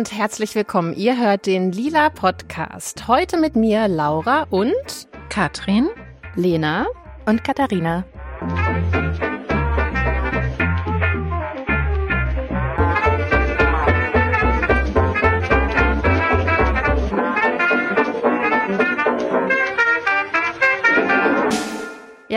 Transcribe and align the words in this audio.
Und 0.00 0.16
herzlich 0.16 0.54
willkommen. 0.54 0.94
Ihr 0.94 1.20
hört 1.20 1.44
den 1.44 1.72
Lila 1.72 2.08
Podcast. 2.08 3.06
Heute 3.06 3.36
mit 3.36 3.54
mir 3.54 3.86
Laura 3.86 4.46
und 4.48 4.72
Katrin, 5.28 5.90
Lena 6.36 6.86
und 7.26 7.44
Katharina. 7.44 8.06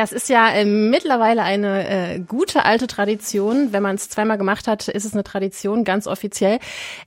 Ja, 0.03 0.05
es 0.05 0.11
ist 0.11 0.27
ja 0.27 0.49
äh, 0.49 0.65
mittlerweile 0.65 1.43
eine 1.43 1.87
äh, 1.87 2.19
gute 2.19 2.65
alte 2.65 2.87
Tradition. 2.87 3.71
Wenn 3.71 3.81
man 3.81 3.95
es 3.95 4.09
zweimal 4.09 4.37
gemacht 4.37 4.67
hat, 4.67 4.89
ist 4.89 5.05
es 5.05 5.13
eine 5.13 5.23
Tradition, 5.23 5.85
ganz 5.85 6.07
offiziell. 6.07 6.59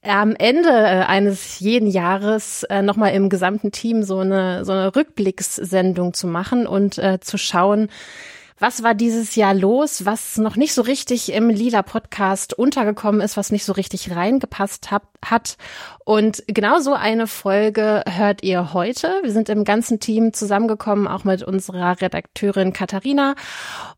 Am 0.03 0.35
Ende 0.35 0.71
äh, 0.71 1.05
eines 1.05 1.61
jeden 1.61 1.89
Jahres 1.89 2.63
äh, 2.63 2.81
nochmal 2.81 3.13
im 3.13 3.29
gesamten 3.29 3.71
Team 3.71 4.03
so 4.03 4.21
eine, 4.21 4.65
so 4.65 4.73
eine 4.73 4.97
Rückblickssendung 4.97 6.15
zu 6.15 6.27
machen 6.27 6.67
und 6.67 6.97
äh, 6.97 7.21
zu 7.21 7.37
schauen, 7.37 7.91
was 8.59 8.83
war 8.83 8.95
dieses 8.95 9.35
Jahr 9.35 9.55
los, 9.55 10.05
was 10.07 10.39
noch 10.39 10.57
nicht 10.57 10.73
so 10.73 10.83
richtig 10.83 11.33
im 11.33 11.51
Lila 11.51 11.83
Podcast 11.83 12.55
untergekommen 12.55 13.21
ist, 13.21 13.37
was 13.37 13.53
nicht 13.53 13.65
so 13.65 13.73
richtig 13.73 14.15
reingepasst 14.15 14.91
hat. 14.91 15.57
Und 16.05 16.43
genau 16.47 16.79
so 16.81 16.95
eine 16.95 17.27
Folge 17.27 18.03
hört 18.09 18.43
ihr 18.43 18.73
heute. 18.73 19.21
Wir 19.23 19.33
sind 19.33 19.49
im 19.49 19.65
ganzen 19.65 20.01
Team 20.01 20.33
zusammengekommen, 20.33 21.07
auch 21.07 21.25
mit 21.25 21.43
unserer 21.43 22.01
Redakteurin 22.01 22.73
Katharina 22.73 23.35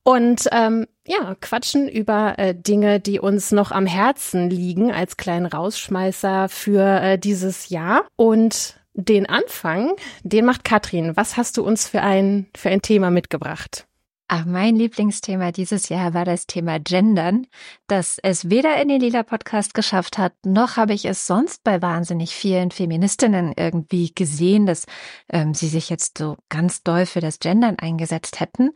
und 0.02 0.48
ähm, 0.52 0.86
ja, 1.06 1.36
quatschen 1.40 1.88
über 1.88 2.38
äh, 2.38 2.54
Dinge, 2.54 3.00
die 3.00 3.20
uns 3.20 3.52
noch 3.52 3.70
am 3.70 3.86
Herzen 3.86 4.50
liegen 4.50 4.92
als 4.92 5.16
kleinen 5.16 5.46
Rausschmeißer 5.46 6.48
für 6.48 7.00
äh, 7.00 7.18
dieses 7.18 7.68
Jahr. 7.70 8.02
Und 8.16 8.78
den 8.94 9.28
Anfang, 9.28 9.92
den 10.24 10.44
macht 10.44 10.64
Katrin. 10.64 11.16
Was 11.16 11.36
hast 11.36 11.56
du 11.56 11.62
uns 11.62 11.88
für 11.88 12.02
ein, 12.02 12.48
für 12.56 12.68
ein 12.68 12.82
Thema 12.82 13.10
mitgebracht? 13.10 13.87
Ach, 14.30 14.44
mein 14.44 14.76
Lieblingsthema 14.76 15.52
dieses 15.52 15.88
Jahr 15.88 16.12
war 16.12 16.26
das 16.26 16.46
Thema 16.46 16.78
Gendern, 16.78 17.46
das 17.86 18.18
es 18.22 18.50
weder 18.50 18.78
in 18.80 18.88
den 18.88 19.00
Lila 19.00 19.22
Podcast 19.22 19.72
geschafft 19.72 20.18
hat, 20.18 20.34
noch 20.44 20.76
habe 20.76 20.92
ich 20.92 21.06
es 21.06 21.26
sonst 21.26 21.64
bei 21.64 21.80
wahnsinnig 21.80 22.34
vielen 22.34 22.70
Feministinnen 22.70 23.54
irgendwie 23.56 24.12
gesehen, 24.14 24.66
dass 24.66 24.84
ähm, 25.30 25.54
sie 25.54 25.68
sich 25.68 25.88
jetzt 25.88 26.18
so 26.18 26.36
ganz 26.50 26.82
doll 26.82 27.06
für 27.06 27.20
das 27.20 27.38
Gendern 27.38 27.78
eingesetzt 27.78 28.38
hätten. 28.38 28.72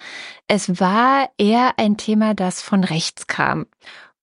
Es 0.49 0.81
war 0.81 1.29
eher 1.37 1.75
ein 1.79 1.99
Thema, 1.99 2.33
das 2.33 2.63
von 2.63 2.83
rechts 2.83 3.27
kam. 3.27 3.67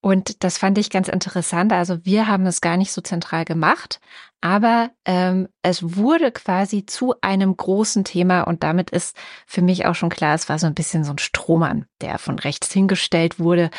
Und 0.00 0.42
das 0.42 0.58
fand 0.58 0.78
ich 0.78 0.90
ganz 0.90 1.06
interessant. 1.08 1.72
Also 1.72 2.04
wir 2.04 2.26
haben 2.26 2.46
es 2.46 2.60
gar 2.60 2.76
nicht 2.76 2.90
so 2.90 3.02
zentral 3.02 3.44
gemacht, 3.44 4.00
aber 4.40 4.90
ähm, 5.04 5.48
es 5.62 5.96
wurde 5.96 6.32
quasi 6.32 6.86
zu 6.86 7.14
einem 7.20 7.56
großen 7.56 8.04
Thema 8.04 8.42
und 8.42 8.62
damit 8.62 8.90
ist 8.90 9.16
für 9.46 9.62
mich 9.62 9.86
auch 9.86 9.94
schon 9.94 10.08
klar, 10.08 10.34
es 10.34 10.48
war 10.48 10.58
so 10.58 10.66
ein 10.66 10.74
bisschen 10.74 11.04
so 11.04 11.12
ein 11.12 11.18
Strohmann, 11.18 11.86
der 12.00 12.18
von 12.18 12.38
rechts 12.38 12.72
hingestellt 12.72 13.38
wurde, 13.38 13.70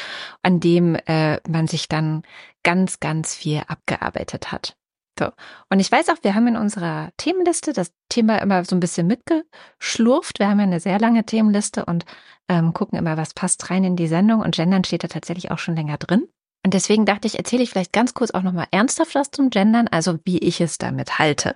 an 0.43 0.59
dem 0.59 0.95
äh, 1.07 1.39
man 1.49 1.67
sich 1.67 1.87
dann 1.87 2.23
ganz, 2.63 2.99
ganz 2.99 3.33
viel 3.33 3.63
abgearbeitet 3.67 4.51
hat. 4.51 4.75
So. 5.19 5.29
Und 5.69 5.79
ich 5.79 5.91
weiß 5.91 6.09
auch, 6.09 6.17
wir 6.21 6.35
haben 6.35 6.47
in 6.47 6.57
unserer 6.57 7.09
Themenliste 7.17 7.73
das 7.73 7.91
Thema 8.09 8.37
immer 8.37 8.63
so 8.65 8.75
ein 8.75 8.79
bisschen 8.79 9.07
mitgeschlurft. 9.07 10.39
Wir 10.39 10.47
haben 10.47 10.59
ja 10.59 10.65
eine 10.65 10.79
sehr 10.79 10.99
lange 10.99 11.25
Themenliste 11.25 11.85
und 11.85 12.05
ähm, 12.47 12.73
gucken 12.73 12.97
immer, 12.97 13.17
was 13.17 13.33
passt 13.33 13.69
rein 13.69 13.83
in 13.83 13.95
die 13.95 14.07
Sendung. 14.07 14.41
Und 14.41 14.55
Gendern 14.55 14.83
steht 14.83 15.03
da 15.03 15.07
tatsächlich 15.07 15.51
auch 15.51 15.59
schon 15.59 15.75
länger 15.75 15.97
drin. 15.97 16.27
Und 16.63 16.73
deswegen 16.73 17.05
dachte 17.05 17.27
ich, 17.27 17.37
erzähle 17.37 17.63
ich 17.63 17.71
vielleicht 17.71 17.93
ganz 17.93 18.13
kurz 18.13 18.31
auch 18.31 18.43
nochmal 18.43 18.67
ernsthaft 18.71 19.15
was 19.15 19.31
zum 19.31 19.49
Gendern, 19.49 19.87
also 19.87 20.19
wie 20.25 20.37
ich 20.37 20.61
es 20.61 20.77
damit 20.77 21.17
halte. 21.17 21.55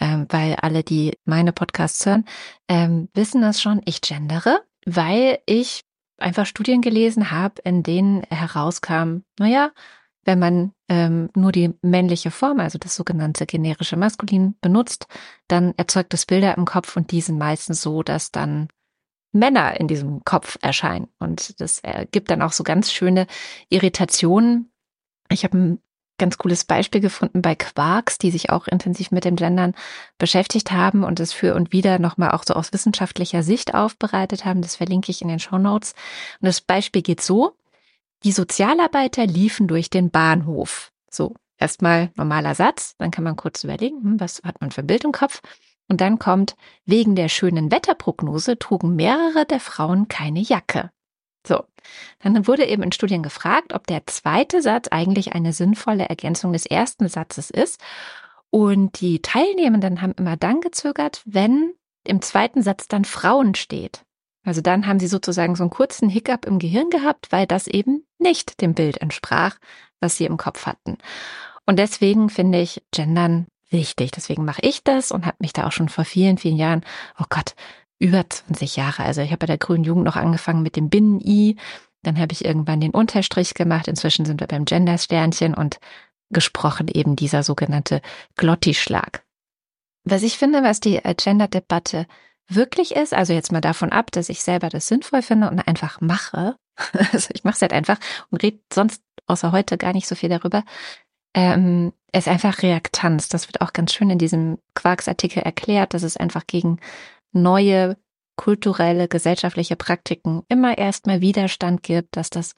Ähm, 0.00 0.26
weil 0.28 0.56
alle, 0.56 0.82
die 0.82 1.16
meine 1.24 1.52
Podcasts 1.52 2.04
hören, 2.04 2.24
ähm, 2.68 3.08
wissen 3.14 3.40
das 3.40 3.62
schon, 3.62 3.80
ich 3.84 4.00
gendere, 4.00 4.60
weil 4.84 5.38
ich 5.46 5.82
einfach 6.18 6.46
Studien 6.46 6.82
gelesen 6.82 7.30
habe, 7.30 7.62
in 7.64 7.82
denen 7.82 8.22
herauskam, 8.24 9.20
naja, 9.38 9.70
wenn 10.24 10.38
man 10.38 10.72
ähm, 10.88 11.30
nur 11.34 11.52
die 11.52 11.74
männliche 11.82 12.30
Form, 12.30 12.60
also 12.60 12.78
das 12.78 12.96
sogenannte 12.96 13.46
generische 13.46 13.96
Maskulin, 13.96 14.56
benutzt, 14.60 15.06
dann 15.48 15.74
erzeugt 15.76 16.14
es 16.14 16.26
Bilder 16.26 16.56
im 16.56 16.64
Kopf 16.64 16.96
und 16.96 17.10
die 17.12 17.20
sind 17.20 17.38
meistens 17.38 17.82
so, 17.82 18.02
dass 18.02 18.30
dann 18.30 18.68
Männer 19.34 19.78
in 19.78 19.88
diesem 19.88 20.24
Kopf 20.24 20.58
erscheinen. 20.62 21.08
Und 21.18 21.60
das 21.60 21.82
gibt 22.12 22.30
dann 22.30 22.42
auch 22.42 22.52
so 22.52 22.64
ganz 22.64 22.92
schöne 22.92 23.26
Irritationen. 23.68 24.70
Ich 25.30 25.44
habe 25.44 25.58
ein 25.58 25.78
ganz 26.18 26.38
cooles 26.38 26.64
Beispiel 26.64 27.00
gefunden 27.00 27.42
bei 27.42 27.54
Quarks, 27.54 28.18
die 28.18 28.30
sich 28.30 28.50
auch 28.50 28.66
intensiv 28.66 29.10
mit 29.10 29.24
dem 29.24 29.36
Gendern 29.36 29.74
beschäftigt 30.18 30.70
haben 30.70 31.02
und 31.04 31.18
es 31.20 31.32
für 31.32 31.54
und 31.54 31.72
wieder 31.72 31.98
nochmal 31.98 32.30
auch 32.30 32.44
so 32.46 32.54
aus 32.54 32.72
wissenschaftlicher 32.72 33.42
Sicht 33.42 33.74
aufbereitet 33.74 34.44
haben. 34.44 34.62
Das 34.62 34.76
verlinke 34.76 35.10
ich 35.10 35.22
in 35.22 35.28
den 35.28 35.40
Show 35.40 35.58
Notes. 35.58 35.94
Und 36.40 36.46
das 36.46 36.60
Beispiel 36.60 37.02
geht 37.02 37.20
so. 37.20 37.56
Die 38.22 38.32
Sozialarbeiter 38.32 39.26
liefen 39.26 39.68
durch 39.68 39.90
den 39.90 40.10
Bahnhof. 40.10 40.92
So, 41.10 41.34
erstmal 41.58 42.10
normaler 42.14 42.54
Satz, 42.54 42.94
dann 42.98 43.10
kann 43.10 43.24
man 43.24 43.36
kurz 43.36 43.64
überlegen, 43.64 44.02
hm, 44.02 44.20
was 44.20 44.40
hat 44.44 44.60
man 44.60 44.70
für 44.70 44.82
Bild 44.82 45.04
im 45.04 45.12
Kopf? 45.12 45.42
Und 45.88 46.00
dann 46.00 46.18
kommt, 46.18 46.56
wegen 46.86 47.14
der 47.14 47.28
schönen 47.28 47.70
Wetterprognose 47.70 48.58
trugen 48.58 48.96
mehrere 48.96 49.44
der 49.44 49.60
Frauen 49.60 50.08
keine 50.08 50.40
Jacke. 50.40 50.90
So, 51.46 51.64
dann 52.20 52.46
wurde 52.46 52.64
eben 52.64 52.82
in 52.82 52.92
Studien 52.92 53.22
gefragt, 53.22 53.74
ob 53.74 53.86
der 53.86 54.06
zweite 54.06 54.62
Satz 54.62 54.88
eigentlich 54.90 55.34
eine 55.34 55.52
sinnvolle 55.52 56.08
Ergänzung 56.08 56.52
des 56.52 56.64
ersten 56.64 57.08
Satzes 57.08 57.50
ist. 57.50 57.80
Und 58.50 59.00
die 59.00 59.20
Teilnehmenden 59.20 60.00
haben 60.00 60.14
immer 60.16 60.36
dann 60.36 60.60
gezögert, 60.60 61.22
wenn 61.26 61.74
im 62.06 62.22
zweiten 62.22 62.62
Satz 62.62 62.88
dann 62.88 63.04
Frauen 63.04 63.54
steht. 63.54 64.04
Also 64.44 64.60
dann 64.60 64.86
haben 64.86 65.00
sie 65.00 65.06
sozusagen 65.06 65.56
so 65.56 65.64
einen 65.64 65.70
kurzen 65.70 66.08
Hiccup 66.08 66.46
im 66.46 66.58
Gehirn 66.58 66.90
gehabt, 66.90 67.32
weil 67.32 67.46
das 67.46 67.66
eben 67.66 68.06
nicht 68.18 68.60
dem 68.60 68.74
Bild 68.74 68.98
entsprach, 68.98 69.56
was 70.00 70.16
sie 70.16 70.26
im 70.26 70.36
Kopf 70.36 70.66
hatten. 70.66 70.98
Und 71.66 71.78
deswegen 71.78 72.28
finde 72.28 72.60
ich 72.60 72.82
Gendern 72.90 73.46
wichtig. 73.74 74.12
Deswegen 74.12 74.44
mache 74.44 74.62
ich 74.62 74.82
das 74.82 75.12
und 75.12 75.26
habe 75.26 75.36
mich 75.40 75.52
da 75.52 75.66
auch 75.66 75.72
schon 75.72 75.90
vor 75.90 76.04
vielen, 76.04 76.38
vielen 76.38 76.56
Jahren, 76.56 76.84
oh 77.18 77.24
Gott, 77.28 77.54
über 77.98 78.24
20 78.28 78.76
Jahre. 78.76 79.02
Also 79.02 79.20
ich 79.20 79.30
habe 79.30 79.40
bei 79.40 79.46
der 79.46 79.58
Grünen 79.58 79.84
Jugend 79.84 80.04
noch 80.04 80.16
angefangen 80.16 80.62
mit 80.62 80.76
dem 80.76 80.88
Binnen-I. 80.88 81.56
Dann 82.02 82.18
habe 82.18 82.32
ich 82.32 82.44
irgendwann 82.44 82.80
den 82.80 82.92
Unterstrich 82.92 83.54
gemacht. 83.54 83.88
Inzwischen 83.88 84.24
sind 84.24 84.40
wir 84.40 84.46
beim 84.46 84.64
Gender-Sternchen 84.64 85.54
und 85.54 85.78
gesprochen 86.30 86.88
eben 86.88 87.16
dieser 87.16 87.42
sogenannte 87.42 88.00
Glottischlag. 88.36 89.24
Was 90.04 90.22
ich 90.22 90.38
finde, 90.38 90.62
was 90.62 90.80
die 90.80 91.00
Gender-Debatte 91.16 92.06
wirklich 92.48 92.94
ist, 92.94 93.14
also 93.14 93.32
jetzt 93.32 93.52
mal 93.52 93.60
davon 93.60 93.90
ab, 93.90 94.12
dass 94.12 94.28
ich 94.28 94.42
selber 94.42 94.68
das 94.68 94.86
sinnvoll 94.86 95.22
finde 95.22 95.50
und 95.50 95.60
einfach 95.60 96.00
mache, 96.00 96.56
also 97.12 97.30
ich 97.32 97.44
mache 97.44 97.54
es 97.54 97.62
halt 97.62 97.72
einfach 97.72 97.98
und 98.30 98.42
rede 98.42 98.58
sonst 98.72 99.02
außer 99.26 99.52
heute 99.52 99.78
gar 99.78 99.92
nicht 99.92 100.06
so 100.06 100.14
viel 100.14 100.28
darüber, 100.28 100.64
ähm, 101.34 101.92
ist 102.12 102.28
einfach 102.28 102.62
Reaktanz. 102.62 103.28
Das 103.28 103.48
wird 103.48 103.60
auch 103.60 103.72
ganz 103.72 103.92
schön 103.92 104.10
in 104.10 104.18
diesem 104.18 104.58
Quarks-Artikel 104.74 105.42
erklärt, 105.42 105.94
dass 105.94 106.02
es 106.02 106.16
einfach 106.16 106.46
gegen 106.46 106.78
neue 107.32 107.96
kulturelle, 108.36 109.08
gesellschaftliche 109.08 109.76
Praktiken 109.76 110.42
immer 110.48 110.78
erstmal 110.78 111.20
Widerstand 111.20 111.82
gibt, 111.82 112.16
dass 112.16 112.30
das 112.30 112.54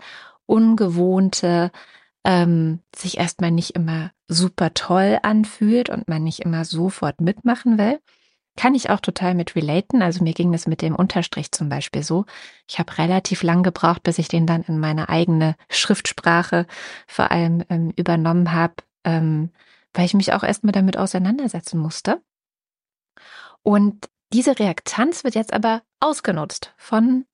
Ungewohnte 0.46 1.70
ähm, 2.24 2.80
sich 2.94 3.18
erstmal 3.18 3.50
nicht 3.50 3.70
immer 3.70 4.10
super 4.28 4.74
toll 4.74 5.18
anfühlt 5.22 5.90
und 5.90 6.08
man 6.08 6.22
nicht 6.22 6.40
immer 6.40 6.64
sofort 6.64 7.20
mitmachen 7.20 7.78
will. 7.78 8.00
Kann 8.56 8.74
ich 8.74 8.90
auch 8.90 9.00
total 9.00 9.34
mit 9.34 9.54
relaten. 9.54 10.02
Also 10.02 10.24
mir 10.24 10.32
ging 10.32 10.50
das 10.50 10.66
mit 10.66 10.82
dem 10.82 10.94
Unterstrich 10.94 11.52
zum 11.52 11.68
Beispiel 11.68 12.02
so. 12.02 12.24
Ich 12.66 12.78
habe 12.78 12.96
relativ 12.98 13.42
lang 13.42 13.62
gebraucht, 13.62 14.02
bis 14.02 14.18
ich 14.18 14.28
den 14.28 14.46
dann 14.46 14.62
in 14.62 14.78
meine 14.78 15.08
eigene 15.08 15.56
Schriftsprache 15.68 16.66
vor 17.06 17.30
allem 17.30 17.64
ähm, 17.68 17.92
übernommen 17.96 18.52
habe, 18.52 18.74
ähm, 19.04 19.50
weil 19.92 20.06
ich 20.06 20.14
mich 20.14 20.32
auch 20.32 20.42
erstmal 20.42 20.72
damit 20.72 20.96
auseinandersetzen 20.96 21.78
musste. 21.78 22.22
Und 23.62 24.08
diese 24.32 24.58
Reaktanz 24.58 25.22
wird 25.22 25.34
jetzt 25.34 25.52
aber 25.52 25.82
ausgenutzt 26.00 26.72
von 26.76 27.26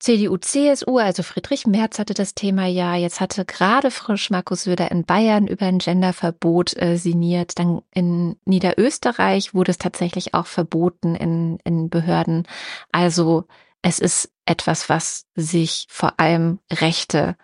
CDU, 0.00 0.38
CSU, 0.38 0.96
also 0.96 1.22
Friedrich 1.22 1.66
Merz 1.66 1.98
hatte 1.98 2.14
das 2.14 2.34
Thema 2.34 2.66
ja. 2.66 2.96
Jetzt 2.96 3.20
hatte 3.20 3.44
gerade 3.44 3.90
frisch 3.90 4.30
Markus 4.30 4.62
Söder 4.62 4.90
in 4.90 5.04
Bayern 5.04 5.46
über 5.46 5.66
ein 5.66 5.78
Genderverbot 5.78 6.74
äh, 6.80 6.96
signiert. 6.96 7.58
Dann 7.58 7.82
in 7.92 8.36
Niederösterreich 8.46 9.52
wurde 9.52 9.70
es 9.72 9.78
tatsächlich 9.78 10.32
auch 10.32 10.46
verboten 10.46 11.14
in, 11.14 11.58
in 11.64 11.90
Behörden. 11.90 12.48
Also 12.90 13.44
es 13.82 13.98
ist 13.98 14.32
etwas, 14.46 14.88
was 14.88 15.26
sich 15.34 15.86
vor 15.90 16.18
allem 16.18 16.60
rechte 16.72 17.36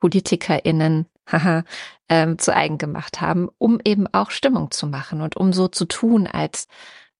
PolitikerInnen 0.00 1.06
haha, 1.30 1.62
ähm, 2.08 2.38
zu 2.38 2.54
eigen 2.54 2.76
gemacht 2.76 3.20
haben, 3.20 3.48
um 3.58 3.80
eben 3.84 4.12
auch 4.12 4.32
Stimmung 4.32 4.72
zu 4.72 4.88
machen 4.88 5.20
und 5.20 5.36
um 5.36 5.52
so 5.52 5.68
zu 5.68 5.84
tun, 5.84 6.26
als 6.26 6.66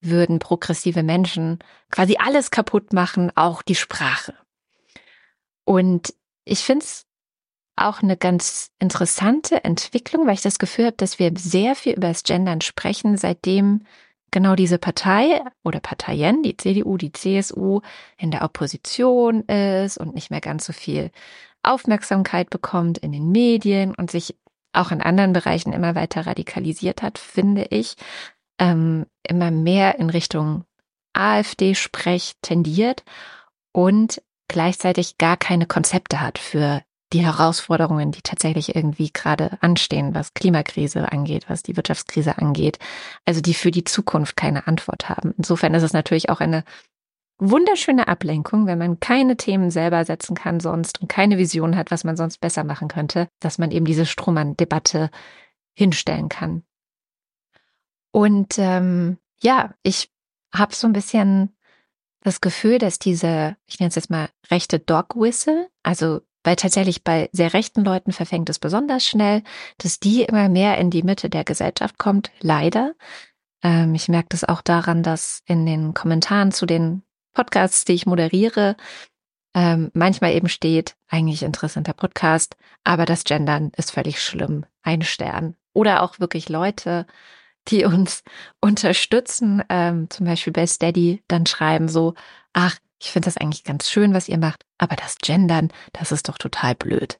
würden 0.00 0.40
progressive 0.40 1.04
Menschen 1.04 1.60
quasi 1.90 2.16
alles 2.18 2.50
kaputt 2.50 2.92
machen, 2.92 3.30
auch 3.36 3.62
die 3.62 3.76
Sprache. 3.76 4.34
Und 5.64 6.14
ich 6.44 6.60
finde 6.60 6.84
es 6.84 7.06
auch 7.76 8.02
eine 8.02 8.16
ganz 8.16 8.70
interessante 8.78 9.64
Entwicklung, 9.64 10.26
weil 10.26 10.34
ich 10.34 10.42
das 10.42 10.58
Gefühl 10.58 10.86
habe, 10.86 10.96
dass 10.96 11.18
wir 11.18 11.32
sehr 11.36 11.74
viel 11.74 11.94
über 11.94 12.08
das 12.08 12.22
Gendern 12.22 12.60
sprechen, 12.60 13.16
seitdem 13.16 13.82
genau 14.30 14.54
diese 14.54 14.78
Partei 14.78 15.42
oder 15.64 15.80
Parteien, 15.80 16.42
die 16.42 16.56
CDU, 16.56 16.96
die 16.96 17.12
CSU, 17.12 17.80
in 18.16 18.30
der 18.30 18.42
Opposition 18.42 19.42
ist 19.42 19.98
und 19.98 20.14
nicht 20.14 20.30
mehr 20.30 20.40
ganz 20.40 20.66
so 20.66 20.72
viel 20.72 21.10
Aufmerksamkeit 21.62 22.50
bekommt 22.50 22.98
in 22.98 23.12
den 23.12 23.30
Medien 23.30 23.94
und 23.94 24.10
sich 24.10 24.36
auch 24.72 24.90
in 24.90 25.00
anderen 25.00 25.32
Bereichen 25.32 25.72
immer 25.72 25.94
weiter 25.94 26.26
radikalisiert 26.26 27.02
hat, 27.02 27.18
finde 27.18 27.66
ich, 27.70 27.94
ähm, 28.58 29.06
immer 29.22 29.50
mehr 29.50 29.98
in 29.98 30.10
Richtung 30.10 30.64
AfD-Sprech 31.12 32.34
tendiert 32.42 33.04
und 33.72 34.20
gleichzeitig 34.54 35.18
gar 35.18 35.36
keine 35.36 35.66
Konzepte 35.66 36.20
hat 36.20 36.38
für 36.38 36.80
die 37.12 37.26
Herausforderungen, 37.26 38.12
die 38.12 38.22
tatsächlich 38.22 38.76
irgendwie 38.76 39.10
gerade 39.12 39.58
anstehen, 39.60 40.14
was 40.14 40.32
Klimakrise 40.32 41.10
angeht, 41.10 41.46
was 41.48 41.64
die 41.64 41.76
Wirtschaftskrise 41.76 42.38
angeht, 42.38 42.78
also 43.24 43.40
die 43.40 43.54
für 43.54 43.72
die 43.72 43.82
Zukunft 43.82 44.36
keine 44.36 44.68
Antwort 44.68 45.08
haben. 45.08 45.34
Insofern 45.36 45.74
ist 45.74 45.82
es 45.82 45.92
natürlich 45.92 46.30
auch 46.30 46.38
eine 46.38 46.62
wunderschöne 47.38 48.06
Ablenkung, 48.06 48.68
wenn 48.68 48.78
man 48.78 49.00
keine 49.00 49.36
Themen 49.36 49.72
selber 49.72 50.04
setzen 50.04 50.36
kann 50.36 50.60
sonst 50.60 51.00
und 51.00 51.08
keine 51.08 51.36
Vision 51.36 51.76
hat, 51.76 51.90
was 51.90 52.04
man 52.04 52.16
sonst 52.16 52.38
besser 52.38 52.62
machen 52.62 52.86
könnte, 52.86 53.26
dass 53.40 53.58
man 53.58 53.72
eben 53.72 53.84
diese 53.84 54.06
Strohmann-Debatte 54.06 55.10
hinstellen 55.72 56.28
kann. 56.28 56.62
Und 58.12 58.54
ähm, 58.58 59.18
ja, 59.40 59.74
ich 59.82 60.12
habe 60.54 60.76
so 60.76 60.86
ein 60.86 60.92
bisschen 60.92 61.53
das 62.24 62.40
Gefühl, 62.40 62.78
dass 62.78 62.98
diese, 62.98 63.56
ich 63.66 63.78
nenne 63.78 63.90
es 63.90 63.94
jetzt 63.94 64.10
mal 64.10 64.28
rechte 64.50 64.80
Dog 64.80 65.14
Whistle, 65.14 65.68
also 65.82 66.20
weil 66.42 66.56
tatsächlich 66.56 67.04
bei 67.04 67.30
sehr 67.32 67.54
rechten 67.54 67.84
Leuten 67.84 68.12
verfängt 68.12 68.50
es 68.50 68.58
besonders 68.58 69.06
schnell, 69.06 69.42
dass 69.78 70.00
die 70.00 70.24
immer 70.24 70.48
mehr 70.48 70.76
in 70.78 70.90
die 70.90 71.02
Mitte 71.02 71.30
der 71.30 71.44
Gesellschaft 71.44 71.98
kommt, 71.98 72.32
leider. 72.40 72.94
Ähm, 73.62 73.94
ich 73.94 74.08
merke 74.08 74.28
das 74.30 74.44
auch 74.44 74.60
daran, 74.60 75.02
dass 75.02 75.42
in 75.46 75.64
den 75.64 75.94
Kommentaren 75.94 76.50
zu 76.50 76.66
den 76.66 77.02
Podcasts, 77.34 77.84
die 77.84 77.92
ich 77.92 78.06
moderiere, 78.06 78.76
ähm, 79.54 79.90
manchmal 79.94 80.32
eben 80.32 80.48
steht, 80.48 80.96
eigentlich 81.08 81.42
interessanter 81.42 81.92
Podcast, 81.92 82.56
aber 82.84 83.06
das 83.06 83.24
Gendern 83.24 83.70
ist 83.76 83.92
völlig 83.92 84.22
schlimm. 84.22 84.66
Ein 84.82 85.02
Stern. 85.02 85.56
Oder 85.72 86.02
auch 86.02 86.20
wirklich 86.20 86.48
Leute, 86.48 87.06
die 87.68 87.84
uns 87.84 88.22
unterstützen, 88.60 89.62
ähm, 89.68 90.08
zum 90.10 90.26
Beispiel 90.26 90.52
bei 90.52 90.66
Steady, 90.66 91.22
dann 91.28 91.46
schreiben 91.46 91.88
so, 91.88 92.14
ach, 92.52 92.78
ich 93.00 93.10
finde 93.10 93.26
das 93.26 93.36
eigentlich 93.36 93.64
ganz 93.64 93.90
schön, 93.90 94.14
was 94.14 94.28
ihr 94.28 94.38
macht, 94.38 94.64
aber 94.78 94.96
das 94.96 95.16
Gendern, 95.18 95.70
das 95.92 96.12
ist 96.12 96.28
doch 96.28 96.38
total 96.38 96.74
blöd. 96.74 97.18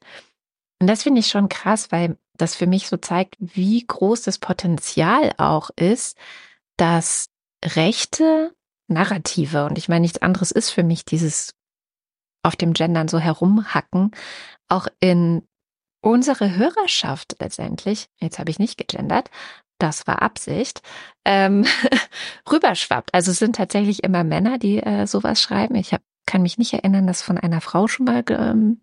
Und 0.79 0.87
das 0.87 1.03
finde 1.03 1.19
ich 1.19 1.27
schon 1.27 1.49
krass, 1.49 1.91
weil 1.91 2.17
das 2.37 2.55
für 2.55 2.67
mich 2.67 2.87
so 2.87 2.97
zeigt, 2.97 3.35
wie 3.39 3.85
groß 3.85 4.23
das 4.23 4.39
Potenzial 4.39 5.33
auch 5.37 5.69
ist, 5.75 6.17
dass 6.77 7.29
rechte 7.63 8.53
Narrative, 8.87 9.65
und 9.65 9.77
ich 9.77 9.89
meine, 9.89 10.01
nichts 10.01 10.21
anderes 10.21 10.51
ist 10.51 10.69
für 10.69 10.83
mich 10.83 11.05
dieses 11.05 11.55
auf 12.43 12.55
dem 12.55 12.73
Gendern 12.73 13.07
so 13.07 13.17
herumhacken, 13.17 14.11
auch 14.67 14.87
in 14.99 15.47
unsere 16.01 16.55
Hörerschaft 16.55 17.37
letztendlich, 17.39 18.09
jetzt 18.19 18.37
habe 18.37 18.51
ich 18.51 18.59
nicht 18.59 18.77
gegendert, 18.77 19.31
das 19.77 20.07
war 20.07 20.21
Absicht, 20.21 20.81
ähm, 21.25 21.65
rüberschwappt. 22.51 23.13
Also 23.13 23.31
es 23.31 23.39
sind 23.39 23.55
tatsächlich 23.55 24.03
immer 24.03 24.23
Männer, 24.23 24.57
die 24.57 24.81
äh, 24.81 25.07
sowas 25.07 25.41
schreiben. 25.41 25.75
Ich 25.75 25.93
hab, 25.93 26.01
kann 26.25 26.41
mich 26.41 26.57
nicht 26.57 26.73
erinnern, 26.73 27.07
das 27.07 27.21
von 27.21 27.37
einer 27.37 27.61
Frau 27.61 27.87
schon 27.87 28.05
mal 28.05 28.23
ähm, 28.29 28.79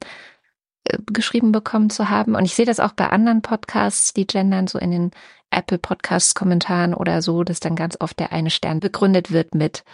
äh, 0.84 0.98
geschrieben 1.06 1.52
bekommen 1.52 1.90
zu 1.90 2.10
haben. 2.10 2.34
Und 2.34 2.44
ich 2.44 2.54
sehe 2.54 2.66
das 2.66 2.80
auch 2.80 2.92
bei 2.92 3.08
anderen 3.08 3.42
Podcasts, 3.42 4.12
die 4.12 4.26
gendern, 4.26 4.66
so 4.66 4.78
in 4.78 4.90
den 4.90 5.10
Apple 5.50 5.78
Podcasts 5.78 6.34
Kommentaren 6.34 6.94
oder 6.94 7.22
so, 7.22 7.44
dass 7.44 7.60
dann 7.60 7.76
ganz 7.76 7.96
oft 8.00 8.18
der 8.18 8.32
eine 8.32 8.50
Stern 8.50 8.80
begründet 8.80 9.32
wird 9.32 9.54
mit 9.54 9.84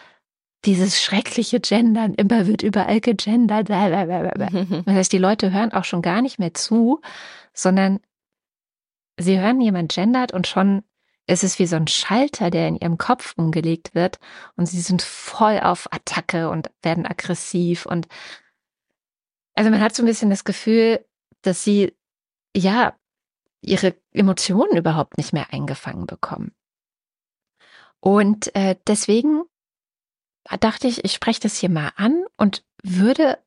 dieses 0.65 1.01
schreckliche 1.01 1.61
Gendern, 1.61 2.15
immer 2.15 2.47
wird 2.47 2.62
überall 2.62 3.01
gegendert. 3.01 3.69
Das 3.69 4.94
heißt, 4.94 5.12
die 5.12 5.19
Leute 5.19 5.53
hören 5.53 5.73
auch 5.73 5.85
schon 5.85 6.03
gar 6.03 6.23
nicht 6.23 6.39
mehr 6.39 6.55
zu, 6.55 7.01
sondern 7.53 8.01
sie 9.19 9.39
hören 9.39 9.61
jemand 9.61 9.93
gendert 9.94 10.33
und 10.33 10.47
schon 10.47 10.83
ist 11.29 11.45
es 11.45 11.59
wie 11.59 11.67
so 11.67 11.77
ein 11.77 11.87
Schalter, 11.87 12.51
der 12.51 12.69
in 12.69 12.77
ihrem 12.77 12.99
Kopf 12.99 13.35
umgelegt 13.37 13.95
wird 13.95 14.19
und 14.57 14.67
sie 14.67 14.81
sind 14.81 15.03
voll 15.03 15.61
auf 15.61 15.93
Attacke 15.93 16.51
und 16.51 16.71
werden 16.83 17.07
aggressiv 17.07 17.87
und 17.87 18.09
also 19.55 19.71
man 19.71 19.81
hat 19.81 19.95
so 19.95 20.05
ein 20.05 20.07
bisschen 20.07 20.31
das 20.31 20.45
Gefühl, 20.45 21.05
dass 21.43 21.65
sie 21.65 21.93
ja 22.57 22.97
ihre 23.61 23.97
Emotionen 24.13 24.77
überhaupt 24.77 25.19
nicht 25.19 25.33
mehr 25.33 25.53
eingefangen 25.53 26.07
bekommen. 26.07 26.53
Und 28.01 28.55
äh, 28.55 28.77
deswegen 28.87 29.43
dachte 30.61 30.87
ich, 30.87 31.05
ich 31.05 31.13
spreche 31.13 31.41
das 31.41 31.57
hier 31.57 31.71
mal 31.71 31.91
an 31.97 32.25
und 32.37 32.65
würde 32.85 33.39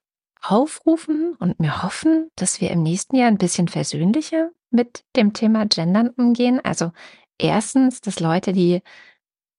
aufrufen 0.41 1.35
und 1.35 1.59
mir 1.59 1.83
hoffen, 1.83 2.29
dass 2.35 2.61
wir 2.61 2.71
im 2.71 2.83
nächsten 2.83 3.15
Jahr 3.15 3.27
ein 3.27 3.37
bisschen 3.37 3.67
versöhnlicher 3.67 4.51
mit 4.69 5.05
dem 5.15 5.33
Thema 5.33 5.65
Gendern 5.65 6.09
umgehen. 6.09 6.59
Also 6.63 6.91
erstens, 7.41 8.01
dass 8.01 8.19
Leute, 8.19 8.53
die 8.53 8.81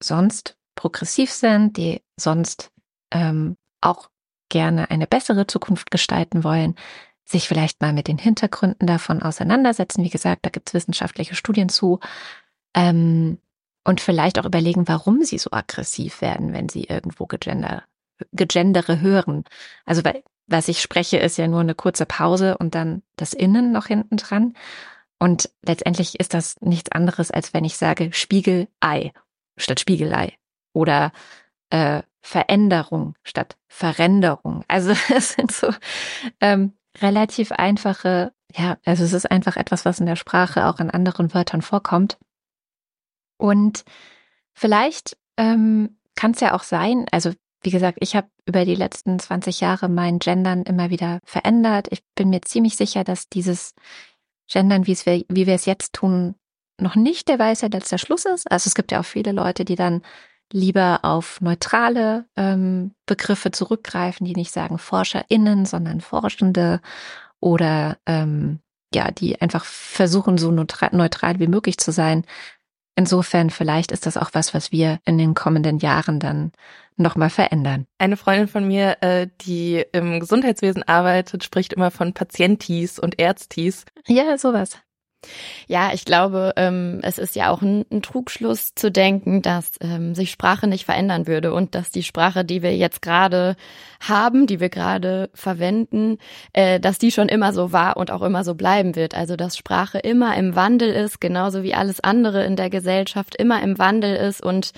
sonst 0.03 0.57
progressiv 0.75 1.31
sind, 1.33 1.77
die 1.77 2.03
sonst 2.17 2.71
ähm, 3.11 3.57
auch 3.81 4.09
gerne 4.49 4.91
eine 4.91 5.07
bessere 5.07 5.47
Zukunft 5.47 5.91
gestalten 5.91 6.45
wollen, 6.45 6.75
sich 7.25 7.49
vielleicht 7.49 7.81
mal 7.81 7.93
mit 7.93 8.09
den 8.09 8.19
Hintergründen 8.19 8.87
davon 8.87 9.23
auseinandersetzen. 9.23 10.05
Wie 10.05 10.11
gesagt, 10.11 10.45
da 10.45 10.51
gibt 10.51 10.69
es 10.69 10.75
wissenschaftliche 10.75 11.35
Studien 11.35 11.69
zu. 11.69 12.01
Ähm, 12.75 13.39
und 13.85 14.01
vielleicht 14.01 14.39
auch 14.39 14.45
überlegen, 14.45 14.87
warum 14.87 15.25
sie 15.25 15.39
so 15.39 15.51
aggressiv 15.51 16.21
werden, 16.21 16.53
wenn 16.53 16.69
sie 16.69 16.85
irgendwo 16.85 17.27
gegender, 17.27 17.83
gegendere 18.33 19.01
hören. 19.01 19.45
Also 19.85 20.05
weil, 20.05 20.23
was 20.47 20.69
ich 20.69 20.81
spreche, 20.81 21.19
ist 21.19 21.37
ja 21.39 21.49
nur 21.49 21.61
eine 21.61 21.75
kurze 21.75 22.07
Pause 22.07 22.57
und 22.59 22.75
dann 22.75 23.03
das 23.17 23.33
Innen 23.33 23.73
noch 23.73 23.87
hinten 23.87 24.17
dran. 24.17 24.55
Und 25.23 25.51
letztendlich 25.65 26.19
ist 26.19 26.35
das 26.35 26.57
nichts 26.63 26.91
anderes, 26.91 27.31
als 27.31 27.55
wenn 27.55 27.65
ich 27.65 27.77
sage 27.77 28.13
Spiegelei 28.13 29.13
statt 29.57 29.79
Spiegelei 29.79 30.37
oder 30.73 31.13
äh, 31.71 32.03
Veränderung 32.21 33.15
statt 33.23 33.57
Veränderung. 33.69 34.65
Also 34.67 34.91
es 35.15 35.35
sind 35.35 35.53
so 35.53 35.69
ähm, 36.41 36.73
relativ 37.01 37.53
einfache, 37.53 38.33
ja, 38.53 38.79
also 38.85 39.05
es 39.05 39.13
ist 39.13 39.31
einfach 39.31 39.57
etwas, 39.57 39.85
was 39.85 40.01
in 40.01 40.07
der 40.07 40.17
Sprache 40.17 40.67
auch 40.67 40.81
in 40.81 40.91
anderen 40.91 41.33
Wörtern 41.33 41.63
vorkommt. 41.63 42.19
Und 43.39 43.85
vielleicht 44.55 45.17
ähm, 45.37 46.01
kann 46.17 46.33
es 46.33 46.41
ja 46.41 46.53
auch 46.53 46.65
sein, 46.65 47.07
also 47.13 47.31
wie 47.63 47.71
gesagt, 47.71 47.99
ich 48.01 48.17
habe 48.17 48.27
über 48.45 48.65
die 48.65 48.75
letzten 48.75 49.21
20 49.21 49.61
Jahre 49.61 49.89
mein 49.89 50.19
Gendern 50.19 50.65
immer 50.65 50.91
wieder 50.91 51.21
verändert. 51.25 51.87
Ich 51.93 52.03
bin 52.17 52.31
mir 52.31 52.43
ziemlich 52.43 52.77
sicher, 52.77 53.05
dass 53.05 53.29
dieses 53.29 53.77
Gendern, 54.53 54.87
wie, 54.87 54.93
es 54.93 55.07
wir, 55.07 55.25
wie 55.29 55.47
wir 55.47 55.55
es 55.55 55.67
jetzt 55.67 55.93
tun, 55.95 56.35
noch 56.81 56.97
nicht 56.97 57.29
der 57.29 57.39
Weisheit 57.39 57.73
letzter 57.73 57.99
Schluss 57.99 58.25
ist. 58.25 58.51
Also 58.51 58.69
es 58.69 58.75
gibt 58.75 58.93
ja 58.93 59.01
auch 59.01 59.05
viele 59.05 59.33
Leute, 59.33 59.65
die 59.65 59.77
dann 59.77 60.03
lieber 60.53 61.01
auf 61.03 61.41
neutrale 61.41 62.27
ähm, 62.37 62.95
Begriffe 63.07 63.51
zurückgreifen, 63.51 64.27
die 64.27 64.35
nicht 64.35 64.53
sagen 64.53 64.79
ForscherInnen, 64.79 65.65
sondern 65.65 66.01
Forschende 66.01 66.81
oder 67.41 67.97
ähm, 68.07 68.61
ja, 68.95 69.11
die 69.11 69.41
einfach 69.41 69.65
versuchen, 69.65 70.37
so 70.37 70.51
neutral, 70.51 70.91
neutral 70.93 71.39
wie 71.41 71.47
möglich 71.47 71.79
zu 71.79 71.93
sein. 71.93 72.25
Insofern 72.95 73.51
vielleicht 73.51 73.91
ist 73.93 74.07
das 74.07 74.17
auch 74.17 74.31
was, 74.33 74.53
was 74.55 74.71
wir 74.71 74.99
in 75.05 75.19
den 75.19 75.35
kommenden 75.35 75.79
Jahren 75.79 76.21
dann 76.21 76.53
nochmal 76.97 77.31
verändern. 77.31 77.87
Eine 77.99 78.17
Freundin 78.17 78.49
von 78.49 78.67
mir, 78.67 78.99
äh, 79.03 79.29
die 79.41 79.85
im 79.93 80.21
Gesundheitswesen 80.21 80.83
arbeitet, 80.83 81.43
spricht 81.43 81.73
immer 81.73 81.91
von 81.91 82.13
Patientis 82.13 82.99
und 82.99 83.19
Ärztis. 83.19 83.87
Ja, 84.07 84.37
sowas. 84.37 84.79
Ja, 85.69 85.91
ich 85.93 86.05
glaube, 86.05 86.53
ähm, 86.57 87.01
es 87.03 87.19
ist 87.19 87.37
ja 87.37 87.51
auch 87.51 87.63
ein, 87.63 87.85
ein 87.91 88.03
Trugschluss 88.03 88.75
zu 88.75 88.91
denken, 88.91 89.43
dass 89.43 89.73
ähm, 89.81 90.15
sich 90.15 90.31
Sprache 90.31 90.67
nicht 90.67 90.85
verändern 90.85 91.27
würde 91.27 91.53
und 91.53 91.75
dass 91.75 91.91
die 91.91 92.03
Sprache, 92.03 92.45
die 92.45 92.63
wir 92.63 92.77
jetzt 92.77 93.03
gerade 93.03 93.57
haben, 94.01 94.47
die 94.47 94.61
wir 94.61 94.69
gerade 94.69 95.31
verwenden, 95.35 96.19
äh, 96.53 96.81
dass 96.81 96.99
die 96.99 97.13
schon 97.13 97.29
immer 97.29 97.53
so 97.53 97.73
war 97.73 97.97
und 97.97 98.11
auch 98.11 98.23
immer 98.23 98.43
so 98.45 98.55
bleiben 98.55 98.97
wird. 98.97 99.15
Also 99.15 99.37
dass 99.37 99.57
Sprache 99.57 99.99
immer 99.99 100.37
im 100.37 100.57
Wandel 100.57 100.91
ist, 100.91 101.21
genauso 101.21 101.63
wie 101.63 101.75
alles 101.75 102.01
andere 102.01 102.45
in 102.45 102.57
der 102.57 102.71
Gesellschaft 102.71 103.37
immer 103.37 103.63
im 103.63 103.79
Wandel 103.79 104.17
ist 104.17 104.43
und 104.43 104.73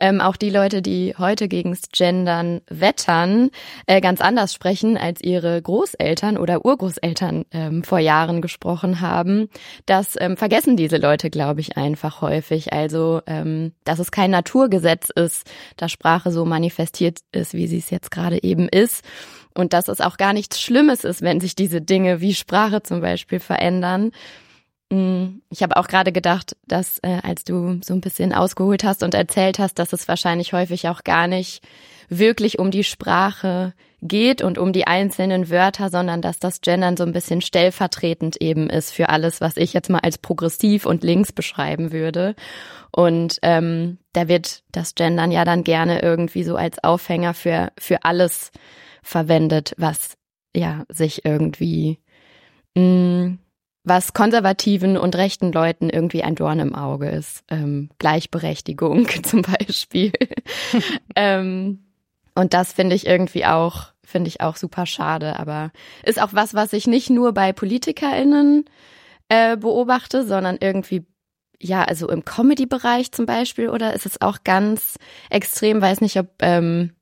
ähm, 0.00 0.20
auch 0.20 0.36
die 0.36 0.50
Leute, 0.50 0.82
die 0.82 1.14
heute 1.16 1.48
gegens 1.48 1.82
Gendern 1.92 2.60
wettern, 2.68 3.50
äh, 3.86 4.00
ganz 4.00 4.20
anders 4.20 4.52
sprechen, 4.52 4.96
als 4.96 5.22
ihre 5.22 5.60
Großeltern 5.62 6.36
oder 6.36 6.64
Urgroßeltern 6.64 7.44
ähm, 7.52 7.84
vor 7.84 8.00
Jahren 8.00 8.42
gesprochen 8.42 9.00
haben 9.00 9.48
das 9.86 10.16
ähm, 10.18 10.36
vergessen 10.36 10.76
diese 10.76 10.96
Leute, 10.96 11.30
glaube 11.30 11.60
ich, 11.60 11.76
einfach 11.76 12.22
häufig. 12.22 12.72
Also, 12.72 13.20
ähm, 13.26 13.72
dass 13.84 13.98
es 13.98 14.10
kein 14.10 14.30
Naturgesetz 14.30 15.10
ist, 15.10 15.50
dass 15.76 15.92
Sprache 15.92 16.32
so 16.32 16.44
manifestiert 16.44 17.18
ist, 17.32 17.54
wie 17.54 17.66
sie 17.66 17.78
es 17.78 17.90
jetzt 17.90 18.10
gerade 18.10 18.42
eben 18.42 18.68
ist. 18.68 19.04
und 19.56 19.72
dass 19.72 19.86
es 19.86 20.00
auch 20.00 20.16
gar 20.16 20.32
nichts 20.32 20.60
Schlimmes 20.60 21.04
ist, 21.04 21.22
wenn 21.22 21.40
sich 21.40 21.54
diese 21.54 21.80
Dinge 21.80 22.20
wie 22.20 22.34
Sprache 22.34 22.82
zum 22.82 23.00
Beispiel 23.00 23.38
verändern. 23.38 24.10
Mm, 24.90 25.38
ich 25.50 25.62
habe 25.62 25.76
auch 25.76 25.86
gerade 25.86 26.12
gedacht, 26.12 26.56
dass 26.66 26.98
äh, 27.00 27.20
als 27.22 27.44
du 27.44 27.80
so 27.84 27.94
ein 27.94 28.00
bisschen 28.00 28.32
ausgeholt 28.32 28.84
hast 28.84 29.02
und 29.02 29.14
erzählt 29.14 29.58
hast, 29.58 29.78
dass 29.78 29.92
es 29.92 30.08
wahrscheinlich 30.08 30.52
häufig 30.52 30.88
auch 30.88 31.04
gar 31.04 31.28
nicht 31.28 31.62
wirklich 32.08 32.58
um 32.58 32.70
die 32.70 32.84
Sprache 32.84 33.74
geht 34.02 34.42
und 34.42 34.58
um 34.58 34.72
die 34.72 34.86
einzelnen 34.86 35.50
Wörter, 35.50 35.88
sondern 35.88 36.20
dass 36.20 36.38
das 36.38 36.60
Gendern 36.60 36.96
so 36.96 37.04
ein 37.04 37.12
bisschen 37.12 37.40
stellvertretend 37.40 38.40
eben 38.40 38.68
ist 38.68 38.92
für 38.92 39.08
alles, 39.08 39.40
was 39.40 39.56
ich 39.56 39.72
jetzt 39.72 39.90
mal 39.90 40.00
als 40.00 40.18
progressiv 40.18 40.84
und 40.84 41.02
links 41.02 41.32
beschreiben 41.32 41.90
würde. 41.90 42.34
Und 42.92 43.38
ähm, 43.42 43.98
da 44.12 44.28
wird 44.28 44.62
das 44.72 44.94
Gendern 44.94 45.32
ja 45.32 45.44
dann 45.44 45.64
gerne 45.64 46.02
irgendwie 46.02 46.44
so 46.44 46.56
als 46.56 46.82
Aufhänger 46.84 47.34
für, 47.34 47.72
für 47.78 48.04
alles 48.04 48.52
verwendet, 49.02 49.74
was 49.78 50.16
ja 50.54 50.84
sich 50.88 51.24
irgendwie 51.24 51.98
mh, 52.74 52.82
mm, 52.82 53.38
was 53.84 54.14
konservativen 54.14 54.96
und 54.96 55.14
rechten 55.14 55.52
Leuten 55.52 55.90
irgendwie 55.90 56.22
ein 56.22 56.34
Dorn 56.34 56.58
im 56.58 56.74
Auge 56.74 57.10
ist. 57.10 57.44
Ähm, 57.48 57.90
Gleichberechtigung 57.98 59.06
zum 59.22 59.42
Beispiel. 59.42 60.12
ähm, 61.16 61.84
und 62.34 62.54
das 62.54 62.72
finde 62.72 62.96
ich 62.96 63.06
irgendwie 63.06 63.46
auch, 63.46 63.86
finde 64.02 64.28
ich 64.28 64.40
auch 64.40 64.56
super 64.56 64.86
schade. 64.86 65.38
Aber 65.38 65.70
ist 66.04 66.20
auch 66.20 66.32
was, 66.32 66.54
was 66.54 66.72
ich 66.72 66.86
nicht 66.86 67.10
nur 67.10 67.32
bei 67.32 67.52
PolitikerInnen 67.52 68.64
äh, 69.28 69.56
beobachte, 69.56 70.24
sondern 70.24 70.58
irgendwie, 70.60 71.06
ja, 71.60 71.84
also 71.84 72.08
im 72.08 72.24
Comedy-Bereich 72.24 73.12
zum 73.12 73.26
Beispiel, 73.26 73.68
oder 73.68 73.94
ist 73.94 74.06
es 74.06 74.20
auch 74.20 74.38
ganz 74.44 74.98
extrem, 75.30 75.80
weiß 75.80 76.00
nicht, 76.00 76.18
ob 76.18 76.28
ähm, 76.42 76.92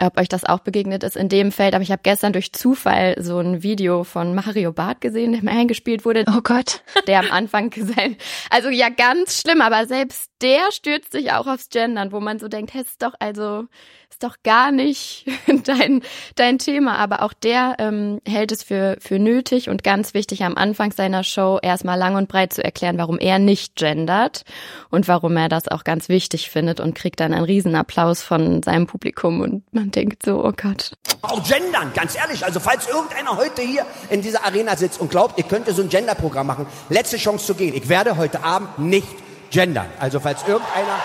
ob 0.00 0.18
euch 0.18 0.28
das 0.28 0.44
auch 0.44 0.60
begegnet 0.60 1.02
ist 1.02 1.16
in 1.16 1.28
dem 1.28 1.50
Feld. 1.50 1.74
Aber 1.74 1.82
ich 1.82 1.90
habe 1.90 2.02
gestern 2.02 2.32
durch 2.32 2.52
Zufall 2.52 3.16
so 3.18 3.38
ein 3.38 3.62
Video 3.62 4.04
von 4.04 4.34
Mario 4.34 4.72
Barth 4.72 5.00
gesehen, 5.00 5.32
der 5.32 5.42
mir 5.42 5.50
eingespielt 5.50 6.04
wurde. 6.04 6.24
Oh 6.28 6.40
Gott. 6.40 6.82
Der 7.06 7.20
am 7.20 7.30
Anfang 7.30 7.72
sein. 7.72 8.16
Also 8.50 8.68
ja, 8.68 8.88
ganz 8.90 9.40
schlimm, 9.40 9.60
aber 9.60 9.86
selbst 9.86 10.30
der 10.42 10.70
stürzt 10.72 11.12
sich 11.12 11.32
auch 11.32 11.46
aufs 11.46 11.68
Gendern, 11.70 12.12
wo 12.12 12.20
man 12.20 12.38
so 12.38 12.48
denkt, 12.48 12.74
hey, 12.74 12.82
ist 12.82 13.02
doch 13.02 13.14
also 13.18 13.64
ist 14.10 14.22
doch 14.22 14.36
gar 14.42 14.72
nicht 14.72 15.26
dein, 15.64 16.02
dein 16.34 16.58
Thema. 16.58 16.96
Aber 16.96 17.22
auch 17.22 17.32
der 17.32 17.76
ähm, 17.78 18.20
hält 18.26 18.52
es 18.52 18.62
für, 18.62 18.96
für 19.00 19.18
nötig 19.18 19.68
und 19.68 19.84
ganz 19.84 20.14
wichtig, 20.14 20.44
am 20.44 20.56
Anfang 20.56 20.92
seiner 20.92 21.24
Show 21.24 21.58
erstmal 21.62 21.98
lang 21.98 22.16
und 22.16 22.28
breit 22.28 22.52
zu 22.52 22.64
erklären, 22.64 22.98
warum 22.98 23.18
er 23.18 23.38
nicht 23.38 23.76
gendert 23.76 24.42
und 24.90 25.08
warum 25.08 25.36
er 25.36 25.48
das 25.48 25.68
auch 25.68 25.84
ganz 25.84 26.08
wichtig 26.08 26.50
findet 26.50 26.80
und 26.80 26.94
kriegt 26.94 27.20
dann 27.20 27.32
einen 27.32 27.44
riesen 27.44 27.74
Applaus 27.74 28.22
von 28.22 28.62
seinem 28.62 28.86
Publikum 28.86 29.40
und 29.40 29.62
man 29.72 29.90
denkt 29.90 30.24
so, 30.24 30.44
oh 30.44 30.52
Gott. 30.56 30.92
Auch 31.22 31.42
gendern, 31.46 31.92
ganz 31.94 32.16
ehrlich. 32.16 32.44
Also 32.44 32.60
falls 32.60 32.88
irgendeiner 32.88 33.36
heute 33.36 33.62
hier 33.62 33.86
in 34.10 34.22
dieser 34.22 34.44
Arena 34.44 34.76
sitzt 34.76 35.00
und 35.00 35.10
glaubt, 35.10 35.38
ihr 35.38 35.44
könnte 35.44 35.72
so 35.72 35.82
ein 35.82 35.88
Genderprogramm 35.88 36.46
machen, 36.46 36.66
letzte 36.88 37.18
Chance 37.18 37.46
zu 37.46 37.54
gehen. 37.54 37.74
Ich 37.74 37.88
werde 37.88 38.16
heute 38.16 38.42
Abend 38.42 38.78
nicht 38.78 39.08
gendern. 39.50 39.86
Also 39.98 40.20
falls 40.20 40.46
irgendeiner 40.46 40.98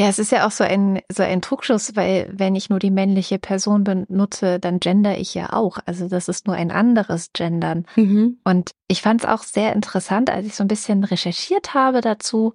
Ja, 0.00 0.08
es 0.08 0.18
ist 0.18 0.32
ja 0.32 0.46
auch 0.46 0.50
so 0.50 0.64
ein, 0.64 1.02
so 1.12 1.22
ein 1.22 1.42
Trugschluss, 1.42 1.94
weil 1.94 2.30
wenn 2.32 2.54
ich 2.54 2.70
nur 2.70 2.78
die 2.78 2.90
männliche 2.90 3.38
Person 3.38 3.84
benutze, 3.84 4.58
dann 4.58 4.80
gender 4.80 5.18
ich 5.18 5.34
ja 5.34 5.52
auch. 5.52 5.76
Also 5.84 6.08
das 6.08 6.28
ist 6.28 6.46
nur 6.46 6.56
ein 6.56 6.70
anderes 6.70 7.34
Gendern. 7.34 7.84
Mhm. 7.96 8.38
Und 8.42 8.70
ich 8.88 9.02
fand 9.02 9.20
es 9.20 9.28
auch 9.28 9.42
sehr 9.42 9.74
interessant, 9.74 10.30
als 10.30 10.46
ich 10.46 10.54
so 10.54 10.64
ein 10.64 10.68
bisschen 10.68 11.04
recherchiert 11.04 11.74
habe 11.74 12.00
dazu, 12.00 12.54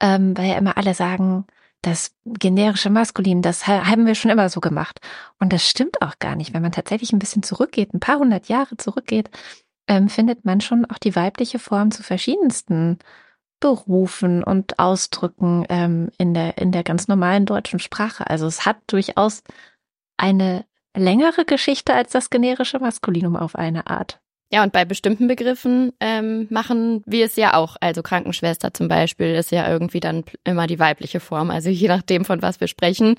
ähm, 0.00 0.36
weil 0.36 0.48
ja 0.48 0.58
immer 0.58 0.76
alle 0.76 0.94
sagen, 0.94 1.44
das 1.82 2.16
generische 2.24 2.90
Maskulin, 2.90 3.42
das 3.42 3.68
haben 3.68 4.04
wir 4.04 4.16
schon 4.16 4.32
immer 4.32 4.48
so 4.48 4.58
gemacht. 4.58 4.98
Und 5.38 5.52
das 5.52 5.68
stimmt 5.68 6.02
auch 6.02 6.18
gar 6.18 6.34
nicht. 6.34 6.52
Wenn 6.52 6.62
man 6.62 6.72
tatsächlich 6.72 7.12
ein 7.12 7.20
bisschen 7.20 7.44
zurückgeht, 7.44 7.94
ein 7.94 8.00
paar 8.00 8.18
hundert 8.18 8.48
Jahre 8.48 8.76
zurückgeht, 8.76 9.30
ähm, 9.86 10.08
findet 10.08 10.44
man 10.44 10.60
schon 10.60 10.84
auch 10.86 10.98
die 10.98 11.14
weibliche 11.14 11.60
Form 11.60 11.92
zu 11.92 12.02
verschiedensten 12.02 12.98
Berufen 13.62 14.42
und 14.42 14.80
Ausdrücken 14.80 15.64
ähm, 15.68 16.10
in, 16.18 16.34
der, 16.34 16.58
in 16.58 16.72
der 16.72 16.82
ganz 16.82 17.06
normalen 17.06 17.46
deutschen 17.46 17.78
Sprache. 17.78 18.28
Also 18.28 18.46
es 18.46 18.66
hat 18.66 18.76
durchaus 18.88 19.44
eine 20.16 20.64
längere 20.96 21.44
Geschichte 21.44 21.94
als 21.94 22.10
das 22.10 22.28
generische 22.28 22.80
Maskulinum 22.80 23.36
auf 23.36 23.54
eine 23.54 23.86
Art. 23.86 24.20
Ja, 24.52 24.64
und 24.64 24.72
bei 24.72 24.84
bestimmten 24.84 25.28
Begriffen 25.28 25.92
ähm, 26.00 26.48
machen 26.50 27.02
wir 27.06 27.24
es 27.24 27.36
ja 27.36 27.54
auch. 27.54 27.76
Also 27.80 28.02
Krankenschwester 28.02 28.74
zum 28.74 28.88
Beispiel 28.88 29.34
ist 29.34 29.52
ja 29.52 29.66
irgendwie 29.70 30.00
dann 30.00 30.24
immer 30.44 30.66
die 30.66 30.80
weibliche 30.80 31.20
Form. 31.20 31.50
Also 31.50 31.70
je 31.70 31.88
nachdem, 31.88 32.24
von 32.24 32.42
was 32.42 32.60
wir 32.60 32.66
sprechen, 32.66 33.14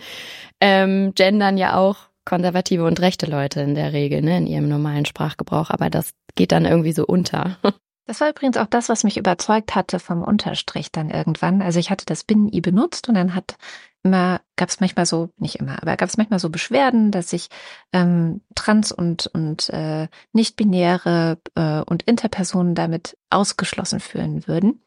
ähm, 0.60 1.14
gendern 1.16 1.58
ja 1.58 1.78
auch 1.78 2.10
konservative 2.26 2.84
und 2.84 3.00
rechte 3.00 3.26
Leute 3.26 3.62
in 3.62 3.76
der 3.76 3.94
Regel, 3.94 4.22
ne, 4.22 4.38
in 4.38 4.48
ihrem 4.48 4.68
normalen 4.68 5.06
Sprachgebrauch. 5.06 5.70
Aber 5.70 5.90
das 5.90 6.14
geht 6.36 6.52
dann 6.52 6.66
irgendwie 6.66 6.94
so 6.94 7.06
unter. 7.06 7.58
Das 8.06 8.20
war 8.20 8.30
übrigens 8.30 8.58
auch 8.58 8.66
das, 8.68 8.90
was 8.90 9.06
mich 9.06 9.18
überzeugt 9.18 9.76
hatte 9.76 10.00
vom 10.00 10.24
Unterstrich 10.24 10.92
dann 10.92 11.10
irgendwann. 11.10 11.62
Also 11.62 11.80
ich 11.80 11.90
hatte 11.90 12.06
das 12.06 12.26
Binnen-I 12.26 12.60
benutzt 12.60 13.08
und 13.08 13.16
dann 13.16 13.34
hat 13.34 13.56
immer, 14.04 14.42
gab 14.58 14.68
es 14.68 14.82
manchmal 14.82 15.06
so, 15.06 15.30
nicht 15.38 15.56
immer, 15.56 15.82
aber 15.82 15.96
gab 15.96 16.10
es 16.10 16.18
manchmal 16.18 16.40
so 16.40 16.50
Beschwerden, 16.50 17.12
dass 17.12 17.30
sich 17.30 17.48
ähm, 17.94 18.42
Trans- 18.56 18.92
und, 18.92 19.28
und 19.28 19.70
äh, 19.70 20.10
nicht-binäre 20.34 21.40
äh, 21.56 21.80
und 21.82 22.04
Interpersonen 22.04 22.76
damit 22.76 23.18
ausgeschlossen 23.30 24.02
fühlen 24.02 24.46
würden. 24.48 24.82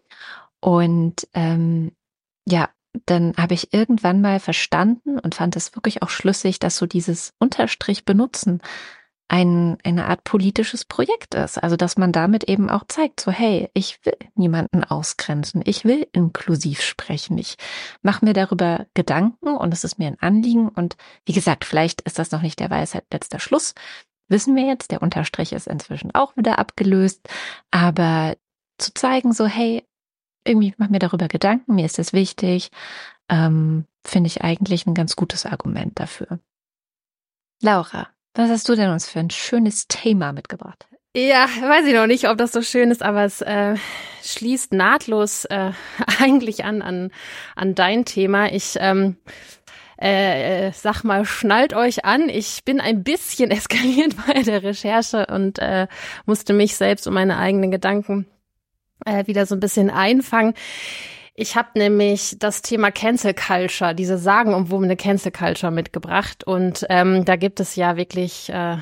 Und 0.61 1.26
ähm, 1.32 1.92
ja, 2.46 2.68
dann 3.06 3.35
habe 3.37 3.54
ich 3.54 3.73
irgendwann 3.73 4.20
mal 4.20 4.40
verstanden 4.40 5.18
und 5.18 5.35
fand 5.35 5.56
es 5.56 5.75
wirklich 5.75 6.02
auch 6.02 6.11
schlüssig, 6.11 6.58
dass 6.58 6.76
so 6.76 6.87
dieses 6.87 7.32
Unterstrich 7.38 8.04
benutzen 8.04 8.61
ein, 9.28 9.76
eine 9.83 10.06
Art 10.06 10.23
politisches 10.25 10.85
Projekt 10.85 11.35
ist. 11.35 11.59
Also, 11.59 11.76
dass 11.76 11.97
man 11.97 12.12
damit 12.12 12.45
eben 12.45 12.71
auch 12.71 12.85
zeigt, 12.87 13.21
so, 13.21 13.33
hey, 13.33 13.71
ich 13.75 14.04
will 14.04 14.16
niemanden 14.35 14.85
ausgrenzen, 14.85 15.62
ich 15.64 15.85
will 15.85 16.06
inklusiv 16.12 16.80
sprechen, 16.80 17.37
ich 17.38 17.56
mache 18.02 18.25
mir 18.25 18.35
darüber 18.35 18.87
Gedanken 18.95 19.56
und 19.56 19.73
es 19.73 19.85
ist 19.85 19.99
mir 19.99 20.06
ein 20.06 20.21
Anliegen. 20.21 20.68
Und 20.68 20.97
wie 21.25 21.33
gesagt, 21.33 21.64
vielleicht 21.64 22.02
ist 22.02 22.18
das 22.18 22.30
noch 22.30 22.42
nicht 22.42 22.61
der 22.61 22.71
Weisheit 22.71 23.04
letzter 23.12 23.40
Schluss. 23.40 23.75
Wissen 24.28 24.56
wir 24.56 24.64
jetzt, 24.64 24.90
der 24.90 25.02
Unterstrich 25.02 25.52
ist 25.52 25.66
inzwischen 25.66 26.14
auch 26.14 26.37
wieder 26.37 26.59
abgelöst. 26.59 27.28
Aber 27.71 28.37
zu 28.78 28.92
zeigen, 28.95 29.33
so, 29.33 29.47
hey, 29.47 29.85
irgendwie 30.45 30.75
mach 30.78 30.88
mir 30.88 30.99
darüber 30.99 31.28
Gedanken, 31.28 31.75
mir 31.75 31.87
ist 31.87 31.99
das 31.99 32.12
wichtig, 32.12 32.71
ähm, 33.28 33.87
finde 34.04 34.28
ich 34.28 34.42
eigentlich 34.42 34.87
ein 34.87 34.95
ganz 34.95 35.16
gutes 35.16 35.47
Argument 35.47 35.99
dafür. 35.99 36.38
Laura, 37.62 38.09
was 38.37 38.50
hast 38.50 38.69
du 38.69 38.75
denn 38.75 38.90
uns 38.90 39.09
für 39.09 39.21
ein 39.21 39.31
schönes 39.31 39.88
Thema 39.88 40.33
mitgebracht? 40.33 40.87
Ja, 41.16 41.49
weiß 41.49 41.87
ich 41.87 41.95
noch 41.95 42.07
nicht, 42.07 42.28
ob 42.28 42.37
das 42.37 42.52
so 42.52 42.61
schön 42.61 42.90
ist, 42.90 43.02
aber 43.02 43.25
es 43.25 43.40
äh, 43.40 43.76
schließt 44.23 44.73
nahtlos 44.73 45.47
äh, 45.47 45.73
eigentlich 46.21 46.64
an, 46.64 46.83
an, 46.83 47.11
an 47.55 47.75
dein 47.75 48.05
Thema. 48.05 48.52
Ich 48.52 48.76
ähm, 48.78 49.16
äh, 49.97 50.73
sag 50.73 51.05
mal, 51.05 51.25
schnallt 51.25 51.73
euch 51.73 52.05
an. 52.05 52.28
Ich 52.28 52.64
bin 52.64 52.81
ein 52.81 53.02
bisschen 53.02 53.50
eskaliert 53.52 54.14
bei 54.26 54.43
der 54.43 54.62
Recherche 54.62 55.26
und 55.26 55.59
äh, 55.59 55.87
musste 56.26 56.52
mich 56.52 56.76
selbst 56.76 57.07
und 57.07 57.14
meine 57.14 57.38
eigenen 57.38 57.71
Gedanken 57.71 58.26
äh, 59.07 59.26
wieder 59.26 59.47
so 59.47 59.55
ein 59.55 59.61
bisschen 59.61 59.90
einfangen. 59.90 60.52
Ich 61.38 61.55
habe 61.55 61.69
nämlich 61.75 62.37
das 62.38 62.62
Thema 62.62 62.90
Cancel 62.90 63.35
Culture, 63.35 63.95
diese 63.95 64.16
sagenumwobene 64.16 64.97
Cancel 64.97 65.31
Culture 65.31 65.71
mitgebracht. 65.71 66.45
Und 66.45 66.87
ähm, 66.88 67.26
da 67.26 67.37
gibt 67.37 67.61
es 67.61 67.76
ja 67.76 67.99
wirklich 67.99 68.49
äh, 68.49 68.78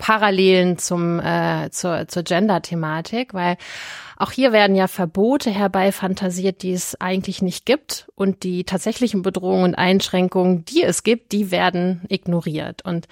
Parallelen 0.00 0.78
zum 0.78 1.20
äh, 1.20 1.70
zur, 1.70 2.08
zur 2.08 2.22
Gender-Thematik, 2.24 3.34
weil 3.34 3.56
auch 4.16 4.32
hier 4.32 4.52
werden 4.52 4.74
ja 4.74 4.88
Verbote 4.88 5.50
herbeifantasiert, 5.50 6.62
die 6.62 6.72
es 6.72 7.00
eigentlich 7.00 7.42
nicht 7.42 7.66
gibt 7.66 8.08
und 8.16 8.42
die 8.42 8.64
tatsächlichen 8.64 9.22
Bedrohungen 9.22 9.64
und 9.64 9.74
Einschränkungen, 9.76 10.64
die 10.64 10.82
es 10.82 11.04
gibt, 11.04 11.32
die 11.32 11.50
werden 11.50 12.02
ignoriert 12.08 12.84
und 12.84 13.06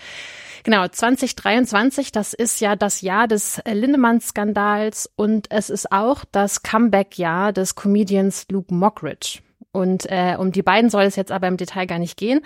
Genau, 0.65 0.87
2023, 0.87 2.11
das 2.11 2.35
ist 2.35 2.61
ja 2.61 2.75
das 2.75 3.01
Jahr 3.01 3.29
des 3.29 3.63
Lindemann-Skandals 3.65 5.09
und 5.15 5.51
es 5.51 5.71
ist 5.71 5.93
auch 5.93 6.25
das 6.33 6.63
Comeback-Jahr 6.63 7.53
des 7.53 7.75
Comedians 7.77 8.45
Luke 8.51 8.75
Mockridge. 8.75 9.39
Und 9.73 10.07
äh, 10.11 10.37
um 10.39 10.51
die 10.51 10.63
beiden 10.63 10.91
soll 10.91 11.05
es 11.05 11.17
jetzt 11.17 11.31
aber 11.31 11.47
im 11.47 11.57
Detail 11.57 11.87
gar 11.87 11.99
nicht 11.99 12.17
gehen, 12.17 12.41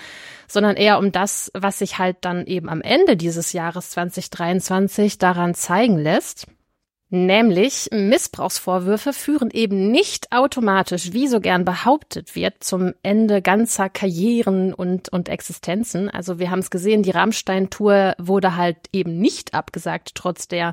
sondern 0.48 0.76
eher 0.76 0.98
um 0.98 1.12
das, 1.12 1.50
was 1.54 1.78
sich 1.78 1.98
halt 1.98 2.16
dann 2.22 2.46
eben 2.46 2.68
am 2.68 2.80
Ende 2.80 3.16
dieses 3.16 3.52
Jahres 3.52 3.90
2023 3.90 5.18
daran 5.18 5.54
zeigen 5.54 5.98
lässt. 5.98 6.46
Nämlich 7.14 7.90
Missbrauchsvorwürfe 7.92 9.12
führen 9.12 9.50
eben 9.50 9.90
nicht 9.90 10.32
automatisch, 10.32 11.12
wie 11.12 11.28
so 11.28 11.40
gern 11.40 11.66
behauptet 11.66 12.34
wird, 12.34 12.64
zum 12.64 12.94
Ende 13.02 13.42
ganzer 13.42 13.90
Karrieren 13.90 14.72
und, 14.72 15.10
und 15.10 15.28
Existenzen. 15.28 16.08
Also 16.08 16.38
wir 16.38 16.50
haben 16.50 16.60
es 16.60 16.70
gesehen, 16.70 17.02
die 17.02 17.10
Rammstein-Tour 17.10 18.14
wurde 18.16 18.56
halt 18.56 18.78
eben 18.94 19.18
nicht 19.18 19.52
abgesagt, 19.52 20.12
trotz 20.14 20.48
der 20.48 20.72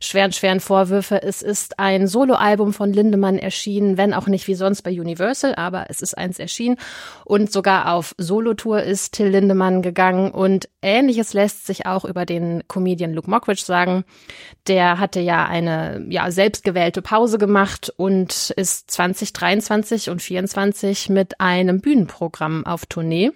schweren, 0.00 0.32
schweren 0.32 0.60
Vorwürfe. 0.60 1.22
Es 1.22 1.42
ist 1.42 1.78
ein 1.78 2.06
Soloalbum 2.06 2.72
von 2.72 2.90
Lindemann 2.90 3.36
erschienen, 3.36 3.98
wenn 3.98 4.14
auch 4.14 4.26
nicht 4.26 4.48
wie 4.48 4.54
sonst 4.54 4.80
bei 4.80 4.98
Universal, 4.98 5.54
aber 5.54 5.90
es 5.90 6.00
ist 6.00 6.16
eins 6.16 6.38
erschienen. 6.38 6.78
Und 7.26 7.52
sogar 7.52 7.92
auf 7.92 8.14
Solotour 8.16 8.82
ist 8.82 9.12
Till 9.12 9.28
Lindemann 9.28 9.82
gegangen. 9.82 10.30
Und 10.30 10.66
ähnliches 10.80 11.34
lässt 11.34 11.66
sich 11.66 11.84
auch 11.84 12.06
über 12.06 12.24
den 12.24 12.62
Comedian 12.68 13.12
Luke 13.12 13.28
Mockridge 13.28 13.64
sagen. 13.64 14.04
Der 14.66 14.98
hatte 14.98 15.20
ja 15.20 15.44
eine 15.44 15.73
ja, 16.08 16.30
selbstgewählte 16.30 17.02
Pause 17.02 17.38
gemacht 17.38 17.92
und 17.96 18.50
ist 18.56 18.90
2023 18.90 20.10
und 20.10 20.20
2024 20.20 21.08
mit 21.10 21.40
einem 21.40 21.80
Bühnenprogramm 21.80 22.66
auf 22.66 22.86
Tournee. 22.86 23.32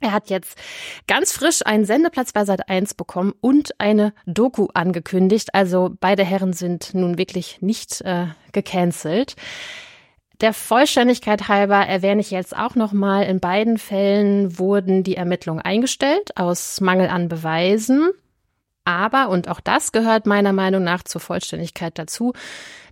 Er 0.00 0.12
hat 0.12 0.28
jetzt 0.28 0.58
ganz 1.06 1.32
frisch 1.32 1.64
einen 1.64 1.84
Sendeplatz 1.84 2.32
bei 2.32 2.44
Sat 2.44 2.68
1 2.68 2.94
bekommen 2.94 3.32
und 3.40 3.80
eine 3.80 4.12
Doku 4.26 4.68
angekündigt. 4.74 5.54
Also 5.54 5.92
beide 5.98 6.24
Herren 6.24 6.52
sind 6.52 6.94
nun 6.94 7.16
wirklich 7.16 7.62
nicht 7.62 8.02
äh, 8.02 8.26
gecancelt. 8.52 9.36
Der 10.40 10.52
Vollständigkeit 10.52 11.48
halber 11.48 11.86
erwähne 11.86 12.20
ich 12.20 12.30
jetzt 12.30 12.56
auch 12.56 12.74
nochmal, 12.74 13.24
in 13.24 13.38
beiden 13.38 13.78
Fällen 13.78 14.58
wurden 14.58 15.04
die 15.04 15.16
Ermittlungen 15.16 15.62
eingestellt 15.62 16.36
aus 16.36 16.80
Mangel 16.80 17.08
an 17.08 17.28
Beweisen. 17.28 18.10
Aber, 18.84 19.30
und 19.30 19.48
auch 19.48 19.60
das 19.60 19.92
gehört 19.92 20.26
meiner 20.26 20.52
Meinung 20.52 20.84
nach 20.84 21.02
zur 21.02 21.20
Vollständigkeit 21.20 21.98
dazu, 21.98 22.34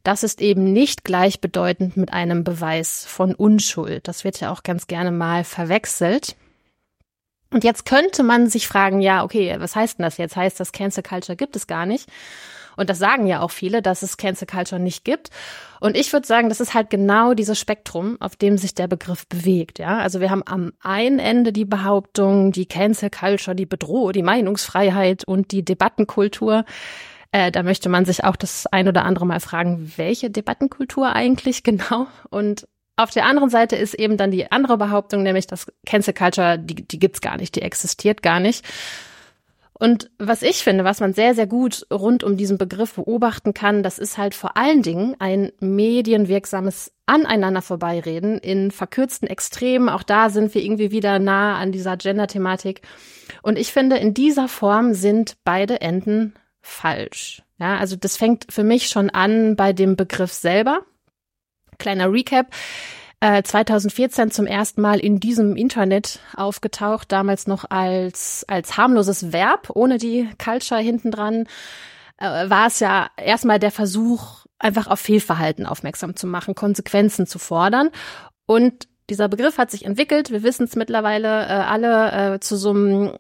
das 0.04 0.22
ist 0.22 0.40
eben 0.40 0.72
nicht 0.72 1.04
gleichbedeutend 1.04 1.96
mit 1.96 2.12
einem 2.12 2.44
Beweis 2.44 3.04
von 3.06 3.34
Unschuld. 3.34 4.08
Das 4.08 4.25
wird 4.25 4.40
ja 4.40 4.50
auch 4.50 4.62
ganz 4.62 4.87
gerne 4.87 5.12
mal 5.12 5.44
verwechselt. 5.44 6.37
Und 7.50 7.64
jetzt 7.64 7.84
könnte 7.84 8.22
man 8.22 8.49
sich 8.49 8.66
fragen, 8.66 9.00
ja, 9.00 9.22
okay, 9.22 9.54
was 9.58 9.76
heißt 9.76 9.99
denn 9.99 10.04
das 10.04 10.16
jetzt? 10.16 10.37
Heißt 10.37 10.58
das 10.58 10.72
Cancel 10.72 11.02
Culture 11.02 11.37
gibt 11.37 11.54
es 11.54 11.66
gar 11.66 11.84
nicht? 11.84 12.08
Und 12.82 12.90
das 12.90 12.98
sagen 12.98 13.28
ja 13.28 13.42
auch 13.42 13.52
viele, 13.52 13.80
dass 13.80 14.02
es 14.02 14.16
Cancel 14.16 14.48
Culture 14.48 14.80
nicht 14.80 15.04
gibt. 15.04 15.30
Und 15.78 15.96
ich 15.96 16.12
würde 16.12 16.26
sagen, 16.26 16.48
das 16.48 16.58
ist 16.58 16.74
halt 16.74 16.90
genau 16.90 17.32
dieses 17.32 17.60
Spektrum, 17.60 18.16
auf 18.18 18.34
dem 18.34 18.58
sich 18.58 18.74
der 18.74 18.88
Begriff 18.88 19.24
bewegt. 19.28 19.78
Ja, 19.78 19.98
also 19.98 20.18
wir 20.18 20.30
haben 20.30 20.42
am 20.44 20.72
einen 20.80 21.20
Ende 21.20 21.52
die 21.52 21.64
Behauptung, 21.64 22.50
die 22.50 22.66
Cancel 22.66 23.08
Culture, 23.08 23.54
die 23.54 23.66
bedrohe 23.66 24.12
die 24.12 24.24
Meinungsfreiheit 24.24 25.22
und 25.22 25.52
die 25.52 25.64
Debattenkultur. 25.64 26.64
Äh, 27.30 27.52
da 27.52 27.62
möchte 27.62 27.88
man 27.88 28.04
sich 28.04 28.24
auch 28.24 28.34
das 28.34 28.66
ein 28.66 28.88
oder 28.88 29.04
andere 29.04 29.26
Mal 29.26 29.38
fragen, 29.38 29.92
welche 29.96 30.28
Debattenkultur 30.28 31.12
eigentlich 31.12 31.62
genau? 31.62 32.08
Und 32.30 32.66
auf 32.96 33.10
der 33.10 33.26
anderen 33.26 33.48
Seite 33.48 33.76
ist 33.76 33.94
eben 33.94 34.16
dann 34.16 34.32
die 34.32 34.50
andere 34.50 34.76
Behauptung, 34.76 35.22
nämlich 35.22 35.46
dass 35.46 35.66
Cancel 35.86 36.14
Culture, 36.14 36.58
die, 36.58 36.74
die 36.74 36.98
gibt's 36.98 37.20
gar 37.20 37.36
nicht, 37.36 37.54
die 37.54 37.62
existiert 37.62 38.24
gar 38.24 38.40
nicht. 38.40 38.64
Und 39.82 40.12
was 40.16 40.42
ich 40.42 40.58
finde, 40.58 40.84
was 40.84 41.00
man 41.00 41.12
sehr, 41.12 41.34
sehr 41.34 41.48
gut 41.48 41.88
rund 41.92 42.22
um 42.22 42.36
diesen 42.36 42.56
Begriff 42.56 42.94
beobachten 42.94 43.52
kann, 43.52 43.82
das 43.82 43.98
ist 43.98 44.16
halt 44.16 44.32
vor 44.32 44.56
allen 44.56 44.82
Dingen 44.82 45.16
ein 45.18 45.50
medienwirksames 45.58 46.92
Aneinander 47.06 47.62
vorbeireden 47.62 48.38
in 48.38 48.70
verkürzten 48.70 49.26
Extremen. 49.26 49.88
Auch 49.88 50.04
da 50.04 50.30
sind 50.30 50.54
wir 50.54 50.62
irgendwie 50.62 50.92
wieder 50.92 51.18
nah 51.18 51.58
an 51.58 51.72
dieser 51.72 51.96
Gender-Thematik. 51.96 52.82
Und 53.42 53.58
ich 53.58 53.72
finde, 53.72 53.96
in 53.96 54.14
dieser 54.14 54.46
Form 54.46 54.94
sind 54.94 55.34
beide 55.42 55.80
Enden 55.80 56.34
falsch. 56.60 57.42
Ja, 57.58 57.76
also 57.78 57.96
das 57.96 58.16
fängt 58.16 58.52
für 58.52 58.62
mich 58.62 58.86
schon 58.86 59.10
an 59.10 59.56
bei 59.56 59.72
dem 59.72 59.96
Begriff 59.96 60.32
selber. 60.32 60.82
Kleiner 61.78 62.12
Recap. 62.12 62.46
2014 63.22 64.28
äh, 64.28 64.30
zum 64.30 64.46
ersten 64.46 64.80
Mal 64.80 64.98
in 64.98 65.20
diesem 65.20 65.54
Internet 65.54 66.18
aufgetaucht, 66.36 67.12
damals 67.12 67.46
noch 67.46 67.64
als, 67.70 68.44
als 68.48 68.76
harmloses 68.76 69.32
Verb, 69.32 69.70
ohne 69.74 69.98
die 69.98 70.28
Culture 70.42 70.80
hintendran, 70.80 71.46
äh, 72.18 72.50
war 72.50 72.66
es 72.66 72.80
ja 72.80 73.10
erstmal 73.16 73.60
der 73.60 73.70
Versuch, 73.70 74.44
einfach 74.58 74.88
auf 74.88 75.00
Fehlverhalten 75.00 75.66
aufmerksam 75.66 76.16
zu 76.16 76.26
machen, 76.26 76.54
Konsequenzen 76.54 77.26
zu 77.26 77.38
fordern. 77.38 77.90
Und 78.46 78.88
dieser 79.12 79.29
Begriff 79.29 79.59
hat 79.59 79.70
sich 79.70 79.85
entwickelt. 79.85 80.31
Wir 80.31 80.42
wissen 80.42 80.64
es 80.64 80.75
mittlerweile 80.75 81.42
äh, 81.42 81.48
alle 81.51 82.35
äh, 82.37 82.40
zu 82.40 82.57
so 82.57 82.70
einem 82.70 83.12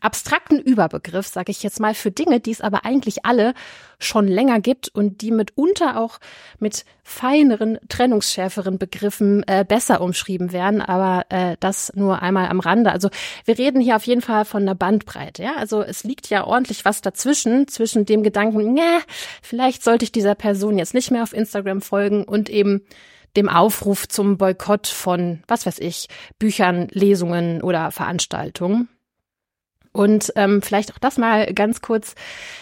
abstrakten 0.00 0.58
Überbegriff, 0.58 1.28
sage 1.28 1.52
ich 1.52 1.62
jetzt 1.62 1.78
mal, 1.78 1.94
für 1.94 2.10
Dinge, 2.10 2.40
die 2.40 2.50
es 2.50 2.60
aber 2.60 2.84
eigentlich 2.84 3.24
alle 3.24 3.54
schon 4.00 4.26
länger 4.26 4.60
gibt 4.60 4.88
und 4.88 5.22
die 5.22 5.30
mitunter 5.30 6.00
auch 6.00 6.18
mit 6.58 6.84
feineren, 7.04 7.78
trennungsschärferen 7.88 8.76
Begriffen 8.76 9.44
äh, 9.46 9.64
besser 9.66 10.00
umschrieben 10.00 10.50
werden. 10.50 10.82
Aber 10.82 11.26
äh, 11.28 11.56
das 11.60 11.92
nur 11.94 12.20
einmal 12.22 12.48
am 12.48 12.58
Rande. 12.58 12.90
Also 12.90 13.08
wir 13.44 13.56
reden 13.56 13.80
hier 13.80 13.94
auf 13.94 14.04
jeden 14.04 14.22
Fall 14.22 14.44
von 14.44 14.62
einer 14.62 14.74
Bandbreite. 14.74 15.44
Ja, 15.44 15.54
also 15.56 15.80
es 15.80 16.02
liegt 16.02 16.28
ja 16.28 16.44
ordentlich 16.44 16.84
was 16.84 17.02
dazwischen 17.02 17.68
zwischen 17.68 18.04
dem 18.04 18.24
Gedanken, 18.24 18.74
nee, 18.74 18.80
vielleicht 19.42 19.84
sollte 19.84 20.04
ich 20.04 20.10
dieser 20.10 20.34
Person 20.34 20.76
jetzt 20.76 20.92
nicht 20.92 21.12
mehr 21.12 21.22
auf 21.22 21.32
Instagram 21.32 21.82
folgen 21.82 22.24
und 22.24 22.50
eben 22.50 22.82
dem 23.36 23.48
Aufruf 23.48 24.08
zum 24.08 24.38
Boykott 24.38 24.86
von, 24.86 25.42
was 25.46 25.66
weiß 25.66 25.78
ich, 25.78 26.08
Büchern, 26.38 26.88
Lesungen 26.90 27.62
oder 27.62 27.90
Veranstaltungen. 27.90 28.88
Und 29.92 30.32
ähm, 30.36 30.60
vielleicht 30.60 30.92
auch 30.92 30.98
das 30.98 31.16
mal 31.16 31.52
ganz 31.54 31.80
kurz 31.80 32.14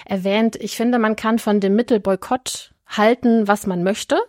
erwähnt. 0.05 0.57
Ich 0.57 0.77
finde, 0.77 0.99
man 0.99 1.17
kann 1.17 1.39
von 1.39 1.59
dem 1.59 1.75
Mittel 1.75 1.99
Boykott 1.99 2.73
halten, 2.87 3.49
was 3.49 3.67
man 3.67 3.83
möchte. 3.83 4.21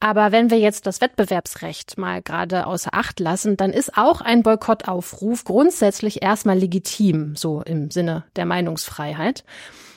Aber 0.00 0.30
wenn 0.32 0.50
wir 0.50 0.58
jetzt 0.58 0.86
das 0.86 1.00
Wettbewerbsrecht 1.00 1.96
mal 1.96 2.20
gerade 2.20 2.66
außer 2.66 2.90
Acht 2.92 3.18
lassen, 3.20 3.56
dann 3.56 3.72
ist 3.72 3.96
auch 3.96 4.20
ein 4.20 4.42
Boykottaufruf 4.42 5.44
grundsätzlich 5.44 6.22
erstmal 6.22 6.58
legitim, 6.58 7.34
so 7.34 7.62
im 7.62 7.90
Sinne 7.90 8.24
der 8.36 8.44
Meinungsfreiheit. 8.44 9.44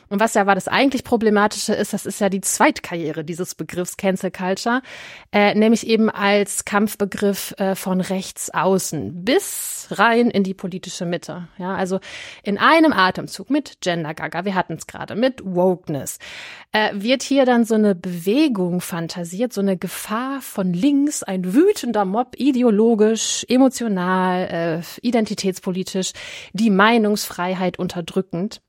Und 0.09 0.19
was 0.19 0.33
ja 0.33 0.45
war 0.45 0.55
das 0.55 0.67
eigentlich 0.67 1.03
Problematische 1.03 1.73
ist, 1.73 1.93
das 1.93 2.05
ist 2.05 2.19
ja 2.19 2.29
die 2.29 2.41
Zweitkarriere 2.41 3.23
dieses 3.23 3.55
Begriffs 3.55 3.97
Cancel 3.97 4.31
Culture, 4.31 4.81
äh, 5.31 5.53
nämlich 5.55 5.87
eben 5.87 6.09
als 6.09 6.65
Kampfbegriff 6.65 7.53
äh, 7.57 7.75
von 7.75 8.01
rechts 8.01 8.49
außen 8.49 9.23
bis 9.23 9.87
rein 9.91 10.29
in 10.29 10.43
die 10.43 10.53
politische 10.53 11.05
Mitte. 11.05 11.47
Ja, 11.57 11.75
also 11.75 11.99
in 12.43 12.57
einem 12.57 12.93
Atemzug 12.93 13.49
mit 13.49 13.81
Gender 13.81 14.13
Gaga, 14.13 14.45
wir 14.45 14.55
hatten 14.55 14.73
es 14.73 14.87
gerade, 14.87 15.15
mit 15.15 15.43
Wokeness, 15.43 16.19
äh, 16.71 16.89
wird 16.93 17.23
hier 17.23 17.45
dann 17.45 17.65
so 17.65 17.75
eine 17.75 17.95
Bewegung 17.95 18.81
fantasiert, 18.81 19.53
so 19.53 19.61
eine 19.61 19.77
Gefahr 19.77 20.41
von 20.41 20.73
links, 20.73 21.23
ein 21.23 21.53
wütender 21.53 22.05
Mob, 22.05 22.35
ideologisch, 22.37 23.45
emotional, 23.47 24.81
äh, 24.81 25.05
identitätspolitisch, 25.05 26.13
die 26.53 26.69
Meinungsfreiheit 26.69 27.79
unterdrückend. 27.79 28.61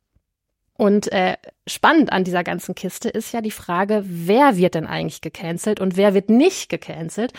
Und 0.80 1.12
äh, 1.12 1.36
spannend 1.66 2.10
an 2.10 2.24
dieser 2.24 2.42
ganzen 2.42 2.74
Kiste 2.74 3.10
ist 3.10 3.34
ja 3.34 3.42
die 3.42 3.50
Frage, 3.50 4.02
wer 4.06 4.56
wird 4.56 4.74
denn 4.74 4.86
eigentlich 4.86 5.20
gecancelt 5.20 5.78
und 5.78 5.98
wer 5.98 6.14
wird 6.14 6.30
nicht 6.30 6.70
gecancelt? 6.70 7.34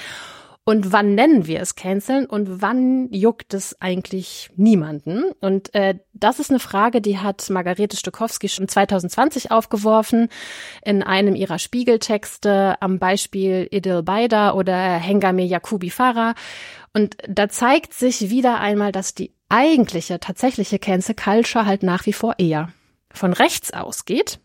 Und 0.64 0.92
wann 0.92 1.16
nennen 1.16 1.48
wir 1.48 1.60
es 1.60 1.74
canceln 1.74 2.28
und 2.28 2.62
wann 2.62 3.12
juckt 3.12 3.56
es 3.56 3.82
eigentlich 3.82 4.52
niemanden? 4.58 5.24
Und 5.40 5.74
äh, 5.74 5.96
das 6.14 6.40
ist 6.40 6.52
eine 6.52 6.60
Frage, 6.60 7.02
die 7.02 7.18
hat 7.18 7.50
Margarete 7.50 7.98
Stokowski 7.98 8.48
schon 8.48 8.68
2020 8.68 9.50
aufgeworfen 9.50 10.30
in 10.86 11.02
einem 11.02 11.34
ihrer 11.34 11.58
Spiegeltexte 11.58 12.80
am 12.80 13.00
Beispiel 13.00 13.68
Idil 13.72 14.04
Baida 14.04 14.54
oder 14.54 14.76
Hengame 14.98 15.46
Yakubi 15.46 15.90
Farah. 15.90 16.36
Und 16.94 17.18
da 17.28 17.50
zeigt 17.50 17.96
sich 17.96 18.30
wieder 18.30 18.60
einmal, 18.60 18.92
dass 18.92 19.16
die 19.16 19.34
eigentliche, 19.50 20.20
tatsächliche 20.20 20.78
Cancel 20.78 21.16
Culture 21.16 21.66
halt 21.66 21.82
nach 21.82 22.06
wie 22.06 22.14
vor 22.14 22.36
eher 22.38 22.72
von 23.14 23.34
rechts 23.34 23.74
ausgeht 23.74 24.40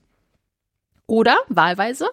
oder 1.07 1.37
wahlweise 1.49 2.09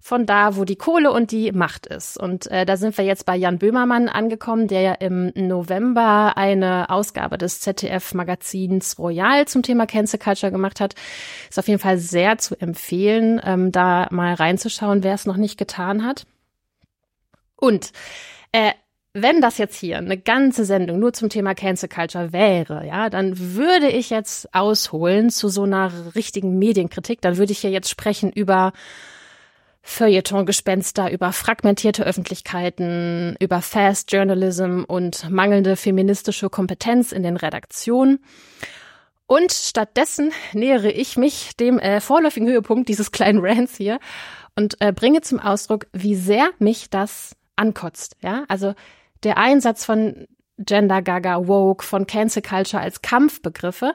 von 0.00 0.26
da, 0.26 0.56
wo 0.56 0.64
die 0.64 0.76
Kohle 0.76 1.12
und 1.12 1.32
die 1.32 1.52
Macht 1.52 1.86
ist. 1.86 2.16
Und 2.16 2.46
äh, 2.50 2.64
da 2.64 2.76
sind 2.76 2.96
wir 2.96 3.04
jetzt 3.04 3.26
bei 3.26 3.36
Jan 3.36 3.58
Böhmermann 3.58 4.08
angekommen, 4.08 4.68
der 4.68 4.80
ja 4.80 4.92
im 4.94 5.32
November 5.34 6.36
eine 6.36 6.88
Ausgabe 6.88 7.36
des 7.36 7.60
ZDF-Magazins 7.60 8.98
Royal 8.98 9.46
zum 9.46 9.62
Thema 9.62 9.86
Cancel 9.86 10.18
Culture 10.18 10.52
gemacht 10.52 10.80
hat. 10.80 10.94
Ist 11.50 11.58
auf 11.58 11.68
jeden 11.68 11.80
Fall 11.80 11.98
sehr 11.98 12.38
zu 12.38 12.58
empfehlen, 12.58 13.40
ähm, 13.44 13.72
da 13.72 14.08
mal 14.10 14.34
reinzuschauen, 14.34 15.02
wer 15.02 15.14
es 15.14 15.26
noch 15.26 15.36
nicht 15.36 15.58
getan 15.58 16.06
hat. 16.06 16.26
Und 17.56 17.92
äh, 18.52 18.72
wenn 19.14 19.40
das 19.40 19.58
jetzt 19.58 19.76
hier 19.76 19.98
eine 19.98 20.18
ganze 20.18 20.64
Sendung 20.64 20.98
nur 20.98 21.12
zum 21.12 21.28
Thema 21.28 21.54
Cancel 21.54 21.88
Culture 21.88 22.32
wäre, 22.32 22.86
ja, 22.86 23.10
dann 23.10 23.54
würde 23.54 23.88
ich 23.88 24.10
jetzt 24.10 24.54
ausholen 24.54 25.30
zu 25.30 25.48
so 25.48 25.62
einer 25.62 26.14
richtigen 26.14 26.58
Medienkritik. 26.58 27.20
Dann 27.20 27.36
würde 27.36 27.52
ich 27.52 27.58
hier 27.58 27.70
jetzt 27.70 27.88
sprechen 27.90 28.30
über 28.30 28.72
Feuilleton-Gespenster, 29.82 31.10
über 31.10 31.32
fragmentierte 31.32 32.04
Öffentlichkeiten, 32.04 33.36
über 33.40 33.62
Fast 33.62 34.12
Journalism 34.12 34.82
und 34.86 35.30
mangelnde 35.30 35.76
feministische 35.76 36.50
Kompetenz 36.50 37.12
in 37.12 37.22
den 37.22 37.38
Redaktionen. 37.38 38.18
Und 39.26 39.52
stattdessen 39.52 40.32
nähere 40.52 40.90
ich 40.90 41.16
mich 41.16 41.56
dem 41.56 41.78
äh, 41.78 42.00
vorläufigen 42.00 42.48
Höhepunkt 42.48 42.88
dieses 42.88 43.12
kleinen 43.12 43.44
Rants 43.44 43.76
hier 43.76 43.98
und 44.56 44.76
äh, 44.80 44.92
bringe 44.92 45.22
zum 45.22 45.40
Ausdruck, 45.40 45.86
wie 45.92 46.14
sehr 46.14 46.50
mich 46.58 46.90
das 46.90 47.34
ankotzt. 47.56 48.16
Ja, 48.22 48.44
also 48.48 48.74
der 49.22 49.38
Einsatz 49.38 49.84
von 49.84 50.26
Gender 50.58 51.02
Gaga, 51.02 51.46
Woke, 51.46 51.84
von 51.84 52.06
Cancel 52.06 52.42
Culture 52.42 52.82
als 52.82 53.02
Kampfbegriffe, 53.02 53.94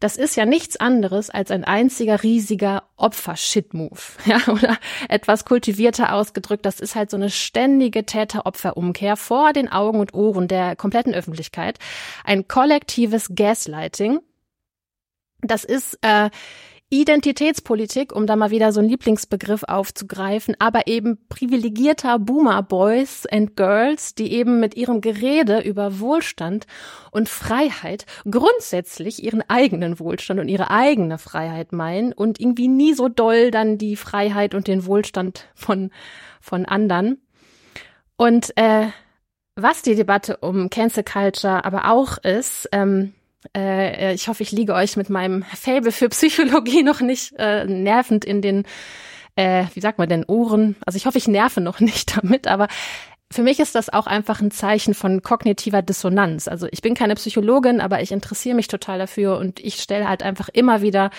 das 0.00 0.16
ist 0.16 0.36
ja 0.36 0.46
nichts 0.46 0.76
anderes 0.76 1.28
als 1.28 1.50
ein 1.50 1.64
einziger 1.64 2.22
riesiger 2.22 2.84
Opfer-Shit-Move. 2.96 3.98
Ja, 4.26 4.40
oder 4.52 4.78
etwas 5.08 5.44
kultivierter 5.44 6.12
ausgedrückt, 6.12 6.64
das 6.64 6.80
ist 6.80 6.94
halt 6.94 7.10
so 7.10 7.16
eine 7.16 7.30
ständige 7.30 8.04
Täter-Opfer-Umkehr 8.04 9.16
vor 9.16 9.52
den 9.52 9.70
Augen 9.70 9.98
und 9.98 10.14
Ohren 10.14 10.46
der 10.46 10.76
kompletten 10.76 11.14
Öffentlichkeit. 11.14 11.78
Ein 12.24 12.46
kollektives 12.46 13.30
Gaslighting. 13.34 14.20
Das 15.40 15.64
ist 15.64 15.98
äh, 16.02 16.30
Identitätspolitik, 16.90 18.16
um 18.16 18.26
da 18.26 18.34
mal 18.34 18.50
wieder 18.50 18.72
so 18.72 18.80
einen 18.80 18.88
Lieblingsbegriff 18.88 19.62
aufzugreifen, 19.64 20.56
aber 20.58 20.86
eben 20.86 21.18
privilegierter 21.28 22.18
Boomer 22.18 22.62
Boys 22.62 23.26
and 23.26 23.56
Girls, 23.56 24.14
die 24.14 24.32
eben 24.32 24.58
mit 24.58 24.74
ihrem 24.74 25.02
Gerede 25.02 25.60
über 25.60 26.00
Wohlstand 26.00 26.66
und 27.10 27.28
Freiheit 27.28 28.06
grundsätzlich 28.30 29.22
ihren 29.22 29.42
eigenen 29.48 30.00
Wohlstand 30.00 30.40
und 30.40 30.48
ihre 30.48 30.70
eigene 30.70 31.18
Freiheit 31.18 31.72
meinen 31.72 32.14
und 32.14 32.40
irgendwie 32.40 32.68
nie 32.68 32.94
so 32.94 33.08
doll 33.08 33.50
dann 33.50 33.76
die 33.76 33.96
Freiheit 33.96 34.54
und 34.54 34.66
den 34.66 34.86
Wohlstand 34.86 35.46
von, 35.54 35.90
von 36.40 36.64
anderen. 36.64 37.20
Und 38.16 38.56
äh, 38.56 38.86
was 39.56 39.82
die 39.82 39.94
Debatte 39.94 40.38
um 40.38 40.70
Cancel 40.70 41.04
Culture 41.04 41.66
aber 41.66 41.90
auch 41.90 42.16
ist, 42.18 42.66
ähm, 42.72 43.12
äh, 43.56 44.14
ich 44.14 44.28
hoffe, 44.28 44.42
ich 44.42 44.52
liege 44.52 44.74
euch 44.74 44.96
mit 44.96 45.10
meinem 45.10 45.42
Fable 45.42 45.92
für 45.92 46.08
Psychologie 46.08 46.82
noch 46.84 47.00
nicht 47.00 47.34
äh, 47.38 47.64
nervend 47.64 48.24
in 48.24 48.42
den, 48.42 48.64
äh, 49.36 49.64
wie 49.74 49.80
sagt 49.80 49.98
man 49.98 50.08
denn, 50.08 50.24
Ohren. 50.24 50.76
Also 50.84 50.96
ich 50.96 51.06
hoffe, 51.06 51.18
ich 51.18 51.28
nerve 51.28 51.60
noch 51.60 51.80
nicht 51.80 52.16
damit, 52.16 52.46
aber 52.46 52.68
für 53.30 53.42
mich 53.42 53.60
ist 53.60 53.74
das 53.74 53.90
auch 53.90 54.06
einfach 54.06 54.40
ein 54.40 54.50
Zeichen 54.50 54.94
von 54.94 55.22
kognitiver 55.22 55.82
Dissonanz. 55.82 56.48
Also 56.48 56.66
ich 56.70 56.80
bin 56.80 56.94
keine 56.94 57.14
Psychologin, 57.14 57.80
aber 57.80 58.00
ich 58.00 58.10
interessiere 58.10 58.56
mich 58.56 58.68
total 58.68 58.98
dafür 58.98 59.36
und 59.36 59.60
ich 59.60 59.82
stelle 59.82 60.08
halt 60.08 60.22
einfach 60.22 60.48
immer 60.48 60.80
wieder 60.80 61.10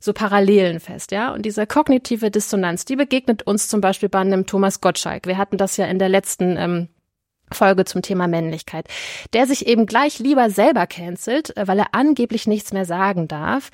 so 0.00 0.12
Parallelen 0.12 0.80
fest, 0.80 1.12
ja. 1.12 1.32
Und 1.32 1.46
diese 1.46 1.66
kognitive 1.66 2.32
Dissonanz, 2.32 2.84
die 2.84 2.96
begegnet 2.96 3.44
uns 3.44 3.68
zum 3.68 3.80
Beispiel 3.80 4.08
bei 4.08 4.18
einem 4.18 4.46
Thomas 4.46 4.80
Gottschalk. 4.80 5.26
Wir 5.26 5.38
hatten 5.38 5.56
das 5.56 5.76
ja 5.76 5.86
in 5.86 6.00
der 6.00 6.08
letzten 6.08 6.56
ähm, 6.56 6.88
Folge 7.54 7.84
zum 7.84 8.02
Thema 8.02 8.28
Männlichkeit, 8.28 8.86
der 9.32 9.46
sich 9.46 9.66
eben 9.66 9.86
gleich 9.86 10.18
lieber 10.18 10.50
selber 10.50 10.86
cancelt, 10.86 11.56
äh, 11.56 11.66
weil 11.66 11.78
er 11.78 11.88
angeblich 11.92 12.46
nichts 12.46 12.72
mehr 12.72 12.84
sagen 12.84 13.28
darf. 13.28 13.70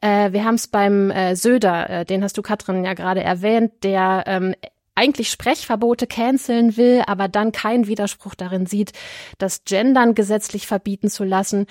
Äh, 0.00 0.32
wir 0.32 0.44
haben 0.44 0.56
es 0.56 0.68
beim 0.68 1.10
äh, 1.10 1.36
Söder, 1.36 2.04
den 2.04 2.22
hast 2.22 2.36
du 2.38 2.42
Katrin 2.42 2.84
ja 2.84 2.94
gerade 2.94 3.22
erwähnt, 3.22 3.72
der 3.82 4.24
ähm, 4.26 4.54
eigentlich 4.94 5.30
Sprechverbote 5.30 6.06
canceln 6.06 6.76
will, 6.76 7.02
aber 7.06 7.28
dann 7.28 7.52
keinen 7.52 7.86
Widerspruch 7.86 8.34
darin 8.34 8.66
sieht, 8.66 8.92
das 9.38 9.64
Gendern 9.64 10.14
gesetzlich 10.14 10.66
verbieten 10.66 11.08
zu 11.08 11.24
lassen. 11.24 11.66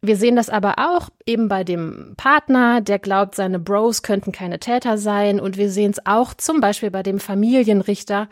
Wir 0.00 0.16
sehen 0.16 0.36
das 0.36 0.48
aber 0.48 0.76
auch 0.78 1.08
eben 1.26 1.48
bei 1.48 1.64
dem 1.64 2.14
Partner, 2.16 2.80
der 2.80 3.00
glaubt, 3.00 3.34
seine 3.34 3.58
Bros 3.58 4.02
könnten 4.02 4.30
keine 4.30 4.60
Täter 4.60 4.96
sein. 4.96 5.40
Und 5.40 5.56
wir 5.56 5.70
sehen 5.70 5.90
es 5.90 6.06
auch 6.06 6.34
zum 6.34 6.60
Beispiel 6.60 6.92
bei 6.92 7.02
dem 7.02 7.18
Familienrichter, 7.18 8.28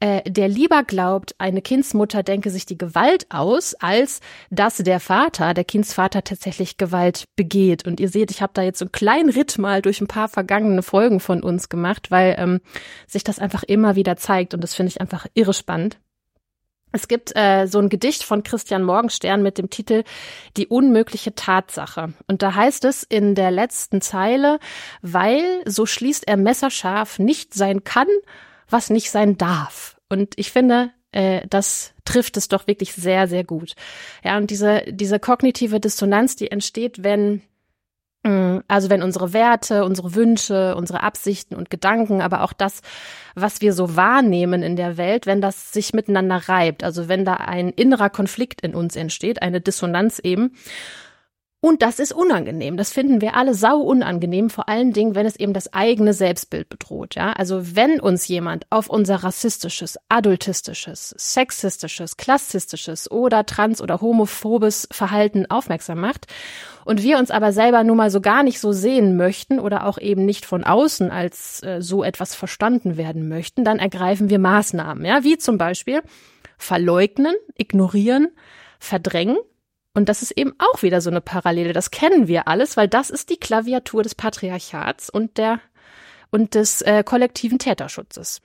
äh, 0.00 0.22
der 0.30 0.48
lieber 0.48 0.84
glaubt, 0.84 1.34
eine 1.38 1.60
Kindsmutter 1.60 2.22
denke 2.22 2.50
sich 2.50 2.66
die 2.66 2.78
Gewalt 2.78 3.26
aus, 3.30 3.74
als 3.74 4.20
dass 4.50 4.76
der 4.76 5.00
Vater, 5.00 5.54
der 5.54 5.64
Kindsvater 5.64 6.22
tatsächlich 6.22 6.76
Gewalt 6.76 7.24
begeht. 7.34 7.86
Und 7.86 7.98
ihr 7.98 8.08
seht, 8.08 8.30
ich 8.30 8.40
habe 8.40 8.52
da 8.54 8.62
jetzt 8.62 8.78
so 8.78 8.84
einen 8.84 8.92
kleinen 8.92 9.30
Ritt 9.30 9.58
mal 9.58 9.82
durch 9.82 10.00
ein 10.00 10.06
paar 10.06 10.28
vergangene 10.28 10.82
Folgen 10.82 11.20
von 11.20 11.42
uns 11.42 11.68
gemacht, 11.68 12.10
weil 12.10 12.36
ähm, 12.38 12.60
sich 13.06 13.24
das 13.24 13.38
einfach 13.38 13.64
immer 13.64 13.96
wieder 13.96 14.16
zeigt 14.16 14.54
und 14.54 14.62
das 14.62 14.74
finde 14.74 14.90
ich 14.90 15.00
einfach 15.00 15.26
irre 15.34 15.54
spannend. 15.54 15.98
Es 16.90 17.06
gibt 17.06 17.36
äh, 17.36 17.66
so 17.66 17.78
ein 17.78 17.90
Gedicht 17.90 18.22
von 18.22 18.42
Christian 18.42 18.82
Morgenstern 18.82 19.42
mit 19.42 19.58
dem 19.58 19.68
Titel 19.68 20.04
Die 20.56 20.68
unmögliche 20.68 21.34
Tatsache. 21.34 22.14
Und 22.26 22.42
da 22.42 22.54
heißt 22.54 22.84
es 22.86 23.02
in 23.02 23.34
der 23.34 23.50
letzten 23.50 24.00
Zeile, 24.00 24.58
weil, 25.02 25.42
so 25.66 25.84
schließt 25.84 26.26
er 26.26 26.38
messerscharf, 26.38 27.18
nicht 27.18 27.52
sein 27.52 27.84
kann, 27.84 28.08
was 28.68 28.90
nicht 28.90 29.10
sein 29.10 29.38
darf. 29.38 29.98
Und 30.08 30.34
ich 30.36 30.52
finde, 30.52 30.90
äh, 31.12 31.46
das 31.48 31.94
trifft 32.04 32.36
es 32.36 32.48
doch 32.48 32.66
wirklich 32.66 32.92
sehr, 32.92 33.28
sehr 33.28 33.44
gut. 33.44 33.74
Ja, 34.24 34.36
und 34.36 34.50
diese, 34.50 34.82
diese 34.88 35.18
kognitive 35.18 35.80
Dissonanz, 35.80 36.36
die 36.36 36.50
entsteht, 36.50 37.02
wenn 37.02 37.42
mm, 38.24 38.58
also 38.68 38.90
wenn 38.90 39.02
unsere 39.02 39.32
Werte, 39.32 39.84
unsere 39.84 40.14
Wünsche, 40.14 40.76
unsere 40.76 41.02
Absichten 41.02 41.54
und 41.54 41.70
Gedanken, 41.70 42.20
aber 42.20 42.42
auch 42.42 42.52
das, 42.52 42.82
was 43.34 43.60
wir 43.60 43.72
so 43.72 43.96
wahrnehmen 43.96 44.62
in 44.62 44.76
der 44.76 44.96
Welt, 44.96 45.26
wenn 45.26 45.40
das 45.40 45.72
sich 45.72 45.92
miteinander 45.94 46.48
reibt, 46.48 46.84
also 46.84 47.08
wenn 47.08 47.24
da 47.24 47.34
ein 47.34 47.70
innerer 47.70 48.10
Konflikt 48.10 48.60
in 48.60 48.74
uns 48.74 48.96
entsteht, 48.96 49.42
eine 49.42 49.60
Dissonanz 49.60 50.18
eben, 50.18 50.52
und 51.60 51.82
das 51.82 51.98
ist 51.98 52.12
unangenehm. 52.12 52.76
Das 52.76 52.92
finden 52.92 53.20
wir 53.20 53.34
alle 53.34 53.52
sau 53.52 53.80
unangenehm, 53.80 54.48
vor 54.48 54.68
allen 54.68 54.92
Dingen, 54.92 55.16
wenn 55.16 55.26
es 55.26 55.34
eben 55.34 55.52
das 55.52 55.72
eigene 55.72 56.14
Selbstbild 56.14 56.68
bedroht, 56.68 57.16
ja. 57.16 57.32
Also 57.32 57.74
wenn 57.74 57.98
uns 57.98 58.28
jemand 58.28 58.66
auf 58.70 58.88
unser 58.88 59.16
rassistisches, 59.16 59.98
adultistisches, 60.08 61.14
sexistisches, 61.18 62.16
klassistisches 62.16 63.10
oder 63.10 63.44
trans- 63.44 63.82
oder 63.82 64.00
homophobes 64.00 64.86
Verhalten 64.92 65.50
aufmerksam 65.50 65.98
macht 65.98 66.26
und 66.84 67.02
wir 67.02 67.18
uns 67.18 67.32
aber 67.32 67.52
selber 67.52 67.82
nun 67.82 67.96
mal 67.96 68.10
so 68.10 68.20
gar 68.20 68.44
nicht 68.44 68.60
so 68.60 68.70
sehen 68.70 69.16
möchten 69.16 69.58
oder 69.58 69.84
auch 69.84 69.98
eben 69.98 70.24
nicht 70.24 70.46
von 70.46 70.62
außen 70.62 71.10
als 71.10 71.60
äh, 71.64 71.82
so 71.82 72.04
etwas 72.04 72.36
verstanden 72.36 72.96
werden 72.96 73.28
möchten, 73.28 73.64
dann 73.64 73.80
ergreifen 73.80 74.30
wir 74.30 74.38
Maßnahmen, 74.38 75.04
ja, 75.04 75.24
wie 75.24 75.38
zum 75.38 75.58
Beispiel 75.58 76.02
verleugnen, 76.56 77.34
ignorieren, 77.56 78.28
verdrängen 78.78 79.38
und 79.98 80.08
das 80.08 80.22
ist 80.22 80.30
eben 80.30 80.54
auch 80.58 80.82
wieder 80.82 81.00
so 81.00 81.10
eine 81.10 81.20
Parallele. 81.20 81.72
Das 81.72 81.90
kennen 81.90 82.28
wir 82.28 82.46
alles, 82.46 82.76
weil 82.76 82.86
das 82.86 83.10
ist 83.10 83.30
die 83.30 83.36
Klaviatur 83.36 84.04
des 84.04 84.14
Patriarchats 84.14 85.10
und 85.10 85.38
der 85.38 85.60
und 86.30 86.54
des 86.54 86.82
äh, 86.82 87.02
kollektiven 87.02 87.58
Täterschutzes. 87.58 88.40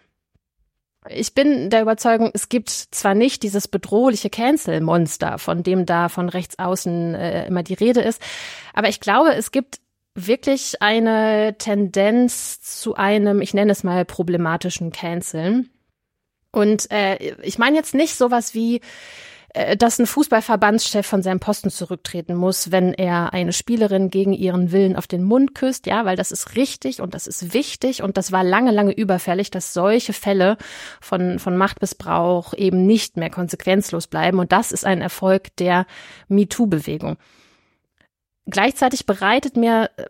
Ich 1.10 1.36
bin 1.36 1.70
der 1.70 1.84
Überzeugung, 1.84 2.32
es 2.34 2.50
gibt 2.50 2.72
zwar 2.72 3.14
nicht 3.14 3.44
dieses 3.44 3.68
bedrohliche 3.68 4.32
Cancel-Monster, 4.32 5.38
von 5.38 5.62
dem 5.62 5.86
da 5.86 6.10
von 6.10 6.28
rechts 6.28 6.58
außen 6.58 7.14
äh, 7.14 7.46
immer 7.46 7.62
die 7.62 7.76
Rede 7.76 8.02
ist, 8.02 8.20
aber 8.74 8.90
ich 8.90 9.00
glaube, 9.00 9.36
es 9.36 9.52
gibt 9.52 9.80
wirklich 10.16 10.82
eine 10.82 11.56
Tendenz 11.60 12.62
zu 12.62 12.96
einem, 12.96 13.42
ich 13.42 13.54
nenne 13.54 13.74
es 13.74 13.84
mal 13.84 14.06
problematischen 14.06 14.92
Canceln. 14.92 15.70
Und 16.52 16.90
äh, 16.90 17.36
ich 17.44 17.60
meine 17.60 17.76
jetzt 17.76 17.94
nicht 17.94 18.16
sowas 18.16 18.56
wie 18.56 18.82
dass 19.54 20.00
ein 20.00 20.08
Fußballverbandschef 20.08 21.06
von 21.06 21.22
seinem 21.22 21.40
Posten 21.40 21.70
zurücktreten 21.70 22.34
muss, 22.36 22.72
wenn 22.72 22.92
er 22.92 23.34
eine 23.34 23.54
Spielerin 23.54 24.10
gegen 24.10 24.34
ihren 24.34 24.72
Willen 24.72 24.96
auf 24.96 25.06
den 25.06 25.22
Mund 25.22 25.54
küsst, 25.54 25.86
ja, 25.86 26.06
weil 26.06 26.16
das 26.16 26.32
ist 26.32 26.56
richtig 26.56 27.02
und 27.02 27.14
das 27.14 27.28
ist 27.28 27.54
wichtig 27.54 28.02
und 28.02 28.18
das 28.18 28.32
war 28.32 28.44
lange, 28.44 28.72
lange 28.72 28.94
überfällig, 28.94 29.52
dass 29.52 29.72
solche 29.72 30.12
Fälle 30.12 30.58
von, 31.02 31.38
von 31.38 31.56
Machtmissbrauch 31.56 32.56
eben 32.56 32.88
nicht 32.88 33.16
mehr 33.16 33.30
konsequenzlos 33.30 34.08
bleiben 34.08 34.40
und 34.40 34.52
das 34.52 34.72
ist 34.72 34.86
ein 34.86 35.02
Erfolg 35.02 35.56
der 35.58 35.86
MeToo-Bewegung. 36.30 37.18
Gleichzeitig 38.48 39.06
bereitet 39.06 39.56
mir 39.56 39.92
äh, 39.98 40.06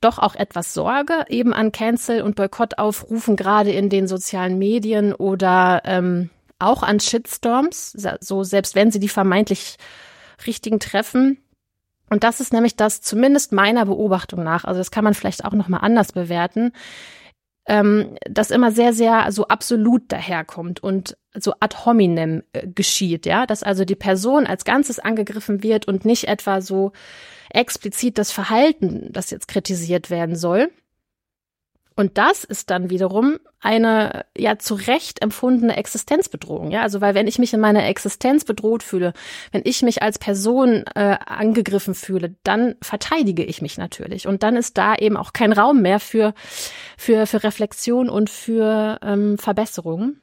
doch 0.00 0.18
auch 0.18 0.34
etwas 0.34 0.74
Sorge 0.74 1.24
eben 1.28 1.54
an 1.54 1.70
Cancel- 1.70 2.22
und 2.22 2.34
Boykottaufrufen, 2.34 3.36
gerade 3.36 3.70
in 3.70 3.88
den 3.90 4.08
sozialen 4.08 4.58
Medien 4.58 5.14
oder 5.14 5.82
ähm, 5.84 6.30
auch 6.62 6.82
an 6.82 7.00
Shitstorms, 7.00 7.92
so 8.20 8.44
selbst 8.44 8.74
wenn 8.74 8.90
sie 8.90 9.00
die 9.00 9.08
vermeintlich 9.08 9.76
richtigen 10.46 10.80
treffen. 10.80 11.38
Und 12.08 12.24
das 12.24 12.40
ist 12.40 12.52
nämlich 12.52 12.76
das, 12.76 13.00
zumindest 13.00 13.52
meiner 13.52 13.86
Beobachtung 13.86 14.42
nach, 14.42 14.64
also 14.64 14.78
das 14.78 14.90
kann 14.90 15.04
man 15.04 15.14
vielleicht 15.14 15.44
auch 15.44 15.52
nochmal 15.52 15.80
anders 15.82 16.12
bewerten, 16.12 16.72
ähm, 17.66 18.16
das 18.28 18.50
immer 18.50 18.72
sehr, 18.72 18.92
sehr 18.92 19.30
so 19.30 19.46
absolut 19.48 20.10
daherkommt 20.10 20.82
und 20.82 21.16
so 21.34 21.54
ad 21.60 21.76
hominem 21.84 22.42
äh, 22.52 22.66
geschieht, 22.66 23.24
ja, 23.24 23.46
dass 23.46 23.62
also 23.62 23.84
die 23.84 23.94
Person 23.94 24.46
als 24.46 24.64
Ganzes 24.64 24.98
angegriffen 24.98 25.62
wird 25.62 25.86
und 25.86 26.04
nicht 26.04 26.28
etwa 26.28 26.60
so 26.60 26.92
explizit 27.50 28.18
das 28.18 28.32
Verhalten, 28.32 29.08
das 29.12 29.30
jetzt 29.30 29.48
kritisiert 29.48 30.10
werden 30.10 30.36
soll. 30.36 30.70
Und 31.94 32.18
das 32.18 32.44
ist 32.44 32.70
dann 32.70 32.90
wiederum 32.90 33.38
eine 33.60 34.24
ja 34.36 34.58
zu 34.58 34.74
Recht 34.74 35.22
empfundene 35.22 35.76
Existenzbedrohung. 35.76 36.70
Ja, 36.70 36.82
also 36.82 37.00
weil 37.00 37.14
wenn 37.14 37.26
ich 37.26 37.38
mich 37.38 37.52
in 37.54 37.60
meiner 37.60 37.86
Existenz 37.86 38.44
bedroht 38.44 38.82
fühle, 38.82 39.12
wenn 39.52 39.62
ich 39.64 39.82
mich 39.82 40.02
als 40.02 40.18
Person 40.18 40.84
äh, 40.94 41.16
angegriffen 41.24 41.94
fühle, 41.94 42.34
dann 42.42 42.74
verteidige 42.82 43.44
ich 43.44 43.62
mich 43.62 43.78
natürlich. 43.78 44.26
Und 44.26 44.42
dann 44.42 44.56
ist 44.56 44.78
da 44.78 44.94
eben 44.94 45.16
auch 45.16 45.32
kein 45.32 45.52
Raum 45.52 45.82
mehr 45.82 46.00
für 46.00 46.34
für 46.96 47.26
für 47.26 47.44
Reflexion 47.44 48.08
und 48.08 48.30
für 48.30 48.98
ähm, 49.02 49.38
Verbesserung. 49.38 50.16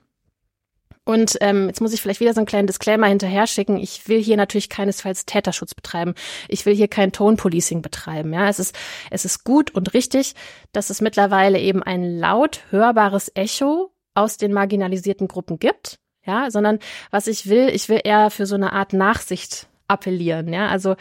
Und 1.09 1.39
ähm, 1.41 1.65
jetzt 1.65 1.81
muss 1.81 1.91
ich 1.91 2.03
vielleicht 2.03 2.19
wieder 2.19 2.35
so 2.35 2.39
einen 2.39 2.45
kleinen 2.45 2.67
Disclaimer 2.67 3.07
hinterher 3.07 3.47
schicken. 3.47 3.77
Ich 3.77 4.07
will 4.07 4.21
hier 4.21 4.37
natürlich 4.37 4.69
keinesfalls 4.69 5.25
Täterschutz 5.25 5.73
betreiben. 5.73 6.13
Ich 6.47 6.67
will 6.67 6.75
hier 6.75 6.87
kein 6.87 7.11
Tone 7.11 7.35
Policing 7.35 7.81
betreiben. 7.81 8.31
Ja, 8.31 8.47
es 8.47 8.59
ist 8.59 8.77
es 9.09 9.25
ist 9.25 9.43
gut 9.43 9.71
und 9.71 9.95
richtig, 9.95 10.35
dass 10.71 10.91
es 10.91 11.01
mittlerweile 11.01 11.57
eben 11.57 11.81
ein 11.81 12.19
laut 12.19 12.61
hörbares 12.69 13.31
Echo 13.33 13.91
aus 14.13 14.37
den 14.37 14.53
marginalisierten 14.53 15.27
Gruppen 15.27 15.57
gibt. 15.57 15.97
Ja, 16.27 16.51
sondern 16.51 16.77
was 17.09 17.25
ich 17.25 17.49
will, 17.49 17.69
ich 17.69 17.89
will 17.89 18.01
eher 18.03 18.29
für 18.29 18.45
so 18.45 18.53
eine 18.53 18.71
Art 18.73 18.93
Nachsicht 18.93 19.65
appellieren. 19.87 20.53
Ja, 20.53 20.67
also 20.67 20.95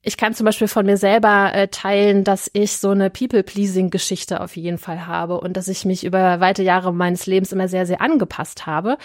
ich 0.00 0.16
kann 0.16 0.34
zum 0.34 0.46
Beispiel 0.46 0.68
von 0.68 0.86
mir 0.86 0.96
selber 0.96 1.52
äh, 1.52 1.68
teilen, 1.68 2.22
dass 2.22 2.48
ich 2.52 2.78
so 2.78 2.90
eine 2.90 3.10
People-Pleasing-Geschichte 3.10 4.40
auf 4.40 4.56
jeden 4.56 4.78
Fall 4.78 5.06
habe 5.06 5.40
und 5.40 5.56
dass 5.56 5.68
ich 5.68 5.84
mich 5.84 6.04
über 6.04 6.40
weite 6.40 6.62
Jahre 6.62 6.94
meines 6.94 7.26
Lebens 7.26 7.52
immer 7.52 7.68
sehr, 7.68 7.84
sehr 7.84 8.00
angepasst 8.00 8.66
habe. 8.66 8.96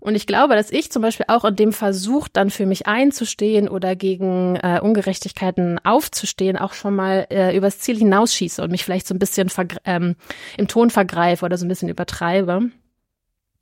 Und 0.00 0.16
ich 0.16 0.26
glaube, 0.26 0.56
dass 0.56 0.72
ich 0.72 0.90
zum 0.90 1.00
Beispiel 1.00 1.26
auch 1.28 1.44
in 1.44 1.54
dem 1.54 1.72
Versuch, 1.72 2.26
dann 2.26 2.50
für 2.50 2.66
mich 2.66 2.88
einzustehen 2.88 3.68
oder 3.68 3.94
gegen 3.94 4.56
äh, 4.56 4.80
Ungerechtigkeiten 4.82 5.78
aufzustehen, 5.84 6.56
auch 6.56 6.72
schon 6.72 6.96
mal 6.96 7.28
äh, 7.30 7.56
übers 7.56 7.78
Ziel 7.78 7.96
hinausschieße 7.96 8.64
und 8.64 8.72
mich 8.72 8.84
vielleicht 8.84 9.06
so 9.06 9.14
ein 9.14 9.20
bisschen 9.20 9.48
ähm, 9.84 10.16
im 10.58 10.66
Ton 10.66 10.90
vergreife 10.90 11.44
oder 11.44 11.56
so 11.56 11.64
ein 11.64 11.68
bisschen 11.68 11.88
übertreibe. 11.88 12.70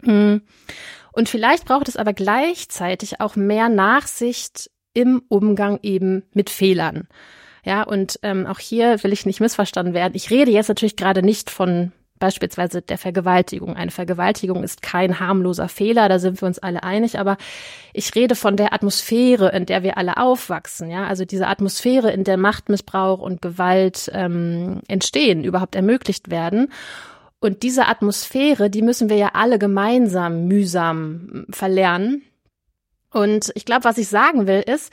Hm. 0.03 0.41
Und 1.13 1.29
vielleicht 1.29 1.67
braucht 1.67 1.89
es 1.89 1.99
aber 1.99 2.15
gleichzeitig 2.15 3.21
auch 3.21 3.37
mehr 3.37 3.69
Nachsicht 3.69 4.71
im 4.95 5.23
Umgang 5.29 5.79
eben 5.83 6.25
mit 6.33 6.51
Fehlern. 6.51 7.09
Ja, 7.65 7.83
und 7.83 8.19
ähm, 8.23 8.47
auch 8.47 8.59
hier 8.59 9.03
will 9.03 9.13
ich 9.13 9.27
nicht 9.27 9.41
missverstanden 9.41 9.95
werden. 9.95 10.15
Ich 10.15 10.31
rede 10.31 10.51
jetzt 10.51 10.69
natürlich 10.69 10.97
gerade 10.97 11.23
nicht 11.23 11.51
von 11.51 11.93
beispielsweise 12.21 12.83
der 12.83 12.99
Vergewaltigung. 12.99 13.75
Eine 13.75 13.91
Vergewaltigung 13.91 14.63
ist 14.63 14.83
kein 14.83 15.19
harmloser 15.19 15.69
Fehler, 15.69 16.09
da 16.09 16.21
sind 16.21 16.41
wir 16.41 16.47
uns 16.47 16.61
alle 16.61 16.85
einig, 16.85 17.19
aber 17.19 17.37
ich 17.93 18.15
rede 18.15 18.37
von 18.37 18.57
der 18.57 18.73
Atmosphäre, 18.73 19.51
in 19.51 19.67
der 19.67 19.83
wir 19.83 19.97
alle 19.97 20.19
aufwachsen, 20.19 20.91
ja, 20.91 21.07
also 21.07 21.25
diese 21.25 21.49
Atmosphäre, 21.49 22.13
in 22.13 22.23
der 22.23 22.37
Machtmissbrauch 22.37 23.19
und 23.19 23.43
Gewalt 23.43 24.11
ähm, 24.15 24.83
entstehen, 24.87 25.43
überhaupt 25.43 25.75
ermöglicht 25.75 26.31
werden. 26.31 26.71
Und 27.41 27.63
diese 27.63 27.87
Atmosphäre, 27.89 28.69
die 28.69 28.83
müssen 28.83 29.09
wir 29.09 29.17
ja 29.17 29.31
alle 29.33 29.59
gemeinsam 29.59 30.47
mühsam 30.47 31.47
verlernen. 31.51 32.23
Und 33.13 33.51
ich 33.55 33.65
glaube, 33.65 33.85
was 33.85 33.99
ich 33.99 34.09
sagen 34.09 34.47
will, 34.47 34.61
ist, 34.61 34.93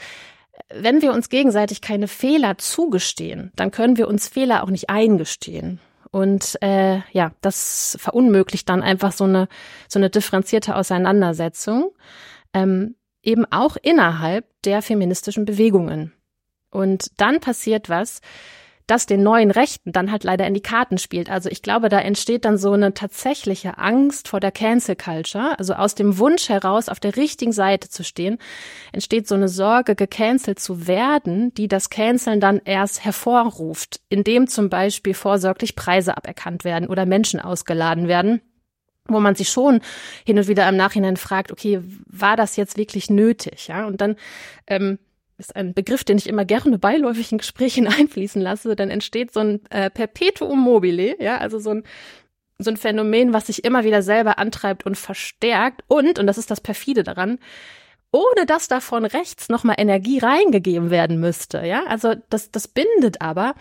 wenn 0.70 1.02
wir 1.02 1.14
uns 1.14 1.30
gegenseitig 1.30 1.82
keine 1.82 2.08
Fehler 2.08 2.58
zugestehen, 2.58 3.52
dann 3.56 3.72
können 3.72 3.98
wir 3.98 4.08
uns 4.08 4.28
Fehler 4.28 4.64
auch 4.64 4.70
nicht 4.70 4.90
eingestehen. 4.90 5.80
Und 6.12 6.58
äh, 6.62 7.02
ja, 7.12 7.32
das 7.42 7.98
verunmöglicht 8.00 8.68
dann 8.70 8.82
einfach 8.82 9.12
so 9.12 9.26
eine 9.26 9.48
so 9.88 10.00
eine 10.00 10.10
differenzierte 10.10 10.76
Auseinandersetzung, 10.76 11.92
ähm, 12.54 12.96
eben 13.22 13.46
auch 13.52 13.78
innerhalb 13.82 14.46
der 14.64 14.82
feministischen 14.82 15.46
Bewegungen. 15.46 16.14
Und 16.72 17.12
dann 17.18 17.40
passiert 17.40 17.90
was, 17.90 18.22
das 18.88 19.06
den 19.06 19.22
neuen 19.22 19.52
Rechten 19.52 19.92
dann 19.92 20.12
halt 20.12 20.24
leider 20.24 20.48
in 20.48 20.54
die 20.54 20.62
Karten 20.62 20.98
spielt. 20.98 21.30
Also 21.30 21.50
ich 21.50 21.62
glaube, 21.62 21.90
da 21.90 22.00
entsteht 22.00 22.46
dann 22.46 22.58
so 22.58 22.72
eine 22.72 22.94
tatsächliche 22.94 23.78
Angst 23.78 24.30
vor 24.30 24.40
der 24.40 24.52
Cancel 24.52 24.96
Culture. 24.96 25.60
Also 25.60 25.74
aus 25.74 25.94
dem 25.94 26.18
Wunsch 26.18 26.48
heraus, 26.48 26.88
auf 26.88 27.02
der 27.02 27.18
richtigen 27.18 27.52
Seite 27.52 27.90
zu 27.90 28.06
stehen, 28.06 28.38
entsteht 28.94 29.28
so 29.28 29.36
eine 29.36 29.50
Sorge, 29.50 29.96
gecancelt 29.96 30.60
zu 30.60 30.88
werden, 30.88 31.54
die 31.54 31.68
das 31.68 31.90
Canceln 31.90 32.40
dann 32.40 32.62
erst 32.64 33.04
hervorruft, 33.04 34.00
indem 34.08 34.48
zum 34.48 34.70
Beispiel 34.70 35.14
vorsorglich 35.14 35.76
Preise 35.76 36.16
aberkannt 36.16 36.64
werden 36.64 36.88
oder 36.88 37.06
Menschen 37.06 37.42
ausgeladen 37.42 38.08
werden 38.08 38.42
wo 39.10 39.22
man 39.22 39.36
sich 39.36 39.48
schon 39.48 39.80
hin 40.26 40.38
und 40.38 40.50
wieder 40.50 40.68
im 40.68 40.76
Nachhinein 40.76 41.16
fragt, 41.16 41.54
okay, 41.54 41.82
war 42.08 42.36
das 42.36 42.58
jetzt 42.58 42.76
wirklich 42.76 43.10
nötig? 43.10 43.70
Ja, 43.70 43.86
und 43.86 44.02
dann 44.02 44.18
ähm, 44.68 45.00
ist 45.38 45.56
ein 45.56 45.74
Begriff, 45.74 46.04
den 46.04 46.18
ich 46.18 46.28
immer 46.28 46.46
gerne 46.46 46.80
beiläufig 46.80 47.32
in 47.32 47.38
Gesprächen 47.38 47.88
einfließen 48.00 48.42
lasse, 48.42 48.76
dann 48.76 48.90
entsteht 48.90 49.34
so 49.34 49.42
ein 49.42 49.62
äh, 49.70 49.90
Perpetuum 49.90 50.60
mobile, 50.60 51.22
ja, 51.22 51.38
also 51.38 51.60
so 51.60 51.72
ein 51.72 51.84
so 52.60 52.72
ein 52.72 52.78
Phänomen, 52.78 53.34
was 53.34 53.46
sich 53.46 53.64
immer 53.64 53.84
wieder 53.84 54.02
selber 54.02 54.40
antreibt 54.40 54.84
und 54.84 54.98
verstärkt 54.98 55.84
und, 55.88 56.18
und 56.18 56.26
das 56.26 56.40
ist 56.40 56.50
das 56.50 56.60
perfide 56.60 57.04
daran, 57.04 57.38
ohne 58.12 58.48
dass 58.48 58.68
davon 58.68 59.06
rechts 59.06 59.48
nochmal 59.48 59.76
Energie 59.78 60.18
reingegeben 60.18 60.90
werden 60.90 61.20
müsste, 61.20 61.64
ja, 61.66 61.84
also 61.86 62.16
das, 62.32 62.50
das 62.50 62.68
bindet 62.68 63.22
aber 63.22 63.54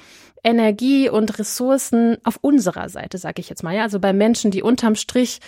Energie 0.42 1.10
und 1.10 1.38
Ressourcen 1.38 2.16
auf 2.24 2.38
unserer 2.40 2.88
Seite, 2.88 3.18
sage 3.18 3.40
ich 3.40 3.50
jetzt 3.50 3.62
mal, 3.62 3.74
ja, 3.74 3.82
also 3.82 4.00
bei 4.00 4.14
Menschen, 4.14 4.50
die 4.50 4.62
unterm 4.62 4.94
Strich 4.94 5.40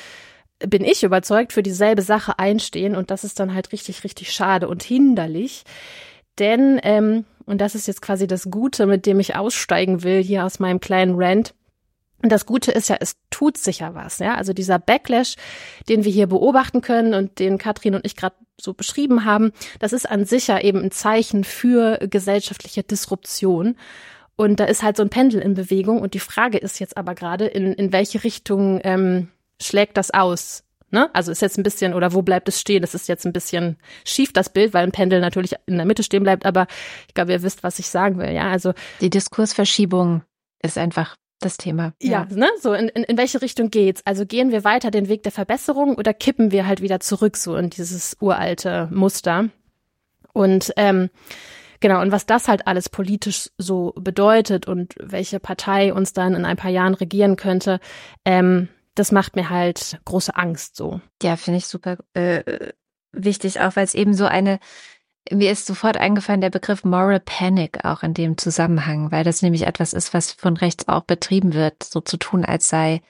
bin 0.59 0.85
ich 0.85 1.05
überzeugt, 1.05 1.53
für 1.53 1.63
dieselbe 1.63 2.03
Sache 2.03 2.39
einstehen 2.39 2.97
und 2.97 3.11
das 3.11 3.25
ist 3.25 3.39
dann 3.41 3.55
halt 3.55 3.73
richtig, 3.73 4.05
richtig 4.05 4.33
schade 4.33 4.69
und 4.69 4.83
hinderlich. 4.83 5.65
Denn, 6.39 6.81
ähm, 6.83 7.25
und 7.47 7.61
das 7.61 7.75
ist 7.75 7.87
jetzt 7.87 8.03
quasi 8.03 8.27
das 8.27 8.51
Gute, 8.51 8.87
mit 8.87 9.07
dem 9.07 9.21
ich 9.21 9.37
aussteigen 9.37 10.03
will 10.03 10.23
hier 10.23 10.45
aus 10.45 10.59
meinem 10.59 10.81
kleinen 10.81 11.15
Rant, 11.17 11.55
und 12.23 12.33
das 12.33 12.47
Gute 12.47 12.73
ist 12.73 12.89
ja, 12.89 12.97
es 12.99 13.17
tut 13.31 13.57
sich 13.57 13.79
ja 13.79 13.95
was, 13.95 14.19
ja. 14.19 14.35
Also 14.35 14.53
dieser 14.53 14.79
Backlash, 14.79 15.37
den 15.89 16.05
wir 16.05 16.11
hier 16.11 16.27
beobachten 16.27 16.81
können 16.81 17.15
und 17.15 17.39
den 17.39 17.59
Katrin 17.59 17.95
und 17.95 18.05
ich 18.05 18.17
gerade 18.17 18.35
so 18.61 18.75
beschrieben 18.75 19.25
haben, 19.25 19.53
das 19.79 19.93
ist 19.93 20.11
an 20.11 20.25
sich 20.25 20.49
ja 20.49 20.61
eben 20.61 20.83
ein 20.83 20.91
Zeichen 20.91 21.45
für 21.45 21.99
gesellschaftliche 21.99 22.83
Disruption. 22.83 23.77
Und 24.35 24.59
da 24.59 24.65
ist 24.65 24.83
halt 24.83 24.97
so 24.97 25.05
ein 25.05 25.11
Pendel 25.11 25.41
in 25.41 25.55
Bewegung. 25.55 26.01
Und 26.01 26.15
die 26.15 26.21
Frage 26.21 26.59
ist 26.59 26.81
jetzt 26.81 26.97
aber 26.97 27.15
gerade, 27.15 27.47
in, 27.47 27.73
in 27.73 27.93
welche 27.93 28.25
Richtung 28.25 28.81
ähm, 28.83 29.29
schlägt 29.61 29.97
das 29.97 30.13
aus? 30.13 30.65
Ne? 30.91 31.11
Also 31.15 31.31
ist 31.31 31.43
jetzt 31.43 31.59
ein 31.59 31.63
bisschen, 31.63 31.93
oder 31.95 32.15
wo 32.15 32.23
bleibt 32.23 32.49
es 32.49 32.61
stehen? 32.61 32.81
Das 32.81 32.95
ist 32.95 33.09
jetzt 33.09 33.27
ein 33.27 33.33
bisschen 33.33 33.77
schief, 34.05 34.33
das 34.33 34.49
Bild, 34.49 34.73
weil 34.73 34.85
ein 34.85 34.93
Pendel 34.93 35.21
natürlich 35.21 35.55
in 35.67 35.77
der 35.77 35.87
Mitte 35.87 36.03
stehen 36.03 36.23
bleibt, 36.23 36.47
aber 36.47 36.67
ich 37.07 37.15
glaube, 37.15 37.33
ihr 37.33 37.43
wisst, 37.43 37.63
was 37.63 37.79
ich 37.79 37.89
sagen 37.89 38.19
will, 38.19 38.31
ja. 38.31 38.51
Also 38.51 38.73
die 39.01 39.11
Diskursverschiebung 39.11 40.23
ist 40.63 40.79
einfach 40.79 41.17
das 41.41 41.57
Thema. 41.57 41.93
Ja, 42.03 42.27
ja 42.31 42.37
ne? 42.37 42.49
So, 42.61 42.73
in, 42.73 42.89
in, 42.89 43.05
in 43.05 43.17
welche 43.19 43.43
Richtung 43.43 43.71
geht's? 43.71 44.03
Also 44.05 44.27
gehen 44.27 44.51
wir 44.51 44.65
weiter 44.65 44.91
den 44.91 45.09
Weg 45.09 45.23
der 45.23 45.33
Verbesserung 45.33 45.95
oder 45.97 46.15
kippen 46.15 46.53
wir 46.53 46.67
halt 46.67 46.81
wieder 46.81 47.01
zurück 47.01 47.37
so 47.37 47.57
in 47.57 47.71
dieses 47.71 48.17
uralte 48.21 48.89
Muster? 48.91 49.51
Und 50.33 50.73
ähm, 50.77 51.11
Genau, 51.81 52.01
und 52.01 52.11
was 52.11 52.27
das 52.27 52.49
halt 52.49 52.67
alles 52.67 52.89
politisch 52.89 53.51
so 53.57 53.93
bedeutet 53.97 54.67
und 54.67 54.95
welche 54.99 55.39
Partei 55.39 55.93
uns 55.93 56.13
dann 56.13 56.35
in 56.35 56.45
ein 56.45 56.57
paar 56.57 56.71
Jahren 56.71 56.95
regieren 56.95 57.37
könnte, 57.37 57.79
ähm, 58.25 58.69
das 58.99 59.13
macht 59.13 59.37
mir 59.37 59.51
halt 59.51 60.01
große 60.05 60.35
Angst 60.35 60.77
so. 60.77 61.01
Ja, 61.23 61.37
finde 61.37 61.59
ich 61.59 61.67
super 61.67 61.99
äh, 62.15 62.73
wichtig, 63.13 63.61
auch 63.61 63.77
weil 63.77 63.85
es 63.85 63.95
eben 63.95 64.15
so 64.15 64.27
eine, 64.27 64.59
mir 65.31 65.53
ist 65.53 65.67
sofort 65.67 65.97
eingefallen 65.97 66.41
der 66.41 66.51
Begriff 66.51 66.85
Moral 66.85 67.21
Panic 67.21 67.85
auch 67.85 68.03
in 68.03 68.15
dem 68.15 68.39
Zusammenhang, 68.39 69.13
weil 69.13 69.25
das 69.25 69.43
nämlich 69.43 69.67
etwas 69.67 69.93
ist, 69.93 70.15
was 70.15 70.33
von 70.33 70.57
rechts 70.57 70.89
auch 70.89 71.03
betrieben 71.03 71.55
wird, 71.55 71.83
so 71.83 72.01
zu 72.01 72.17
tun, 72.17 72.45
als 72.45 72.69
sei 72.69 73.01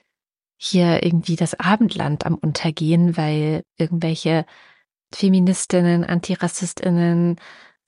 hier 0.57 1.03
irgendwie 1.03 1.37
das 1.37 1.57
Abendland 1.59 2.25
am 2.25 2.35
Untergehen, 2.35 3.15
weil 3.17 3.63
irgendwelche 3.77 4.45
Feministinnen, 5.13 6.03
Antirassistinnen 6.03 7.37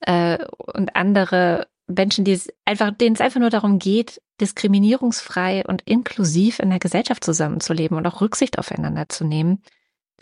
äh, 0.00 0.38
und 0.56 0.96
andere 0.96 1.68
Menschen, 1.92 2.24
die 2.24 2.32
es 2.32 2.48
einfach, 2.64 2.90
denen 2.92 3.14
es 3.14 3.20
einfach 3.20 3.40
nur 3.40 3.50
darum 3.50 3.78
geht, 3.78 4.20
diskriminierungsfrei 4.40 5.64
und 5.66 5.82
inklusiv 5.82 6.58
in 6.58 6.70
der 6.70 6.78
Gesellschaft 6.78 7.24
zusammenzuleben 7.24 7.96
und 7.96 8.06
auch 8.06 8.20
Rücksicht 8.20 8.58
aufeinander 8.58 9.08
zu 9.08 9.24
nehmen, 9.24 9.62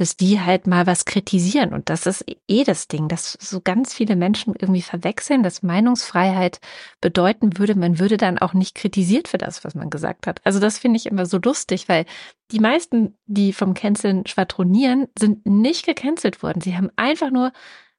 dass 0.00 0.16
die 0.16 0.40
halt 0.40 0.66
mal 0.66 0.86
was 0.86 1.04
kritisieren. 1.04 1.74
Und 1.74 1.90
das 1.90 2.06
ist 2.06 2.24
eh 2.48 2.64
das 2.64 2.88
Ding, 2.88 3.08
dass 3.08 3.34
so 3.38 3.60
ganz 3.60 3.92
viele 3.92 4.16
Menschen 4.16 4.54
irgendwie 4.58 4.80
verwechseln, 4.80 5.42
dass 5.42 5.62
Meinungsfreiheit 5.62 6.60
bedeuten 7.02 7.58
würde, 7.58 7.74
man 7.74 7.98
würde 7.98 8.16
dann 8.16 8.38
auch 8.38 8.54
nicht 8.54 8.74
kritisiert 8.74 9.28
für 9.28 9.36
das, 9.36 9.62
was 9.62 9.74
man 9.74 9.90
gesagt 9.90 10.26
hat. 10.26 10.40
Also 10.44 10.58
das 10.58 10.78
finde 10.78 10.96
ich 10.96 11.04
immer 11.04 11.26
so 11.26 11.38
lustig, 11.38 11.88
weil 11.90 12.06
die 12.50 12.60
meisten, 12.60 13.18
die 13.26 13.52
vom 13.52 13.74
Canceln 13.74 14.26
schwadronieren, 14.26 15.08
sind 15.18 15.44
nicht 15.44 15.84
gecancelt 15.84 16.42
worden. 16.42 16.62
Sie 16.62 16.76
haben 16.76 16.90
einfach 16.96 17.30
nur 17.30 17.52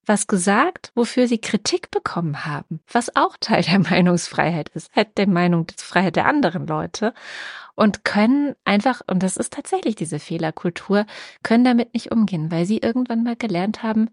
was 0.06 0.28
gesagt, 0.28 0.92
wofür 0.96 1.28
sie 1.28 1.40
Kritik 1.40 1.92
bekommen 1.92 2.46
haben, 2.46 2.82
was 2.92 3.16
auch 3.16 3.38
Teil 3.40 3.64
der 3.64 3.80
Meinungsfreiheit 3.92 4.70
ist, 4.70 4.96
halt 4.96 5.18
der 5.18 5.28
Meinungsfreiheit 5.28 6.16
der 6.16 6.26
anderen 6.26 6.68
Leute 6.68 7.14
und 7.76 8.04
können 8.04 8.56
einfach, 8.66 9.02
und 9.08 9.24
das 9.24 9.38
ist 9.38 9.54
tatsächlich 9.54 9.96
diese 9.96 10.20
Fehlerkultur, 10.20 11.06
können 11.44 11.64
damit 11.64 11.94
nicht 11.94 12.12
umgehen, 12.12 12.52
weil 12.52 12.66
sie 12.66 12.80
irgendwann 12.80 13.24
mal 13.24 13.36
gelernt 13.36 13.84
haben, 13.84 14.10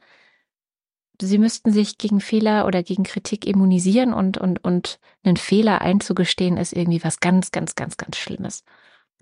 sie 1.20 1.38
müssten 1.38 1.72
sich 1.72 1.98
gegen 1.98 2.20
Fehler 2.20 2.66
oder 2.66 2.82
gegen 2.82 3.02
Kritik 3.02 3.46
immunisieren 3.46 4.12
und, 4.12 4.38
und, 4.38 4.62
und 4.64 5.00
einen 5.24 5.36
Fehler 5.36 5.80
einzugestehen 5.80 6.56
ist 6.56 6.72
irgendwie 6.72 7.02
was 7.02 7.20
ganz, 7.20 7.50
ganz, 7.50 7.74
ganz, 7.74 7.96
ganz 7.96 8.16
Schlimmes. 8.16 8.64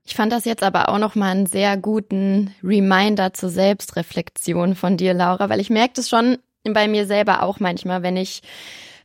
Ich 0.04 0.14
fand 0.14 0.30
das 0.30 0.44
jetzt 0.44 0.62
aber 0.62 0.88
auch 0.88 0.98
nochmal 0.98 1.32
einen 1.32 1.46
sehr 1.46 1.76
guten 1.76 2.54
Reminder 2.62 3.32
zur 3.32 3.48
Selbstreflexion 3.48 4.76
von 4.76 4.96
dir, 4.96 5.14
Laura, 5.14 5.48
weil 5.48 5.58
ich 5.58 5.70
merke 5.70 5.94
das 5.94 6.08
schon 6.08 6.38
bei 6.72 6.88
mir 6.88 7.06
selber 7.06 7.42
auch 7.42 7.60
manchmal, 7.60 8.02
wenn 8.02 8.16
ich 8.16 8.42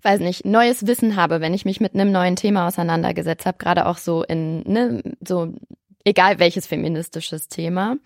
weiß 0.03 0.19
nicht, 0.19 0.45
neues 0.45 0.87
Wissen 0.87 1.15
habe, 1.15 1.41
wenn 1.41 1.53
ich 1.53 1.65
mich 1.65 1.79
mit 1.79 1.93
einem 1.93 2.11
neuen 2.11 2.35
Thema 2.35 2.67
auseinandergesetzt 2.67 3.45
habe, 3.45 3.57
gerade 3.57 3.85
auch 3.85 3.97
so 3.97 4.23
in, 4.23 4.63
ne, 4.63 5.03
so 5.25 5.53
egal 6.03 6.39
welches 6.39 6.67
feministisches 6.67 7.49
Thema, 7.49 7.97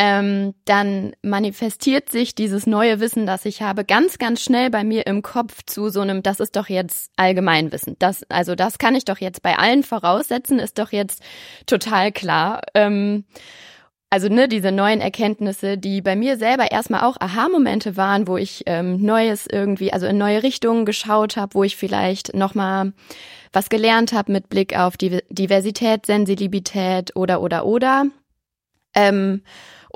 ähm, 0.00 0.54
dann 0.64 1.12
manifestiert 1.22 2.10
sich 2.10 2.36
dieses 2.36 2.66
neue 2.66 3.00
Wissen, 3.00 3.26
das 3.26 3.44
ich 3.44 3.62
habe, 3.62 3.84
ganz, 3.84 4.18
ganz 4.18 4.40
schnell 4.40 4.70
bei 4.70 4.84
mir 4.84 5.06
im 5.08 5.22
Kopf 5.22 5.64
zu 5.66 5.88
so 5.88 6.00
einem, 6.00 6.22
das 6.22 6.38
ist 6.38 6.54
doch 6.54 6.68
jetzt 6.68 7.10
Allgemeinwissen. 7.16 7.96
Das, 7.98 8.22
also 8.28 8.54
das 8.54 8.78
kann 8.78 8.94
ich 8.94 9.04
doch 9.04 9.18
jetzt 9.18 9.42
bei 9.42 9.58
allen 9.58 9.82
voraussetzen, 9.82 10.60
ist 10.60 10.78
doch 10.78 10.92
jetzt 10.92 11.20
total 11.66 12.12
klar. 12.12 12.62
Ähm, 12.74 13.24
also 14.10 14.28
ne, 14.28 14.48
diese 14.48 14.72
neuen 14.72 15.00
Erkenntnisse, 15.00 15.76
die 15.76 16.00
bei 16.00 16.16
mir 16.16 16.38
selber 16.38 16.70
erstmal 16.70 17.02
auch 17.02 17.16
Aha-Momente 17.20 17.96
waren, 17.96 18.26
wo 18.26 18.36
ich 18.36 18.62
ähm, 18.66 19.02
Neues 19.02 19.46
irgendwie, 19.50 19.92
also 19.92 20.06
in 20.06 20.16
neue 20.16 20.42
Richtungen 20.42 20.86
geschaut 20.86 21.36
habe, 21.36 21.54
wo 21.54 21.64
ich 21.64 21.76
vielleicht 21.76 22.34
nochmal 22.34 22.92
was 23.52 23.68
gelernt 23.68 24.12
habe 24.12 24.32
mit 24.32 24.48
Blick 24.48 24.78
auf 24.78 24.96
die 24.96 25.20
Diversität, 25.28 26.06
Sensibilität 26.06 27.16
oder 27.16 27.42
oder 27.42 27.66
oder. 27.66 28.06
Ähm, 28.94 29.42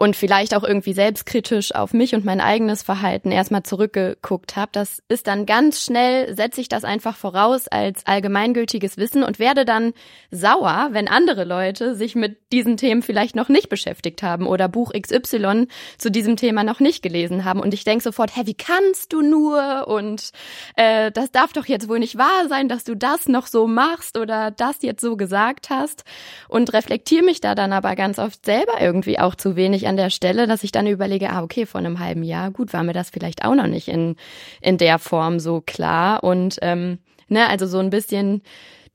und 0.02 0.16
vielleicht 0.16 0.56
auch 0.56 0.64
irgendwie 0.64 0.94
selbstkritisch 0.94 1.76
auf 1.76 1.92
mich 1.94 2.16
und 2.16 2.24
mein 2.24 2.40
eigenes 2.40 2.82
Verhalten 2.82 3.30
erstmal 3.30 3.62
zurückgeguckt 3.62 4.56
habe. 4.56 4.70
Das 4.72 5.00
ist 5.06 5.28
dann 5.28 5.46
ganz 5.46 5.84
schnell, 5.84 6.34
setze 6.34 6.60
ich 6.60 6.68
das 6.68 6.82
einfach 6.82 7.14
voraus 7.14 7.68
als 7.68 8.04
allgemeingültiges 8.04 8.96
Wissen 8.96 9.22
und 9.22 9.38
werde 9.38 9.64
dann 9.64 9.92
sauer, 10.32 10.88
wenn 10.90 11.06
andere 11.06 11.44
Leute 11.44 11.94
sich 11.94 12.16
mit 12.16 12.36
diesen 12.50 12.76
Themen 12.76 13.02
vielleicht 13.02 13.36
noch 13.36 13.48
nicht 13.48 13.68
beschäftigt 13.68 14.24
haben 14.24 14.48
oder 14.48 14.68
Buch 14.68 14.90
XY 14.90 15.68
zu 15.98 16.10
diesem 16.10 16.34
Thema 16.34 16.64
noch 16.64 16.80
nicht 16.80 17.04
gelesen 17.04 17.44
haben. 17.44 17.60
Und 17.60 17.72
ich 17.72 17.84
denke 17.84 18.02
sofort, 18.02 18.34
hä, 18.34 18.40
wie 18.46 18.54
kannst 18.54 19.12
du 19.12 19.22
nur? 19.22 19.86
Und 19.86 20.32
äh, 20.74 21.12
das 21.12 21.30
darf 21.30 21.52
doch 21.52 21.66
jetzt 21.66 21.88
wohl 21.88 22.00
nicht 22.00 22.18
wahr 22.18 22.48
sein, 22.48 22.68
dass 22.68 22.82
du 22.82 22.96
das 22.96 23.28
noch 23.28 23.46
so 23.46 23.68
machst 23.68 24.18
oder 24.18 24.50
das 24.50 24.82
jetzt 24.82 25.00
so 25.00 25.16
gesagt 25.16 25.70
hast. 25.70 26.02
Und 26.48 26.72
reflektiere 26.72 27.22
mich 27.22 27.40
da 27.40 27.54
dann 27.54 27.72
aber 27.72 27.94
ganz 27.94 28.18
oft 28.18 28.44
selber 28.44 28.80
irgendwie 28.80 29.20
auch 29.20 29.36
zu 29.36 29.54
wenig 29.54 29.91
an 29.92 29.96
der 29.98 30.10
Stelle, 30.10 30.46
dass 30.46 30.64
ich 30.64 30.72
dann 30.72 30.86
überlege, 30.86 31.28
ah, 31.30 31.42
okay, 31.42 31.66
vor 31.66 31.78
einem 31.78 31.98
halben 31.98 32.22
Jahr, 32.22 32.50
gut, 32.50 32.72
war 32.72 32.82
mir 32.82 32.94
das 32.94 33.10
vielleicht 33.10 33.44
auch 33.44 33.54
noch 33.54 33.66
nicht 33.66 33.88
in, 33.88 34.16
in 34.62 34.78
der 34.78 34.98
Form 34.98 35.38
so 35.38 35.60
klar. 35.60 36.24
Und 36.24 36.58
ähm, 36.62 36.98
ne, 37.28 37.46
also 37.48 37.66
so 37.66 37.78
ein 37.78 37.90
bisschen 37.90 38.42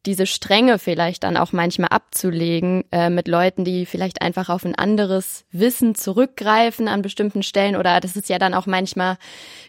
diese 0.05 0.25
Strenge 0.25 0.79
vielleicht 0.79 1.23
dann 1.23 1.35
auch 1.35 1.51
manchmal 1.51 1.89
abzulegen 1.89 2.85
äh, 2.91 3.09
mit 3.09 3.27
Leuten, 3.27 3.65
die 3.65 3.85
vielleicht 3.85 4.21
einfach 4.21 4.49
auf 4.49 4.63
ein 4.63 4.75
anderes 4.75 5.45
Wissen 5.51 5.95
zurückgreifen 5.95 6.87
an 6.87 7.01
bestimmten 7.01 7.43
Stellen 7.43 7.75
oder 7.75 7.99
das 7.99 8.15
ist 8.15 8.29
ja 8.29 8.39
dann 8.39 8.53
auch 8.53 8.67
manchmal 8.67 9.17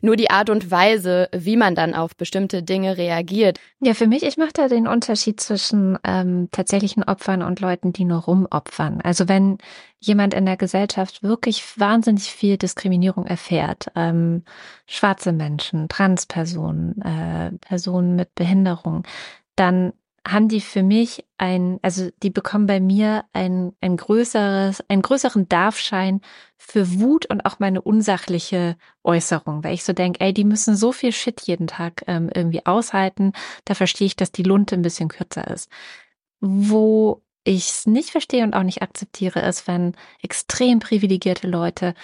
nur 0.01 0.17
die 0.17 0.31
Art 0.31 0.49
und 0.51 0.71
Weise, 0.71 1.29
wie 1.33 1.57
man 1.57 1.75
dann 1.75 1.95
auf 1.95 2.15
bestimmte 2.17 2.63
Dinge 2.63 2.97
reagiert. 2.97 3.59
Ja, 3.81 3.95
für 3.95 4.07
mich, 4.07 4.23
ich 4.23 4.37
mache 4.37 4.53
da 4.53 4.69
den 4.69 4.87
Unterschied 4.87 5.41
zwischen 5.41 5.99
ähm, 6.05 6.49
tatsächlichen 6.53 7.03
Opfern 7.03 7.43
und 7.43 7.61
Leuten, 7.61 7.93
die 7.93 8.05
nur 8.05 8.21
rumopfern. 8.23 9.01
Also 9.03 9.29
wenn 9.29 9.59
jemand 10.01 10.35
in 10.35 10.47
der 10.47 10.57
Gesellschaft 10.57 11.23
wirklich 11.23 11.79
wahnsinnig 11.79 12.25
viel 12.25 12.57
Diskriminierung 12.57 13.27
erfährt, 13.27 13.87
ähm, 13.97 14.45
schwarze 14.87 15.33
Menschen, 15.33 15.89
Transpersonen, 15.89 17.03
äh, 17.03 17.51
Personen 17.59 18.15
mit 18.15 18.35
Behinderung, 18.37 19.05
dann 19.57 19.93
haben 20.31 20.49
die 20.49 20.61
für 20.61 20.83
mich 20.83 21.25
ein, 21.39 21.79
also 21.83 22.11
die 22.23 22.31
bekommen 22.31 22.67
bei 22.67 22.81
mir 22.81 23.25
ein, 23.33 23.73
ein 23.81 23.97
größeres, 23.97 24.83
einen 24.89 25.03
größeren 25.03 25.49
Darfschein 25.49 26.21
für 26.57 27.01
Wut 27.01 27.27
und 27.27 27.47
auch 27.47 27.59
meine 27.59 27.81
unsachliche 27.81 28.77
Äußerung, 29.05 29.65
weil 29.65 29.75
ich 29.75 29.85
so 29.85 29.93
denke, 29.93 30.21
ey, 30.21 30.35
die 30.35 30.45
müssen 30.45 30.77
so 30.77 30.93
viel 30.93 31.13
Shit 31.13 31.41
jeden 31.43 31.67
Tag 31.67 32.05
ähm, 32.07 32.31
irgendwie 32.35 32.67
aushalten. 32.67 33.33
Da 33.65 33.75
verstehe 33.75 34.07
ich, 34.07 34.17
dass 34.17 34.31
die 34.33 34.43
Lunte 34.43 34.75
ein 34.75 34.83
bisschen 34.83 35.09
kürzer 35.09 35.47
ist. 35.49 35.71
Wo 36.41 37.23
ich 37.45 37.71
es 37.71 37.87
nicht 37.87 38.11
verstehe 38.11 38.45
und 38.45 38.55
auch 38.55 38.63
nicht 38.63 38.83
akzeptiere, 38.83 39.41
ist, 39.41 39.67
wenn 39.67 39.97
extrem 40.23 40.81
privilegierte 40.81 41.49
Leute 41.49 41.95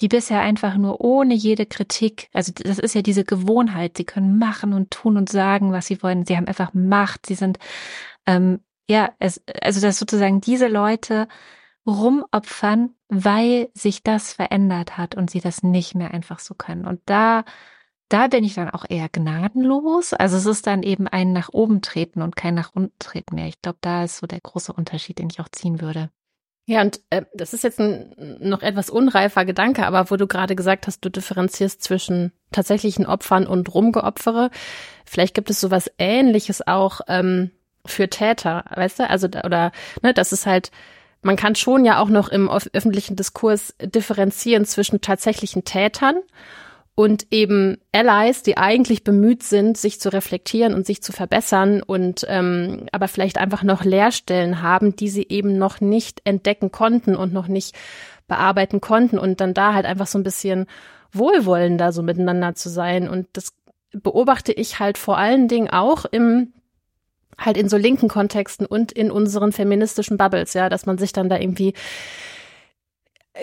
die 0.00 0.08
bisher 0.08 0.40
einfach 0.40 0.76
nur 0.76 1.00
ohne 1.00 1.34
jede 1.34 1.66
Kritik, 1.66 2.28
also 2.32 2.52
das 2.52 2.78
ist 2.78 2.94
ja 2.94 3.02
diese 3.02 3.24
Gewohnheit, 3.24 3.96
sie 3.96 4.04
können 4.04 4.38
machen 4.38 4.72
und 4.72 4.90
tun 4.90 5.16
und 5.16 5.28
sagen, 5.28 5.72
was 5.72 5.86
sie 5.86 6.02
wollen, 6.02 6.24
sie 6.24 6.36
haben 6.36 6.46
einfach 6.46 6.72
Macht, 6.74 7.26
sie 7.26 7.34
sind, 7.34 7.58
ähm, 8.26 8.60
ja, 8.88 9.10
es, 9.18 9.42
also 9.60 9.80
dass 9.80 9.98
sozusagen 9.98 10.40
diese 10.40 10.68
Leute 10.68 11.28
rumopfern, 11.86 12.94
weil 13.08 13.70
sich 13.74 14.02
das 14.02 14.32
verändert 14.34 14.98
hat 14.98 15.14
und 15.14 15.30
sie 15.30 15.40
das 15.40 15.62
nicht 15.62 15.94
mehr 15.94 16.12
einfach 16.12 16.38
so 16.38 16.54
können. 16.54 16.86
Und 16.86 17.00
da, 17.06 17.44
da 18.08 18.28
bin 18.28 18.44
ich 18.44 18.54
dann 18.54 18.70
auch 18.70 18.84
eher 18.88 19.08
gnadenlos. 19.08 20.12
Also 20.12 20.36
es 20.36 20.46
ist 20.46 20.66
dann 20.66 20.82
eben 20.82 21.08
ein 21.08 21.32
nach 21.32 21.50
oben 21.52 21.80
treten 21.82 22.22
und 22.22 22.36
kein 22.36 22.54
nach 22.54 22.72
unten 22.74 22.98
treten 22.98 23.36
mehr. 23.36 23.48
Ich 23.48 23.60
glaube, 23.62 23.78
da 23.80 24.04
ist 24.04 24.18
so 24.18 24.26
der 24.26 24.40
große 24.40 24.72
Unterschied, 24.72 25.18
den 25.18 25.30
ich 25.30 25.40
auch 25.40 25.48
ziehen 25.50 25.80
würde. 25.80 26.10
Ja, 26.68 26.82
und 26.82 27.00
äh, 27.08 27.22
das 27.32 27.54
ist 27.54 27.64
jetzt 27.64 27.80
ein 27.80 28.14
noch 28.40 28.60
etwas 28.60 28.90
unreifer 28.90 29.46
Gedanke, 29.46 29.86
aber 29.86 30.10
wo 30.10 30.16
du 30.16 30.26
gerade 30.26 30.54
gesagt 30.54 30.86
hast, 30.86 31.02
du 31.02 31.08
differenzierst 31.08 31.82
zwischen 31.82 32.30
tatsächlichen 32.52 33.06
Opfern 33.06 33.46
und 33.46 33.72
Rumgeopfere. 33.72 34.50
Vielleicht 35.06 35.34
gibt 35.34 35.48
es 35.48 35.60
sowas 35.60 35.90
ähnliches 35.96 36.66
auch 36.66 37.00
ähm, 37.08 37.52
für 37.86 38.10
Täter, 38.10 38.66
weißt 38.74 38.98
du? 38.98 39.08
Also, 39.08 39.28
oder, 39.28 39.72
ne, 40.02 40.12
das 40.12 40.32
ist 40.32 40.44
halt, 40.44 40.70
man 41.22 41.36
kann 41.36 41.54
schon 41.54 41.86
ja 41.86 42.00
auch 42.00 42.10
noch 42.10 42.28
im 42.28 42.50
öffentlichen 42.50 43.16
Diskurs 43.16 43.74
differenzieren 43.80 44.66
zwischen 44.66 45.00
tatsächlichen 45.00 45.64
Tätern 45.64 46.16
und 46.98 47.28
eben 47.30 47.78
Allies, 47.92 48.42
die 48.42 48.56
eigentlich 48.56 49.04
bemüht 49.04 49.44
sind, 49.44 49.78
sich 49.78 50.00
zu 50.00 50.12
reflektieren 50.12 50.74
und 50.74 50.84
sich 50.84 51.00
zu 51.00 51.12
verbessern 51.12 51.80
und 51.80 52.26
ähm, 52.28 52.86
aber 52.90 53.06
vielleicht 53.06 53.38
einfach 53.38 53.62
noch 53.62 53.84
Leerstellen 53.84 54.62
haben, 54.62 54.96
die 54.96 55.08
sie 55.08 55.24
eben 55.28 55.58
noch 55.58 55.80
nicht 55.80 56.20
entdecken 56.24 56.72
konnten 56.72 57.14
und 57.14 57.32
noch 57.32 57.46
nicht 57.46 57.76
bearbeiten 58.26 58.80
konnten 58.80 59.16
und 59.16 59.40
dann 59.40 59.54
da 59.54 59.74
halt 59.74 59.86
einfach 59.86 60.08
so 60.08 60.18
ein 60.18 60.24
bisschen 60.24 60.66
wohlwollender 61.12 61.92
so 61.92 62.02
miteinander 62.02 62.56
zu 62.56 62.68
sein. 62.68 63.08
Und 63.08 63.28
das 63.32 63.52
beobachte 63.92 64.52
ich 64.52 64.80
halt 64.80 64.98
vor 64.98 65.18
allen 65.18 65.46
Dingen 65.46 65.70
auch 65.70 66.04
im 66.04 66.52
halt 67.38 67.56
in 67.56 67.68
so 67.68 67.76
linken 67.76 68.08
Kontexten 68.08 68.66
und 68.66 68.90
in 68.90 69.12
unseren 69.12 69.52
feministischen 69.52 70.16
Bubbles, 70.16 70.52
ja, 70.54 70.68
dass 70.68 70.84
man 70.84 70.98
sich 70.98 71.12
dann 71.12 71.28
da 71.28 71.38
irgendwie 71.38 71.74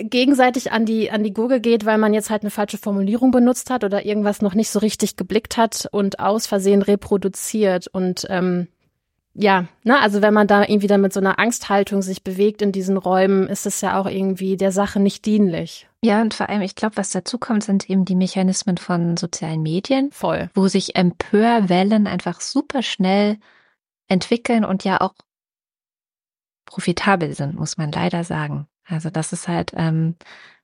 gegenseitig 0.01 0.71
an 0.71 0.85
die, 0.85 1.11
an 1.11 1.23
die 1.23 1.33
Gurgel 1.33 1.59
geht, 1.59 1.85
weil 1.85 1.97
man 1.97 2.13
jetzt 2.13 2.29
halt 2.29 2.43
eine 2.43 2.51
falsche 2.51 2.77
Formulierung 2.77 3.31
benutzt 3.31 3.69
hat 3.69 3.83
oder 3.83 4.05
irgendwas 4.05 4.41
noch 4.41 4.53
nicht 4.53 4.69
so 4.69 4.79
richtig 4.79 5.15
geblickt 5.15 5.57
hat 5.57 5.87
und 5.91 6.19
aus 6.19 6.47
Versehen 6.47 6.81
reproduziert. 6.81 7.87
Und 7.87 8.25
ähm, 8.29 8.67
ja, 9.33 9.65
ne, 9.83 9.99
also 9.99 10.21
wenn 10.21 10.33
man 10.33 10.47
da 10.47 10.63
irgendwie 10.63 10.87
dann 10.87 11.01
mit 11.01 11.13
so 11.13 11.19
einer 11.19 11.39
Angsthaltung 11.39 12.01
sich 12.01 12.23
bewegt 12.23 12.61
in 12.61 12.71
diesen 12.71 12.97
Räumen, 12.97 13.47
ist 13.47 13.65
es 13.65 13.81
ja 13.81 13.99
auch 13.99 14.07
irgendwie 14.07 14.57
der 14.57 14.71
Sache 14.71 14.99
nicht 14.99 15.25
dienlich. 15.25 15.87
Ja, 16.01 16.21
und 16.21 16.33
vor 16.33 16.49
allem, 16.49 16.61
ich 16.61 16.75
glaube, 16.75 16.97
was 16.97 17.09
dazu 17.09 17.37
kommt, 17.37 17.63
sind 17.63 17.89
eben 17.89 18.05
die 18.05 18.15
Mechanismen 18.15 18.77
von 18.77 19.17
sozialen 19.17 19.61
Medien. 19.61 20.11
Voll. 20.11 20.49
Wo 20.53 20.67
sich 20.67 20.95
Empörwellen 20.95 22.07
einfach 22.07 22.41
super 22.41 22.83
schnell 22.83 23.37
entwickeln 24.07 24.63
und 24.63 24.83
ja 24.83 25.01
auch 25.01 25.13
profitabel 26.65 27.33
sind, 27.33 27.55
muss 27.55 27.77
man 27.77 27.91
leider 27.91 28.23
sagen. 28.23 28.67
Also 28.85 29.09
das 29.09 29.33
ist 29.33 29.47
halt 29.47 29.71
ähm, 29.75 30.15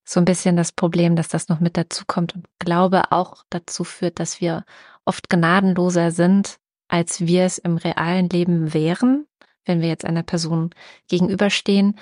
so 0.03 0.19
ein 0.19 0.25
bisschen 0.25 0.55
das 0.55 0.71
Problem, 0.71 1.15
dass 1.15 1.27
das 1.27 1.49
noch 1.49 1.59
mit 1.59 1.77
dazu 1.77 2.03
kommt 2.05 2.35
und 2.35 2.45
glaube 2.59 3.11
auch 3.11 3.43
dazu 3.49 3.83
führt, 3.83 4.19
dass 4.19 4.41
wir 4.41 4.65
oft 5.05 5.29
gnadenloser 5.29 6.11
sind, 6.11 6.59
als 6.87 7.21
wir 7.21 7.43
es 7.43 7.57
im 7.57 7.77
realen 7.77 8.29
Leben 8.29 8.73
wären, 8.73 9.25
wenn 9.65 9.81
wir 9.81 9.87
jetzt 9.87 10.05
einer 10.05 10.23
Person 10.23 10.71
gegenüberstehen. 11.07 11.97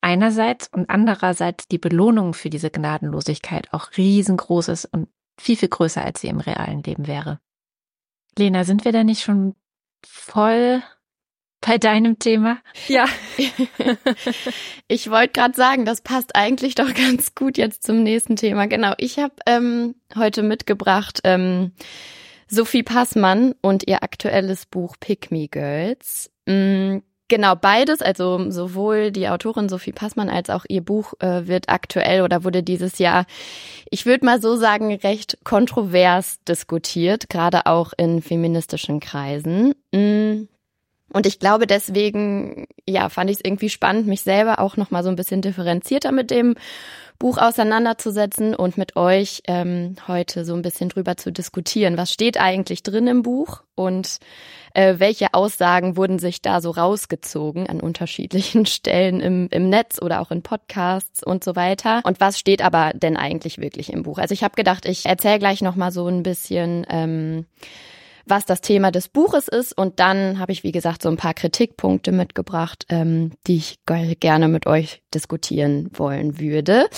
Einerseits 0.00 0.68
und 0.68 0.90
andererseits 0.90 1.68
die 1.68 1.78
Belohnung 1.78 2.34
für 2.34 2.50
diese 2.50 2.70
Gnadenlosigkeit 2.70 3.72
auch 3.72 3.90
riesengroß 3.96 4.68
ist 4.68 4.84
und 4.86 5.08
viel, 5.38 5.56
viel 5.56 5.68
größer, 5.68 6.04
als 6.04 6.20
sie 6.20 6.28
im 6.28 6.40
realen 6.40 6.82
Leben 6.82 7.06
wäre. 7.06 7.40
Lena, 8.36 8.64
sind 8.64 8.84
wir 8.84 8.92
da 8.92 9.04
nicht 9.04 9.22
schon 9.22 9.54
voll 10.04 10.82
bei 11.62 11.78
deinem 11.78 12.18
Thema? 12.18 12.58
Ja. 12.88 13.06
ich 14.88 15.10
wollte 15.10 15.32
gerade 15.32 15.54
sagen, 15.54 15.84
das 15.84 16.02
passt 16.02 16.36
eigentlich 16.36 16.74
doch 16.74 16.92
ganz 16.94 17.34
gut 17.34 17.56
jetzt 17.56 17.84
zum 17.84 18.02
nächsten 18.02 18.36
Thema. 18.36 18.66
Genau, 18.66 18.92
ich 18.98 19.18
habe 19.18 19.34
ähm, 19.46 19.94
heute 20.14 20.42
mitgebracht 20.42 21.20
ähm, 21.24 21.72
Sophie 22.48 22.82
Passmann 22.82 23.54
und 23.62 23.88
ihr 23.88 24.02
aktuelles 24.02 24.66
Buch 24.66 24.96
Pick 25.00 25.30
Me 25.30 25.48
Girls. 25.48 26.30
Mhm, 26.46 27.02
genau, 27.28 27.54
beides, 27.54 28.02
also 28.02 28.50
sowohl 28.50 29.10
die 29.10 29.28
Autorin 29.28 29.68
Sophie 29.68 29.92
Passmann 29.92 30.28
als 30.28 30.50
auch 30.50 30.64
ihr 30.68 30.82
Buch 30.82 31.14
äh, 31.20 31.46
wird 31.46 31.68
aktuell 31.68 32.22
oder 32.22 32.44
wurde 32.44 32.62
dieses 32.62 32.98
Jahr, 32.98 33.24
ich 33.88 34.04
würde 34.04 34.26
mal 34.26 34.42
so 34.42 34.56
sagen, 34.56 34.92
recht 34.92 35.38
kontrovers 35.44 36.42
diskutiert, 36.46 37.30
gerade 37.30 37.66
auch 37.66 37.92
in 37.96 38.20
feministischen 38.20 39.00
Kreisen. 39.00 39.74
Mhm. 39.94 40.48
Und 41.12 41.26
ich 41.26 41.38
glaube, 41.38 41.66
deswegen, 41.66 42.66
ja, 42.86 43.08
fand 43.08 43.30
ich 43.30 43.36
es 43.36 43.44
irgendwie 43.44 43.68
spannend, 43.68 44.06
mich 44.06 44.22
selber 44.22 44.58
auch 44.58 44.76
nochmal 44.76 45.02
so 45.02 45.10
ein 45.10 45.16
bisschen 45.16 45.42
differenzierter 45.42 46.12
mit 46.12 46.30
dem 46.30 46.54
Buch 47.22 47.38
auseinanderzusetzen 47.38 48.52
und 48.52 48.76
mit 48.76 48.96
euch 48.96 49.42
ähm, 49.46 49.94
heute 50.08 50.44
so 50.44 50.54
ein 50.54 50.62
bisschen 50.62 50.88
drüber 50.88 51.16
zu 51.16 51.30
diskutieren. 51.30 51.96
Was 51.96 52.12
steht 52.12 52.40
eigentlich 52.40 52.82
drin 52.82 53.06
im 53.06 53.22
Buch 53.22 53.62
und 53.76 54.18
äh, 54.74 54.94
welche 54.98 55.32
Aussagen 55.32 55.96
wurden 55.96 56.18
sich 56.18 56.42
da 56.42 56.60
so 56.60 56.70
rausgezogen 56.70 57.68
an 57.68 57.80
unterschiedlichen 57.80 58.66
Stellen 58.66 59.20
im, 59.20 59.46
im 59.52 59.68
Netz 59.68 60.02
oder 60.02 60.20
auch 60.20 60.32
in 60.32 60.42
Podcasts 60.42 61.22
und 61.22 61.44
so 61.44 61.54
weiter? 61.54 62.00
Und 62.02 62.18
was 62.18 62.40
steht 62.40 62.60
aber 62.60 62.90
denn 62.92 63.16
eigentlich 63.16 63.58
wirklich 63.58 63.92
im 63.92 64.02
Buch? 64.02 64.18
Also 64.18 64.32
ich 64.32 64.42
habe 64.42 64.56
gedacht, 64.56 64.84
ich 64.86 65.06
erzähle 65.06 65.38
gleich 65.38 65.62
noch 65.62 65.76
mal 65.76 65.92
so 65.92 66.08
ein 66.08 66.24
bisschen. 66.24 66.84
Ähm, 66.90 67.46
was 68.26 68.44
das 68.44 68.60
Thema 68.60 68.90
des 68.90 69.08
Buches 69.08 69.48
ist. 69.48 69.76
Und 69.76 70.00
dann 70.00 70.38
habe 70.38 70.52
ich, 70.52 70.62
wie 70.62 70.72
gesagt, 70.72 71.02
so 71.02 71.08
ein 71.08 71.16
paar 71.16 71.34
Kritikpunkte 71.34 72.12
mitgebracht, 72.12 72.86
ähm, 72.88 73.32
die 73.46 73.56
ich 73.56 73.78
gerne 73.86 74.48
mit 74.48 74.66
euch 74.66 75.02
diskutieren 75.14 75.90
wollen 75.94 76.38
würde. 76.38 76.88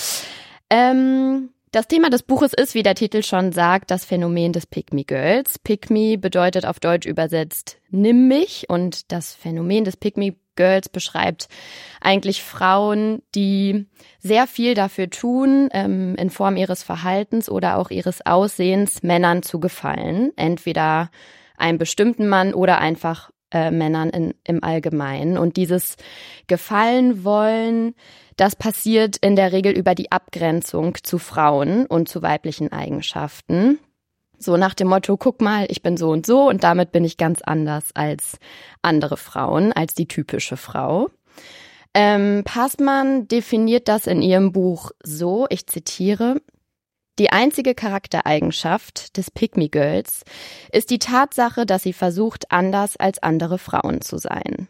Ähm, 0.69 1.49
das 1.75 1.87
Thema 1.89 2.09
des 2.09 2.23
Buches 2.23 2.53
ist, 2.53 2.73
wie 2.73 2.83
der 2.83 2.95
Titel 2.95 3.21
schon 3.21 3.51
sagt, 3.51 3.91
das 3.91 4.05
Phänomen 4.05 4.53
des 4.53 4.65
Pygmy 4.65 5.03
Girls. 5.03 5.59
Pygmy 5.59 6.15
bedeutet 6.15 6.65
auf 6.65 6.79
Deutsch 6.79 7.05
übersetzt 7.05 7.79
nimm 7.89 8.27
mich 8.27 8.65
und 8.69 9.11
das 9.11 9.33
Phänomen 9.33 9.83
des 9.83 9.97
Pygmy 9.97 10.37
Girls 10.55 10.87
beschreibt 10.87 11.47
eigentlich 11.99 12.43
Frauen, 12.43 13.21
die 13.35 13.87
sehr 14.19 14.47
viel 14.47 14.73
dafür 14.73 15.09
tun, 15.09 15.69
ähm, 15.73 16.15
in 16.15 16.29
Form 16.29 16.55
ihres 16.55 16.81
Verhaltens 16.83 17.49
oder 17.49 17.77
auch 17.77 17.89
ihres 17.89 18.25
Aussehens 18.25 19.03
Männern 19.03 19.43
zu 19.43 19.59
gefallen. 19.59 20.31
Entweder 20.37 21.09
einem 21.57 21.77
bestimmten 21.77 22.29
Mann 22.29 22.53
oder 22.53 22.79
einfach 22.79 23.31
äh, 23.51 23.71
Männern 23.71 24.09
in, 24.11 24.33
im 24.45 24.63
Allgemeinen. 24.63 25.37
Und 25.37 25.57
dieses 25.57 25.97
Gefallen 26.47 27.23
wollen, 27.23 27.95
das 28.35 28.55
passiert 28.55 29.17
in 29.17 29.35
der 29.35 29.51
Regel 29.51 29.77
über 29.77 29.95
die 29.95 30.11
Abgrenzung 30.11 30.97
zu 31.03 31.17
Frauen 31.17 31.85
und 31.85 32.09
zu 32.09 32.21
weiblichen 32.21 32.71
Eigenschaften. 32.71 33.79
So 34.37 34.57
nach 34.57 34.73
dem 34.73 34.89
Motto, 34.89 35.15
guck 35.17 35.41
mal, 35.41 35.65
ich 35.69 35.81
bin 35.81 35.95
so 35.95 36.09
und 36.09 36.25
so 36.25 36.49
und 36.49 36.63
damit 36.63 36.91
bin 36.91 37.05
ich 37.05 37.17
ganz 37.17 37.41
anders 37.41 37.85
als 37.93 38.37
andere 38.81 39.17
Frauen, 39.17 39.71
als 39.71 39.95
die 39.95 40.07
typische 40.07 40.57
Frau. 40.57 41.09
Ähm, 41.93 42.43
Passmann 42.43 43.27
definiert 43.29 43.87
das 43.87 44.05
in 44.05 44.21
ihrem 44.21 44.51
Buch 44.51 44.91
so, 45.01 45.47
ich 45.49 45.67
zitiere, 45.67 46.41
die 47.17 47.31
einzige 47.31 47.73
Charaktereigenschaft 47.73 49.15
des 49.15 49.31
Pygmy 49.31 49.69
Girls 49.69 50.23
ist 50.73 50.89
die 50.89 50.99
Tatsache, 50.99 51.65
dass 51.65 51.83
sie 51.83 51.93
versucht, 51.93 52.51
anders 52.51 52.97
als 52.97 53.23
andere 53.23 53.57
Frauen 53.57 54.01
zu 54.01 54.17
sein. 54.17 54.67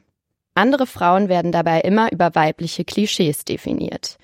Andere 0.55 0.87
Frauen 0.87 1.29
werden 1.29 1.51
dabei 1.51 1.81
immer 1.81 2.11
über 2.11 2.33
weibliche 2.33 2.85
Klischees 2.85 3.45
definiert. 3.45 4.17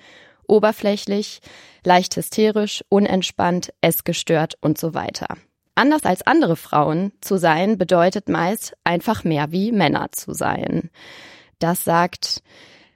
Oberflächlich, 0.48 1.40
leicht 1.84 2.16
hysterisch, 2.16 2.82
unentspannt, 2.88 3.72
essgestört 3.82 4.54
und 4.60 4.78
so 4.78 4.94
weiter. 4.94 5.28
Anders 5.74 6.04
als 6.04 6.26
andere 6.26 6.56
Frauen 6.56 7.12
zu 7.20 7.38
sein 7.38 7.78
bedeutet 7.78 8.28
meist 8.28 8.74
einfach 8.84 9.24
mehr 9.24 9.52
wie 9.52 9.72
Männer 9.72 10.10
zu 10.12 10.32
sein. 10.32 10.90
Das 11.58 11.84
sagt 11.84 12.42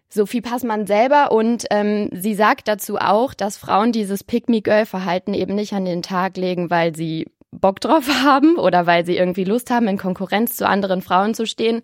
Sophie 0.08 0.40
Passmann 0.40 0.86
selber 0.86 1.30
und 1.30 1.66
ähm, 1.70 2.08
sie 2.12 2.34
sagt 2.34 2.68
dazu 2.68 2.96
auch, 2.96 3.34
dass 3.34 3.56
Frauen 3.56 3.92
dieses 3.92 4.24
Pick-me-Girl-Verhalten 4.24 5.34
eben 5.34 5.54
nicht 5.54 5.72
an 5.72 5.84
den 5.84 6.02
Tag 6.02 6.36
legen, 6.36 6.70
weil 6.70 6.94
sie 6.94 7.26
Bock 7.50 7.80
drauf 7.80 8.08
haben 8.24 8.56
oder 8.56 8.86
weil 8.86 9.04
sie 9.04 9.16
irgendwie 9.16 9.44
Lust 9.44 9.70
haben, 9.70 9.88
in 9.88 9.98
Konkurrenz 9.98 10.56
zu 10.56 10.66
anderen 10.66 11.02
Frauen 11.02 11.34
zu 11.34 11.46
stehen, 11.46 11.82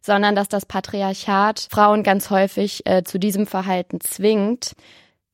sondern 0.00 0.34
dass 0.34 0.48
das 0.48 0.66
Patriarchat 0.66 1.68
Frauen 1.70 2.02
ganz 2.02 2.30
häufig 2.30 2.86
äh, 2.86 3.02
zu 3.04 3.18
diesem 3.18 3.46
Verhalten 3.46 4.00
zwingt. 4.00 4.74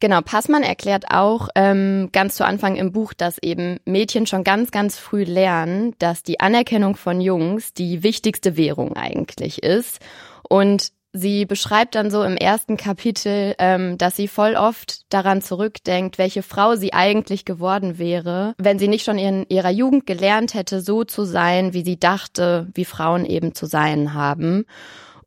Genau, 0.00 0.20
Passmann 0.20 0.62
erklärt 0.62 1.06
auch 1.10 1.48
ähm, 1.54 2.10
ganz 2.12 2.36
zu 2.36 2.44
Anfang 2.44 2.76
im 2.76 2.92
Buch, 2.92 3.14
dass 3.14 3.38
eben 3.38 3.78
Mädchen 3.86 4.26
schon 4.26 4.44
ganz, 4.44 4.70
ganz 4.70 4.98
früh 4.98 5.24
lernen, 5.24 5.94
dass 5.98 6.22
die 6.22 6.40
Anerkennung 6.40 6.96
von 6.96 7.20
Jungs 7.20 7.72
die 7.72 8.02
wichtigste 8.02 8.56
Währung 8.56 8.96
eigentlich 8.96 9.62
ist. 9.62 10.00
Und 10.46 10.92
sie 11.14 11.46
beschreibt 11.46 11.94
dann 11.94 12.10
so 12.10 12.22
im 12.24 12.36
ersten 12.36 12.76
Kapitel, 12.76 13.54
ähm, 13.58 13.96
dass 13.96 14.16
sie 14.16 14.28
voll 14.28 14.56
oft 14.56 15.12
daran 15.12 15.40
zurückdenkt, 15.40 16.18
welche 16.18 16.42
Frau 16.42 16.74
sie 16.74 16.92
eigentlich 16.92 17.44
geworden 17.44 17.98
wäre, 17.98 18.54
wenn 18.58 18.78
sie 18.78 18.88
nicht 18.88 19.04
schon 19.04 19.16
in 19.16 19.46
ihrer 19.48 19.70
Jugend 19.70 20.06
gelernt 20.06 20.54
hätte, 20.54 20.80
so 20.80 21.04
zu 21.04 21.24
sein, 21.24 21.72
wie 21.72 21.84
sie 21.84 21.98
dachte, 21.98 22.68
wie 22.74 22.84
Frauen 22.84 23.24
eben 23.24 23.54
zu 23.54 23.66
sein 23.66 24.12
haben. 24.12 24.66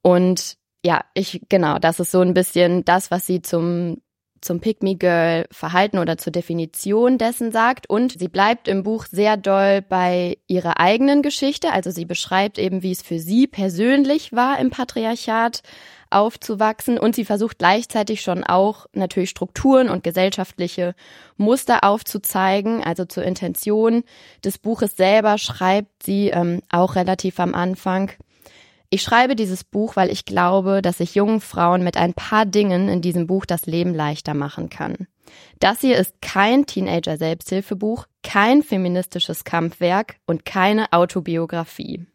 Und 0.02 0.58
ja, 0.86 1.02
ich, 1.14 1.42
genau, 1.50 1.80
das 1.80 2.00
ist 2.00 2.12
so 2.12 2.20
ein 2.20 2.34
bisschen 2.34 2.84
das, 2.86 3.10
was 3.10 3.26
sie 3.26 3.42
zum 3.42 4.02
zum 4.48 4.62
Pick-Me-Girl-Verhalten 4.62 6.00
oder 6.00 6.18
zur 6.18 6.32
Definition 6.32 7.18
dessen 7.18 7.52
sagt. 7.52 7.88
Und 7.90 8.18
sie 8.18 8.30
bleibt 8.30 8.68
im 8.68 8.82
Buch 8.82 9.06
sehr 9.12 9.38
doll 9.38 9.84
bei 9.88 10.38
ihrer 10.48 10.80
eigenen 10.80 11.22
Geschichte. 11.22 11.72
Also 11.72 11.92
sie 11.92 12.06
beschreibt 12.06 12.58
eben, 12.58 12.82
wie 12.82 12.92
es 12.92 13.04
für 13.04 13.20
sie 13.20 13.46
persönlich 13.46 14.32
war, 14.34 14.60
im 14.60 14.72
Patriarchat 14.72 15.62
aufzuwachsen. 16.10 16.98
Und 16.98 17.14
sie 17.16 17.26
versucht 17.26 17.60
gleichzeitig 17.60 18.22
schon 18.22 18.46
auch 18.46 18.88
natürlich 18.94 19.30
Strukturen 19.30 19.90
und 19.90 20.04
gesellschaftliche 20.04 20.96
Muster 21.36 21.84
aufzuzeigen. 21.84 22.82
Also 22.84 23.04
zur 23.06 23.24
Intention 23.24 24.04
des 24.44 24.58
Buches 24.58 24.96
selber 24.96 25.38
schreibt 25.38 26.04
sie 26.04 26.30
ähm, 26.30 26.62
auch 26.70 26.96
relativ 26.96 27.40
am 27.42 27.54
Anfang. 27.54 28.12
Ich 28.90 29.02
schreibe 29.02 29.36
dieses 29.36 29.64
Buch, 29.66 29.98
weil 29.98 30.10
ich 30.10 30.24
glaube, 30.24 30.82
dass 30.82 31.02
ich 31.02 31.16
jungen 31.16 31.42
Frauen 31.42 31.84
mit 31.84 31.98
ein 31.98 32.14
paar 32.14 32.46
Dingen 32.46 32.88
in 32.88 33.02
diesem 33.02 33.28
Buch 33.28 33.46
das 33.46 33.66
Leben 33.66 33.94
leichter 33.94 34.34
machen 34.34 34.70
kann. 34.70 35.08
Das 35.60 35.82
hier 35.82 35.98
ist 35.98 36.22
kein 36.22 36.66
Teenager-Selbsthilfebuch, 36.66 38.06
kein 38.24 38.64
feministisches 38.64 39.44
Kampfwerk 39.44 40.16
und 40.26 40.46
keine 40.46 40.94
Autobiografie. 40.94 42.06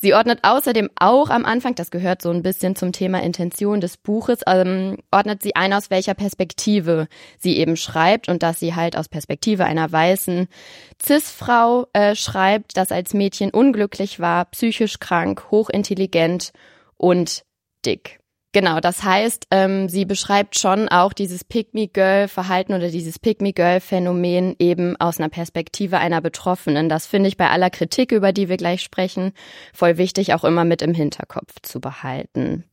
Sie 0.00 0.14
ordnet 0.14 0.40
außerdem 0.42 0.88
auch 0.98 1.28
am 1.28 1.44
Anfang, 1.44 1.74
das 1.74 1.90
gehört 1.90 2.22
so 2.22 2.30
ein 2.30 2.42
bisschen 2.42 2.74
zum 2.74 2.92
Thema 2.92 3.22
Intention 3.22 3.82
des 3.82 3.98
Buches, 3.98 4.40
ähm, 4.46 4.96
ordnet 5.10 5.42
sie 5.42 5.56
ein, 5.56 5.74
aus 5.74 5.90
welcher 5.90 6.14
Perspektive 6.14 7.06
sie 7.38 7.58
eben 7.58 7.76
schreibt 7.76 8.28
und 8.30 8.42
dass 8.42 8.58
sie 8.58 8.74
halt 8.74 8.96
aus 8.96 9.10
Perspektive 9.10 9.64
einer 9.64 9.92
weißen 9.92 10.48
Cis-Frau 11.02 11.86
äh, 11.92 12.14
schreibt, 12.14 12.78
das 12.78 12.92
als 12.92 13.12
Mädchen 13.12 13.50
unglücklich 13.50 14.20
war, 14.20 14.46
psychisch 14.46 15.00
krank, 15.00 15.50
hochintelligent 15.50 16.52
und 16.96 17.42
dick. 17.84 18.19
Genau, 18.52 18.80
das 18.80 19.04
heißt, 19.04 19.46
ähm, 19.52 19.88
sie 19.88 20.04
beschreibt 20.04 20.58
schon 20.58 20.88
auch 20.88 21.12
dieses 21.12 21.44
Pick-me-Girl-Verhalten 21.44 22.74
oder 22.74 22.90
dieses 22.90 23.20
Pick-me-Girl-Phänomen 23.20 24.56
eben 24.58 24.96
aus 24.96 25.20
einer 25.20 25.28
Perspektive 25.28 25.98
einer 25.98 26.20
Betroffenen. 26.20 26.88
Das 26.88 27.06
finde 27.06 27.28
ich 27.28 27.36
bei 27.36 27.48
aller 27.48 27.70
Kritik, 27.70 28.10
über 28.10 28.32
die 28.32 28.48
wir 28.48 28.56
gleich 28.56 28.82
sprechen, 28.82 29.32
voll 29.72 29.98
wichtig, 29.98 30.34
auch 30.34 30.42
immer 30.42 30.64
mit 30.64 30.82
im 30.82 30.94
Hinterkopf 30.94 31.60
zu 31.62 31.80
behalten. 31.80 32.64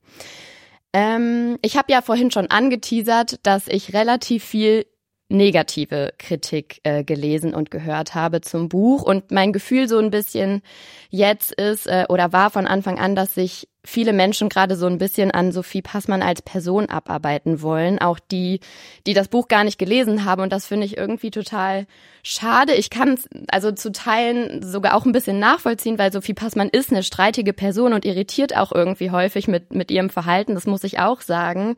Ähm, 0.93 1.59
ich 1.61 1.77
habe 1.77 1.91
ja 1.91 2.01
vorhin 2.01 2.31
schon 2.31 2.49
angeteasert, 2.49 3.39
dass 3.43 3.67
ich 3.67 3.93
relativ 3.93 4.43
viel 4.43 4.87
negative 5.29 6.13
Kritik 6.17 6.79
äh, 6.83 7.03
gelesen 7.03 7.53
und 7.53 7.69
gehört 7.69 8.15
habe 8.15 8.41
zum 8.41 8.69
Buch 8.69 9.03
und 9.03 9.29
mein 9.29 9.51
Gefühl 9.51 9.89
so 9.89 9.99
ein 9.99 10.09
bisschen 10.09 10.61
jetzt 11.09 11.51
ist 11.51 11.85
äh, 11.85 12.05
oder 12.09 12.31
war 12.31 12.49
von 12.49 12.65
Anfang 12.65 12.97
an, 12.97 13.15
dass 13.15 13.35
sich 13.35 13.67
viele 13.87 14.11
Menschen 14.11 14.49
gerade 14.49 14.75
so 14.75 14.85
ein 14.85 14.97
bisschen 14.97 15.31
an 15.31 15.53
Sophie 15.53 15.81
Passmann 15.81 16.21
als 16.21 16.41
Person 16.41 16.89
abarbeiten 16.89 17.61
wollen, 17.61 17.99
auch 17.99 18.19
die, 18.19 18.59
die 19.05 19.13
das 19.13 19.29
Buch 19.29 19.47
gar 19.47 19.63
nicht 19.63 19.79
gelesen 19.79 20.25
haben. 20.25 20.41
Und 20.41 20.51
das 20.51 20.67
finde 20.67 20.85
ich 20.85 20.97
irgendwie 20.97 21.31
total 21.31 21.87
schade. 22.21 22.73
Ich 22.73 22.89
kann 22.89 23.13
es 23.13 23.29
also 23.49 23.71
zu 23.71 23.93
Teilen 23.93 24.61
sogar 24.61 24.93
auch 24.93 25.05
ein 25.05 25.13
bisschen 25.13 25.39
nachvollziehen, 25.39 25.97
weil 25.97 26.11
Sophie 26.11 26.33
Passmann 26.33 26.67
ist 26.67 26.91
eine 26.91 27.01
streitige 27.01 27.53
Person 27.53 27.93
und 27.93 28.03
irritiert 28.03 28.57
auch 28.57 28.73
irgendwie 28.73 29.11
häufig 29.11 29.47
mit, 29.47 29.73
mit 29.73 29.89
ihrem 29.89 30.09
Verhalten. 30.09 30.55
Das 30.55 30.67
muss 30.67 30.83
ich 30.83 30.99
auch 30.99 31.21
sagen. 31.21 31.77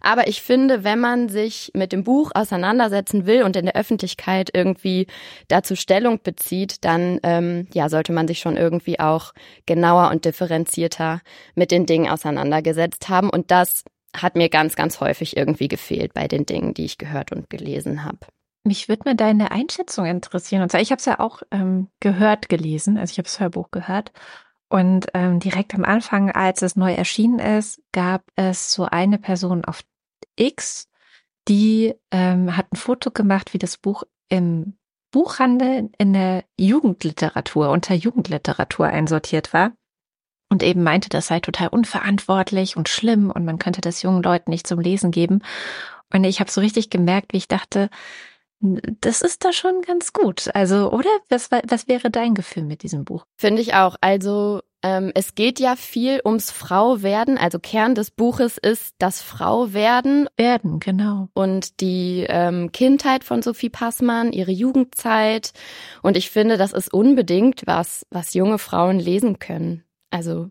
Aber 0.00 0.28
ich 0.28 0.42
finde, 0.42 0.84
wenn 0.84 1.00
man 1.00 1.28
sich 1.28 1.72
mit 1.74 1.92
dem 1.92 2.04
Buch 2.04 2.30
auseinandersetzen 2.34 3.26
will 3.26 3.42
und 3.42 3.56
in 3.56 3.64
der 3.64 3.74
Öffentlichkeit 3.74 4.50
irgendwie 4.54 5.08
dazu 5.48 5.74
Stellung 5.74 6.20
bezieht, 6.22 6.84
dann 6.84 7.18
ähm, 7.24 7.66
ja 7.74 7.88
sollte 7.88 8.12
man 8.12 8.28
sich 8.28 8.38
schon 8.38 8.56
irgendwie 8.56 9.00
auch 9.00 9.32
genauer 9.66 10.10
und 10.10 10.24
differenzierter 10.24 11.20
mit 11.54 11.70
den 11.70 11.86
Dingen 11.86 12.10
auseinandergesetzt 12.10 13.08
haben. 13.08 13.30
Und 13.30 13.50
das 13.50 13.84
hat 14.16 14.36
mir 14.36 14.48
ganz, 14.48 14.76
ganz 14.76 15.00
häufig 15.00 15.36
irgendwie 15.36 15.68
gefehlt 15.68 16.14
bei 16.14 16.28
den 16.28 16.46
Dingen, 16.46 16.74
die 16.74 16.84
ich 16.84 16.98
gehört 16.98 17.32
und 17.32 17.50
gelesen 17.50 18.04
habe. 18.04 18.18
Mich 18.64 18.88
würde 18.88 19.08
mir 19.08 19.14
deine 19.14 19.50
Einschätzung 19.50 20.06
interessieren. 20.06 20.62
Und 20.62 20.70
zwar, 20.70 20.80
ich 20.80 20.90
habe 20.90 20.98
es 20.98 21.04
ja 21.04 21.20
auch 21.20 21.42
ähm, 21.50 21.88
gehört, 22.00 22.48
gelesen, 22.48 22.98
also 22.98 23.12
ich 23.12 23.18
habe 23.18 23.28
das 23.28 23.40
Hörbuch 23.40 23.70
gehört. 23.70 24.12
Und 24.68 25.06
ähm, 25.14 25.40
direkt 25.40 25.74
am 25.74 25.84
Anfang, 25.84 26.30
als 26.30 26.60
es 26.60 26.76
neu 26.76 26.92
erschienen 26.92 27.38
ist, 27.38 27.80
gab 27.92 28.22
es 28.36 28.72
so 28.72 28.84
eine 28.84 29.18
Person 29.18 29.64
auf 29.64 29.82
X, 30.36 30.88
die 31.48 31.94
ähm, 32.10 32.56
hat 32.56 32.66
ein 32.72 32.76
Foto 32.76 33.10
gemacht, 33.10 33.54
wie 33.54 33.58
das 33.58 33.78
Buch 33.78 34.02
im 34.28 34.76
Buchhandel 35.10 35.90
in 35.96 36.12
der 36.12 36.44
Jugendliteratur, 36.58 37.70
unter 37.70 37.94
Jugendliteratur 37.94 38.88
einsortiert 38.88 39.54
war 39.54 39.72
und 40.48 40.62
eben 40.62 40.82
meinte, 40.82 41.08
das 41.08 41.26
sei 41.26 41.40
total 41.40 41.68
unverantwortlich 41.68 42.76
und 42.76 42.88
schlimm 42.88 43.30
und 43.30 43.44
man 43.44 43.58
könnte 43.58 43.80
das 43.80 44.02
jungen 44.02 44.22
Leuten 44.22 44.50
nicht 44.50 44.66
zum 44.66 44.80
Lesen 44.80 45.10
geben. 45.10 45.42
Und 46.12 46.24
ich 46.24 46.40
habe 46.40 46.50
so 46.50 46.60
richtig 46.60 46.90
gemerkt, 46.90 47.32
wie 47.32 47.38
ich 47.38 47.48
dachte, 47.48 47.90
das 48.60 49.22
ist 49.22 49.44
da 49.44 49.52
schon 49.52 49.82
ganz 49.82 50.12
gut. 50.12 50.50
Also, 50.54 50.90
oder? 50.90 51.10
Was, 51.28 51.50
was 51.50 51.86
wäre 51.86 52.10
dein 52.10 52.34
Gefühl 52.34 52.64
mit 52.64 52.82
diesem 52.82 53.04
Buch? 53.04 53.24
Finde 53.36 53.62
ich 53.62 53.74
auch. 53.74 53.96
Also, 54.00 54.62
ähm, 54.82 55.12
es 55.14 55.34
geht 55.34 55.60
ja 55.60 55.76
viel 55.76 56.20
ums 56.24 56.50
Frauwerden. 56.50 57.38
Also 57.38 57.58
Kern 57.58 57.94
des 57.94 58.10
Buches 58.10 58.58
ist 58.58 58.94
das 58.98 59.20
Frauwerden. 59.20 60.28
Werden, 60.36 60.80
genau. 60.80 61.28
Und 61.34 61.80
die 61.80 62.26
ähm, 62.28 62.72
Kindheit 62.72 63.22
von 63.22 63.42
Sophie 63.42 63.70
Passmann, 63.70 64.32
ihre 64.32 64.52
Jugendzeit. 64.52 65.52
Und 66.02 66.16
ich 66.16 66.30
finde, 66.30 66.56
das 66.56 66.72
ist 66.72 66.92
unbedingt 66.92 67.62
was, 67.66 68.06
was 68.10 68.34
junge 68.34 68.58
Frauen 68.58 68.98
lesen 68.98 69.38
können. 69.38 69.84
Also 70.10 70.50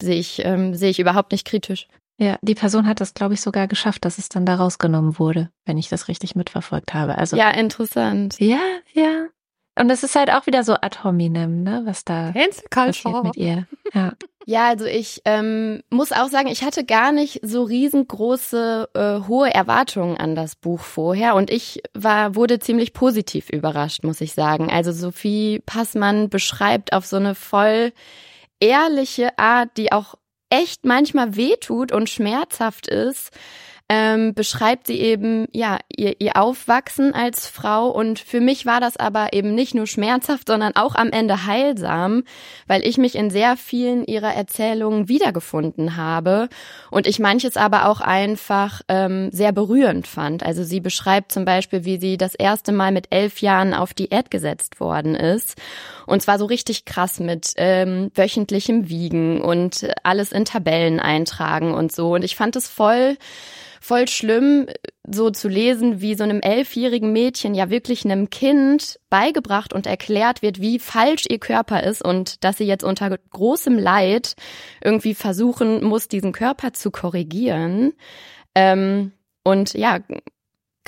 sehe 0.00 0.18
ich, 0.18 0.44
ähm, 0.44 0.74
sehe 0.74 0.90
ich 0.90 0.98
überhaupt 0.98 1.32
nicht 1.32 1.46
kritisch. 1.46 1.88
Ja, 2.20 2.36
die 2.42 2.56
Person 2.56 2.86
hat 2.86 3.00
das, 3.00 3.14
glaube 3.14 3.34
ich, 3.34 3.40
sogar 3.40 3.68
geschafft, 3.68 4.04
dass 4.04 4.18
es 4.18 4.28
dann 4.28 4.44
da 4.44 4.56
rausgenommen 4.56 5.18
wurde, 5.18 5.50
wenn 5.66 5.78
ich 5.78 5.88
das 5.88 6.08
richtig 6.08 6.34
mitverfolgt 6.34 6.92
habe. 6.92 7.16
Also 7.16 7.36
ja, 7.36 7.50
interessant. 7.50 8.40
Ja, 8.40 8.60
ja. 8.92 9.28
Und 9.78 9.90
es 9.90 10.02
ist 10.02 10.16
halt 10.16 10.32
auch 10.32 10.46
wieder 10.46 10.64
so 10.64 10.74
ad 10.74 11.04
hominem, 11.04 11.62
ne, 11.62 11.82
was 11.84 12.04
da 12.04 12.34
passiert 12.70 13.22
mit 13.24 13.36
ihr. 13.36 13.66
Ja. 13.94 14.12
Ja, 14.50 14.68
also 14.68 14.86
ich 14.86 15.20
ähm, 15.26 15.82
muss 15.90 16.10
auch 16.10 16.28
sagen, 16.28 16.48
ich 16.48 16.64
hatte 16.64 16.82
gar 16.82 17.12
nicht 17.12 17.40
so 17.42 17.64
riesengroße 17.64 18.88
äh, 18.94 19.28
hohe 19.28 19.52
Erwartungen 19.52 20.16
an 20.16 20.34
das 20.34 20.56
Buch 20.56 20.80
vorher 20.80 21.34
und 21.34 21.50
ich 21.50 21.82
war 21.92 22.34
wurde 22.34 22.58
ziemlich 22.58 22.94
positiv 22.94 23.50
überrascht, 23.50 24.04
muss 24.04 24.22
ich 24.22 24.32
sagen. 24.32 24.70
Also 24.70 24.90
Sophie 24.90 25.60
Passmann 25.66 26.30
beschreibt 26.30 26.94
auf 26.94 27.04
so 27.04 27.16
eine 27.16 27.34
voll 27.34 27.92
ehrliche 28.60 29.38
Art, 29.38 29.76
die 29.76 29.92
auch 29.92 30.14
echt 30.50 30.84
manchmal 30.84 31.36
wehtut 31.36 31.92
und 31.92 32.08
schmerzhaft 32.08 32.86
ist, 32.86 33.30
ähm, 33.90 34.34
beschreibt 34.34 34.86
sie 34.86 35.00
eben 35.00 35.46
ja 35.52 35.78
ihr, 35.88 36.20
ihr 36.20 36.36
Aufwachsen 36.36 37.14
als 37.14 37.46
Frau. 37.46 37.88
Und 37.88 38.18
für 38.18 38.40
mich 38.40 38.66
war 38.66 38.80
das 38.80 38.98
aber 38.98 39.32
eben 39.32 39.54
nicht 39.54 39.74
nur 39.74 39.86
schmerzhaft, 39.86 40.48
sondern 40.48 40.76
auch 40.76 40.94
am 40.94 41.10
Ende 41.10 41.46
heilsam, 41.46 42.24
weil 42.66 42.86
ich 42.86 42.98
mich 42.98 43.14
in 43.14 43.30
sehr 43.30 43.56
vielen 43.56 44.04
ihrer 44.04 44.34
Erzählungen 44.34 45.08
wiedergefunden 45.08 45.96
habe 45.96 46.48
und 46.90 47.06
ich 47.06 47.18
manches 47.18 47.56
aber 47.56 47.88
auch 47.88 48.02
einfach 48.02 48.82
ähm, 48.88 49.30
sehr 49.32 49.52
berührend 49.52 50.06
fand. 50.06 50.42
Also 50.42 50.64
sie 50.64 50.80
beschreibt 50.80 51.32
zum 51.32 51.46
Beispiel, 51.46 51.86
wie 51.86 51.98
sie 51.98 52.18
das 52.18 52.34
erste 52.34 52.72
Mal 52.72 52.92
mit 52.92 53.06
elf 53.10 53.40
Jahren 53.40 53.72
auf 53.72 53.94
Diät 53.94 54.30
gesetzt 54.30 54.80
worden 54.80 55.14
ist. 55.14 55.56
Und 56.06 56.20
zwar 56.20 56.38
so 56.38 56.44
richtig 56.44 56.84
krass 56.84 57.20
mit 57.20 57.52
ähm, 57.56 58.10
wöchentlichem 58.14 58.88
Wiegen 58.90 59.40
und 59.40 59.88
alles 60.02 60.32
in 60.32 60.44
Tabellen 60.44 61.00
eintragen 61.00 61.72
und 61.72 61.90
so. 61.90 62.14
Und 62.14 62.22
ich 62.22 62.36
fand 62.36 62.54
es 62.56 62.68
voll 62.68 63.16
voll 63.80 64.08
schlimm, 64.08 64.66
so 65.06 65.30
zu 65.30 65.48
lesen, 65.48 66.00
wie 66.00 66.14
so 66.14 66.24
einem 66.24 66.40
elfjährigen 66.40 67.12
Mädchen 67.12 67.54
ja 67.54 67.70
wirklich 67.70 68.04
einem 68.04 68.30
Kind 68.30 68.98
beigebracht 69.10 69.72
und 69.72 69.86
erklärt 69.86 70.42
wird, 70.42 70.60
wie 70.60 70.78
falsch 70.78 71.24
ihr 71.28 71.38
Körper 71.38 71.82
ist 71.82 72.04
und 72.04 72.44
dass 72.44 72.58
sie 72.58 72.64
jetzt 72.64 72.84
unter 72.84 73.16
großem 73.30 73.78
Leid 73.78 74.34
irgendwie 74.82 75.14
versuchen 75.14 75.84
muss, 75.84 76.08
diesen 76.08 76.32
Körper 76.32 76.72
zu 76.72 76.90
korrigieren. 76.90 77.92
Ähm, 78.54 79.12
und 79.44 79.74
ja, 79.74 80.00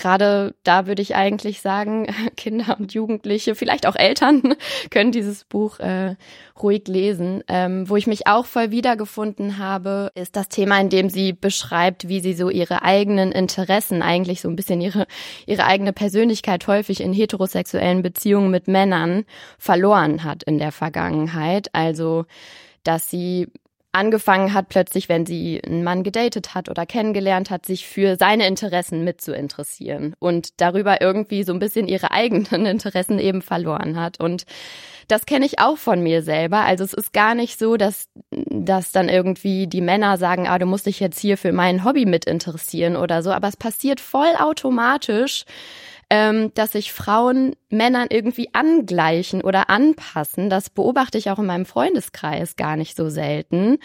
gerade 0.01 0.55
da 0.65 0.87
würde 0.87 1.03
ich 1.03 1.15
eigentlich 1.15 1.61
sagen, 1.61 2.07
Kinder 2.37 2.77
und 2.79 2.95
Jugendliche, 2.95 3.55
vielleicht 3.55 3.87
auch 3.87 3.97
Eltern, 3.97 4.55
können 4.91 5.13
dieses 5.13 5.45
Buch 5.45 5.79
äh, 5.79 6.17
ruhig 6.61 6.89
lesen. 6.89 7.45
Ähm, 7.49 7.89
wo 7.89 7.97
ich 7.97 8.07
mich 8.07 8.27
auch 8.27 8.47
voll 8.47 8.71
wiedergefunden 8.71 9.59
habe, 9.59 10.11
ist 10.15 10.37
das 10.37 10.49
Thema, 10.49 10.81
in 10.81 10.89
dem 10.89 11.11
sie 11.11 11.33
beschreibt, 11.33 12.09
wie 12.09 12.21
sie 12.21 12.35
so 12.35 12.49
ihre 12.49 12.83
eigenen 12.83 13.31
Interessen, 13.31 14.03
eigentlich 14.03 14.41
so 14.41 14.49
ein 14.49 14.57
bisschen 14.57 14.81
ihre, 14.81 15.07
ihre 15.47 15.65
eigene 15.67 15.93
Persönlichkeit 15.93 16.67
häufig 16.67 17.01
in 17.01 17.13
heterosexuellen 17.13 18.03
Beziehungen 18.03 18.51
mit 18.51 18.69
Männern 18.69 19.25
verloren 19.59 20.25
hat 20.25 20.43
in 20.43 20.59
der 20.59 20.73
Vergangenheit. 20.73 21.69
Also, 21.75 22.25
dass 22.83 23.11
sie 23.11 23.49
angefangen 23.93 24.55
hat, 24.55 24.69
plötzlich, 24.69 25.09
wenn 25.09 25.27
sie 25.27 25.61
einen 25.65 25.83
Mann 25.83 26.03
gedatet 26.03 26.55
hat 26.55 26.69
oder 26.69 26.87
kennengelernt 26.87 27.51
hat, 27.51 27.67
sich 27.67 27.87
für 27.87 28.17
seine 28.17 28.47
Interessen 28.47 29.05
mit 29.05 29.21
zu 29.21 29.35
interessieren 29.35 30.15
und 30.19 30.61
darüber 30.61 31.01
irgendwie 31.01 31.43
so 31.43 31.53
ein 31.53 31.59
bisschen 31.59 31.89
ihre 31.89 32.11
eigenen 32.11 32.67
Interessen 32.67 33.19
eben 33.19 33.43
verloren 33.43 33.99
hat. 34.01 34.21
Und 34.21 34.45
das 35.09 35.27
kenne 35.27 35.45
ich 35.45 35.59
auch 35.59 35.77
von 35.77 36.03
mir 36.03 36.23
selber. 36.23 36.61
Also 36.61 36.85
es 36.85 36.93
ist 36.93 37.13
gar 37.13 37.35
nicht 37.35 37.59
so, 37.59 37.77
dass, 37.77 38.07
dass 38.31 38.93
dann 38.93 39.09
irgendwie 39.09 39.67
die 39.67 39.81
Männer 39.81 40.19
sagen, 40.19 40.47
ah, 40.47 40.59
du 40.59 40.67
musst 40.67 40.87
dich 40.87 41.01
jetzt 41.01 41.19
hier 41.19 41.37
für 41.37 41.53
mein 41.53 41.85
Hobby 41.85 42.07
mit 42.07 42.27
interessieren 42.27 42.97
oder 42.97 43.23
so, 43.23 43.33
aber 43.33 43.49
es 43.49 43.57
passiert 43.57 43.99
voll 44.01 44.35
automatisch, 44.39 45.45
ähm, 46.11 46.53
dass 46.55 46.73
sich 46.73 46.93
Frauen 46.93 47.55
Männern 47.69 48.09
irgendwie 48.11 48.53
angleichen 48.53 49.43
oder 49.43 49.71
anpassen. 49.71 50.51
Das 50.51 50.69
beobachte 50.69 51.19
ich 51.19 51.31
auch 51.31 51.39
in 51.39 51.47
meinem 51.47 51.67
Freundeskreis 51.67 52.57
gar 52.57 52.77
nicht 52.77 52.97
so 52.97 53.09
selten. 53.09 53.79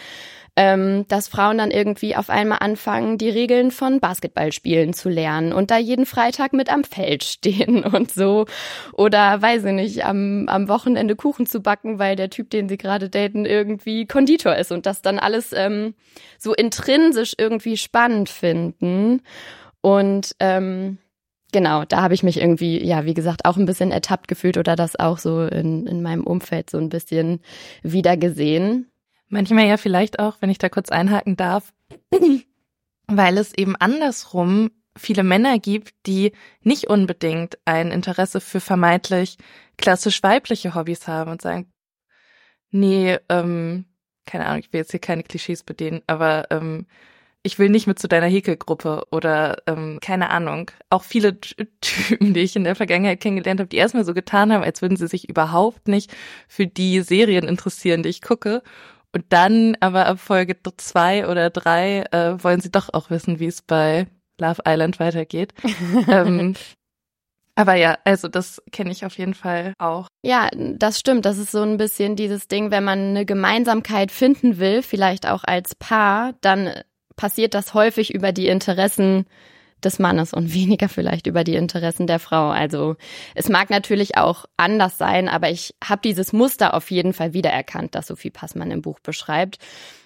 Ähm, 0.58 1.06
dass 1.08 1.28
Frauen 1.28 1.58
dann 1.58 1.70
irgendwie 1.70 2.16
auf 2.16 2.30
einmal 2.30 2.58
anfangen, 2.62 3.18
die 3.18 3.28
Regeln 3.28 3.70
von 3.70 4.00
Basketballspielen 4.00 4.94
zu 4.94 5.10
lernen 5.10 5.52
und 5.52 5.70
da 5.70 5.76
jeden 5.76 6.06
Freitag 6.06 6.54
mit 6.54 6.72
am 6.72 6.82
Feld 6.82 7.24
stehen 7.24 7.84
und 7.84 8.10
so. 8.10 8.46
Oder 8.94 9.40
weiß 9.40 9.64
ich 9.66 9.72
nicht, 9.72 10.04
am, 10.04 10.48
am 10.48 10.68
Wochenende 10.68 11.14
Kuchen 11.14 11.46
zu 11.46 11.60
backen, 11.60 11.98
weil 11.98 12.16
der 12.16 12.30
Typ, 12.30 12.50
den 12.50 12.68
sie 12.68 12.78
gerade 12.78 13.10
daten, 13.10 13.44
irgendwie 13.44 14.06
Konditor 14.06 14.56
ist 14.56 14.72
und 14.72 14.86
das 14.86 15.02
dann 15.02 15.18
alles 15.18 15.52
ähm, 15.52 15.94
so 16.38 16.54
intrinsisch 16.54 17.34
irgendwie 17.38 17.76
spannend 17.76 18.30
finden. 18.30 19.22
Und 19.82 20.34
ähm, 20.40 20.98
genau, 21.56 21.86
da 21.86 22.02
habe 22.02 22.12
ich 22.12 22.22
mich 22.22 22.38
irgendwie, 22.38 22.84
ja, 22.84 23.06
wie 23.06 23.14
gesagt, 23.14 23.46
auch 23.46 23.56
ein 23.56 23.64
bisschen 23.64 23.90
ertappt 23.90 24.28
gefühlt 24.28 24.58
oder 24.58 24.76
das 24.76 24.94
auch 24.96 25.16
so 25.16 25.46
in, 25.46 25.86
in 25.86 26.02
meinem 26.02 26.22
Umfeld 26.22 26.68
so 26.68 26.76
ein 26.76 26.90
bisschen 26.90 27.40
wieder 27.82 28.18
gesehen. 28.18 28.90
Manchmal 29.30 29.64
ja 29.66 29.78
vielleicht 29.78 30.18
auch, 30.18 30.36
wenn 30.40 30.50
ich 30.50 30.58
da 30.58 30.68
kurz 30.68 30.90
einhaken 30.90 31.34
darf, 31.38 31.72
weil 33.06 33.38
es 33.38 33.54
eben 33.54 33.74
andersrum 33.74 34.70
viele 34.98 35.22
Männer 35.22 35.58
gibt, 35.58 35.94
die 36.04 36.32
nicht 36.60 36.90
unbedingt 36.90 37.56
ein 37.64 37.90
Interesse 37.90 38.42
für 38.42 38.60
vermeintlich 38.60 39.38
klassisch 39.78 40.22
weibliche 40.22 40.74
Hobbys 40.74 41.08
haben 41.08 41.30
und 41.30 41.40
sagen, 41.40 41.72
nee, 42.70 43.16
ähm, 43.30 43.86
keine 44.26 44.44
Ahnung, 44.44 44.60
ich 44.60 44.70
will 44.74 44.80
jetzt 44.80 44.90
hier 44.90 45.00
keine 45.00 45.22
Klischees 45.22 45.62
bedienen, 45.62 46.02
aber 46.06 46.48
ähm, 46.50 46.84
ich 47.46 47.60
will 47.60 47.68
nicht 47.68 47.86
mit 47.86 47.98
zu 47.98 48.08
deiner 48.08 48.26
Häkelgruppe 48.26 49.04
oder 49.12 49.62
ähm, 49.66 49.98
keine 50.02 50.30
Ahnung. 50.30 50.72
Auch 50.90 51.04
viele 51.04 51.40
Typen, 51.80 52.34
die 52.34 52.40
ich 52.40 52.56
in 52.56 52.64
der 52.64 52.74
Vergangenheit 52.74 53.20
kennengelernt 53.20 53.60
habe, 53.60 53.68
die 53.68 53.76
erstmal 53.76 54.04
so 54.04 54.14
getan 54.14 54.52
haben, 54.52 54.64
als 54.64 54.82
würden 54.82 54.96
sie 54.96 55.06
sich 55.06 55.28
überhaupt 55.28 55.86
nicht 55.86 56.12
für 56.48 56.66
die 56.66 57.00
Serien 57.00 57.46
interessieren, 57.46 58.02
die 58.02 58.08
ich 58.08 58.20
gucke. 58.20 58.62
Und 59.12 59.24
dann 59.28 59.76
aber 59.80 60.06
ab 60.06 60.18
Folge 60.18 60.56
zwei 60.76 61.28
oder 61.28 61.48
drei 61.50 62.04
äh, 62.10 62.42
wollen 62.42 62.60
sie 62.60 62.70
doch 62.70 62.92
auch 62.92 63.10
wissen, 63.10 63.38
wie 63.38 63.46
es 63.46 63.62
bei 63.62 64.08
Love 64.40 64.62
Island 64.66 64.98
weitergeht. 64.98 65.54
ähm, 66.08 66.54
aber 67.54 67.74
ja, 67.74 67.96
also 68.04 68.26
das 68.26 68.60
kenne 68.72 68.90
ich 68.90 69.06
auf 69.06 69.16
jeden 69.16 69.34
Fall 69.34 69.72
auch. 69.78 70.08
Ja, 70.22 70.50
das 70.52 70.98
stimmt. 70.98 71.24
Das 71.24 71.38
ist 71.38 71.52
so 71.52 71.62
ein 71.62 71.78
bisschen 71.78 72.16
dieses 72.16 72.48
Ding, 72.48 72.72
wenn 72.72 72.84
man 72.84 72.98
eine 72.98 73.24
Gemeinsamkeit 73.24 74.10
finden 74.10 74.58
will, 74.58 74.82
vielleicht 74.82 75.26
auch 75.26 75.44
als 75.44 75.76
Paar, 75.76 76.34
dann 76.40 76.70
passiert 77.16 77.54
das 77.54 77.74
häufig 77.74 78.14
über 78.14 78.32
die 78.32 78.48
Interessen 78.48 79.26
des 79.84 79.98
Mannes 79.98 80.32
und 80.32 80.54
weniger 80.54 80.88
vielleicht 80.88 81.26
über 81.26 81.44
die 81.44 81.54
Interessen 81.54 82.06
der 82.06 82.18
Frau. 82.18 82.50
Also 82.50 82.96
es 83.34 83.48
mag 83.48 83.70
natürlich 83.70 84.16
auch 84.16 84.46
anders 84.56 84.98
sein, 84.98 85.28
aber 85.28 85.50
ich 85.50 85.74
habe 85.82 86.02
dieses 86.04 86.32
Muster 86.32 86.74
auf 86.74 86.90
jeden 86.90 87.12
Fall 87.12 87.32
wiedererkannt, 87.32 87.94
das 87.94 88.06
Sophie 88.06 88.30
Passmann 88.30 88.70
im 88.70 88.82
Buch 88.82 89.00
beschreibt. 89.00 89.58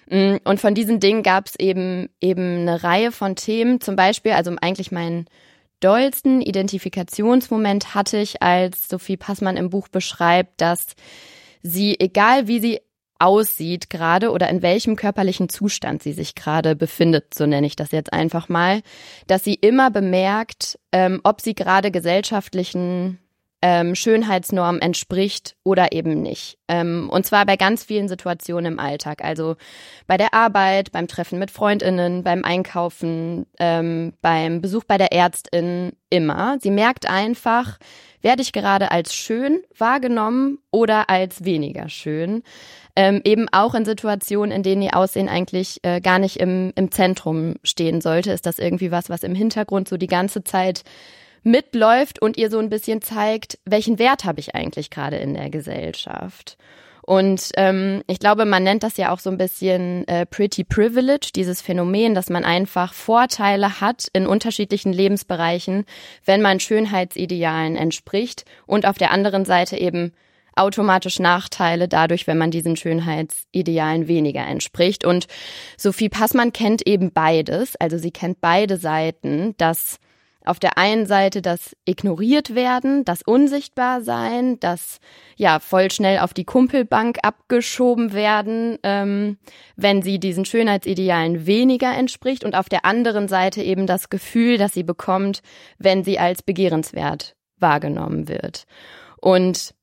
Mm, 0.09 0.37
und 0.43 0.59
von 0.59 0.75
diesen 0.75 0.99
Dingen 0.99 1.23
gab 1.23 1.47
es 1.47 1.55
eben 1.57 2.09
eben 2.19 2.61
eine 2.61 2.83
Reihe 2.83 3.11
von 3.11 3.35
Themen, 3.35 3.81
zum 3.81 3.95
Beispiel, 3.95 4.33
also 4.33 4.53
eigentlich 4.61 4.91
mein 4.91 5.25
dollsten 5.79 6.41
Identifikationsmoment 6.41 7.95
hatte 7.95 8.17
ich, 8.17 8.41
als 8.41 8.87
Sophie 8.87 9.17
Passmann 9.17 9.57
im 9.57 9.69
Buch 9.69 9.87
beschreibt, 9.87 10.61
dass 10.61 10.95
sie, 11.63 11.99
egal 11.99 12.47
wie 12.47 12.59
sie 12.59 12.81
aussieht 13.21 13.89
gerade 13.89 14.31
oder 14.31 14.49
in 14.49 14.61
welchem 14.61 14.95
körperlichen 14.95 15.47
Zustand 15.47 16.01
sie 16.01 16.13
sich 16.13 16.35
gerade 16.35 16.75
befindet, 16.75 17.33
so 17.33 17.45
nenne 17.45 17.67
ich 17.67 17.75
das 17.75 17.91
jetzt 17.91 18.11
einfach 18.11 18.49
mal, 18.49 18.81
dass 19.27 19.43
sie 19.43 19.53
immer 19.53 19.91
bemerkt, 19.91 20.79
ähm, 20.91 21.21
ob 21.23 21.41
sie 21.41 21.53
gerade 21.53 21.91
gesellschaftlichen 21.91 23.19
ähm, 23.61 23.93
Schönheitsnormen 23.93 24.81
entspricht 24.81 25.55
oder 25.63 25.91
eben 25.91 26.21
nicht. 26.21 26.57
Ähm, 26.67 27.09
und 27.11 27.25
zwar 27.25 27.45
bei 27.45 27.57
ganz 27.57 27.83
vielen 27.83 28.07
Situationen 28.07 28.73
im 28.73 28.79
Alltag. 28.79 29.23
Also 29.23 29.55
bei 30.07 30.17
der 30.17 30.33
Arbeit, 30.33 30.91
beim 30.91 31.07
Treffen 31.07 31.37
mit 31.37 31.51
Freundinnen, 31.51 32.23
beim 32.23 32.43
Einkaufen, 32.43 33.45
ähm, 33.59 34.13
beim 34.21 34.61
Besuch 34.61 34.83
bei 34.83 34.97
der 34.97 35.13
Ärztin, 35.13 35.93
immer. 36.09 36.57
Sie 36.59 36.71
merkt 36.71 37.07
einfach, 37.07 37.77
werde 38.21 38.41
ich 38.41 38.51
gerade 38.51 38.91
als 38.91 39.13
schön 39.13 39.61
wahrgenommen 39.77 40.57
oder 40.71 41.09
als 41.09 41.45
weniger 41.45 41.87
schön. 41.87 42.43
Ähm, 43.01 43.19
eben 43.23 43.47
auch 43.51 43.73
in 43.73 43.83
Situationen, 43.83 44.55
in 44.55 44.61
denen 44.61 44.83
ihr 44.83 44.95
Aussehen 44.95 45.27
eigentlich 45.27 45.79
äh, 45.81 46.01
gar 46.01 46.19
nicht 46.19 46.37
im, 46.37 46.71
im 46.75 46.91
Zentrum 46.91 47.55
stehen 47.63 47.99
sollte, 47.99 48.31
ist 48.31 48.45
das 48.45 48.59
irgendwie 48.59 48.91
was, 48.91 49.09
was 49.09 49.23
im 49.23 49.33
Hintergrund 49.33 49.89
so 49.89 49.97
die 49.97 50.05
ganze 50.05 50.43
Zeit 50.43 50.83
mitläuft 51.41 52.21
und 52.21 52.37
ihr 52.37 52.51
so 52.51 52.59
ein 52.59 52.69
bisschen 52.69 53.01
zeigt, 53.01 53.57
welchen 53.65 53.97
Wert 53.97 54.23
habe 54.23 54.39
ich 54.39 54.53
eigentlich 54.53 54.91
gerade 54.91 55.17
in 55.17 55.33
der 55.33 55.49
Gesellschaft. 55.49 56.57
Und 57.01 57.49
ähm, 57.57 58.03
ich 58.05 58.19
glaube, 58.19 58.45
man 58.45 58.61
nennt 58.61 58.83
das 58.83 58.97
ja 58.97 59.11
auch 59.11 59.17
so 59.17 59.31
ein 59.31 59.39
bisschen 59.39 60.07
äh, 60.07 60.27
Pretty 60.27 60.63
Privilege, 60.63 61.31
dieses 61.35 61.59
Phänomen, 61.59 62.13
dass 62.13 62.29
man 62.29 62.45
einfach 62.45 62.93
Vorteile 62.93 63.81
hat 63.81 64.09
in 64.13 64.27
unterschiedlichen 64.27 64.93
Lebensbereichen, 64.93 65.85
wenn 66.23 66.43
man 66.43 66.59
Schönheitsidealen 66.59 67.77
entspricht 67.77 68.45
und 68.67 68.85
auf 68.85 68.99
der 68.99 69.09
anderen 69.09 69.43
Seite 69.43 69.77
eben 69.77 70.13
automatisch 70.55 71.19
Nachteile 71.19 71.87
dadurch, 71.87 72.27
wenn 72.27 72.37
man 72.37 72.51
diesen 72.51 72.75
Schönheitsidealen 72.75 74.07
weniger 74.07 74.45
entspricht. 74.45 75.05
Und 75.05 75.27
Sophie 75.77 76.09
Passmann 76.09 76.53
kennt 76.53 76.85
eben 76.87 77.11
beides. 77.11 77.75
Also 77.77 77.97
sie 77.97 78.11
kennt 78.11 78.41
beide 78.41 78.77
Seiten, 78.77 79.55
dass 79.57 79.97
auf 80.43 80.59
der 80.59 80.77
einen 80.77 81.05
Seite 81.05 81.41
das 81.41 81.75
ignoriert 81.85 82.55
werden, 82.55 83.05
das 83.05 83.21
unsichtbar 83.21 84.01
sein, 84.01 84.59
das 84.59 84.99
ja 85.35 85.59
voll 85.59 85.91
schnell 85.91 86.19
auf 86.19 86.33
die 86.33 86.45
Kumpelbank 86.45 87.19
abgeschoben 87.23 88.13
werden, 88.13 88.77
ähm, 88.83 89.37
wenn 89.75 90.01
sie 90.01 90.19
diesen 90.19 90.45
Schönheitsidealen 90.45 91.45
weniger 91.45 91.95
entspricht 91.95 92.43
und 92.43 92.55
auf 92.55 92.69
der 92.69 92.85
anderen 92.85 93.27
Seite 93.27 93.61
eben 93.61 93.85
das 93.85 94.09
Gefühl, 94.09 94.57
das 94.57 94.73
sie 94.73 94.83
bekommt, 94.83 95.41
wenn 95.77 96.03
sie 96.03 96.17
als 96.17 96.41
begehrenswert 96.41 97.35
wahrgenommen 97.59 98.27
wird. 98.27 98.65
Und 99.17 99.75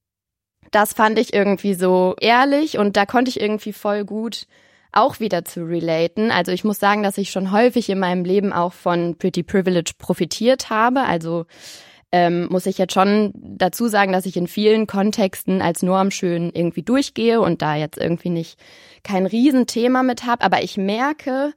das 0.71 0.93
fand 0.93 1.19
ich 1.19 1.33
irgendwie 1.33 1.75
so 1.75 2.15
ehrlich 2.21 2.79
und 2.79 2.97
da 2.97 3.07
konnte 3.07 3.31
ich 3.31 3.41
irgendwie 3.41 3.73
voll 3.73 4.05
gut 4.05 4.47
auch 4.93 5.21
wieder 5.21 5.45
zu 5.45 5.65
relaten. 5.65 6.31
Also 6.31 6.53
ich 6.53 6.65
muss 6.65 6.79
sagen, 6.79 7.03
dass 7.03 7.19
ich 7.19 7.31
schon 7.31 7.53
häufig 7.53 7.91
in 7.91 7.99
meinem 7.99 8.25
Leben 8.25 8.53
auch 8.53 8.73
von 8.73 9.17
Pretty 9.17 9.43
Privilege 9.43 9.93
profitiert 9.99 10.71
habe. 10.71 11.03
Also 11.03 11.47
ähm, 12.11 12.49
muss 12.51 12.67
ich 12.67 12.79
jetzt 12.79 12.95
schon 12.95 13.33
dazu 13.35 13.87
sagen, 13.89 14.13
dass 14.13 14.25
ich 14.25 14.37
in 14.37 14.49
vielen 14.49 14.87
Kontexten 14.87 15.61
als 15.61 15.83
normschön 15.83 16.51
irgendwie 16.55 16.83
durchgehe 16.83 17.41
und 17.41 17.61
da 17.61 17.77
jetzt 17.77 17.99
irgendwie 17.99 18.31
nicht 18.31 18.59
kein 19.03 19.27
Riesenthema 19.27 20.03
mit 20.03 20.25
habe. 20.25 20.43
Aber 20.43 20.63
ich 20.63 20.79
merke, 20.79 21.53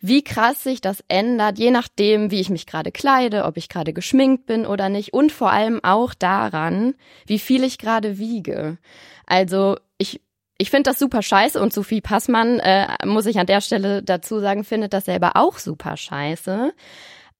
wie 0.00 0.24
krass 0.24 0.62
sich 0.62 0.80
das 0.80 1.04
ändert, 1.08 1.58
je 1.58 1.70
nachdem, 1.70 2.30
wie 2.30 2.40
ich 2.40 2.50
mich 2.50 2.66
gerade 2.66 2.92
kleide, 2.92 3.44
ob 3.44 3.56
ich 3.56 3.68
gerade 3.68 3.92
geschminkt 3.92 4.46
bin 4.46 4.66
oder 4.66 4.88
nicht 4.88 5.12
und 5.12 5.32
vor 5.32 5.50
allem 5.50 5.80
auch 5.82 6.14
daran, 6.14 6.94
wie 7.26 7.38
viel 7.38 7.64
ich 7.64 7.78
gerade 7.78 8.18
wiege. 8.18 8.78
Also 9.26 9.76
ich 9.98 10.20
ich 10.60 10.68
finde 10.68 10.90
das 10.90 10.98
super 10.98 11.22
scheiße 11.22 11.58
und 11.58 11.72
Sophie 11.72 12.02
Passmann, 12.02 12.58
äh, 12.58 12.86
muss 13.06 13.24
ich 13.24 13.38
an 13.38 13.46
der 13.46 13.62
Stelle 13.62 14.02
dazu 14.02 14.40
sagen, 14.40 14.62
findet 14.62 14.92
das 14.92 15.06
selber 15.06 15.32
auch 15.36 15.58
super 15.58 15.96
scheiße. 15.96 16.74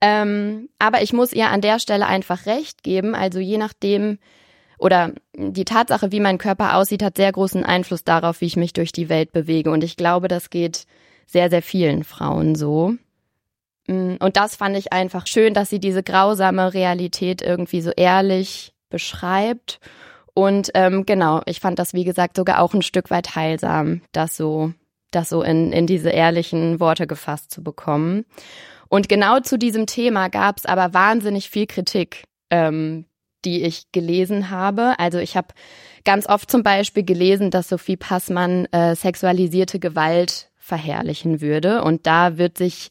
Ähm, 0.01 0.71
aber 0.79 1.03
ich 1.03 1.13
muss 1.13 1.35
ihr 1.35 1.51
an 1.51 1.61
der 1.61 1.79
Stelle 1.81 2.07
einfach 2.07 2.47
recht 2.47 2.83
geben. 2.83 3.15
Also 3.15 3.39
je 3.39 3.59
nachdem, 3.59 4.19
oder 4.79 5.13
die 5.35 5.67
Tatsache, 5.67 6.13
wie 6.13 6.21
mein 6.21 6.39
Körper 6.39 6.77
aussieht, 6.77 7.03
hat 7.03 7.19
sehr 7.19 7.31
großen 7.31 7.63
Einfluss 7.63 8.05
darauf, 8.05 8.41
wie 8.41 8.47
ich 8.47 8.57
mich 8.57 8.73
durch 8.73 8.93
die 8.93 9.11
Welt 9.11 9.33
bewege. 9.33 9.71
Und 9.71 9.85
ich 9.85 9.97
glaube, 9.97 10.29
das 10.29 10.49
geht 10.49 10.87
sehr, 11.31 11.51
sehr 11.51 11.63
vielen 11.63 12.05
Frauen 12.05 12.55
so. 12.55 12.95
Mm, 13.87 14.17
und 14.19 14.37
das 14.37 14.57
fand 14.57 14.77
ich 14.77 14.93
einfach 14.93 15.27
schön, 15.27 15.55
dass 15.55 15.71
sie 15.71 15.81
diese 15.81 16.03
grausame 16.03 16.75
Realität 16.75 17.43
irgendwie 17.43 17.81
so 17.81 17.91
ehrlich 17.91 18.73
beschreibt 18.89 19.81
und 20.35 20.71
ähm, 20.75 21.07
genau, 21.07 21.43
ich 21.47 21.61
fand 21.61 21.79
das, 21.79 21.95
wie 21.95 22.05
gesagt, 22.05 22.37
sogar 22.37 22.61
auch 22.61 22.75
ein 22.75 22.83
Stück 22.83 23.11
weit 23.11 23.35
heilsam, 23.35 24.03
das 24.13 24.37
so, 24.37 24.73
das 25.11 25.29
so 25.29 25.43
in, 25.43 25.73
in 25.73 25.87
diese 25.87 26.11
ehrlichen 26.11 26.81
Worte 26.81 27.07
gefasst 27.07 27.51
zu 27.51 27.63
bekommen. 27.63 28.25
Und 28.89 29.09
genau 29.09 29.41
zu 29.41 29.59
diesem 29.59 29.87
Thema 29.87 30.29
gab 30.29 30.59
es 30.59 30.67
aber 30.67 30.95
wahnsinnig 30.95 31.51
viel 31.51 31.67
Kritik, 31.67 32.25
ähm, 32.51 33.07
die 33.45 33.63
ich 33.63 33.93
gelesen 33.93 34.51
habe. 34.51 34.95
Also 34.99 35.19
ich 35.19 35.37
habe 35.37 35.49
ganz 36.05 36.29
oft 36.29 36.51
zum 36.51 36.63
Beispiel 36.63 37.05
gelesen, 37.05 37.51
dass 37.51 37.69
Sophie 37.69 37.97
Passmann 37.97 38.67
äh, 38.73 38.95
sexualisierte 38.95 39.79
Gewalt 39.79 40.50
verherrlichen 40.71 41.41
würde. 41.41 41.83
Und 41.83 42.07
da 42.07 42.39
wird 42.39 42.57
sich 42.57 42.89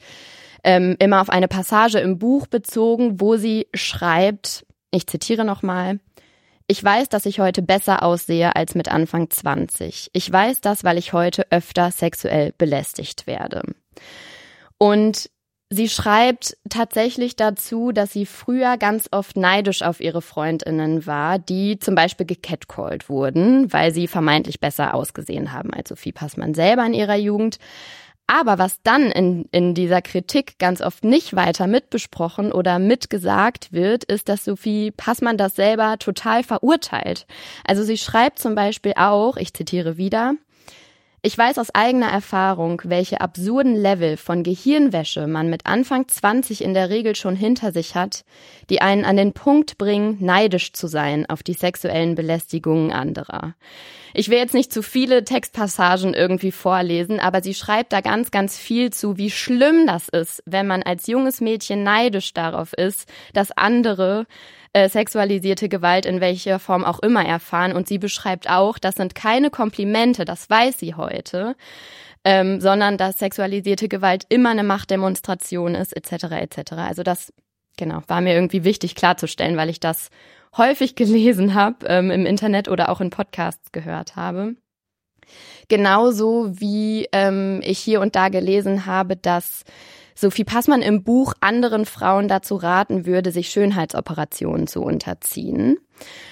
ähm, 0.63 0.95
immer 0.99 1.21
auf 1.21 1.29
eine 1.29 1.47
Passage 1.47 1.99
im 1.99 2.19
Buch 2.19 2.45
bezogen, 2.45 3.19
wo 3.21 3.37
sie 3.37 3.67
schreibt, 3.73 4.65
ich 4.91 5.07
zitiere 5.07 5.45
nochmal, 5.45 5.99
ich 6.67 6.83
weiß, 6.83 7.09
dass 7.09 7.25
ich 7.25 7.39
heute 7.39 7.61
besser 7.61 8.03
aussehe 8.03 8.55
als 8.55 8.75
mit 8.75 8.89
Anfang 8.89 9.29
20. 9.29 10.11
Ich 10.13 10.31
weiß 10.31 10.61
das, 10.61 10.83
weil 10.83 10.99
ich 10.99 11.13
heute 11.13 11.47
öfter 11.49 11.89
sexuell 11.89 12.53
belästigt 12.57 13.25
werde. 13.25 13.63
Und 14.77 15.31
sie 15.69 15.87
schreibt 15.87 16.57
tatsächlich 16.69 17.35
dazu, 17.35 17.91
dass 17.91 18.11
sie 18.11 18.25
früher 18.25 18.77
ganz 18.77 19.07
oft 19.11 19.37
neidisch 19.37 19.81
auf 19.81 19.99
ihre 19.99 20.21
Freundinnen 20.21 21.05
war, 21.05 21.37
die 21.37 21.77
zum 21.79 21.95
Beispiel 21.95 22.25
gecatcalled 22.25 23.09
wurden, 23.09 23.71
weil 23.71 23.93
sie 23.93 24.07
vermeintlich 24.07 24.59
besser 24.59 24.93
ausgesehen 24.93 25.53
haben 25.53 25.73
als 25.73 25.89
Sophie 25.89 26.11
Passmann 26.11 26.53
selber 26.53 26.85
in 26.85 26.93
ihrer 26.93 27.17
Jugend. 27.17 27.59
Aber 28.31 28.59
was 28.59 28.79
dann 28.83 29.09
in, 29.09 29.45
in 29.51 29.73
dieser 29.73 30.03
Kritik 30.03 30.59
ganz 30.59 30.81
oft 30.81 31.03
nicht 31.03 31.35
weiter 31.35 31.65
mitbesprochen 31.65 32.51
oder 32.51 32.77
mitgesagt 32.77 33.73
wird, 33.73 34.03
ist, 34.03 34.29
dass 34.29 34.45
Sophie 34.45 34.91
Passmann 34.91 35.37
das 35.37 35.55
selber 35.55 35.97
total 35.97 36.43
verurteilt. 36.43 37.25
Also 37.65 37.83
sie 37.83 37.97
schreibt 37.97 38.37
zum 38.37 38.53
Beispiel 38.53 38.93
auch, 38.97 39.35
ich 39.35 39.55
zitiere 39.55 39.97
wieder, 39.97 40.35
ich 41.21 41.37
weiß 41.37 41.57
aus 41.57 41.73
eigener 41.75 42.09
Erfahrung, 42.09 42.81
welche 42.85 43.19
absurden 43.19 43.75
Level 43.75 44.15
von 44.15 44.43
Gehirnwäsche 44.43 45.27
man 45.27 45.49
mit 45.49 45.65
Anfang 45.65 46.07
20 46.07 46.63
in 46.63 46.73
der 46.73 46.89
Regel 46.89 47.15
schon 47.15 47.35
hinter 47.35 47.71
sich 47.73 47.95
hat, 47.95 48.23
die 48.69 48.81
einen 48.81 49.03
an 49.03 49.17
den 49.17 49.33
Punkt 49.33 49.77
bringen, 49.77 50.17
neidisch 50.21 50.71
zu 50.71 50.87
sein 50.87 51.29
auf 51.29 51.43
die 51.43 51.53
sexuellen 51.53 52.15
Belästigungen 52.15 52.91
anderer. 52.91 53.55
Ich 54.13 54.29
will 54.29 54.37
jetzt 54.37 54.53
nicht 54.53 54.73
zu 54.73 54.81
viele 54.81 55.23
Textpassagen 55.23 56.13
irgendwie 56.13 56.51
vorlesen, 56.51 57.19
aber 57.19 57.43
sie 57.43 57.53
schreibt 57.53 57.93
da 57.93 58.01
ganz, 58.01 58.31
ganz 58.31 58.57
viel 58.57 58.91
zu, 58.91 59.17
wie 59.17 59.29
schlimm 59.29 59.85
das 59.87 60.09
ist, 60.09 60.41
wenn 60.45 60.67
man 60.67 60.83
als 60.83 61.07
junges 61.07 61.41
Mädchen 61.41 61.83
neidisch 61.83 62.33
darauf 62.33 62.73
ist, 62.73 63.07
dass 63.33 63.51
andere 63.51 64.25
äh, 64.79 64.89
sexualisierte 64.89 65.67
Gewalt 65.67 66.05
in 66.05 66.21
welcher 66.21 66.57
Form 66.59 66.85
auch 66.85 66.99
immer 66.99 67.25
erfahren. 67.25 67.73
Und 67.73 67.87
sie 67.87 67.97
beschreibt 67.97 68.49
auch, 68.49 68.79
das 68.79 68.95
sind 68.95 69.13
keine 69.13 69.49
Komplimente, 69.49 70.23
das 70.25 70.49
weiß 70.49 70.79
sie 70.79 70.95
heute, 70.95 71.55
ähm, 72.23 72.61
sondern 72.61 72.97
dass 72.97 73.19
sexualisierte 73.19 73.89
Gewalt 73.89 74.25
immer 74.29 74.51
eine 74.51 74.63
Machtdemonstration 74.63 75.75
ist, 75.75 75.95
etc. 75.95 76.25
etc. 76.31 76.71
Also 76.73 77.03
das, 77.03 77.33
genau, 77.77 78.01
war 78.07 78.21
mir 78.21 78.33
irgendwie 78.33 78.63
wichtig 78.63 78.95
klarzustellen, 78.95 79.57
weil 79.57 79.69
ich 79.69 79.79
das 79.79 80.09
häufig 80.55 80.95
gelesen 80.95 81.53
habe, 81.53 81.85
ähm, 81.87 82.09
im 82.09 82.25
Internet 82.25 82.69
oder 82.69 82.89
auch 82.89 83.01
in 83.01 83.09
Podcasts 83.09 83.71
gehört 83.71 84.15
habe. 84.15 84.55
Genauso 85.67 86.59
wie 86.59 87.07
ähm, 87.11 87.61
ich 87.63 87.79
hier 87.79 88.01
und 88.01 88.15
da 88.15 88.29
gelesen 88.29 88.85
habe, 88.85 89.15
dass 89.15 89.63
Sophie 90.19 90.43
Passmann 90.43 90.81
im 90.81 91.03
Buch 91.03 91.33
anderen 91.39 91.85
Frauen 91.85 92.27
dazu 92.27 92.55
raten 92.55 93.05
würde, 93.05 93.31
sich 93.31 93.49
Schönheitsoperationen 93.49 94.67
zu 94.67 94.81
unterziehen. 94.81 95.77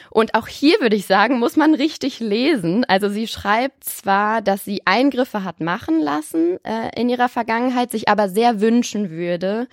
Und 0.10 0.36
auch 0.36 0.48
hier 0.48 0.80
würde 0.80 0.96
ich 0.96 1.06
sagen, 1.06 1.40
muss 1.40 1.56
man 1.56 1.74
richtig 1.74 2.20
lesen. 2.20 2.86
Also 2.86 3.10
sie 3.10 3.28
schreibt 3.28 3.84
zwar, 3.84 4.42
dass 4.42 4.66
sie 4.66 4.82
Eingriffe 4.86 5.44
hat 5.44 5.60
machen 5.60 6.00
lassen 6.00 6.58
äh, 6.64 7.00
in 7.00 7.10
ihrer 7.10 7.30
Vergangenheit, 7.30 7.92
sich 7.92 8.10
aber 8.10 8.30
sehr 8.30 8.62
wünschen 8.62 9.10
würde, 9.10 9.68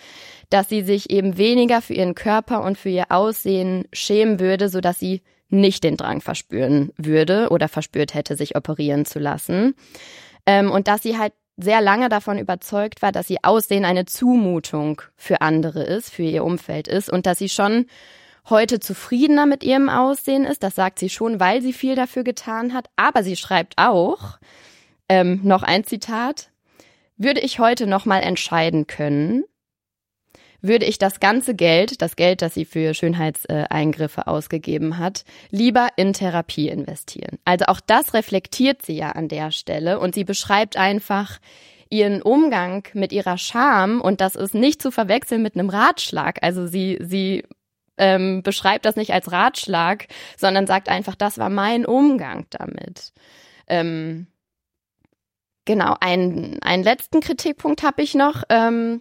dass 0.50 0.68
sie 0.68 0.82
sich 0.82 1.10
eben 1.10 1.38
weniger 1.38 1.80
für 1.80 1.94
ihren 1.94 2.14
Körper 2.14 2.62
und 2.62 2.76
für 2.76 2.90
ihr 2.90 3.10
Aussehen 3.10 3.86
schämen 3.92 4.40
würde, 4.40 4.68
so 4.68 4.80
dass 4.80 4.98
sie 4.98 5.22
nicht 5.48 5.84
den 5.84 5.96
Drang 5.96 6.20
verspüren 6.20 6.92
würde 6.96 7.48
oder 7.50 7.68
verspürt 7.68 8.14
hätte, 8.14 8.36
sich 8.36 8.56
operieren 8.56 9.04
zu 9.04 9.18
lassen. 9.18 9.74
Ähm, 10.46 10.70
und 10.70 10.88
dass 10.88 11.02
sie 11.02 11.16
halt 11.16 11.32
sehr 11.56 11.80
lange 11.80 12.08
davon 12.08 12.38
überzeugt 12.38 13.02
war, 13.02 13.12
dass 13.12 13.30
ihr 13.30 13.38
Aussehen 13.42 13.84
eine 13.84 14.06
Zumutung 14.06 15.02
für 15.16 15.40
andere 15.40 15.82
ist, 15.82 16.10
für 16.10 16.22
ihr 16.22 16.44
Umfeld 16.44 16.88
ist 16.88 17.10
und 17.10 17.26
dass 17.26 17.38
sie 17.38 17.48
schon 17.48 17.86
heute 18.48 18.80
zufriedener 18.80 19.46
mit 19.46 19.62
ihrem 19.62 19.88
Aussehen 19.88 20.44
ist. 20.44 20.62
Das 20.62 20.74
sagt 20.74 20.98
sie 20.98 21.08
schon, 21.08 21.40
weil 21.40 21.62
sie 21.62 21.72
viel 21.72 21.94
dafür 21.94 22.24
getan 22.24 22.74
hat. 22.74 22.88
Aber 22.96 23.22
sie 23.22 23.36
schreibt 23.36 23.74
auch, 23.76 24.38
ähm, 25.08 25.40
noch 25.42 25.62
ein 25.62 25.84
Zitat, 25.84 26.50
würde 27.16 27.40
ich 27.40 27.58
heute 27.58 27.86
nochmal 27.86 28.22
entscheiden 28.22 28.86
können, 28.86 29.44
würde 30.64 30.86
ich 30.86 30.98
das 30.98 31.20
ganze 31.20 31.54
Geld, 31.54 32.00
das 32.00 32.16
Geld, 32.16 32.42
das 32.42 32.54
sie 32.54 32.64
für 32.64 32.94
Schönheitseingriffe 32.94 34.26
ausgegeben 34.26 34.98
hat, 34.98 35.24
lieber 35.50 35.88
in 35.96 36.12
Therapie 36.12 36.68
investieren. 36.68 37.38
Also 37.44 37.66
auch 37.66 37.80
das 37.80 38.14
reflektiert 38.14 38.82
sie 38.82 38.96
ja 38.96 39.10
an 39.10 39.28
der 39.28 39.50
Stelle 39.50 40.00
und 40.00 40.14
sie 40.14 40.24
beschreibt 40.24 40.76
einfach 40.76 41.38
ihren 41.90 42.22
Umgang 42.22 42.88
mit 42.94 43.12
ihrer 43.12 43.38
Scham 43.38 44.00
und 44.00 44.20
das 44.20 44.36
ist 44.36 44.54
nicht 44.54 44.80
zu 44.80 44.90
verwechseln 44.90 45.42
mit 45.42 45.54
einem 45.54 45.68
Ratschlag. 45.68 46.38
Also 46.42 46.66
sie, 46.66 46.98
sie 47.00 47.44
ähm, 47.98 48.42
beschreibt 48.42 48.86
das 48.86 48.96
nicht 48.96 49.12
als 49.12 49.30
Ratschlag, 49.30 50.06
sondern 50.36 50.66
sagt 50.66 50.88
einfach, 50.88 51.14
das 51.14 51.38
war 51.38 51.50
mein 51.50 51.84
Umgang 51.84 52.46
damit. 52.50 53.12
Ähm, 53.68 54.28
Genau, 55.66 55.96
ein, 56.00 56.58
einen 56.62 56.82
letzten 56.82 57.20
Kritikpunkt 57.20 57.82
habe 57.82 58.02
ich 58.02 58.14
noch. 58.14 58.42
Ähm, 58.50 59.00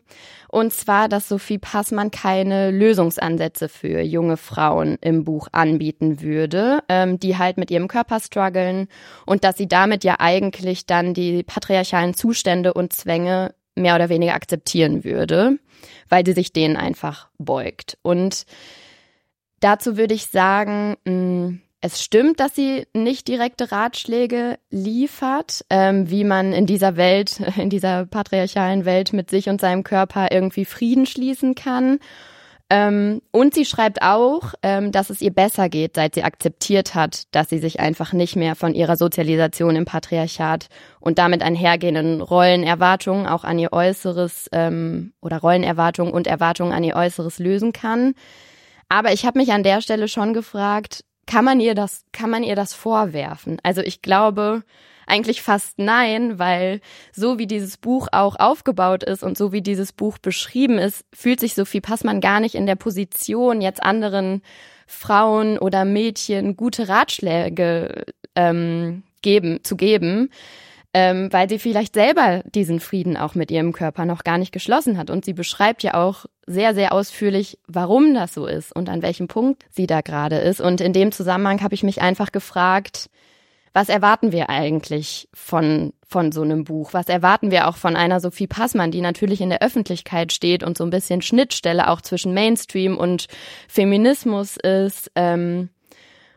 und 0.54 0.72
zwar, 0.72 1.10
dass 1.10 1.30
Sophie 1.30 1.58
Passmann 1.58 2.12
keine 2.12 2.70
Lösungsansätze 2.70 3.70
für 3.70 4.01
junge 4.01 4.38
Frauen 4.38 4.99
im 5.01 5.24
Buch 5.24 5.47
anbieten 5.51 6.22
würde, 6.22 6.84
ähm, 6.89 7.20
die 7.20 7.39
halt 7.39 7.58
mit 7.58 7.72
ihrem 7.72 7.88
Körper 7.88 8.20
strugglen 8.20 8.88
und 9.26 9.43
dass 9.43 9.58
sie 9.58 9.68
damit 9.68 10.04
ja 10.04 10.18
eigentlich 10.20 10.86
dann 10.86 11.16
die 11.16 11.41
patriarchalen 11.41 12.14
Zustände 12.14 12.76
und 12.76 12.93
Zwänge 12.93 13.56
mehr 13.74 13.95
oder 13.95 14.10
weniger 14.10 14.36
akzeptieren 14.36 15.04
würde, 15.04 15.58
weil 16.08 16.24
sie 16.24 16.34
sich 16.34 16.54
denen 16.54 16.78
einfach 16.78 17.30
beugt. 17.39 17.97
Und 18.04 18.45
dazu 19.60 19.97
würde 19.97 20.14
ich 20.14 20.28
sagen, 20.28 20.97
mh, 21.06 21.14
mm, 21.14 21.62
es 21.86 22.02
stimmt, 22.02 22.40
dass 22.40 22.56
sie 22.56 22.88
nicht 22.94 23.28
direkte 23.28 23.74
Ratschläge 23.74 24.58
liefert, 24.70 25.66
ähm, 25.70 26.10
wie 26.10 26.24
man 26.24 26.54
in 26.54 26.66
dieser 26.66 26.96
Welt, 26.96 27.42
in 27.58 27.70
dieser 27.70 28.06
patriarchalen 28.06 28.86
Welt 28.86 29.12
mit 29.12 29.30
sich 29.30 29.50
und 29.50 29.60
seinem 29.60 29.84
Körper 29.84 30.30
irgendwie 30.32 30.64
Frieden 30.64 31.06
schließen 31.06 31.56
kann. 31.56 32.00
Ähm, 32.70 33.22
und 33.32 33.54
sie 33.54 33.66
schreibt 33.66 34.02
auch, 34.02 34.54
ähm, 34.64 34.94
dass 34.94 35.10
es 35.10 35.22
ihr 35.22 35.34
besser 35.34 35.68
geht, 35.68 35.98
seit 35.98 36.16
sie 36.16 36.24
akzeptiert 36.24 36.96
hat, 36.96 37.24
dass 37.32 37.50
sie 37.50 37.60
sich 37.60 37.82
einfach 37.82 38.14
nicht 38.14 38.38
mehr 38.38 38.56
von 38.56 38.74
ihrer 38.74 38.96
Sozialisation 38.96 39.76
im 39.76 39.84
Patriarchat 39.84 40.68
und 41.02 41.18
damit 41.18 41.44
einhergehenden 41.44 42.22
Rollenerwartungen 42.22 43.28
auch 43.28 43.44
an 43.44 43.60
ihr 43.60 43.74
Äußeres 43.74 44.48
ähm, 44.54 45.12
oder 45.20 45.40
Rollenerwartungen 45.40 46.14
und 46.14 46.28
Erwartungen 46.28 46.72
an 46.72 46.86
ihr 46.86 46.96
Äußeres 46.96 47.40
lösen 47.40 47.74
kann. 47.74 48.14
Aber 48.88 49.12
ich 49.12 49.26
habe 49.26 49.38
mich 49.38 49.52
an 49.52 49.64
der 49.64 49.82
Stelle 49.82 50.08
schon 50.08 50.34
gefragt, 50.34 51.04
kann 51.26 51.45
man 51.45 51.59
ihr 51.59 51.76
das, 51.76 52.05
kann 52.11 52.30
man 52.30 52.43
ihr 52.43 52.55
das 52.55 52.74
vorwerfen? 52.74 53.57
Also 53.63 53.82
ich 53.82 54.01
glaube 54.01 54.63
eigentlich 55.05 55.41
fast 55.41 55.80
nein, 55.80 56.39
weil 56.39 56.80
so 57.11 57.38
wie 57.38 57.47
dieses 57.47 57.78
Buch 57.78 58.07
auch 58.11 58.38
aufgebaut 58.39 59.03
ist 59.03 59.24
und 59.24 59.38
so 59.38 59.51
wie 59.51 59.61
dieses 59.61 59.91
Buch 59.91 60.17
beschrieben 60.17 60.78
ist, 60.78 61.05
fühlt 61.13 61.39
sich 61.39 61.55
Sophie 61.55 61.82
Passmann 61.82 62.21
gar 62.21 62.39
nicht 62.39 62.55
in 62.55 62.65
der 62.65 62.76
Position, 62.76 63.61
jetzt 63.61 63.84
anderen 63.84 64.41
Frauen 64.88 65.57
oder 65.57 65.86
Mädchen 65.86 66.55
gute 66.55 66.88
Ratschläge 66.88 68.05
ähm, 68.36 69.03
geben, 69.21 69.63
zu 69.63 69.76
geben 69.76 70.30
ähm, 70.94 71.32
weil 71.32 71.50
sie 71.50 71.60
vielleicht 71.60 71.96
selber 71.96 72.44
diesen 72.54 72.80
Frieden 72.80 73.18
auch 73.18 73.36
mit 73.36 73.50
ihrem 73.50 73.74
Körper 73.74 74.06
noch 74.06 74.24
gar 74.24 74.38
nicht 74.38 74.52
geschlossen 74.52 74.98
hat. 74.98 75.10
Und 75.10 75.26
sie 75.26 75.34
beschreibt 75.34 75.82
ja 75.84 75.96
auch 75.96 76.26
sehr, 76.46 76.76
sehr 76.76 76.94
ausführlich, 76.94 77.58
warum 77.68 78.14
das 78.14 78.34
so 78.34 78.46
ist 78.46 78.76
und 78.76 78.89
an 78.89 79.02
welchem 79.02 79.28
Punkt 79.28 79.64
sie 79.70 79.88
da 79.88 80.02
gerade 80.02 80.38
ist. 80.38 80.62
Und 80.62 80.82
in 80.82 80.94
dem 80.94 81.12
Zusammenhang 81.12 81.62
habe 81.62 81.74
ich 81.74 81.84
mich 81.84 82.02
einfach 82.02 82.32
gefragt, 82.32 83.10
was 83.74 83.89
erwarten 83.89 84.32
wir 84.32 84.52
eigentlich 84.52 85.28
von, 85.34 85.94
von 86.08 86.32
so 86.32 86.44
einem 86.44 86.64
Buch? 86.64 86.94
Was 86.94 87.10
erwarten 87.10 87.50
wir 87.50 87.68
auch 87.68 87.76
von 87.76 87.96
einer 87.96 88.20
Sophie 88.20 88.46
Passmann, 88.46 88.91
die 88.91 89.02
natürlich 89.02 89.41
in 89.41 89.50
der 89.50 89.64
Öffentlichkeit 89.64 90.32
steht 90.32 90.64
und 90.64 90.78
so 90.78 90.84
ein 90.84 90.91
bisschen 90.91 91.24
Schnittstelle 91.24 91.89
auch 91.89 92.02
zwischen 92.02 92.36
Mainstream 92.36 92.98
und 92.98 93.26
Feminismus 93.68 94.58
ist? 94.58 95.12
Ähm, 95.16 95.70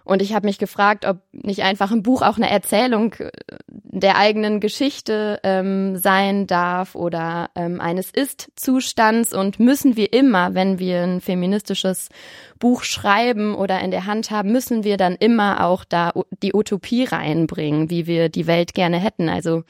und 0.06 0.22
ich 0.22 0.32
habe 0.34 0.46
mich 0.46 0.58
gefragt, 0.58 1.04
ob 1.04 1.18
nicht 1.32 1.64
einfach 1.64 1.90
ein 1.90 2.04
Buch 2.04 2.22
auch 2.22 2.36
eine 2.36 2.48
Erzählung 2.48 3.14
äh, 3.14 3.30
der 3.68 4.16
eigenen 4.16 4.60
Geschichte 4.60 5.40
ähm, 5.42 5.96
sein 5.96 6.46
darf 6.46 6.94
oder 6.94 7.50
ähm, 7.56 7.80
eines 7.80 8.12
Ist-Zustands. 8.12 9.34
Und 9.34 9.58
müssen 9.58 9.96
wir 9.96 10.12
immer, 10.12 10.54
wenn 10.54 10.78
wir 10.78 11.02
ein 11.02 11.20
feministisches 11.20 12.08
Buch 12.60 12.84
schreiben 12.84 13.56
oder 13.56 13.80
in 13.80 13.90
der 13.90 14.06
Hand 14.06 14.30
haben, 14.30 14.52
müssen 14.52 14.84
wir 14.84 14.96
dann 14.96 15.16
immer 15.16 15.66
auch 15.66 15.84
da 15.84 16.12
die 16.40 16.54
Utopie 16.54 17.02
reinbringen, 17.02 17.90
wie 17.90 18.06
wir 18.06 18.28
die 18.28 18.46
Welt 18.46 18.74
gerne 18.74 18.98
hätten. 18.98 19.28
Also 19.28 19.64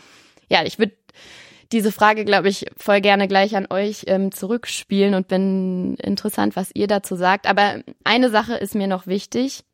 ja, 0.50 0.64
ich 0.64 0.78
würde 0.78 0.92
diese 1.72 1.92
Frage, 1.92 2.26
glaube 2.26 2.50
ich, 2.50 2.66
voll 2.76 3.00
gerne 3.00 3.26
gleich 3.26 3.56
an 3.56 3.68
euch 3.70 4.04
ähm, 4.06 4.32
zurückspielen 4.32 5.14
und 5.14 5.28
bin 5.28 5.94
interessant, 5.94 6.56
was 6.56 6.70
ihr 6.74 6.88
dazu 6.88 7.16
sagt. 7.16 7.46
Aber 7.46 7.80
eine 8.04 8.28
Sache 8.28 8.54
ist 8.54 8.74
mir 8.74 8.86
noch 8.86 9.06
wichtig. 9.06 9.64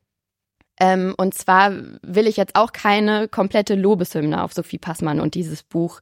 Ähm, 0.82 1.14
und 1.16 1.32
zwar 1.32 1.70
will 2.02 2.26
ich 2.26 2.36
jetzt 2.36 2.56
auch 2.56 2.72
keine 2.72 3.28
komplette 3.28 3.76
Lobeshymne 3.76 4.42
auf 4.42 4.52
Sophie 4.52 4.78
Passmann 4.78 5.20
und 5.20 5.36
dieses 5.36 5.62
Buch 5.62 6.00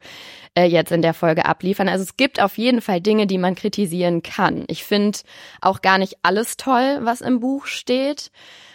äh, 0.55 0.65
jetzt 0.65 0.91
in 0.91 1.03
der 1.03 1.13
Folge 1.13 1.45
abliefern. 1.45 1.87
Also 1.87 2.03
es 2.03 2.17
gibt 2.17 2.41
auf 2.41 2.57
jeden 2.57 2.81
Fall 2.81 3.03
Dinge, 3.03 3.27
die 3.27 3.37
man 3.37 3.55
kritisieren 3.55 4.23
kann. 4.23 4.65
Ich 4.69 4.85
finde 4.85 5.19
auch 5.61 5.83
gar 5.83 5.99
nicht 5.99 6.17
alles 6.23 6.57
toll, 6.57 7.01
was 7.03 7.21
im 7.21 7.41
Buch 7.41 7.67
steht. 7.67 8.31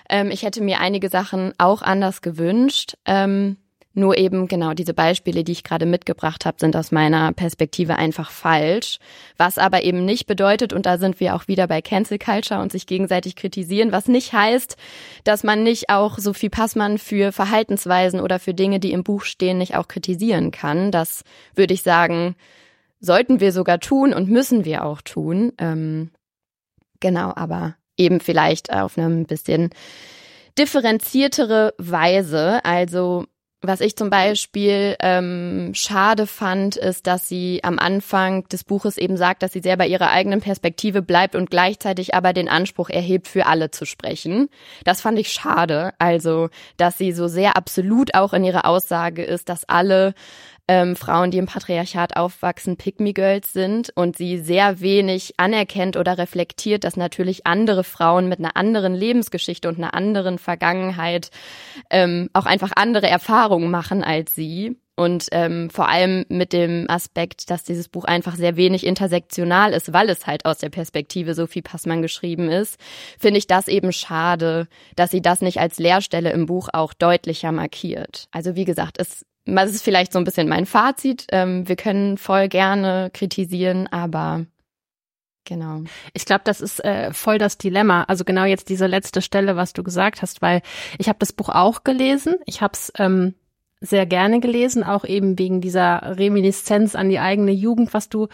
Ähm, 0.08 0.30
ich 0.30 0.43
hätte 0.43 0.62
mir 0.62 0.80
einige 0.80 1.10
Sachen 1.10 1.53
auch 1.58 1.82
anders 1.82 2.22
gewünscht. 2.22 2.97
Ähm, 3.06 3.58
nur 3.96 4.18
eben 4.18 4.48
genau 4.48 4.74
diese 4.74 4.93
Beispiele, 4.93 5.43
die 5.43 5.54
ich 5.54 5.64
gerade 5.64 5.86
mitgebracht 5.86 6.46
habe, 6.46 6.58
sind 6.60 6.76
aus 6.76 6.91
meiner 6.91 7.32
Perspektive 7.32 7.96
einfach 7.96 8.30
falsch. 8.30 9.00
Was 9.38 9.58
aber 9.58 9.84
eben 9.84 10.06
nicht 10.06 10.28
bedeutet, 10.28 10.74
und 10.74 10.86
da 10.86 10.98
sind 10.98 11.20
wir 11.20 11.36
auch 11.36 11.48
wieder 11.48 11.68
bei 11.68 11.82
Cancel 11.82 12.20
Culture 12.20 12.62
und 12.62 12.72
sich 12.72 12.88
gegenseitig 12.88 13.36
kritisieren, 13.36 13.91
was 13.91 14.08
nicht 14.08 14.34
heißt, 14.34 14.76
dass 15.24 15.43
man 15.43 15.64
nicht 15.64 15.89
auch 15.89 16.20
Sophie 16.20 16.50
Passmann 16.50 16.98
für 16.98 17.32
Verhaltensweisen 17.32 18.20
oder 18.20 18.39
für 18.39 18.54
Dinge, 18.54 18.80
die 18.80 18.91
im 18.91 19.04
Buch 19.04 19.24
stehen, 19.24 19.58
nicht 19.58 19.76
auch 19.76 19.88
kritisieren 19.88 20.52
kann. 20.52 20.91
Das 20.91 21.24
würde 21.56 21.74
ich 21.74 21.82
sagen, 21.82 22.36
sollten 23.00 23.39
wir 23.39 23.52
sogar 23.52 23.80
tun 23.80 24.14
und 24.14 24.30
müssen 24.30 24.66
wir 24.66 24.84
auch 24.84 25.02
tun. 25.02 25.54
Ähm, 25.58 26.12
genau, 27.00 27.32
aber 27.36 27.76
eben 27.98 28.20
vielleicht 28.20 28.74
auf 28.74 28.98
einem 28.98 29.26
bisschen 29.26 29.70
differenziertere 30.58 31.74
Weise. 31.78 32.64
Also 32.64 33.26
was 33.62 33.82
ich 33.82 33.95
zum 33.95 34.10
Beispiel 34.10 34.95
ähm, 34.99 35.72
schade 35.74 36.28
fand, 36.28 36.76
ist, 36.76 37.08
dass 37.08 37.28
sie 37.28 37.62
am 37.64 37.80
Anfang 37.80 38.47
des 38.49 38.64
Buches 38.64 38.97
eben 38.97 39.18
sagt, 39.18 39.43
dass 39.43 39.53
sie 39.53 39.62
sehr 39.62 39.78
bei 39.78 39.88
ihrer 39.88 40.12
eigenen 40.12 40.41
Perspektive 40.41 41.01
bleibt 41.01 41.36
und 41.36 41.49
gleichzeitig 41.49 42.14
aber 42.14 42.34
den 42.34 42.49
Anspruch 42.49 42.89
erhebt, 42.89 43.28
für 43.28 43.45
alle 43.47 43.72
zu 43.72 43.86
sprechen. 43.86 44.49
Das 44.84 45.01
fand 45.01 45.18
ich 45.18 45.32
schade. 45.32 45.93
Also, 45.99 46.49
dass 46.78 46.97
sie 46.97 47.12
so 47.12 47.28
sehr 47.28 47.58
absolut 47.58 48.14
auch 48.14 48.34
in 48.34 48.43
ihrer 48.43 48.66
Aussage 48.66 49.24
ist, 49.24 49.49
dass 49.49 49.68
alle 49.68 50.14
ähm, 50.68 50.95
Frauen, 50.95 51.32
die 51.32 51.38
im 51.38 51.45
Patriarchat 51.45 52.16
aufwachsen, 52.16 52.78
Pygmy 52.78 53.13
Girls 53.13 53.53
sind 53.53 53.91
und 53.95 54.18
sie 54.18 54.39
sehr 54.39 54.80
wenig 54.80 55.36
anerkennt 55.38 55.97
oder 55.97 56.18
reflektiert, 56.18 56.84
dass 56.84 56.97
natürlich 56.97 57.45
andere 57.45 57.84
Frauen 57.84 58.28
mit 58.28 58.39
einer 58.39 58.57
anderen 58.57 58.95
Lebensgeschichte 58.95 59.70
und 59.70 59.78
einer 59.78 59.93
anderen 59.93 60.39
Vergangenheit 60.39 61.30
ähm, 61.89 62.30
auch 62.34 62.45
einfach 62.45 62.72
andere 62.76 63.07
Erfahrungen 63.07 63.70
machen 63.70 64.03
als 64.03 64.34
sie. 64.36 64.78
Und 64.97 65.28
ähm, 65.34 65.70
vor 65.70 65.89
allem 65.89 66.26
mit 66.30 66.53
dem 66.53 66.86
Aspekt, 66.89 67.49
dass 67.49 67.63
dieses 67.63 67.89
Buch 67.89 68.05
einfach 68.05 68.36
sehr 68.36 68.55
wenig 68.55 68.86
intersektional 68.86 69.74
ist, 69.74 69.91
weil 69.91 70.09
es 70.09 70.26
halt 70.26 70.45
aus 70.45 70.59
der 70.59 70.70
Perspektive 70.70 71.34
Sophie 71.34 71.61
Passmann 71.61 72.01
geschrieben 72.01 72.49
ist, 72.49 72.80
finde 73.20 73.38
ich 73.38 73.45
das 73.45 73.68
eben 73.68 73.91
schade, 73.91 74.70
dass 74.95 75.11
sie 75.11 75.22
das 75.22 75.41
nicht 75.41 75.59
als 75.59 75.80
Lehrstelle 75.80 76.32
im 76.32 76.45
Buch 76.45 76.70
auch 76.72 76.93
deutlicher 76.93 77.51
markiert. 77.51 78.30
Also 78.32 78.55
wie 78.55 78.63
gesagt, 78.63 78.97
es 78.97 79.26
das 79.46 79.72
ist 79.72 79.84
vielleicht 79.84 80.12
so 80.12 80.20
ein 80.20 80.26
bisschen 80.26 80.48
mein 80.50 80.66
Fazit. 80.66 81.28
Ähm, 81.32 81.68
wir 81.68 81.76
können 81.76 82.18
voll 82.18 82.48
gerne 82.48 83.10
kritisieren, 83.14 83.88
aber 83.88 84.46
Genau. 85.48 85.84
Ich 86.14 86.26
glaube, 86.26 86.41
das 86.43 86.60
ist 86.60 86.84
äh, 86.84 87.14
voll 87.14 87.38
das 87.38 87.60
Dilemma. 87.60 88.04
Also 88.06 88.24
genau 88.24 88.46
jetzt 88.46 88.68
diese 88.68 88.88
letzte 88.88 89.22
Stelle, 89.22 89.56
was 89.56 89.74
du 89.74 89.84
gesagt 89.84 90.24
hast, 90.24 90.41
weil 90.41 90.64
ich 90.98 91.08
habe 91.08 91.20
das 91.20 91.34
Buch 91.34 91.50
auch 91.50 91.84
gelesen. 91.84 92.38
Ich 92.48 92.62
habe 92.62 92.74
es 92.74 92.91
ähm, 92.98 93.36
sehr 93.80 94.08
gerne 94.08 94.39
gelesen, 94.39 94.84
auch 94.84 95.06
eben 95.06 95.38
wegen 95.38 95.62
dieser 95.62 96.18
Reminiszenz 96.18 96.96
an 96.96 97.10
die 97.10 97.20
eigene 97.20 97.52
Jugend, 97.52 97.93
was 97.93 98.10
du 98.10 98.28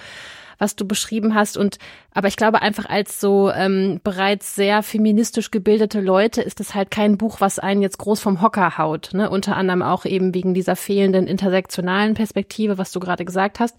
was 0.61 0.75
du 0.75 0.85
beschrieben 0.85 1.35
hast. 1.35 1.57
Und 1.57 1.79
aber 2.13 2.27
ich 2.27 2.37
glaube 2.37 2.61
einfach 2.61 2.85
als 2.85 3.19
so 3.19 3.51
ähm, 3.51 3.99
bereits 4.03 4.55
sehr 4.55 4.83
feministisch 4.83 5.51
gebildete 5.51 5.99
Leute 5.99 6.41
ist 6.41 6.59
es 6.59 6.75
halt 6.75 6.91
kein 6.91 7.17
Buch, 7.17 7.41
was 7.41 7.59
einen 7.59 7.81
jetzt 7.81 7.97
groß 7.97 8.19
vom 8.19 8.41
Hocker 8.41 8.77
haut. 8.77 9.09
Ne? 9.13 9.29
Unter 9.29 9.57
anderem 9.57 9.81
auch 9.81 10.05
eben 10.05 10.33
wegen 10.33 10.53
dieser 10.53 10.75
fehlenden 10.75 11.27
intersektionalen 11.27 12.13
Perspektive, 12.13 12.77
was 12.77 12.91
du 12.91 12.99
gerade 12.99 13.25
gesagt 13.25 13.59
hast. 13.59 13.75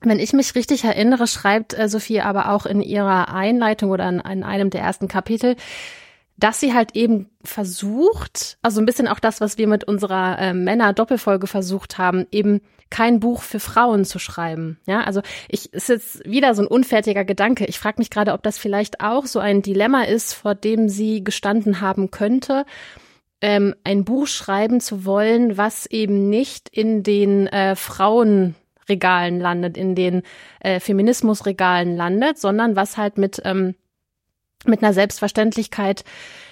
Wenn 0.00 0.20
ich 0.20 0.32
mich 0.32 0.54
richtig 0.54 0.84
erinnere, 0.84 1.26
schreibt 1.26 1.76
äh, 1.76 1.88
Sophie 1.88 2.20
aber 2.20 2.50
auch 2.50 2.66
in 2.66 2.80
ihrer 2.80 3.34
Einleitung 3.34 3.90
oder 3.90 4.08
in, 4.08 4.20
in 4.20 4.44
einem 4.44 4.70
der 4.70 4.82
ersten 4.82 5.08
Kapitel, 5.08 5.56
dass 6.36 6.60
sie 6.60 6.74
halt 6.74 6.96
eben 6.96 7.30
versucht, 7.44 8.58
also 8.62 8.80
ein 8.80 8.86
bisschen 8.86 9.08
auch 9.08 9.20
das, 9.20 9.40
was 9.40 9.58
wir 9.58 9.68
mit 9.68 9.84
unserer 9.84 10.38
äh, 10.38 10.54
Männer-Doppelfolge 10.54 11.46
versucht 11.46 11.98
haben, 11.98 12.26
eben 12.32 12.60
kein 12.90 13.20
Buch 13.20 13.42
für 13.42 13.60
Frauen 13.60 14.04
zu 14.04 14.18
schreiben. 14.18 14.78
Ja, 14.86 15.00
also 15.02 15.20
ich 15.48 15.72
ist 15.72 15.88
jetzt 15.88 16.24
wieder 16.24 16.54
so 16.54 16.62
ein 16.62 16.68
unfertiger 16.68 17.24
Gedanke. 17.24 17.64
Ich 17.66 17.78
frage 17.78 17.96
mich 17.98 18.10
gerade, 18.10 18.32
ob 18.32 18.42
das 18.42 18.58
vielleicht 18.58 19.00
auch 19.00 19.26
so 19.26 19.38
ein 19.38 19.62
Dilemma 19.62 20.02
ist, 20.04 20.32
vor 20.34 20.54
dem 20.54 20.88
sie 20.88 21.24
gestanden 21.24 21.80
haben 21.80 22.10
könnte, 22.10 22.64
ähm, 23.40 23.74
ein 23.84 24.04
Buch 24.04 24.26
schreiben 24.26 24.80
zu 24.80 25.04
wollen, 25.04 25.56
was 25.56 25.86
eben 25.86 26.30
nicht 26.30 26.68
in 26.68 27.02
den 27.02 27.46
äh, 27.48 27.76
Frauenregalen 27.76 29.40
landet, 29.40 29.76
in 29.76 29.94
den 29.94 30.22
äh, 30.60 30.80
Feminismusregalen 30.80 31.96
landet, 31.96 32.38
sondern 32.38 32.76
was 32.76 32.96
halt 32.96 33.18
mit 33.18 33.42
ähm, 33.44 33.74
mit 34.66 34.82
einer 34.82 34.92
Selbstverständlichkeit 34.92 36.04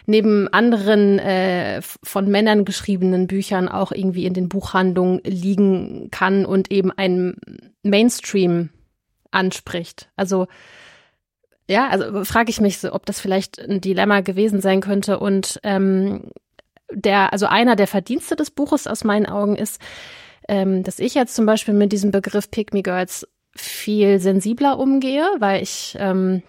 neben 0.07 0.49
anderen 0.49 1.19
äh, 1.19 1.81
von 1.83 2.29
Männern 2.29 2.65
geschriebenen 2.65 3.27
Büchern 3.27 3.69
auch 3.69 3.93
irgendwie 3.93 4.27
in 4.27 4.35
den 4.35 4.49
Buchhandlungen 4.49 5.21
liegen 5.25 6.09
kann 6.11 6.45
und 6.45 6.73
eben 6.73 6.91
einen 6.91 7.37
Mainstream 7.83 8.71
anspricht. 9.31 10.11
Also 10.17 10.47
ja, 11.69 11.89
also 11.89 12.25
frage 12.25 12.51
ich 12.51 12.61
mich 12.61 12.79
so, 12.79 12.93
ob 12.93 13.07
das 13.07 13.21
vielleicht 13.21 13.59
ein 13.61 13.81
Dilemma 13.81 14.21
gewesen 14.21 14.61
sein 14.61 14.81
könnte. 14.81 15.19
Und 15.19 15.61
ähm, 15.63 16.31
der, 16.93 17.33
also 17.33 17.47
einer 17.47 17.77
der 17.77 17.87
Verdienste 17.87 18.37
des 18.37 18.51
Buches 18.51 18.87
aus 18.87 19.05
meinen 19.05 19.27
Augen 19.27 19.57
ist, 19.57 19.81
ähm, 20.49 20.83
dass 20.83 20.99
ich 20.99 21.15
jetzt 21.15 21.35
zum 21.35 21.47
Beispiel 21.47 21.75
mit 21.75 21.93
diesem 21.93 22.11
Begriff 22.11 22.51
Pick 22.51 22.75
Me 22.75 22.83
Girls 22.83 23.27
viel 23.55 24.19
sensibler 24.19 24.79
umgehe, 24.79 25.27
weil 25.39 25.63
ich 25.63 25.97
ähm, 25.99 26.43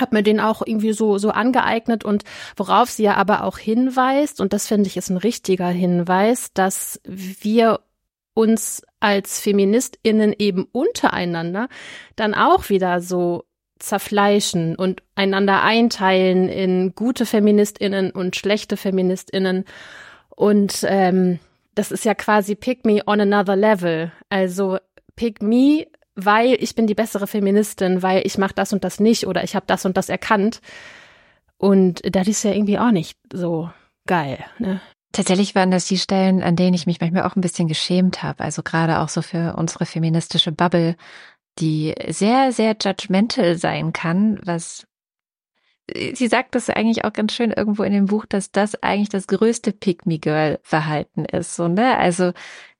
habe 0.00 0.16
mir 0.16 0.22
den 0.22 0.40
auch 0.40 0.62
irgendwie 0.64 0.92
so 0.92 1.18
so 1.18 1.30
angeeignet 1.30 2.04
und 2.04 2.24
worauf 2.56 2.90
sie 2.90 3.04
ja 3.04 3.14
aber 3.14 3.44
auch 3.44 3.58
hinweist 3.58 4.40
und 4.40 4.52
das 4.52 4.66
finde 4.66 4.88
ich 4.88 4.96
ist 4.96 5.10
ein 5.10 5.16
richtiger 5.16 5.68
Hinweis, 5.68 6.52
dass 6.54 7.00
wir 7.04 7.80
uns 8.34 8.82
als 9.00 9.40
Feministinnen 9.40 10.34
eben 10.38 10.66
untereinander 10.70 11.68
dann 12.16 12.34
auch 12.34 12.68
wieder 12.68 13.00
so 13.00 13.44
zerfleischen 13.78 14.76
und 14.76 15.02
einander 15.14 15.62
einteilen 15.62 16.48
in 16.48 16.94
gute 16.94 17.26
Feministinnen 17.26 18.10
und 18.10 18.36
schlechte 18.36 18.76
Feministinnen. 18.76 19.64
Und 20.30 20.84
ähm, 20.88 21.38
das 21.74 21.92
ist 21.92 22.04
ja 22.04 22.14
quasi 22.14 22.54
pick 22.54 22.84
me 22.84 23.02
on 23.06 23.20
another 23.20 23.56
level. 23.56 24.12
Also 24.30 24.78
pick 25.14 25.42
me 25.42 25.86
weil 26.16 26.56
ich 26.60 26.74
bin 26.74 26.86
die 26.86 26.94
bessere 26.94 27.26
Feministin, 27.26 28.02
weil 28.02 28.26
ich 28.26 28.38
mache 28.38 28.54
das 28.54 28.72
und 28.72 28.82
das 28.82 28.98
nicht 28.98 29.26
oder 29.26 29.44
ich 29.44 29.54
habe 29.54 29.66
das 29.66 29.84
und 29.84 29.96
das 29.96 30.08
erkannt. 30.08 30.60
Und 31.58 32.02
das 32.14 32.26
ist 32.26 32.42
ja 32.42 32.52
irgendwie 32.52 32.78
auch 32.78 32.90
nicht 32.90 33.18
so 33.32 33.70
geil. 34.06 34.44
Ne? 34.58 34.80
Tatsächlich 35.12 35.54
waren 35.54 35.70
das 35.70 35.86
die 35.86 35.98
Stellen, 35.98 36.42
an 36.42 36.56
denen 36.56 36.74
ich 36.74 36.86
mich 36.86 37.00
manchmal 37.00 37.22
auch 37.22 37.36
ein 37.36 37.40
bisschen 37.40 37.68
geschämt 37.68 38.22
habe. 38.22 38.42
Also 38.42 38.62
gerade 38.62 39.00
auch 39.00 39.08
so 39.08 39.22
für 39.22 39.54
unsere 39.56 39.86
feministische 39.86 40.52
Bubble, 40.52 40.96
die 41.58 41.94
sehr, 42.08 42.52
sehr 42.52 42.76
judgmental 42.80 43.56
sein 43.56 43.92
kann, 43.92 44.38
was 44.44 44.86
sie 45.94 46.26
sagt 46.26 46.54
das 46.54 46.68
eigentlich 46.68 47.04
auch 47.04 47.12
ganz 47.12 47.32
schön 47.32 47.52
irgendwo 47.52 47.82
in 47.82 47.92
dem 47.92 48.06
Buch, 48.06 48.26
dass 48.26 48.50
das 48.50 48.82
eigentlich 48.82 49.08
das 49.08 49.26
größte 49.26 49.72
Pick-me-Girl-Verhalten 49.72 51.24
ist. 51.24 51.54
So, 51.54 51.68
ne? 51.68 51.96
Also 51.96 52.32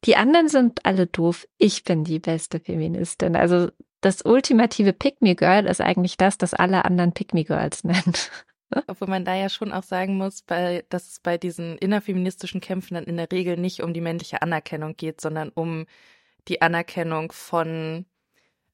die 0.05 0.17
anderen 0.17 0.49
sind 0.49 0.85
alle 0.85 1.07
doof, 1.07 1.47
ich 1.59 1.85
bin 1.85 2.05
die 2.05 2.19
beste 2.19 2.61
Feministin. 2.61 3.37
Also 3.37 3.71
das 4.01 4.23
ultimative 4.23 4.93
Pick-me-Girl 4.93 5.67
ist 5.67 5.81
eigentlich 5.81 6.17
das, 6.17 6.39
das 6.39 6.55
alle 6.55 6.85
anderen 6.85 7.13
Pick-me-Girls 7.13 7.85
nennen. 7.85 8.13
Obwohl 8.89 9.09
man 9.09 9.25
da 9.25 9.35
ja 9.35 9.49
schon 9.49 9.73
auch 9.73 9.85
sagen 9.85 10.17
muss, 10.17 10.43
bei, 10.43 10.85
dass 10.89 11.09
es 11.09 11.21
bei 11.21 11.39
diesen 11.39 11.79
innerfeministischen 11.79 12.61
Kämpfen 12.61 12.95
dann 12.95 13.05
in 13.05 13.17
der 13.17 13.31
Regel 13.31 13.57
nicht 13.57 13.83
um 13.83 13.95
die 13.95 14.01
männliche 14.01 14.43
Anerkennung 14.43 14.97
geht, 14.97 15.21
sondern 15.21 15.51
um 15.51 15.87
die 16.49 16.63
Anerkennung 16.63 17.31
von, 17.31 18.07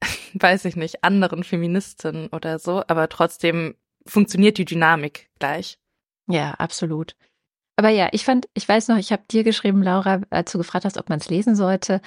weiß 0.33 0.64
ich 0.64 0.76
nicht, 0.76 1.05
anderen 1.05 1.45
Feministinnen 1.45 2.28
oder 2.28 2.59
so. 2.59 2.83
Aber 2.87 3.11
trotzdem 3.11 3.74
funktioniert 4.07 4.59
die 4.59 4.64
Dynamik 4.64 5.30
gleich. 5.38 5.78
Ja, 6.28 6.53
absolut. 6.53 7.16
Aber 7.76 7.88
ja, 7.88 8.09
ich 8.12 8.24
fand, 8.24 8.48
ich 8.55 8.68
weiß 8.68 8.88
noch, 8.88 8.98
ich 8.98 9.12
habe 9.12 9.22
dir 9.30 9.44
geschrieben, 9.44 9.82
Laura, 9.82 10.20
als 10.30 10.53
du 10.53 10.59
gefragt 10.59 10.84
hast, 10.84 10.98
ob 10.98 11.09
man 11.09 11.18
es 11.18 11.28
lesen 11.28 11.57
sollte, 11.57 12.00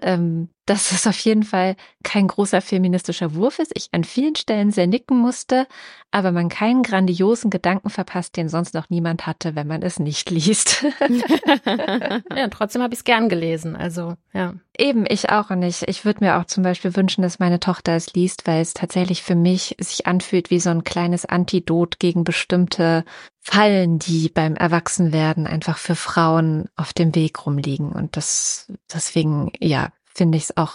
ähm, 0.00 0.48
dass 0.68 0.92
es 0.92 1.06
auf 1.06 1.18
jeden 1.20 1.44
Fall 1.44 1.76
kein 2.04 2.28
großer 2.28 2.60
feministischer 2.60 3.34
Wurf 3.34 3.58
ist. 3.58 3.72
Ich 3.74 3.88
an 3.92 4.04
vielen 4.04 4.36
Stellen 4.36 4.70
sehr 4.70 4.86
nicken 4.86 5.18
musste, 5.18 5.66
aber 6.10 6.30
man 6.30 6.48
keinen 6.48 6.82
grandiosen 6.82 7.50
Gedanken 7.50 7.90
verpasst, 7.90 8.36
den 8.36 8.48
sonst 8.48 8.74
noch 8.74 8.90
niemand 8.90 9.26
hatte, 9.26 9.56
wenn 9.56 9.66
man 9.66 9.82
es 9.82 9.98
nicht 9.98 10.30
liest. 10.30 10.84
ja, 12.36 12.48
trotzdem 12.48 12.82
habe 12.82 12.92
ich 12.92 13.00
es 13.00 13.04
gern 13.04 13.28
gelesen. 13.28 13.76
Also, 13.76 14.14
ja. 14.32 14.54
Eben, 14.76 15.06
ich 15.08 15.30
auch. 15.30 15.50
Und 15.50 15.62
ich, 15.62 15.88
ich 15.88 16.04
würde 16.04 16.24
mir 16.24 16.38
auch 16.38 16.44
zum 16.44 16.62
Beispiel 16.62 16.94
wünschen, 16.94 17.22
dass 17.22 17.38
meine 17.38 17.60
Tochter 17.60 17.96
es 17.96 18.12
liest, 18.14 18.46
weil 18.46 18.60
es 18.60 18.74
tatsächlich 18.74 19.22
für 19.22 19.34
mich 19.34 19.74
sich 19.80 20.06
anfühlt 20.06 20.50
wie 20.50 20.60
so 20.60 20.70
ein 20.70 20.84
kleines 20.84 21.24
Antidot 21.24 21.98
gegen 21.98 22.24
bestimmte 22.24 23.04
Fallen, 23.40 23.98
die 23.98 24.28
beim 24.28 24.54
Erwachsenwerden 24.54 25.46
einfach 25.46 25.78
für 25.78 25.94
Frauen 25.94 26.68
auf 26.76 26.92
dem 26.92 27.14
Weg 27.14 27.46
rumliegen. 27.46 27.92
Und 27.92 28.16
das, 28.16 28.70
deswegen, 28.92 29.50
ja, 29.58 29.88
finde 30.18 30.36
ich 30.36 30.44
es 30.44 30.56
auch 30.56 30.74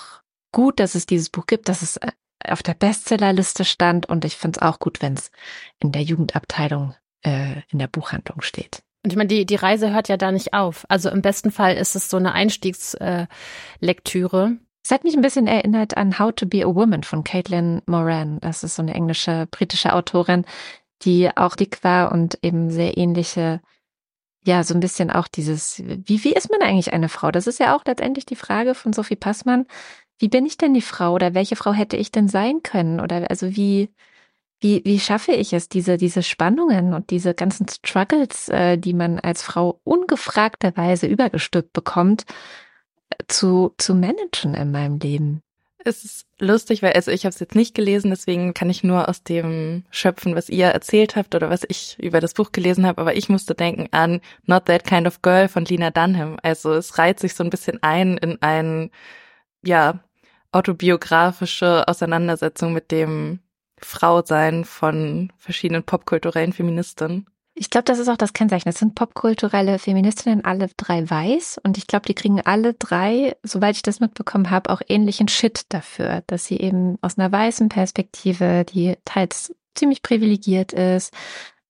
gut, 0.52 0.80
dass 0.80 0.96
es 0.96 1.06
dieses 1.06 1.30
Buch 1.30 1.46
gibt, 1.46 1.70
dass 1.70 1.84
es 1.84 1.98
äh, 1.98 2.12
auf 2.48 2.64
der 2.64 2.74
Bestsellerliste 2.74 3.66
stand 3.66 4.08
und 4.08 4.26
ich 4.26 4.38
finde 4.38 4.60
es 4.60 4.64
auch 4.64 4.80
gut, 4.80 5.02
wenn 5.02 5.14
es 5.14 5.30
in 5.80 5.92
der 5.92 6.02
Jugendabteilung 6.02 6.96
äh, 7.24 7.62
in 7.70 7.80
der 7.80 7.88
Buchhandlung 7.88 8.42
steht. 8.42 8.82
Und 9.04 9.12
ich 9.12 9.18
meine, 9.18 9.28
die, 9.28 9.46
die 9.46 9.56
Reise 9.56 9.94
hört 9.94 10.08
ja 10.08 10.16
da 10.18 10.32
nicht 10.32 10.54
auf. 10.54 10.86
Also 10.88 11.10
im 11.10 11.22
besten 11.22 11.52
Fall 11.52 11.76
ist 11.76 11.96
es 11.96 12.10
so 12.10 12.18
eine 12.18 12.32
Einstiegslektüre. 12.34 13.28
Äh, 14.46 14.58
es 14.84 14.92
hat 14.92 15.04
mich 15.04 15.16
ein 15.16 15.22
bisschen 15.22 15.48
erinnert 15.48 15.98
an 15.98 16.18
How 16.20 16.34
to 16.34 16.46
be 16.46 16.64
a 16.64 16.74
Woman 16.74 17.04
von 17.04 17.24
Caitlin 17.24 17.82
Moran. 17.86 18.40
Das 18.40 18.64
ist 18.64 18.76
so 18.76 18.82
eine 18.82 18.94
englische, 18.94 19.48
britische 19.52 19.94
Autorin, 19.94 20.46
die 21.04 21.30
auch 21.36 21.56
dick 21.56 21.84
war 21.84 22.12
und 22.12 22.40
eben 22.42 22.70
sehr 22.70 22.98
ähnliche 22.98 23.62
ja, 24.46 24.64
so 24.64 24.74
ein 24.74 24.80
bisschen 24.80 25.10
auch 25.10 25.28
dieses, 25.28 25.82
wie, 25.86 26.24
wie 26.24 26.34
ist 26.34 26.52
man 26.52 26.62
eigentlich 26.62 26.94
eine 26.94 27.10
Frau? 27.10 27.32
Das 27.32 27.48
ist 27.48 27.60
ja 27.60 27.76
auch 27.76 27.84
letztendlich 27.86 28.26
die 28.26 28.36
Frage 28.36 28.76
von 28.76 28.94
Sophie 28.94 29.16
Passmann. 29.16 29.66
Wie 30.20 30.28
bin 30.30 30.46
ich 30.46 30.58
denn 30.58 30.74
die 30.74 30.82
Frau 30.82 31.14
oder 31.14 31.34
welche 31.34 31.56
Frau 31.56 31.74
hätte 31.74 31.98
ich 31.98 32.12
denn 32.12 32.28
sein 32.28 32.62
können? 32.64 33.00
Oder 33.00 33.30
also 33.30 33.56
wie, 33.56 33.90
wie, 34.60 34.82
wie 34.86 35.00
schaffe 35.00 35.34
ich 35.34 35.54
es, 35.54 35.70
diese, 35.70 35.98
diese 35.98 36.24
Spannungen 36.24 36.94
und 36.94 37.10
diese 37.10 37.34
ganzen 37.34 37.68
Struggles, 37.68 38.50
äh, 38.50 38.78
die 38.78 38.94
man 38.94 39.20
als 39.20 39.44
Frau 39.44 39.80
ungefragterweise 39.84 41.08
übergestülpt 41.08 41.74
bekommt, 41.74 42.26
äh, 43.10 43.16
zu, 43.28 43.74
zu 43.78 43.96
managen 43.96 44.56
in 44.56 44.72
meinem 44.72 45.00
Leben? 45.00 45.42
Es 45.86 46.06
ist 46.06 46.28
lustig, 46.40 46.82
weil 46.82 46.94
also 46.94 47.12
ich 47.12 47.26
habe 47.26 47.34
es 47.34 47.40
jetzt 47.40 47.56
nicht 47.56 47.76
gelesen, 47.76 48.10
deswegen 48.10 48.54
kann 48.54 48.70
ich 48.70 48.84
nur 48.84 49.10
aus 49.10 49.24
dem 49.24 49.84
schöpfen, 49.92 50.36
was 50.36 50.50
ihr 50.50 50.68
erzählt 50.68 51.16
habt 51.18 51.36
oder 51.36 51.50
was 51.50 51.64
ich 51.68 51.98
über 52.00 52.22
das 52.22 52.34
Buch 52.34 52.54
gelesen 52.54 52.86
habe. 52.86 53.02
Aber 53.02 53.16
ich 53.16 53.28
musste 53.28 53.54
denken 53.54 53.88
an 53.92 54.22
Not 54.46 54.66
That 54.66 54.86
Kind 54.86 55.08
of 55.08 55.22
Girl 55.22 55.50
von 55.50 55.66
Lina 55.66 55.92
Dunham. 55.92 56.38
Also 56.42 56.74
es 56.74 56.98
reiht 56.98 57.20
sich 57.20 57.34
so 57.36 57.44
ein 57.44 57.50
bisschen 57.50 57.84
ein 57.84 58.18
in 58.18 58.42
ein 58.42 58.92
ja 59.64 60.00
autobiografische 60.54 61.88
Auseinandersetzung 61.88 62.74
mit 62.74 62.92
dem 62.92 63.40
Frausein 63.78 64.66
von 64.66 65.34
verschiedenen 65.38 65.84
popkulturellen 65.84 66.54
Feministinnen. 66.54 67.28
Ich 67.56 67.70
glaube, 67.70 67.86
das 67.86 68.00
ist 68.00 68.08
auch 68.10 68.18
das 68.18 68.34
Kennzeichen. 68.34 68.68
Das 68.68 68.80
sind 68.80 68.96
popkulturelle 68.96 69.78
Feministinnen, 69.78 70.44
alle 70.44 70.70
drei 70.76 71.08
weiß. 71.08 71.60
Und 71.64 71.78
ich 71.78 71.86
glaube, 71.86 72.08
die 72.08 72.16
kriegen 72.16 72.42
alle 72.42 72.74
drei, 72.74 73.36
soweit 73.44 73.76
ich 73.76 73.84
das 73.84 74.00
mitbekommen 74.00 74.50
habe, 74.50 74.72
auch 74.72 74.82
ähnlichen 74.88 75.28
Shit 75.28 75.66
dafür, 75.70 76.24
dass 76.26 76.46
sie 76.46 76.58
eben 76.58 76.98
aus 77.02 77.18
einer 77.18 77.32
weißen 77.32 77.70
Perspektive, 77.70 78.66
die 78.66 78.98
teils 79.06 79.54
ziemlich 79.76 80.02
privilegiert 80.02 80.74
ist, 80.74 81.14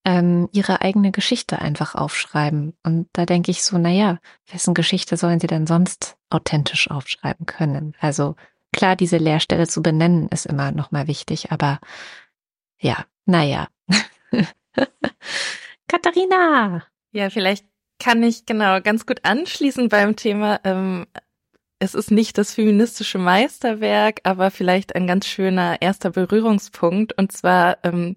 ähm, 0.05 0.49
ihre 0.53 0.81
eigene 0.81 1.11
Geschichte 1.11 1.59
einfach 1.59 1.95
aufschreiben. 1.95 2.73
Und 2.83 3.07
da 3.13 3.25
denke 3.25 3.51
ich 3.51 3.63
so, 3.63 3.77
naja, 3.77 4.19
wessen 4.51 4.73
Geschichte 4.73 5.17
sollen 5.17 5.39
sie 5.39 5.47
denn 5.47 5.67
sonst 5.67 6.17
authentisch 6.29 6.89
aufschreiben 6.89 7.45
können? 7.45 7.93
Also 7.99 8.35
klar, 8.71 8.95
diese 8.95 9.17
Leerstelle 9.17 9.67
zu 9.67 9.81
benennen 9.81 10.29
ist 10.29 10.45
immer 10.45 10.71
nochmal 10.71 11.07
wichtig, 11.07 11.51
aber 11.51 11.79
ja, 12.79 13.05
naja. 13.25 13.67
Katharina. 15.93 16.81
Ja, 17.11 17.29
vielleicht 17.29 17.67
kann 17.99 18.23
ich 18.23 18.47
genau 18.47 18.81
ganz 18.81 19.05
gut 19.05 19.19
anschließen 19.21 19.89
beim 19.89 20.15
Thema. 20.15 20.59
Ähm, 20.63 21.05
es 21.77 21.93
ist 21.93 22.09
nicht 22.09 22.39
das 22.39 22.55
feministische 22.55 23.19
Meisterwerk, 23.19 24.21
aber 24.23 24.49
vielleicht 24.49 24.95
ein 24.95 25.05
ganz 25.05 25.27
schöner 25.27 25.83
erster 25.83 26.09
Berührungspunkt. 26.09 27.15
Und 27.15 27.31
zwar 27.31 27.77
ähm, 27.83 28.15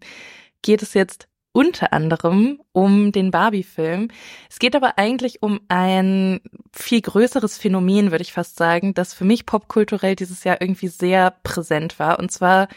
geht 0.63 0.81
es 0.81 0.95
jetzt 0.95 1.29
unter 1.53 1.93
anderem 1.93 2.63
um 2.73 3.13
den 3.13 3.31
Barbie-Film. 3.31 4.09
Es 4.49 4.59
geht 4.59 4.75
aber 4.75 4.97
eigentlich 4.97 5.43
um 5.43 5.61
ein 5.69 6.41
viel 6.73 7.03
größeres 7.03 7.59
Phänomen, 7.59 8.11
würde 8.11 8.23
ich 8.23 8.33
fast 8.33 8.57
sagen, 8.57 8.95
das 8.95 9.13
für 9.13 9.27
mich 9.27 9.45
popkulturell 9.45 10.17
dieses 10.17 10.45
Jahr 10.45 10.63
irgendwie 10.63 10.89
sehr 10.89 11.31
präsent 11.43 11.99
war. 11.99 12.19
Und 12.21 12.33
zwar 12.33 12.69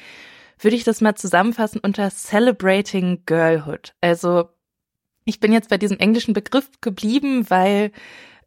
würde 0.59 0.75
ich 0.75 0.83
das 0.83 0.99
mal 0.99 1.15
zusammenfassen 1.15 1.79
unter 1.79 2.09
Celebrating 2.09 3.23
Girlhood. 3.25 3.93
Also 4.01 4.49
ich 5.29 5.39
bin 5.39 5.53
jetzt 5.53 5.69
bei 5.69 5.77
diesem 5.77 5.97
englischen 5.97 6.33
Begriff 6.33 6.69
geblieben, 6.81 7.49
weil 7.49 7.91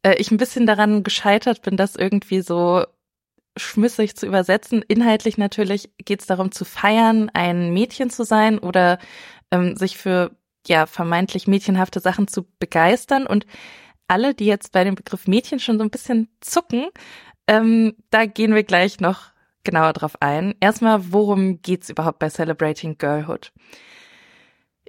äh, 0.03 0.17
ich 0.17 0.31
ein 0.31 0.37
bisschen 0.37 0.67
daran 0.67 1.03
gescheitert 1.03 1.63
bin, 1.63 1.77
das 1.77 1.97
irgendwie 1.97 2.43
so 2.43 2.85
schmissig 3.57 4.17
zu 4.17 4.27
übersetzen. 4.27 4.83
Inhaltlich 4.87 5.39
natürlich 5.39 5.91
geht 5.99 6.21
es 6.21 6.27
darum 6.27 6.53
zu 6.53 6.65
feiern, 6.65 7.31
ein 7.35 7.73
Mädchen 7.73 8.11
zu 8.11 8.25
sein 8.25 8.59
oder 8.59 8.99
ähm, 9.51 9.77
sich 9.77 9.97
für 9.97 10.33
ja 10.67 10.87
vermeintlich 10.87 11.47
mädchenhafte 11.47 12.01
Sachen 12.01 12.29
zu 12.29 12.47
begeistern. 12.59 13.27
Und 13.27 13.47
alle, 14.09 14.35
die 14.35 14.47
jetzt 14.47 14.73
bei 14.73 14.85
dem 14.85 14.95
Begriff 14.95 15.27
Mädchen 15.27 15.61
schon 15.61 15.79
so 15.79 15.85
ein 15.85 15.91
bisschen 15.91 16.29
zucken, 16.41 16.87
ähm, 17.47 17.95
da 18.11 18.27
gehen 18.27 18.55
wir 18.55 18.65
gleich 18.65 19.01
noch 19.01 19.33
genauer 19.65 19.93
drauf 19.93 20.17
ein. 20.21 20.55
Erstmal, 20.61 21.13
worum 21.13 21.63
geht's 21.63 21.91
überhaupt 21.91 22.19
bei 22.19 22.29
Celebrating 22.29 22.99
Girlhood? 22.99 23.53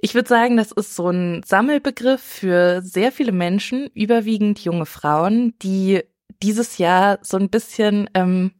Ich 0.04 0.14
würde 0.14 0.28
sagen, 0.28 0.58
das 0.58 0.70
ist 0.70 0.94
so 0.94 1.08
ein 1.08 1.42
Sammelbegriff 1.44 2.20
für 2.20 2.82
sehr 2.82 3.10
viele 3.10 3.32
Menschen, 3.32 3.88
überwiegend 3.94 4.58
junge 4.58 4.84
Frauen, 4.84 5.58
die 5.62 6.02
dieses 6.42 6.76
Jahr 6.76 7.20
so 7.22 7.38
ein 7.38 7.48
bisschen 7.48 8.10
ähm, 8.12 8.52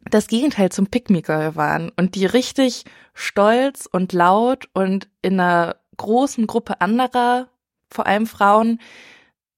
das 0.00 0.26
Gegenteil 0.26 0.70
zum 0.70 0.88
Pick 0.88 1.08
Me 1.08 1.22
Girl 1.22 1.56
waren 1.56 1.90
und 1.96 2.14
die 2.14 2.26
richtig 2.26 2.84
stolz 3.14 3.88
und 3.90 4.12
laut 4.12 4.68
und 4.74 5.08
in 5.22 5.40
einer 5.40 5.76
großen 5.96 6.46
Gruppe 6.46 6.78
anderer, 6.82 7.48
vor 7.90 8.06
allem 8.06 8.26
Frauen, 8.26 8.78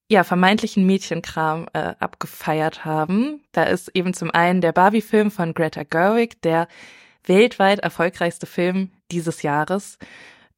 ja, 0.09 0.23
vermeintlichen 0.23 0.87
Mädchenkram 0.87 1.66
äh, 1.73 1.97
abgefeiert 1.99 2.85
haben. 2.85 3.43
Da 3.51 3.64
ist 3.64 3.89
eben 3.93 4.14
zum 4.14 4.31
einen 4.31 4.61
der 4.61 4.71
Barbie-Film 4.71 5.33
von 5.33 5.53
Greta 5.53 5.83
Gerwig, 5.83 6.41
der 6.43 6.69
weltweit 7.25 7.81
erfolgreichste 7.81 8.47
Film 8.47 8.93
dieses 9.11 9.43
Jahres, 9.43 9.99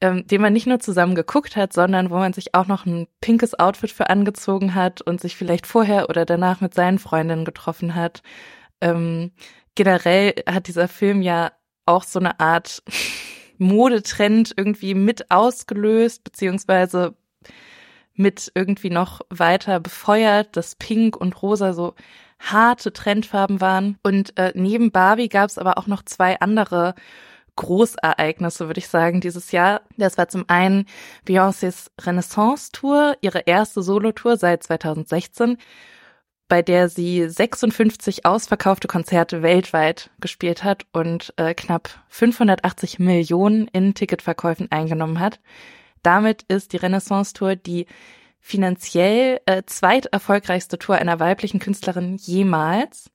ähm, 0.01 0.27
den 0.27 0.41
man 0.41 0.53
nicht 0.53 0.67
nur 0.67 0.81
zusammen 0.81 1.15
geguckt 1.15 1.57
hat, 1.57 1.73
sondern 1.73 2.11
wo 2.11 2.17
man 2.17 2.33
sich 2.33 2.55
auch 2.55 2.67
noch 2.67 2.87
ein 2.87 3.07
pinkes 3.21 3.59
Outfit 3.59 3.91
für 3.91 4.09
angezogen 4.09 4.75
hat 4.75 5.03
und 5.03 5.21
sich 5.21 5.37
vielleicht 5.37 5.67
vorher 5.67 6.09
oder 6.09 6.25
danach 6.25 6.61
mit 6.61 6.75
seinen 6.75 6.99
Freundinnen 6.99 7.45
getroffen 7.45 7.95
hat. 7.95 8.23
Ähm, 8.81 9.33
generell 9.75 10.35
hat 10.49 10.69
dieser 10.69 10.89
Film 10.89 11.23
ja 11.23 11.53
auch 11.87 12.05
so 12.05 12.19
eine 12.19 12.41
Art 12.41 12.83
Modetrend 13.59 14.55
irgendwie 14.57 14.95
mit 14.95 15.31
ausgelöst, 15.31 16.25
beziehungsweise 16.25 17.15
mit 18.15 18.51
irgendwie 18.55 18.91
noch 18.91 19.21
weiter 19.29 19.81
befeuert, 19.81 20.57
dass 20.57 20.77
Pink 20.77 21.17
und 21.17 21.43
Rosa 21.43 21.75
so 21.75 21.95
harte 22.39 22.93
Trendfarben 22.93 23.61
waren. 23.61 23.99
Und 24.03 24.37
äh, 24.39 24.53
neben 24.55 24.93
Barbie 24.93 25.29
gab 25.29 25.51
es 25.51 25.59
aber 25.59 25.77
auch 25.79 25.87
noch 25.87 26.03
zwei 26.05 26.41
andere 26.41 26.95
Großereignisse, 27.57 28.67
würde 28.67 28.79
ich 28.79 28.89
sagen, 28.89 29.21
dieses 29.21 29.53
Jahr. 29.53 29.83
Das 29.97 30.19
war 30.19 30.29
zum 30.29 30.45
einen 30.49 30.87
Beyoncés 31.27 31.91
Renaissance-Tour, 32.01 33.17
ihre 33.21 33.41
erste 33.41 33.83
Solotour 33.83 34.37
seit 34.37 34.63
2016 34.63 35.59
bei 36.51 36.63
der 36.63 36.89
sie 36.89 37.29
56 37.29 38.27
ausverkaufte 38.27 38.89
Konzerte 38.89 39.41
weltweit 39.41 40.11
gespielt 40.21 40.65
hat 40.65 40.85
und 40.93 41.33
äh, 41.37 41.55
knapp 41.55 41.89
580 42.09 42.99
Millionen 42.99 43.69
in 43.69 43.95
Ticketverkäufen 43.95 44.71
eingenommen 44.71 45.21
hat. 45.21 45.41
Damit 46.03 46.43
ist 46.49 46.73
die 46.73 46.79
Renaissance 46.79 47.33
Tour 47.33 47.55
die 47.55 47.87
finanziell 48.41 49.41
äh, 49.47 49.63
zweiterfolgreichste 49.65 50.79
Tour 50.79 50.97
einer 50.97 51.21
weiblichen 51.21 51.61
Künstlerin 51.61 52.17
jemals 52.17 53.11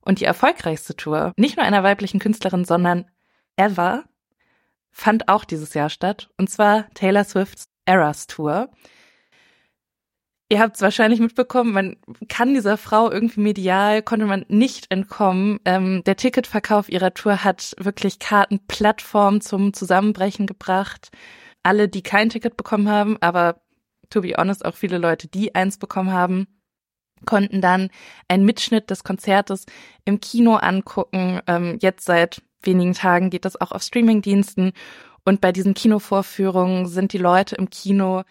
und 0.00 0.20
die 0.20 0.24
erfolgreichste 0.24 0.96
Tour, 0.96 1.34
nicht 1.36 1.56
nur 1.56 1.66
einer 1.66 1.82
weiblichen 1.82 2.20
Künstlerin, 2.20 2.64
sondern 2.64 3.04
ever, 3.58 4.04
fand 4.90 5.28
auch 5.28 5.44
dieses 5.44 5.74
Jahr 5.74 5.90
statt, 5.90 6.30
und 6.38 6.48
zwar 6.48 6.88
Taylor 6.94 7.24
Swifts 7.24 7.68
Eras 7.84 8.26
Tour. 8.26 8.70
Ihr 10.50 10.60
habt 10.60 10.76
es 10.76 10.82
wahrscheinlich 10.82 11.20
mitbekommen, 11.20 11.72
man 11.72 11.96
kann 12.28 12.54
dieser 12.54 12.78
Frau 12.78 13.10
irgendwie 13.10 13.40
medial, 13.40 14.02
konnte 14.02 14.24
man 14.24 14.46
nicht 14.48 14.90
entkommen. 14.90 15.58
Ähm, 15.66 16.02
der 16.04 16.16
Ticketverkauf 16.16 16.88
ihrer 16.88 17.12
Tour 17.12 17.44
hat 17.44 17.74
wirklich 17.78 18.18
Kartenplattform 18.18 19.42
zum 19.42 19.74
Zusammenbrechen 19.74 20.46
gebracht. 20.46 21.10
Alle, 21.62 21.88
die 21.88 22.02
kein 22.02 22.30
Ticket 22.30 22.56
bekommen 22.56 22.88
haben, 22.88 23.18
aber 23.20 23.60
to 24.08 24.22
be 24.22 24.34
honest, 24.38 24.64
auch 24.64 24.74
viele 24.74 24.96
Leute, 24.96 25.28
die 25.28 25.54
eins 25.54 25.76
bekommen 25.76 26.12
haben, 26.12 26.46
konnten 27.26 27.60
dann 27.60 27.90
einen 28.28 28.44
Mitschnitt 28.44 28.90
des 28.90 29.04
Konzertes 29.04 29.66
im 30.04 30.20
Kino 30.20 30.54
angucken. 30.54 31.40
Ähm, 31.46 31.78
jetzt 31.80 32.06
seit 32.06 32.42
wenigen 32.62 32.94
Tagen 32.94 33.30
geht 33.30 33.44
das 33.44 33.60
auch 33.60 33.72
auf 33.72 33.82
Streamingdiensten. 33.82 34.72
Und 35.24 35.40
bei 35.40 35.52
diesen 35.52 35.74
Kinovorführungen 35.74 36.86
sind 36.86 37.12
die 37.12 37.18
Leute 37.18 37.56
im 37.56 37.70
Kino 37.70 38.22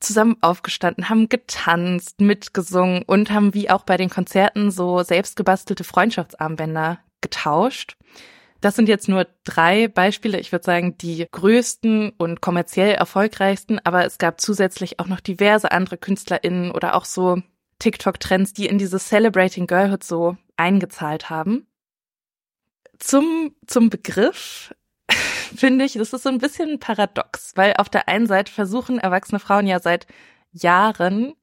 zusammen 0.00 0.36
aufgestanden, 0.40 1.08
haben 1.08 1.28
getanzt, 1.28 2.20
mitgesungen 2.20 3.02
und 3.06 3.30
haben 3.30 3.54
wie 3.54 3.70
auch 3.70 3.84
bei 3.84 3.96
den 3.96 4.10
Konzerten 4.10 4.70
so 4.70 5.02
selbstgebastelte 5.02 5.84
Freundschaftsarmbänder 5.84 6.98
getauscht. 7.20 7.96
Das 8.60 8.76
sind 8.76 8.88
jetzt 8.88 9.08
nur 9.08 9.26
drei 9.44 9.88
Beispiele, 9.88 10.38
ich 10.38 10.52
würde 10.52 10.64
sagen, 10.64 10.96
die 10.96 11.26
größten 11.30 12.12
und 12.16 12.40
kommerziell 12.40 12.94
erfolgreichsten, 12.94 13.80
aber 13.82 14.04
es 14.04 14.18
gab 14.18 14.40
zusätzlich 14.40 15.00
auch 15.00 15.08
noch 15.08 15.20
diverse 15.20 15.72
andere 15.72 15.98
KünstlerInnen 15.98 16.70
oder 16.70 16.94
auch 16.94 17.04
so 17.04 17.42
TikTok-Trends, 17.80 18.52
die 18.52 18.66
in 18.66 18.78
dieses 18.78 19.08
Celebrating 19.08 19.66
Girlhood 19.66 20.04
so 20.04 20.36
eingezahlt 20.56 21.28
haben. 21.28 21.66
Zum, 22.98 23.54
zum 23.66 23.90
Begriff 23.90 24.74
finde 25.56 25.84
ich, 25.84 25.94
das 25.94 26.12
ist 26.12 26.22
so 26.22 26.28
ein 26.28 26.38
bisschen 26.38 26.78
paradox, 26.78 27.52
weil 27.56 27.74
auf 27.78 27.88
der 27.88 28.08
einen 28.08 28.26
Seite 28.26 28.52
versuchen 28.52 28.98
erwachsene 28.98 29.40
Frauen 29.40 29.66
ja 29.66 29.80
seit 29.80 30.06
Jahren 30.52 31.34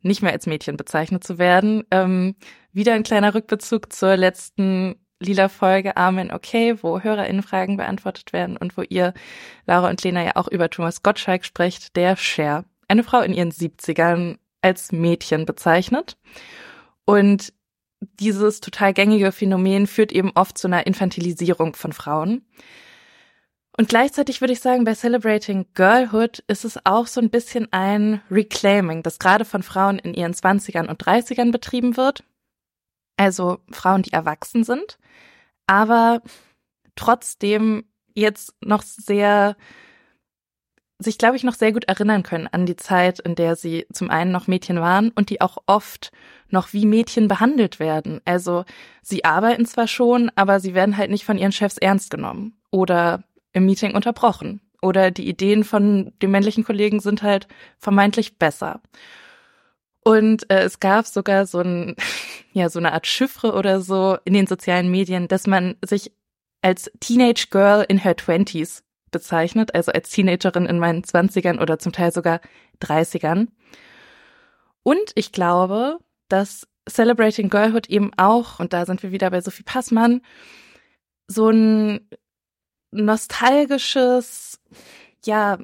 nicht 0.00 0.22
mehr 0.22 0.32
als 0.32 0.46
Mädchen 0.46 0.76
bezeichnet 0.76 1.24
zu 1.24 1.38
werden. 1.38 1.84
Ähm, 1.90 2.36
wieder 2.72 2.94
ein 2.94 3.02
kleiner 3.02 3.34
Rückbezug 3.34 3.92
zur 3.92 4.16
letzten 4.16 4.96
lila 5.20 5.48
Folge 5.48 5.96
Amen 5.96 6.30
Okay, 6.30 6.76
wo 6.82 7.00
HörerInnenfragen 7.00 7.76
beantwortet 7.76 8.32
werden 8.32 8.56
und 8.56 8.76
wo 8.76 8.82
ihr, 8.82 9.14
Laura 9.66 9.88
und 9.88 10.02
Lena, 10.02 10.24
ja 10.24 10.36
auch 10.36 10.48
über 10.48 10.70
Thomas 10.70 11.02
Gottschalk 11.02 11.44
sprecht, 11.44 11.96
der 11.96 12.16
Cher, 12.16 12.64
eine 12.88 13.02
Frau 13.02 13.20
in 13.20 13.32
ihren 13.32 13.50
70ern 13.50 14.38
als 14.62 14.92
Mädchen 14.92 15.46
bezeichnet. 15.46 16.16
Und 17.04 17.52
dieses 18.20 18.60
total 18.60 18.92
gängige 18.92 19.32
Phänomen 19.32 19.86
führt 19.86 20.12
eben 20.12 20.32
oft 20.34 20.58
zu 20.58 20.66
einer 20.66 20.86
Infantilisierung 20.86 21.74
von 21.74 21.92
Frauen. 21.92 22.44
Und 23.76 23.90
gleichzeitig 23.90 24.40
würde 24.40 24.54
ich 24.54 24.60
sagen, 24.60 24.84
bei 24.84 24.94
Celebrating 24.94 25.66
Girlhood 25.74 26.42
ist 26.46 26.64
es 26.64 26.78
auch 26.84 27.06
so 27.06 27.20
ein 27.20 27.28
bisschen 27.28 27.68
ein 27.72 28.22
Reclaiming, 28.30 29.02
das 29.02 29.18
gerade 29.18 29.44
von 29.44 29.62
Frauen 29.62 29.98
in 29.98 30.14
ihren 30.14 30.32
20ern 30.32 30.88
und 30.88 31.02
30ern 31.02 31.52
betrieben 31.52 31.96
wird. 31.96 32.24
Also 33.18 33.58
Frauen, 33.70 34.02
die 34.02 34.12
erwachsen 34.12 34.64
sind, 34.64 34.98
aber 35.66 36.22
trotzdem 36.96 37.84
jetzt 38.14 38.54
noch 38.62 38.82
sehr, 38.82 39.56
sich 40.98 41.18
glaube 41.18 41.36
ich 41.36 41.44
noch 41.44 41.54
sehr 41.54 41.72
gut 41.72 41.84
erinnern 41.84 42.22
können 42.22 42.46
an 42.46 42.66
die 42.66 42.76
Zeit, 42.76 43.20
in 43.20 43.34
der 43.34 43.56
sie 43.56 43.86
zum 43.92 44.10
einen 44.10 44.32
noch 44.32 44.46
Mädchen 44.46 44.80
waren 44.80 45.10
und 45.10 45.30
die 45.30 45.40
auch 45.40 45.58
oft 45.66 46.10
noch 46.48 46.72
wie 46.72 46.86
Mädchen 46.86 47.28
behandelt 47.28 47.78
werden. 47.80 48.20
Also 48.24 48.64
sie 49.02 49.24
arbeiten 49.24 49.66
zwar 49.66 49.88
schon, 49.88 50.30
aber 50.36 50.60
sie 50.60 50.74
werden 50.74 50.96
halt 50.96 51.10
nicht 51.10 51.24
von 51.24 51.38
ihren 51.38 51.52
Chefs 51.52 51.76
ernst 51.78 52.10
genommen 52.10 52.56
oder 52.70 53.24
im 53.52 53.66
Meeting 53.66 53.94
unterbrochen. 53.94 54.60
Oder 54.82 55.10
die 55.10 55.28
Ideen 55.28 55.64
von 55.64 56.12
den 56.22 56.30
männlichen 56.30 56.64
Kollegen 56.64 57.00
sind 57.00 57.22
halt 57.22 57.48
vermeintlich 57.78 58.38
besser. 58.38 58.80
Und 60.04 60.48
äh, 60.50 60.60
es 60.60 60.78
gab 60.78 61.06
sogar 61.06 61.46
so 61.46 61.60
ein, 61.60 61.96
ja, 62.52 62.68
so 62.68 62.78
eine 62.78 62.92
Art 62.92 63.06
Chiffre 63.06 63.54
oder 63.54 63.80
so 63.80 64.18
in 64.24 64.34
den 64.34 64.46
sozialen 64.46 64.90
Medien, 64.90 65.28
dass 65.28 65.46
man 65.46 65.76
sich 65.84 66.12
als 66.62 66.90
Teenage 67.00 67.48
Girl 67.50 67.84
in 67.88 67.98
her 67.98 68.16
Twenties 68.16 68.84
bezeichnet, 69.16 69.74
also 69.74 69.92
als 69.92 70.10
Teenagerin 70.10 70.66
in 70.66 70.78
meinen 70.78 71.04
Zwanzigern 71.04 71.58
oder 71.58 71.78
zum 71.78 71.92
Teil 71.92 72.12
sogar 72.12 72.40
Dreißigern. 72.80 73.48
Und 74.82 75.12
ich 75.14 75.32
glaube, 75.32 75.98
dass 76.28 76.66
Celebrating 76.88 77.48
Girlhood 77.48 77.88
eben 77.88 78.10
auch, 78.16 78.60
und 78.60 78.72
da 78.72 78.86
sind 78.86 79.02
wir 79.02 79.10
wieder 79.10 79.30
bei 79.30 79.40
Sophie 79.40 79.64
Passmann, 79.64 80.20
so 81.28 81.48
ein 81.50 82.08
nostalgisches, 82.92 84.60
ja, 85.24 85.58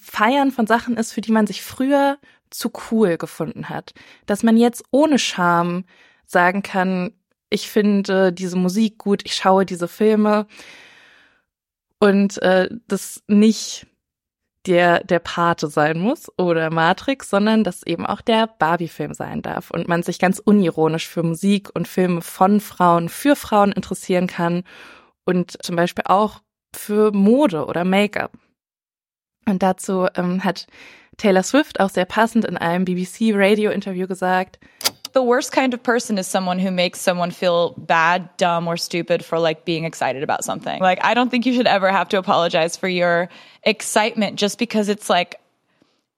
Feiern 0.00 0.50
von 0.52 0.66
Sachen 0.66 0.96
ist, 0.96 1.12
für 1.12 1.22
die 1.22 1.32
man 1.32 1.46
sich 1.46 1.62
früher 1.62 2.18
zu 2.50 2.70
cool 2.90 3.16
gefunden 3.16 3.68
hat. 3.68 3.94
Dass 4.26 4.42
man 4.42 4.56
jetzt 4.56 4.84
ohne 4.90 5.18
Scham 5.18 5.84
sagen 6.26 6.62
kann, 6.62 7.12
ich 7.50 7.68
finde 7.70 8.32
diese 8.32 8.56
Musik 8.56 8.98
gut, 8.98 9.22
ich 9.24 9.34
schaue 9.34 9.64
diese 9.64 9.88
Filme 9.88 10.46
und 11.98 12.40
äh, 12.42 12.68
das 12.86 13.22
nicht 13.26 13.86
der 14.66 15.04
der 15.04 15.18
Pate 15.20 15.68
sein 15.68 15.98
muss 15.98 16.30
oder 16.36 16.70
Matrix, 16.70 17.30
sondern 17.30 17.64
dass 17.64 17.84
eben 17.84 18.04
auch 18.04 18.20
der 18.20 18.46
Barbie-Film 18.46 19.14
sein 19.14 19.42
darf 19.42 19.70
und 19.70 19.88
man 19.88 20.02
sich 20.02 20.18
ganz 20.18 20.38
unironisch 20.38 21.08
für 21.08 21.22
Musik 21.22 21.70
und 21.74 21.88
Filme 21.88 22.22
von 22.22 22.60
Frauen 22.60 23.08
für 23.08 23.36
Frauen 23.36 23.72
interessieren 23.72 24.26
kann 24.26 24.64
und 25.24 25.62
zum 25.62 25.76
Beispiel 25.76 26.04
auch 26.06 26.40
für 26.74 27.12
Mode 27.12 27.66
oder 27.66 27.84
Make-up. 27.84 28.32
Und 29.46 29.62
dazu 29.62 30.06
ähm, 30.14 30.44
hat 30.44 30.66
Taylor 31.16 31.42
Swift 31.42 31.80
auch 31.80 31.90
sehr 31.90 32.04
passend 32.04 32.44
in 32.44 32.56
einem 32.56 32.84
BBC 32.84 33.32
Radio 33.32 33.70
Interview 33.70 34.06
gesagt, 34.06 34.58
The 35.18 35.24
worst 35.24 35.50
kind 35.50 35.74
of 35.74 35.82
person 35.82 36.16
is 36.16 36.28
someone 36.28 36.60
who 36.60 36.70
makes 36.70 37.00
someone 37.00 37.32
feel 37.32 37.74
bad, 37.76 38.30
dumb, 38.36 38.68
or 38.68 38.76
stupid 38.76 39.24
for 39.24 39.40
like 39.40 39.64
being 39.64 39.82
excited 39.82 40.22
about 40.22 40.44
something. 40.44 40.80
Like, 40.80 41.04
I 41.04 41.12
don't 41.12 41.28
think 41.28 41.44
you 41.44 41.52
should 41.54 41.66
ever 41.66 41.90
have 41.90 42.08
to 42.10 42.18
apologize 42.18 42.76
for 42.76 42.86
your 42.86 43.28
excitement 43.64 44.38
just 44.38 44.60
because 44.60 44.88
it's 44.88 45.10
like, 45.10 45.40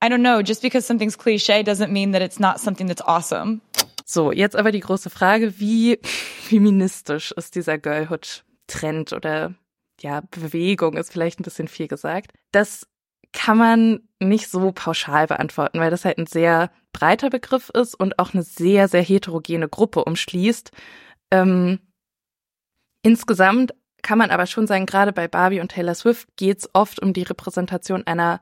I 0.02 0.10
don't 0.10 0.20
know, 0.20 0.42
just 0.42 0.60
because 0.60 0.84
something's 0.84 1.16
cliche 1.16 1.62
doesn't 1.62 1.90
mean 1.90 2.10
that 2.10 2.20
it's 2.20 2.38
not 2.38 2.60
something 2.60 2.88
that's 2.88 3.00
awesome. 3.06 3.62
So, 4.04 4.32
jetzt 4.32 4.54
aber 4.54 4.70
die 4.70 4.80
große 4.80 5.08
Frage, 5.08 5.58
wie 5.58 5.96
feministisch 6.04 7.32
ist 7.32 7.54
dieser 7.54 7.78
Girlhood 7.78 8.44
Trend 8.66 9.14
oder 9.14 9.54
ja, 10.02 10.20
Bewegung 10.30 10.98
ist 10.98 11.10
vielleicht 11.10 11.40
ein 11.40 11.44
bisschen 11.44 11.68
viel 11.68 11.88
gesagt. 11.88 12.32
Das 12.52 12.86
kann 13.32 13.58
man 13.58 14.00
nicht 14.18 14.48
so 14.48 14.72
pauschal 14.72 15.26
beantworten, 15.26 15.80
weil 15.80 15.90
das 15.90 16.04
halt 16.04 16.18
ein 16.18 16.26
sehr 16.26 16.70
breiter 16.92 17.30
Begriff 17.30 17.70
ist 17.70 17.94
und 17.94 18.18
auch 18.18 18.34
eine 18.34 18.42
sehr, 18.42 18.88
sehr 18.88 19.02
heterogene 19.02 19.68
Gruppe 19.68 20.04
umschließt. 20.04 20.72
Ähm, 21.30 21.78
insgesamt 23.02 23.74
kann 24.02 24.18
man 24.18 24.30
aber 24.30 24.46
schon 24.46 24.66
sagen, 24.66 24.86
gerade 24.86 25.12
bei 25.12 25.28
Barbie 25.28 25.60
und 25.60 25.72
Taylor 25.72 25.94
Swift 25.94 26.28
geht 26.36 26.58
es 26.58 26.70
oft 26.72 27.00
um 27.00 27.12
die 27.12 27.22
Repräsentation 27.22 28.06
einer 28.06 28.40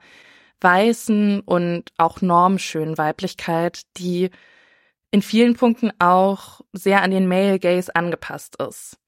weißen 0.61 1.41
und 1.41 1.93
auch 1.99 2.21
normschönen 2.21 2.99
Weiblichkeit, 2.99 3.83
die 3.97 4.31
in 5.11 5.23
vielen 5.23 5.55
Punkten 5.55 5.93
auch 5.99 6.61
sehr 6.73 7.03
an 7.03 7.11
den 7.11 7.29
Male 7.29 7.59
Gaze 7.59 7.95
angepasst 7.95 8.61
ist. 8.61 8.99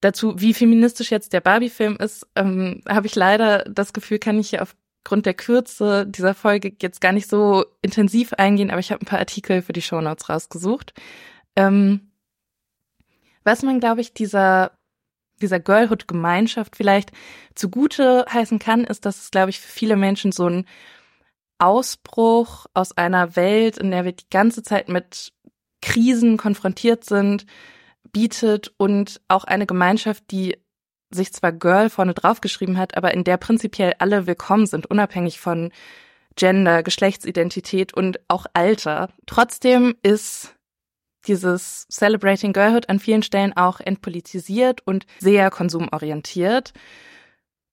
Dazu, 0.00 0.38
wie 0.38 0.52
feministisch 0.52 1.10
jetzt 1.10 1.32
der 1.32 1.40
Barbie-Film 1.40 1.96
ist, 1.96 2.26
ähm, 2.36 2.82
habe 2.86 3.06
ich 3.06 3.14
leider 3.14 3.64
das 3.64 3.92
Gefühl, 3.92 4.18
kann 4.18 4.38
ich 4.38 4.50
hier 4.50 4.60
aufgrund 5.04 5.26
der 5.26 5.34
Kürze 5.34 6.06
dieser 6.06 6.34
Folge 6.34 6.72
jetzt 6.80 7.02
gar 7.02 7.12
nicht 7.12 7.28
so 7.28 7.66
intensiv 7.82 8.32
eingehen, 8.32 8.70
aber 8.70 8.80
ich 8.80 8.90
habe 8.90 9.02
ein 9.02 9.06
paar 9.06 9.18
Artikel 9.18 9.60
für 9.60 9.74
die 9.74 9.82
Shownotes 9.82 10.30
rausgesucht. 10.30 10.94
Ähm, 11.56 12.10
was 13.44 13.62
man, 13.62 13.80
glaube 13.80 14.00
ich, 14.00 14.14
dieser 14.14 14.72
dieser 15.42 15.60
Girlhood-Gemeinschaft 15.60 16.76
vielleicht 16.76 17.10
zugute 17.54 18.24
heißen 18.32 18.58
kann, 18.60 18.84
ist, 18.84 19.04
dass 19.04 19.20
es, 19.20 19.30
glaube 19.30 19.50
ich, 19.50 19.60
für 19.60 19.70
viele 19.70 19.96
Menschen 19.96 20.32
so 20.32 20.48
ein 20.48 20.64
Ausbruch 21.58 22.66
aus 22.72 22.96
einer 22.96 23.36
Welt, 23.36 23.76
in 23.76 23.90
der 23.90 24.04
wir 24.04 24.12
die 24.12 24.30
ganze 24.30 24.62
Zeit 24.62 24.88
mit 24.88 25.32
Krisen 25.82 26.36
konfrontiert 26.36 27.04
sind, 27.04 27.46
bietet 28.12 28.72
und 28.78 29.20
auch 29.28 29.44
eine 29.44 29.66
Gemeinschaft, 29.66 30.30
die 30.30 30.56
sich 31.14 31.32
zwar 31.32 31.52
Girl 31.52 31.90
vorne 31.90 32.14
draufgeschrieben 32.14 32.78
hat, 32.78 32.96
aber 32.96 33.14
in 33.14 33.24
der 33.24 33.36
prinzipiell 33.36 33.94
alle 33.98 34.26
willkommen 34.26 34.66
sind, 34.66 34.86
unabhängig 34.86 35.40
von 35.40 35.72
Gender, 36.36 36.82
Geschlechtsidentität 36.82 37.94
und 37.94 38.18
auch 38.28 38.46
Alter. 38.54 39.08
Trotzdem 39.26 39.94
ist 40.02 40.54
dieses 41.26 41.86
Celebrating 41.88 42.52
Girlhood 42.52 42.88
an 42.88 42.98
vielen 42.98 43.22
Stellen 43.22 43.56
auch 43.56 43.80
entpolitisiert 43.80 44.86
und 44.86 45.06
sehr 45.20 45.50
konsumorientiert. 45.50 46.72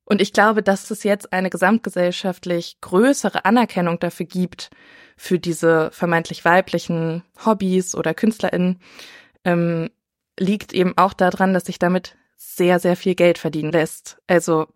Und 0.06 0.22
ich 0.22 0.34
glaube, 0.34 0.64
dass 0.64 0.92
es 0.92 1.04
jetzt 1.04 1.32
eine 1.34 1.50
gesamtgesellschaftlich 1.50 2.78
größere 2.82 3.46
Anerkennung 3.46 4.00
dafür 4.00 4.26
gibt, 4.26 4.70
für 5.18 5.40
diese 5.40 5.92
vermeintlich 5.92 6.44
weiblichen 6.44 7.24
Hobbys 7.46 7.96
oder 7.96 8.14
KünstlerInnen, 8.14 8.80
ähm, 9.46 9.90
liegt 10.40 10.74
eben 10.74 10.98
auch 10.98 11.14
daran, 11.14 11.54
dass 11.54 11.66
sich 11.66 11.80
damit 11.80 12.18
sehr, 12.42 12.80
sehr 12.80 12.96
viel 12.96 13.14
Geld 13.16 13.38
verdienen 13.38 13.72
lässt. 13.72 14.18
Also 14.28 14.68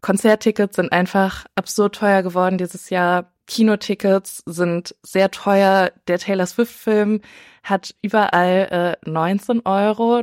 Konzerttickets 0.00 0.76
sind 0.76 0.92
einfach 0.92 1.46
absurd 1.54 1.94
teuer 1.94 2.22
geworden 2.22 2.58
dieses 2.58 2.90
Jahr. 2.90 3.32
Kinotickets 3.46 4.42
sind 4.46 4.96
sehr 5.02 5.30
teuer. 5.30 5.92
Der 6.08 6.18
Taylor 6.18 6.46
Swift-Film 6.46 7.20
hat 7.62 7.94
überall 8.02 8.96
äh, 9.04 9.08
19,89 9.08 9.62
Euro 9.64 10.22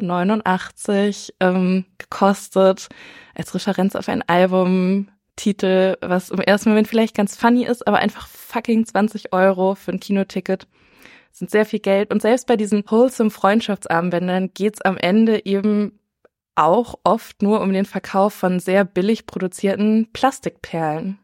ähm, 1.39 1.85
gekostet 1.97 2.89
als 3.35 3.53
Referenz 3.53 3.95
auf 3.95 4.09
ein 4.09 4.23
Albumtitel, 4.27 5.97
was 6.01 6.29
im 6.29 6.39
ersten 6.39 6.69
Moment 6.69 6.87
vielleicht 6.87 7.15
ganz 7.15 7.37
funny 7.37 7.65
ist, 7.65 7.87
aber 7.87 7.99
einfach 7.99 8.27
fucking 8.27 8.85
20 8.85 9.33
Euro 9.33 9.75
für 9.75 9.91
ein 9.91 9.99
Kinoticket 9.99 10.67
sind 11.31 11.51
sehr 11.51 11.65
viel 11.65 11.79
Geld. 11.79 12.11
Und 12.11 12.21
selbst 12.21 12.47
bei 12.47 12.57
diesen 12.57 12.83
wholesome 12.89 13.29
Freundschaftsarmbändern 13.29 14.53
geht's 14.53 14.81
am 14.81 14.97
Ende 14.97 15.45
eben 15.45 15.99
auch 16.57 16.99
oft 17.03 17.41
nur 17.41 17.61
um 17.61 17.71
den 17.71 17.85
Verkauf 17.85 18.33
von 18.33 18.59
sehr 18.59 18.83
billig 18.83 19.25
produzierten 19.25 20.09
Plastikperlen. 20.11 21.19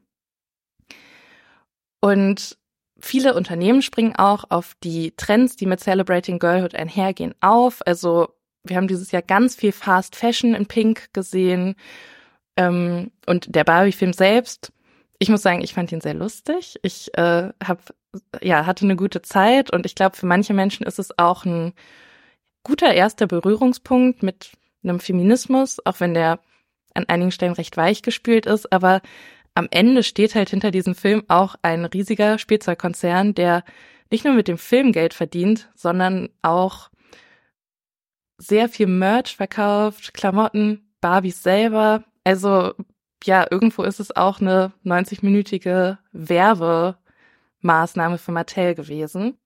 Und 1.99 2.57
viele 2.99 3.33
Unternehmen 3.33 3.81
springen 3.81 4.15
auch 4.15 4.45
auf 4.49 4.73
die 4.83 5.11
Trends, 5.15 5.55
die 5.55 5.65
mit 5.65 5.79
Celebrating 5.79 6.39
Girlhood 6.39 6.75
einhergehen, 6.75 7.33
auf. 7.41 7.81
Also 7.85 8.29
wir 8.63 8.77
haben 8.77 8.87
dieses 8.87 9.11
Jahr 9.11 9.21
ganz 9.21 9.55
viel 9.55 9.71
Fast 9.71 10.15
Fashion 10.15 10.53
in 10.53 10.65
Pink 10.65 11.13
gesehen. 11.13 11.75
Ähm, 12.55 13.11
und 13.25 13.55
der 13.55 13.63
Barbie-Film 13.63 14.13
selbst, 14.13 14.71
ich 15.19 15.29
muss 15.29 15.41
sagen, 15.41 15.61
ich 15.61 15.73
fand 15.73 15.91
ihn 15.91 16.01
sehr 16.01 16.13
lustig. 16.13 16.77
Ich 16.83 17.17
äh, 17.17 17.49
hab, 17.63 17.93
ja, 18.41 18.65
hatte 18.65 18.85
eine 18.85 18.95
gute 18.95 19.21
Zeit 19.21 19.71
und 19.71 19.85
ich 19.85 19.95
glaube, 19.95 20.15
für 20.15 20.25
manche 20.25 20.53
Menschen 20.53 20.85
ist 20.85 20.99
es 20.99 21.17
auch 21.17 21.45
ein 21.45 21.73
guter 22.63 22.93
erster 22.93 23.27
Berührungspunkt 23.27 24.23
mit 24.23 24.51
einem 24.83 24.99
Feminismus, 24.99 25.79
auch 25.85 25.99
wenn 25.99 26.13
der 26.13 26.39
an 26.93 27.05
einigen 27.07 27.31
Stellen 27.31 27.53
recht 27.53 27.75
weich 27.77 28.01
gespült 28.01 28.45
ist, 28.45 28.71
aber 28.71 29.01
am 29.55 29.67
Ende 29.71 30.03
steht 30.03 30.35
halt 30.35 30.49
hinter 30.49 30.71
diesem 30.71 30.95
Film 30.95 31.23
auch 31.27 31.55
ein 31.61 31.85
riesiger 31.85 32.39
Spielzeugkonzern, 32.39 33.35
der 33.35 33.63
nicht 34.11 34.25
nur 34.25 34.33
mit 34.33 34.47
dem 34.47 34.57
Film 34.57 34.91
Geld 34.91 35.13
verdient, 35.13 35.69
sondern 35.75 36.29
auch 36.41 36.89
sehr 38.37 38.69
viel 38.69 38.87
Merch 38.87 39.35
verkauft, 39.35 40.13
Klamotten, 40.13 40.93
Barbies 41.01 41.43
selber. 41.43 42.03
Also 42.23 42.73
ja, 43.23 43.45
irgendwo 43.49 43.83
ist 43.83 43.99
es 43.99 44.15
auch 44.15 44.41
eine 44.41 44.73
90-minütige 44.85 45.97
Werbemaßnahme 46.11 48.17
für 48.17 48.31
Mattel 48.31 48.75
gewesen. 48.75 49.37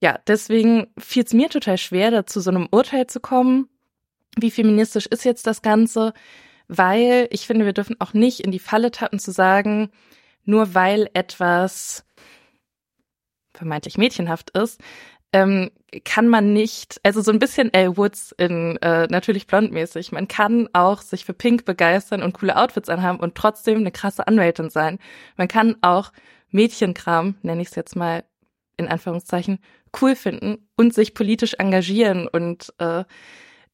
Ja, 0.00 0.18
deswegen 0.26 0.88
fiel 0.98 1.24
es 1.24 1.34
mir 1.34 1.48
total 1.48 1.78
schwer, 1.78 2.10
da 2.10 2.26
zu 2.26 2.40
so 2.40 2.50
einem 2.50 2.68
Urteil 2.70 3.06
zu 3.06 3.20
kommen. 3.20 3.68
Wie 4.36 4.50
feministisch 4.50 5.06
ist 5.06 5.24
jetzt 5.24 5.46
das 5.46 5.62
Ganze? 5.62 6.12
weil 6.68 7.26
ich 7.30 7.46
finde, 7.46 7.64
wir 7.64 7.72
dürfen 7.72 7.96
auch 7.98 8.12
nicht 8.12 8.40
in 8.40 8.52
die 8.52 8.58
Falle 8.58 8.90
tappen 8.90 9.18
zu 9.18 9.32
sagen, 9.32 9.90
nur 10.44 10.74
weil 10.74 11.08
etwas 11.14 12.04
vermeintlich 13.54 13.98
mädchenhaft 13.98 14.50
ist, 14.50 14.80
ähm, 15.32 15.70
kann 16.04 16.28
man 16.28 16.52
nicht, 16.52 17.00
also 17.02 17.20
so 17.22 17.32
ein 17.32 17.38
bisschen 17.38 17.72
Elle 17.72 17.96
Woods 17.96 18.34
in 18.38 18.76
äh, 18.78 19.06
natürlich 19.10 19.46
blondmäßig. 19.46 20.12
Man 20.12 20.28
kann 20.28 20.68
auch 20.72 21.02
sich 21.02 21.24
für 21.24 21.34
Pink 21.34 21.64
begeistern 21.64 22.22
und 22.22 22.34
coole 22.34 22.56
Outfits 22.56 22.88
anhaben 22.88 23.18
und 23.20 23.34
trotzdem 23.34 23.78
eine 23.78 23.90
krasse 23.90 24.26
Anwältin 24.26 24.70
sein. 24.70 24.98
Man 25.36 25.48
kann 25.48 25.76
auch 25.82 26.12
Mädchenkram, 26.50 27.36
nenne 27.42 27.62
ich 27.62 27.68
es 27.68 27.74
jetzt 27.74 27.96
mal 27.96 28.24
in 28.76 28.88
Anführungszeichen, 28.88 29.58
cool 30.00 30.14
finden 30.14 30.68
und 30.76 30.94
sich 30.94 31.14
politisch 31.14 31.54
engagieren 31.54 32.28
und 32.28 32.72
äh, 32.78 33.04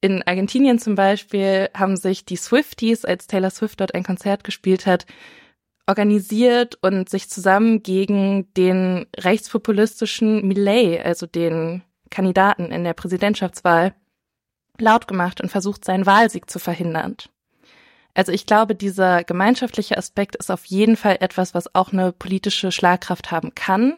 in 0.04 0.22
Argentinien 0.22 0.78
zum 0.78 0.96
Beispiel 0.96 1.70
haben 1.74 1.96
sich 1.96 2.26
die 2.26 2.36
Swifties, 2.36 3.06
als 3.06 3.26
Taylor 3.26 3.48
Swift 3.48 3.80
dort 3.80 3.94
ein 3.94 4.02
Konzert 4.02 4.44
gespielt 4.44 4.84
hat, 4.84 5.06
organisiert 5.86 6.76
und 6.82 7.08
sich 7.08 7.30
zusammen 7.30 7.82
gegen 7.82 8.52
den 8.52 9.06
rechtspopulistischen 9.16 10.46
Millet, 10.46 11.02
also 11.02 11.24
den 11.24 11.84
Kandidaten 12.10 12.66
in 12.66 12.84
der 12.84 12.92
Präsidentschaftswahl, 12.92 13.94
laut 14.78 15.08
gemacht 15.08 15.40
und 15.40 15.48
versucht, 15.48 15.86
seinen 15.86 16.04
Wahlsieg 16.04 16.50
zu 16.50 16.58
verhindern. 16.58 17.16
Also 18.12 18.30
ich 18.30 18.44
glaube, 18.44 18.74
dieser 18.74 19.24
gemeinschaftliche 19.24 19.96
Aspekt 19.96 20.36
ist 20.36 20.50
auf 20.50 20.66
jeden 20.66 20.98
Fall 20.98 21.16
etwas, 21.20 21.54
was 21.54 21.74
auch 21.74 21.94
eine 21.94 22.12
politische 22.12 22.72
Schlagkraft 22.72 23.30
haben 23.30 23.54
kann. 23.54 23.96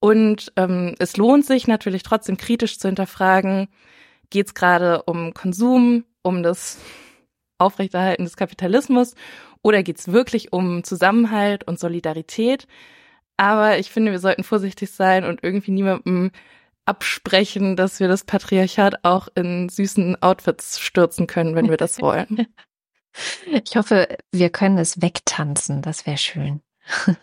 Und 0.00 0.52
ähm, 0.56 0.96
es 0.98 1.16
lohnt 1.16 1.46
sich 1.46 1.68
natürlich 1.68 2.02
trotzdem 2.02 2.36
kritisch 2.36 2.80
zu 2.80 2.88
hinterfragen, 2.88 3.68
geht 4.32 4.48
es 4.48 4.54
gerade 4.54 5.02
um 5.04 5.34
Konsum, 5.34 6.04
um 6.22 6.42
das 6.42 6.78
Aufrechterhalten 7.58 8.24
des 8.24 8.36
Kapitalismus 8.36 9.14
oder 9.62 9.82
geht 9.82 9.98
es 9.98 10.12
wirklich 10.12 10.52
um 10.52 10.82
Zusammenhalt 10.82 11.64
und 11.64 11.78
Solidarität? 11.78 12.66
Aber 13.36 13.78
ich 13.78 13.90
finde, 13.90 14.10
wir 14.10 14.18
sollten 14.18 14.42
vorsichtig 14.42 14.90
sein 14.90 15.24
und 15.24 15.42
irgendwie 15.42 15.70
niemandem 15.70 16.32
absprechen, 16.84 17.76
dass 17.76 18.00
wir 18.00 18.08
das 18.08 18.24
Patriarchat 18.24 19.04
auch 19.04 19.28
in 19.34 19.68
süßen 19.68 20.20
Outfits 20.20 20.80
stürzen 20.80 21.26
können, 21.28 21.54
wenn 21.54 21.70
wir 21.70 21.76
das 21.76 22.00
wollen. 22.00 22.48
Ich 23.46 23.76
hoffe, 23.76 24.16
wir 24.32 24.50
können 24.50 24.78
es 24.78 25.00
wegtanzen. 25.00 25.82
Das 25.82 26.06
wäre 26.06 26.18
schön. 26.18 26.60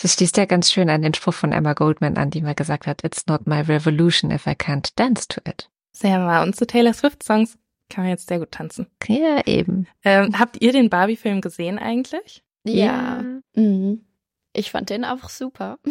Das 0.00 0.14
schließt 0.14 0.36
ja 0.36 0.44
ganz 0.44 0.70
schön 0.70 0.88
an 0.88 1.02
den 1.02 1.14
Spruch 1.14 1.34
von 1.34 1.50
Emma 1.50 1.72
Goldman 1.72 2.16
an, 2.16 2.30
die 2.30 2.42
mal 2.42 2.54
gesagt 2.54 2.86
hat, 2.86 3.02
It's 3.02 3.26
not 3.26 3.46
my 3.46 3.60
revolution 3.60 4.30
if 4.30 4.46
I 4.46 4.50
can't 4.50 4.92
dance 4.94 5.26
to 5.28 5.40
it. 5.44 5.68
Sehr 5.94 6.18
mal. 6.18 6.42
Und 6.42 6.56
zu 6.56 6.66
Taylor 6.66 6.92
Swift-Songs 6.92 7.56
kann 7.88 8.04
man 8.04 8.10
jetzt 8.10 8.28
sehr 8.28 8.40
gut 8.40 8.50
tanzen. 8.50 8.88
Ja, 9.06 9.46
eben. 9.46 9.86
Ähm, 10.04 10.38
habt 10.38 10.60
ihr 10.60 10.72
den 10.72 10.90
Barbie-Film 10.90 11.40
gesehen 11.40 11.78
eigentlich? 11.78 12.42
Ja. 12.64 12.74
ja. 12.74 13.24
Mhm. 13.54 14.04
Ich 14.52 14.70
fand 14.70 14.90
den 14.90 15.04
auch 15.04 15.28
super. 15.28 15.78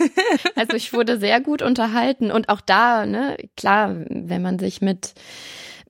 also 0.56 0.76
ich 0.76 0.92
wurde 0.92 1.18
sehr 1.18 1.40
gut 1.40 1.62
unterhalten 1.62 2.30
und 2.30 2.48
auch 2.48 2.60
da, 2.60 3.06
ne, 3.06 3.36
klar, 3.56 3.94
wenn 4.08 4.42
man 4.42 4.58
sich 4.58 4.80
mit 4.80 5.14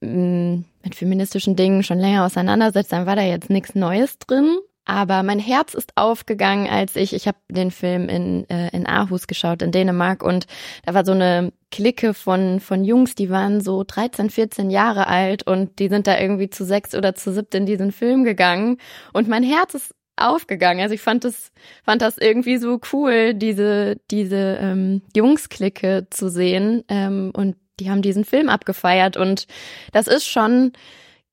mm, 0.01 0.61
mit 0.83 0.95
feministischen 0.95 1.57
Dingen 1.57 1.83
schon 1.83 1.99
länger 1.99 2.25
auseinandersetzt, 2.25 2.93
dann 2.93 3.07
war 3.07 3.17
da 3.17 3.23
jetzt 3.23 3.51
nichts 3.51 3.75
Neues 3.75 4.19
drin. 4.19 4.59
Aber 4.85 5.23
mein 5.23 5.39
Herz 5.39 5.74
ist 5.74 5.93
aufgegangen, 5.97 6.69
als 6.69 6.97
ich, 6.97 7.12
ich 7.15 7.28
habe 7.28 7.39
den 7.48 7.70
Film 7.70 8.09
in, 8.09 8.48
äh, 8.48 8.69
in 8.74 8.86
Aarhus 8.86 9.27
geschaut, 9.27 9.62
in 9.62 9.73
Dänemark, 9.73 10.23
und 10.23 10.47
da 10.85 10.94
war 10.94 11.05
so 11.05 11.12
eine 11.12 11.52
Clique 11.70 12.15
von, 12.15 12.61
von 12.61 12.85
Jungs, 12.85 13.15
die 13.15 13.31
waren 13.31 13.61
so 13.61 13.85
13, 13.86 14.31
14 14.31 14.70
Jahre 14.70 15.07
alt 15.07 15.47
und 15.47 15.78
die 15.78 15.89
sind 15.89 16.07
da 16.07 16.19
irgendwie 16.19 16.51
zu 16.51 16.65
sechs 16.65 16.94
oder 16.94 17.15
zu 17.15 17.32
siebt 17.32 17.55
in 17.55 17.66
diesen 17.66 17.93
Film 17.93 18.24
gegangen. 18.24 18.78
Und 19.12 19.28
mein 19.28 19.44
Herz 19.44 19.74
ist 19.74 19.94
aufgegangen. 20.16 20.82
Also 20.82 20.94
ich 20.94 21.01
fand 21.01 21.24
das, 21.24 21.52
fand 21.85 22.02
das 22.02 22.19
irgendwie 22.19 22.59
so 22.59 22.81
cool, 22.93 23.35
diese, 23.35 23.97
diese 24.11 24.59
ähm, 24.61 25.02
Jungs-Clique 25.15 26.07
zu 26.11 26.28
sehen. 26.28 26.85
Ähm, 26.89 27.32
und 27.35 27.57
die 27.78 27.90
haben 27.90 28.02
diesen 28.02 28.24
Film 28.24 28.48
abgefeiert. 28.48 29.16
Und 29.16 29.47
das 29.93 30.07
ist 30.07 30.27
schon, 30.27 30.73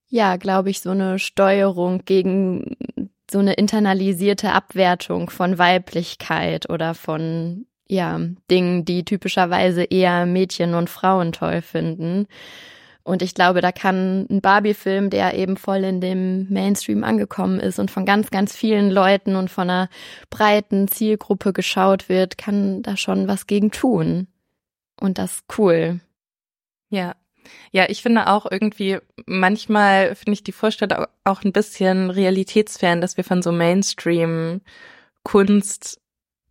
ja, 0.07 0.37
glaube 0.37 0.69
ich, 0.69 0.81
so 0.81 0.91
eine 0.91 1.19
Steuerung 1.19 2.05
gegen 2.05 2.77
so 3.29 3.39
eine 3.39 3.53
internalisierte 3.53 4.53
Abwertung 4.53 5.29
von 5.29 5.57
Weiblichkeit 5.57 6.69
oder 6.69 6.93
von 6.93 7.65
ja, 7.87 8.19
Dingen, 8.51 8.85
die 8.85 9.05
typischerweise 9.05 9.83
eher 9.83 10.25
Mädchen 10.25 10.73
und 10.73 10.89
Frauen 10.89 11.31
toll 11.31 11.61
finden. 11.61 12.27
Und 13.03 13.21
ich 13.21 13.33
glaube, 13.33 13.61
da 13.61 13.71
kann 13.71 14.27
ein 14.29 14.41
Barbie-Film, 14.41 15.09
der 15.09 15.33
eben 15.33 15.55
voll 15.55 15.85
in 15.85 16.01
dem 16.01 16.51
Mainstream 16.51 17.05
angekommen 17.05 17.61
ist 17.61 17.79
und 17.79 17.89
von 17.89 18.05
ganz, 18.05 18.31
ganz 18.31 18.53
vielen 18.53 18.91
Leuten 18.91 19.37
und 19.37 19.49
von 19.49 19.69
einer 19.69 19.89
breiten 20.29 20.89
Zielgruppe 20.89 21.53
geschaut 21.53 22.09
wird, 22.09 22.37
kann 22.37 22.81
da 22.81 22.97
schon 22.97 23.29
was 23.29 23.47
gegen 23.47 23.71
tun. 23.71 24.27
Und 24.99 25.19
das 25.19 25.45
cool. 25.57 26.01
Ja, 26.89 27.15
ja, 27.71 27.85
ich 27.89 28.01
finde 28.01 28.27
auch 28.27 28.45
irgendwie, 28.49 28.99
manchmal 29.25 30.15
finde 30.15 30.33
ich 30.33 30.43
die 30.43 30.51
Vorstellung 30.51 31.05
auch 31.23 31.43
ein 31.43 31.53
bisschen 31.53 32.09
realitätsfern, 32.09 33.01
dass 33.01 33.17
wir 33.17 33.23
von 33.23 33.41
so 33.41 33.51
Mainstream-Kunst, 33.51 35.99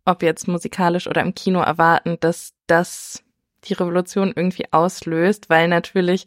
ob 0.05 0.23
jetzt 0.23 0.47
musikalisch 0.47 1.07
oder 1.07 1.21
im 1.21 1.35
Kino, 1.35 1.61
erwarten, 1.61 2.17
dass 2.19 2.53
das 2.67 3.23
die 3.65 3.73
Revolution 3.73 4.33
irgendwie 4.35 4.65
auslöst, 4.71 5.49
weil 5.49 5.67
natürlich 5.67 6.25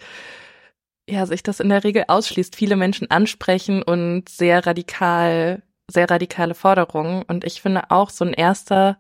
ja 1.08 1.26
sich 1.26 1.42
das 1.42 1.60
in 1.60 1.68
der 1.68 1.84
Regel 1.84 2.04
ausschließt, 2.08 2.56
viele 2.56 2.76
Menschen 2.76 3.10
ansprechen 3.10 3.82
und 3.82 4.28
sehr 4.28 4.66
radikal, 4.66 5.62
sehr 5.88 6.10
radikale 6.10 6.54
Forderungen. 6.54 7.22
Und 7.22 7.44
ich 7.44 7.62
finde 7.62 7.90
auch 7.90 8.10
so 8.10 8.24
ein 8.24 8.32
erster 8.32 8.98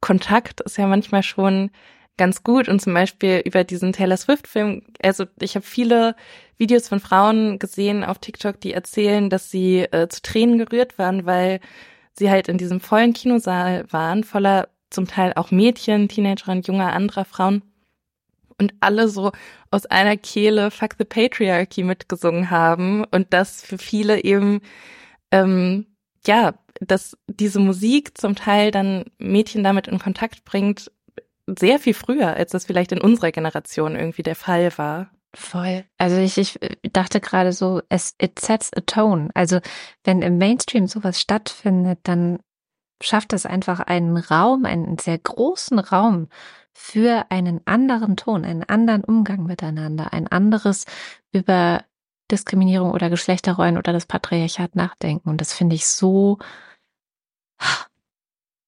Kontakt 0.00 0.60
ist 0.60 0.76
ja 0.76 0.86
manchmal 0.86 1.22
schon 1.22 1.70
ganz 2.16 2.42
gut 2.42 2.68
und 2.68 2.80
zum 2.80 2.94
Beispiel 2.94 3.42
über 3.44 3.64
diesen 3.64 3.92
Taylor 3.92 4.16
Swift-Film, 4.16 4.82
also 5.02 5.24
ich 5.40 5.54
habe 5.54 5.66
viele 5.66 6.16
Videos 6.58 6.88
von 6.88 7.00
Frauen 7.00 7.58
gesehen 7.58 8.04
auf 8.04 8.18
TikTok, 8.18 8.60
die 8.60 8.72
erzählen, 8.72 9.28
dass 9.28 9.50
sie 9.50 9.80
äh, 9.80 10.08
zu 10.08 10.22
Tränen 10.22 10.58
gerührt 10.58 10.98
waren, 10.98 11.26
weil 11.26 11.60
sie 12.12 12.30
halt 12.30 12.48
in 12.48 12.58
diesem 12.58 12.80
vollen 12.80 13.12
Kinosaal 13.12 13.84
waren, 13.92 14.24
voller 14.24 14.68
zum 14.90 15.06
Teil 15.06 15.32
auch 15.36 15.50
Mädchen, 15.50 16.08
Teenager 16.08 16.52
und 16.52 16.66
junger 16.66 16.92
anderer 16.92 17.24
Frauen 17.24 17.62
und 18.58 18.72
alle 18.80 19.08
so 19.08 19.32
aus 19.70 19.84
einer 19.86 20.16
Kehle 20.16 20.70
Fuck 20.70 20.94
the 20.98 21.04
Patriarchy 21.04 21.82
mitgesungen 21.82 22.50
haben 22.50 23.04
und 23.04 23.32
das 23.34 23.62
für 23.62 23.78
viele 23.78 24.24
eben 24.24 24.60
ähm, 25.30 25.86
ja, 26.26 26.54
dass 26.80 27.16
diese 27.26 27.60
Musik 27.60 28.18
zum 28.18 28.34
Teil 28.34 28.70
dann 28.70 29.04
Mädchen 29.18 29.62
damit 29.62 29.88
in 29.88 29.98
Kontakt 29.98 30.44
bringt, 30.44 30.90
sehr 31.46 31.78
viel 31.78 31.94
früher, 31.94 32.34
als 32.34 32.52
das 32.52 32.66
vielleicht 32.66 32.92
in 32.92 33.00
unserer 33.00 33.30
Generation 33.32 33.96
irgendwie 33.96 34.22
der 34.22 34.34
Fall 34.34 34.76
war. 34.76 35.10
Voll. 35.34 35.84
Also 35.98 36.16
ich, 36.16 36.38
ich 36.38 36.58
dachte 36.92 37.20
gerade 37.20 37.52
so, 37.52 37.82
es 37.88 38.14
it 38.20 38.38
sets 38.38 38.72
a 38.74 38.80
tone. 38.80 39.30
Also 39.34 39.60
wenn 40.04 40.22
im 40.22 40.38
Mainstream 40.38 40.86
sowas 40.86 41.20
stattfindet, 41.20 42.00
dann 42.04 42.38
schafft 43.02 43.32
es 43.32 43.44
einfach 43.44 43.80
einen 43.80 44.16
Raum, 44.16 44.64
einen 44.64 44.98
sehr 44.98 45.18
großen 45.18 45.78
Raum 45.78 46.28
für 46.72 47.26
einen 47.30 47.60
anderen 47.66 48.16
Ton, 48.16 48.44
einen 48.44 48.64
anderen 48.64 49.04
Umgang 49.04 49.44
miteinander, 49.44 50.12
ein 50.12 50.26
anderes 50.26 50.86
über 51.32 51.84
Diskriminierung 52.30 52.92
oder 52.92 53.10
Geschlechterrollen 53.10 53.78
oder 53.78 53.92
das 53.92 54.06
Patriarchat 54.06 54.74
nachdenken. 54.74 55.28
Und 55.28 55.40
das 55.40 55.52
finde 55.52 55.76
ich 55.76 55.86
so 55.86 56.38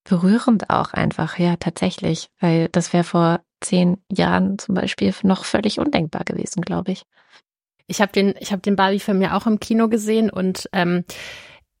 berührend 0.09 0.71
auch 0.71 0.91
einfach, 0.91 1.37
ja, 1.37 1.55
tatsächlich, 1.55 2.29
weil 2.39 2.67
das 2.69 2.93
wäre 2.93 3.03
vor 3.03 3.41
zehn 3.61 3.97
Jahren 4.11 4.57
zum 4.57 4.73
Beispiel 4.73 5.13
noch 5.21 5.45
völlig 5.45 5.79
undenkbar 5.79 6.23
gewesen, 6.25 6.61
glaube 6.61 6.91
ich. 6.91 7.03
Ich 7.85 8.01
habe 8.01 8.11
den, 8.11 8.33
ich 8.39 8.51
habe 8.51 8.61
den 8.61 8.75
Barbie-Film 8.75 9.21
ja 9.21 9.37
auch 9.37 9.45
im 9.45 9.59
Kino 9.59 9.87
gesehen 9.87 10.31
und 10.31 10.67
ähm, 10.73 11.05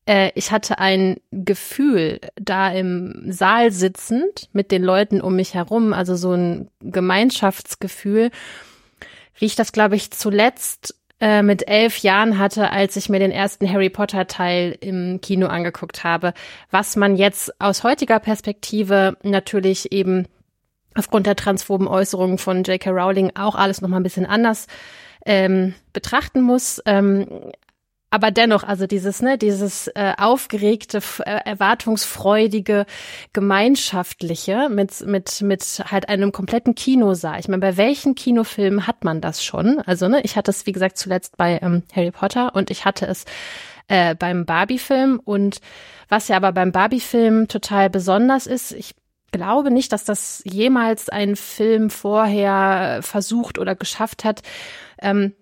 äh, 0.05 0.31
ich 0.35 0.51
hatte 0.51 0.77
ein 0.77 1.17
Gefühl, 1.31 2.19
da 2.35 2.71
im 2.71 3.31
Saal 3.31 3.71
sitzend 3.71 4.49
mit 4.53 4.71
den 4.71 4.83
Leuten 4.83 5.21
um 5.21 5.35
mich 5.35 5.55
herum, 5.55 5.91
also 5.91 6.15
so 6.15 6.33
ein 6.33 6.69
Gemeinschaftsgefühl, 6.81 8.29
wie 9.39 9.45
ich 9.45 9.55
das, 9.55 9.71
glaube 9.71 9.95
ich, 9.95 10.11
zuletzt 10.11 10.98
äh, 11.21 11.41
mit 11.41 11.67
elf 11.67 11.97
Jahren 11.99 12.37
hatte, 12.37 12.71
als 12.71 12.95
ich 12.95 13.09
mir 13.09 13.19
den 13.19 13.31
ersten 13.31 13.69
Harry 13.69 13.89
Potter 13.89 14.27
Teil 14.27 14.77
im 14.79 15.19
Kino 15.21 15.47
angeguckt 15.47 16.03
habe. 16.03 16.33
Was 16.71 16.95
man 16.95 17.15
jetzt 17.15 17.59
aus 17.61 17.83
heutiger 17.83 18.19
Perspektive 18.19 19.17
natürlich 19.23 19.91
eben 19.91 20.27
aufgrund 20.95 21.27
der 21.27 21.35
transphoben 21.35 21.87
Äußerungen 21.87 22.37
von 22.37 22.63
J.K. 22.63 22.89
Rowling 22.89 23.31
auch 23.35 23.55
alles 23.55 23.81
noch 23.81 23.89
mal 23.89 23.97
ein 23.97 24.03
bisschen 24.03 24.25
anders 24.25 24.67
ähm, 25.25 25.73
betrachten 25.93 26.41
muss. 26.41 26.81
Ähm, 26.85 27.27
aber 28.11 28.31
dennoch, 28.31 28.63
also 28.63 28.87
dieses, 28.87 29.21
ne, 29.21 29.37
dieses 29.37 29.87
äh, 29.89 30.13
aufgeregte, 30.17 30.99
äh, 31.19 31.41
erwartungsfreudige, 31.45 32.85
gemeinschaftliche 33.33 34.69
mit 34.69 35.05
mit 35.05 35.41
mit 35.41 35.83
halt 35.85 36.09
einem 36.09 36.31
kompletten 36.31 36.75
Kinosaal. 36.75 37.39
Ich 37.39 37.47
meine, 37.47 37.61
bei 37.61 37.77
welchen 37.77 38.15
Kinofilmen 38.15 38.87
hat 38.87 39.03
man 39.03 39.21
das 39.21 39.43
schon? 39.43 39.79
Also, 39.85 40.07
ne, 40.07 40.21
ich 40.23 40.35
hatte 40.35 40.51
es 40.51 40.65
wie 40.65 40.71
gesagt 40.71 40.97
zuletzt 40.97 41.37
bei 41.37 41.59
ähm, 41.61 41.83
Harry 41.95 42.11
Potter 42.11 42.55
und 42.55 42.71
ich 42.71 42.85
hatte 42.85 43.05
es 43.05 43.25
äh, 43.87 44.15
beim 44.15 44.45
Barbie-Film 44.45 45.19
und 45.23 45.59
was 46.07 46.27
ja 46.27 46.37
aber 46.37 46.51
beim 46.51 46.71
Barbie-Film 46.71 47.47
total 47.47 47.89
besonders 47.89 48.47
ist, 48.47 48.71
ich 48.71 48.95
glaube 49.31 49.71
nicht, 49.71 49.91
dass 49.91 50.03
das 50.05 50.41
jemals 50.45 51.09
ein 51.09 51.35
Film 51.35 51.89
vorher 51.89 53.01
versucht 53.03 53.59
oder 53.59 53.75
geschafft 53.75 54.23
hat. 54.23 54.41
Ähm, 55.01 55.33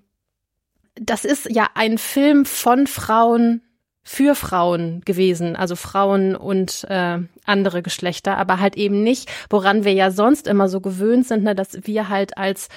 das 1.02 1.26
ist 1.26 1.50
ja 1.50 1.68
ein 1.74 1.98
Film 1.98 2.46
von 2.46 2.88
Frauen 2.88 3.62
für 4.04 4.36
Frauen 4.36 5.02
gewesen, 5.04 5.58
also 5.58 5.76
Frauen 5.76 6.36
und 6.36 6.86
äh, 6.90 7.20
andere 7.46 7.82
Geschlechter, 7.82 8.38
aber 8.38 8.60
halt 8.60 8.78
eben 8.78 9.04
nicht, 9.04 9.30
woran 9.50 9.84
wir 9.84 9.94
ja 9.94 10.12
sonst 10.12 10.48
immer 10.48 10.70
so 10.70 10.80
gewöhnt 10.80 11.28
sind, 11.28 11.44
ne, 11.44 11.56
dass 11.56 11.86
wir 11.86 12.08
halt 12.08 12.38
als 12.38 12.70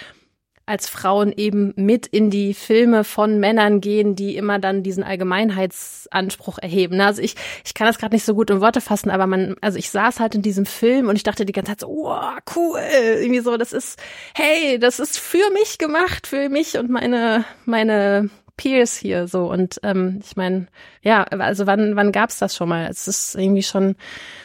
als 0.67 0.89
Frauen 0.89 1.33
eben 1.37 1.73
mit 1.77 2.07
in 2.07 2.31
die 2.31 2.55
Filme 2.55 3.03
von 3.03 3.41
Männern 3.41 3.81
gehen, 3.81 4.15
die 4.15 4.37
immer 4.37 4.59
dann 4.59 4.83
diesen 4.83 5.03
Allgemeinheitsanspruch 5.03 6.59
erheben. 6.59 7.01
Also 7.01 7.23
ich, 7.23 7.35
ich 7.65 7.75
kann 7.75 7.87
das 7.87 7.99
gerade 7.99 8.15
nicht 8.15 8.25
so 8.25 8.35
gut 8.35 8.51
in 8.51 8.61
Worte 8.61 8.81
fassen, 8.81 9.11
aber 9.11 9.27
man, 9.27 9.57
also 9.61 9.79
ich 9.79 9.91
saß 9.91 10.21
halt 10.21 10.37
in 10.37 10.43
diesem 10.43 10.67
Film 10.67 11.09
und 11.09 11.17
ich 11.17 11.25
dachte 11.25 11.45
die 11.45 11.53
ganze 11.53 11.73
Zeit 11.73 11.81
so, 11.81 11.89
oh, 11.89 12.21
cool, 12.55 12.79
irgendwie 13.21 13.41
so, 13.41 13.57
das 13.57 13.73
ist, 13.73 13.99
hey, 14.35 14.79
das 14.79 15.01
ist 15.01 15.19
für 15.19 15.51
mich 15.53 15.79
gemacht, 15.79 16.27
für 16.27 16.49
mich 16.49 16.79
und 16.79 16.89
meine, 16.89 17.45
meine 17.65 18.31
Peers 18.61 18.95
hier 18.95 19.27
so 19.27 19.51
und 19.51 19.81
ähm, 19.85 20.21
ich 20.23 20.37
meine, 20.37 20.67
ja, 21.01 21.23
also 21.23 21.67
wann 21.67 21.97
wann 21.97 22.13
gab's 22.13 22.39
das 22.39 22.55
schon 22.55 22.69
mal? 22.69 22.89
Es 22.91 23.09
ist 23.09 23.35
irgendwie 23.35 23.63
schon 23.63 23.97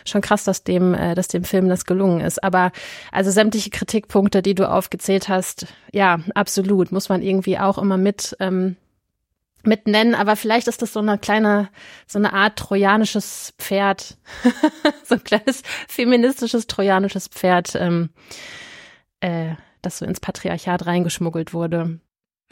schon 0.06 0.22
krass, 0.22 0.46
dass 0.46 0.64
dem 0.64 0.94
äh, 0.94 1.16
dass 1.16 1.28
dem 1.28 1.44
Film 1.44 1.68
das 1.68 1.84
gelungen 1.84 2.22
ist. 2.22 2.42
Aber 2.42 2.72
also 3.12 3.30
sämtliche 3.30 3.72
Kritikpunkte, 3.72 4.42
die 4.42 4.56
du 4.56 4.70
aufgezählt 4.72 5.28
hast, 5.28 5.68
ja, 5.92 6.22
absolut 6.34 6.94
muss 6.94 7.10
man 7.10 7.22
irgendwie 7.22 7.60
auch 7.60 7.78
immer 7.78 7.98
mit 7.98 8.38
ähm, 8.40 8.78
mit 9.64 9.86
nennen, 9.86 10.16
aber 10.16 10.38
vielleicht 10.38 10.70
ist 10.70 10.82
das 10.82 10.94
so 10.94 11.02
eine 11.02 11.18
kleine, 11.18 11.68
so 12.08 12.18
eine 12.18 12.32
Art 12.32 12.58
trojanisches 12.58 13.54
Pferd, 13.58 14.18
so 15.04 15.16
ein 15.16 15.24
kleines 15.26 15.62
feministisches 15.90 16.68
trojanisches 16.68 17.28
Pferd, 17.28 17.76
ähm, 17.76 18.12
äh, 19.20 19.56
das 19.82 19.98
so 19.98 20.06
ins 20.06 20.22
Patriarchat 20.22 20.86
reingeschmuggelt 20.86 21.54
wurde. 21.54 22.00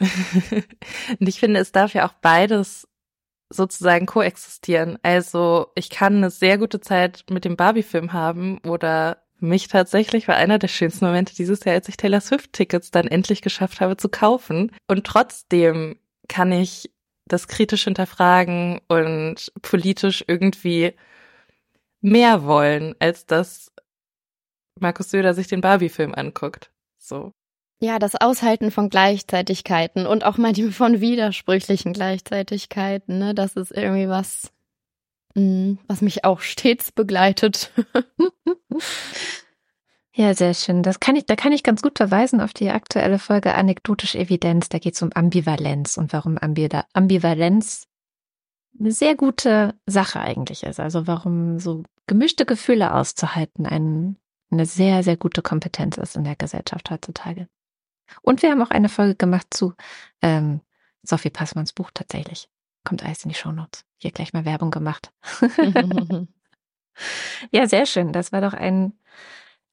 und 0.00 1.28
ich 1.28 1.40
finde, 1.40 1.60
es 1.60 1.72
darf 1.72 1.94
ja 1.94 2.06
auch 2.06 2.14
beides 2.14 2.88
sozusagen 3.50 4.06
koexistieren. 4.06 4.98
Also 5.02 5.68
ich 5.74 5.90
kann 5.90 6.16
eine 6.16 6.30
sehr 6.30 6.58
gute 6.58 6.80
Zeit 6.80 7.24
mit 7.30 7.44
dem 7.44 7.56
Barbie-Film 7.56 8.12
haben 8.12 8.58
oder 8.58 9.22
mich 9.38 9.68
tatsächlich 9.68 10.26
war 10.28 10.36
einer 10.36 10.58
der 10.58 10.68
schönsten 10.68 11.04
Momente 11.04 11.34
dieses 11.34 11.64
Jahr, 11.64 11.74
als 11.74 11.88
ich 11.88 11.96
Taylor 11.96 12.20
Swift-Tickets 12.20 12.90
dann 12.90 13.06
endlich 13.06 13.42
geschafft 13.42 13.80
habe 13.80 13.96
zu 13.96 14.08
kaufen. 14.08 14.72
Und 14.88 15.06
trotzdem 15.06 15.98
kann 16.28 16.50
ich 16.52 16.90
das 17.26 17.48
kritisch 17.48 17.84
hinterfragen 17.84 18.80
und 18.88 19.52
politisch 19.62 20.24
irgendwie 20.26 20.94
mehr 22.00 22.44
wollen, 22.44 22.94
als 22.98 23.26
dass 23.26 23.72
Markus 24.80 25.10
Söder 25.10 25.34
sich 25.34 25.46
den 25.46 25.60
Barbie-Film 25.60 26.14
anguckt. 26.14 26.70
So. 26.98 27.32
Ja, 27.84 27.98
das 27.98 28.14
Aushalten 28.14 28.70
von 28.70 28.88
Gleichzeitigkeiten 28.88 30.06
und 30.06 30.24
auch 30.24 30.38
manchmal 30.38 30.70
von 30.72 31.00
widersprüchlichen 31.02 31.92
Gleichzeitigkeiten, 31.92 33.18
ne? 33.18 33.34
Das 33.34 33.56
ist 33.56 33.72
irgendwie 33.72 34.08
was, 34.08 34.50
mm, 35.34 35.74
was 35.86 36.00
mich 36.00 36.24
auch 36.24 36.40
stets 36.40 36.92
begleitet. 36.92 37.70
Ja, 40.16 40.32
sehr 40.32 40.54
schön. 40.54 40.84
Das 40.84 41.00
kann 41.00 41.16
ich, 41.16 41.26
da 41.26 41.34
kann 41.34 41.50
ich 41.50 41.64
ganz 41.64 41.82
gut 41.82 41.98
verweisen 41.98 42.40
auf 42.40 42.52
die 42.52 42.70
aktuelle 42.70 43.18
Folge 43.18 43.56
Anekdotische 43.56 44.16
Evidenz. 44.16 44.68
Da 44.68 44.78
geht 44.78 44.94
es 44.94 45.02
um 45.02 45.10
Ambivalenz 45.12 45.96
und 45.96 46.12
warum 46.12 46.38
Ambivalenz 46.38 47.88
eine 48.78 48.92
sehr 48.92 49.16
gute 49.16 49.74
Sache 49.86 50.20
eigentlich 50.20 50.62
ist. 50.62 50.78
Also 50.78 51.08
warum 51.08 51.58
so 51.58 51.82
gemischte 52.06 52.46
Gefühle 52.46 52.94
auszuhalten 52.94 53.66
ein, 53.66 54.16
eine 54.52 54.66
sehr, 54.66 55.02
sehr 55.02 55.16
gute 55.16 55.42
Kompetenz 55.42 55.98
ist 55.98 56.14
in 56.14 56.22
der 56.22 56.36
Gesellschaft 56.36 56.92
heutzutage. 56.92 57.48
Und 58.22 58.42
wir 58.42 58.50
haben 58.50 58.62
auch 58.62 58.70
eine 58.70 58.88
Folge 58.88 59.14
gemacht 59.14 59.48
zu 59.50 59.74
ähm, 60.22 60.60
Sophie 61.02 61.30
Passmanns 61.30 61.72
Buch 61.72 61.90
tatsächlich. 61.92 62.48
Kommt 62.84 63.04
alles 63.04 63.24
in 63.24 63.30
die 63.30 63.34
Shownotes. 63.34 63.84
Hier 63.96 64.10
gleich 64.10 64.32
mal 64.32 64.44
Werbung 64.44 64.70
gemacht. 64.70 65.12
ja, 67.50 67.66
sehr 67.66 67.86
schön. 67.86 68.12
Das 68.12 68.32
war 68.32 68.40
doch 68.40 68.52
ein 68.52 68.92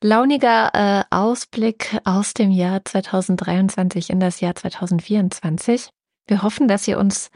launiger 0.01 0.71
äh, 0.73 1.03
Ausblick 1.09 1.99
aus 2.03 2.33
dem 2.33 2.51
Jahr 2.51 2.83
2023 2.83 4.09
in 4.09 4.19
das 4.19 4.39
Jahr 4.39 4.55
2024. 4.55 5.89
Wir 6.27 6.43
hoffen, 6.43 6.67
dass 6.67 6.87
ihr 6.87 6.97
uns 6.97 7.31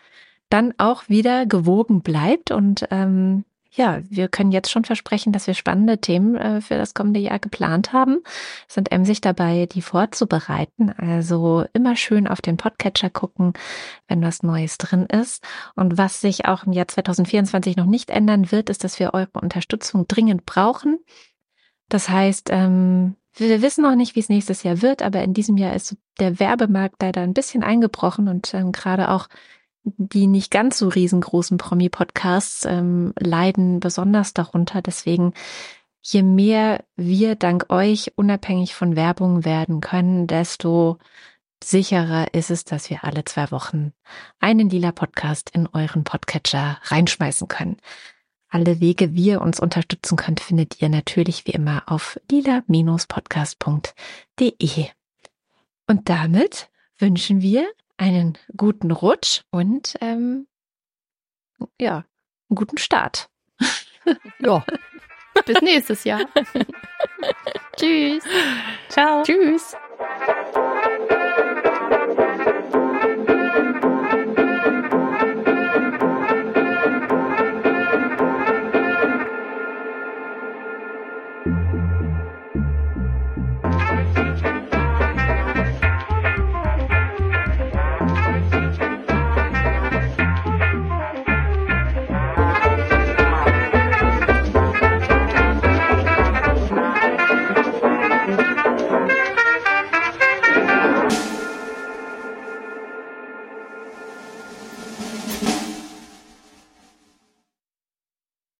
dann 0.49 0.73
auch 0.77 1.09
wieder 1.09 1.45
gewogen 1.45 2.01
bleibt 2.01 2.51
und 2.51 2.85
ähm, 2.91 3.45
ja, 3.75 4.01
wir 4.09 4.29
können 4.29 4.51
jetzt 4.51 4.71
schon 4.71 4.85
versprechen, 4.85 5.33
dass 5.33 5.47
wir 5.47 5.53
spannende 5.53 5.99
Themen 5.99 6.35
äh, 6.35 6.61
für 6.61 6.75
das 6.75 6.93
kommende 6.93 7.19
Jahr 7.19 7.39
geplant 7.39 7.91
haben. 7.91 8.19
Sind 8.67 8.91
emsig 8.91 9.21
dabei, 9.21 9.65
die 9.65 9.81
vorzubereiten. 9.81 10.91
Also 10.91 11.65
immer 11.73 11.95
schön 11.95 12.27
auf 12.27 12.41
den 12.41 12.57
Podcatcher 12.57 13.09
gucken, 13.09 13.53
wenn 14.07 14.21
was 14.21 14.43
Neues 14.43 14.77
drin 14.77 15.05
ist. 15.05 15.43
Und 15.75 15.97
was 15.97 16.21
sich 16.21 16.45
auch 16.45 16.63
im 16.63 16.71
Jahr 16.71 16.87
2024 16.87 17.75
noch 17.75 17.85
nicht 17.85 18.09
ändern 18.09 18.51
wird, 18.51 18.69
ist, 18.69 18.83
dass 18.83 18.99
wir 18.99 19.13
eure 19.13 19.39
Unterstützung 19.41 20.07
dringend 20.07 20.45
brauchen. 20.45 20.99
Das 21.89 22.07
heißt, 22.09 22.49
ähm, 22.51 23.15
wir 23.33 23.61
wissen 23.61 23.83
noch 23.83 23.95
nicht, 23.95 24.15
wie 24.15 24.21
es 24.21 24.29
nächstes 24.29 24.63
Jahr 24.63 24.81
wird, 24.81 25.01
aber 25.01 25.21
in 25.21 25.33
diesem 25.33 25.57
Jahr 25.57 25.75
ist 25.75 25.97
der 26.19 26.39
Werbemarkt 26.39 27.01
leider 27.01 27.21
ein 27.21 27.33
bisschen 27.33 27.63
eingebrochen 27.63 28.29
und 28.29 28.53
ähm, 28.53 28.71
gerade 28.71 29.11
auch 29.11 29.27
die 29.85 30.27
nicht 30.27 30.51
ganz 30.51 30.77
so 30.77 30.87
riesengroßen 30.87 31.57
Promi-Podcasts 31.57 32.65
ähm, 32.65 33.13
leiden 33.19 33.79
besonders 33.79 34.33
darunter. 34.33 34.81
Deswegen, 34.81 35.33
je 36.01 36.23
mehr 36.23 36.83
wir 36.95 37.35
dank 37.35 37.69
euch 37.69 38.13
unabhängig 38.15 38.75
von 38.75 38.95
Werbung 38.95 39.45
werden 39.45 39.81
können, 39.81 40.27
desto 40.27 40.97
sicherer 41.63 42.33
ist 42.33 42.51
es, 42.51 42.65
dass 42.65 42.89
wir 42.89 43.03
alle 43.03 43.23
zwei 43.25 43.51
Wochen 43.51 43.93
einen 44.39 44.69
lila 44.69 44.91
Podcast 44.91 45.51
in 45.51 45.67
euren 45.67 46.03
Podcatcher 46.03 46.79
reinschmeißen 46.83 47.47
können. 47.47 47.77
Alle 48.49 48.79
Wege, 48.79 49.13
wie 49.13 49.27
ihr 49.27 49.41
uns 49.41 49.59
unterstützen 49.59 50.15
könnt, 50.15 50.39
findet 50.39 50.81
ihr 50.81 50.89
natürlich 50.89 51.45
wie 51.45 51.51
immer 51.51 51.83
auf 51.87 52.19
lila-podcast.de. 52.31 54.87
Und 55.87 56.09
damit 56.09 56.69
wünschen 56.97 57.41
wir 57.41 57.67
einen 57.97 58.37
guten 58.55 58.91
Rutsch 58.91 59.41
und 59.51 59.95
ähm, 60.01 60.47
ja, 61.79 62.05
einen 62.49 62.55
guten 62.55 62.77
Start. 62.77 63.29
ja. 64.39 64.65
Bis 65.45 65.61
nächstes 65.61 66.03
Jahr. 66.05 66.21
Tschüss. 67.77 68.23
Ciao. 68.89 69.23
Tschüss. 69.23 69.75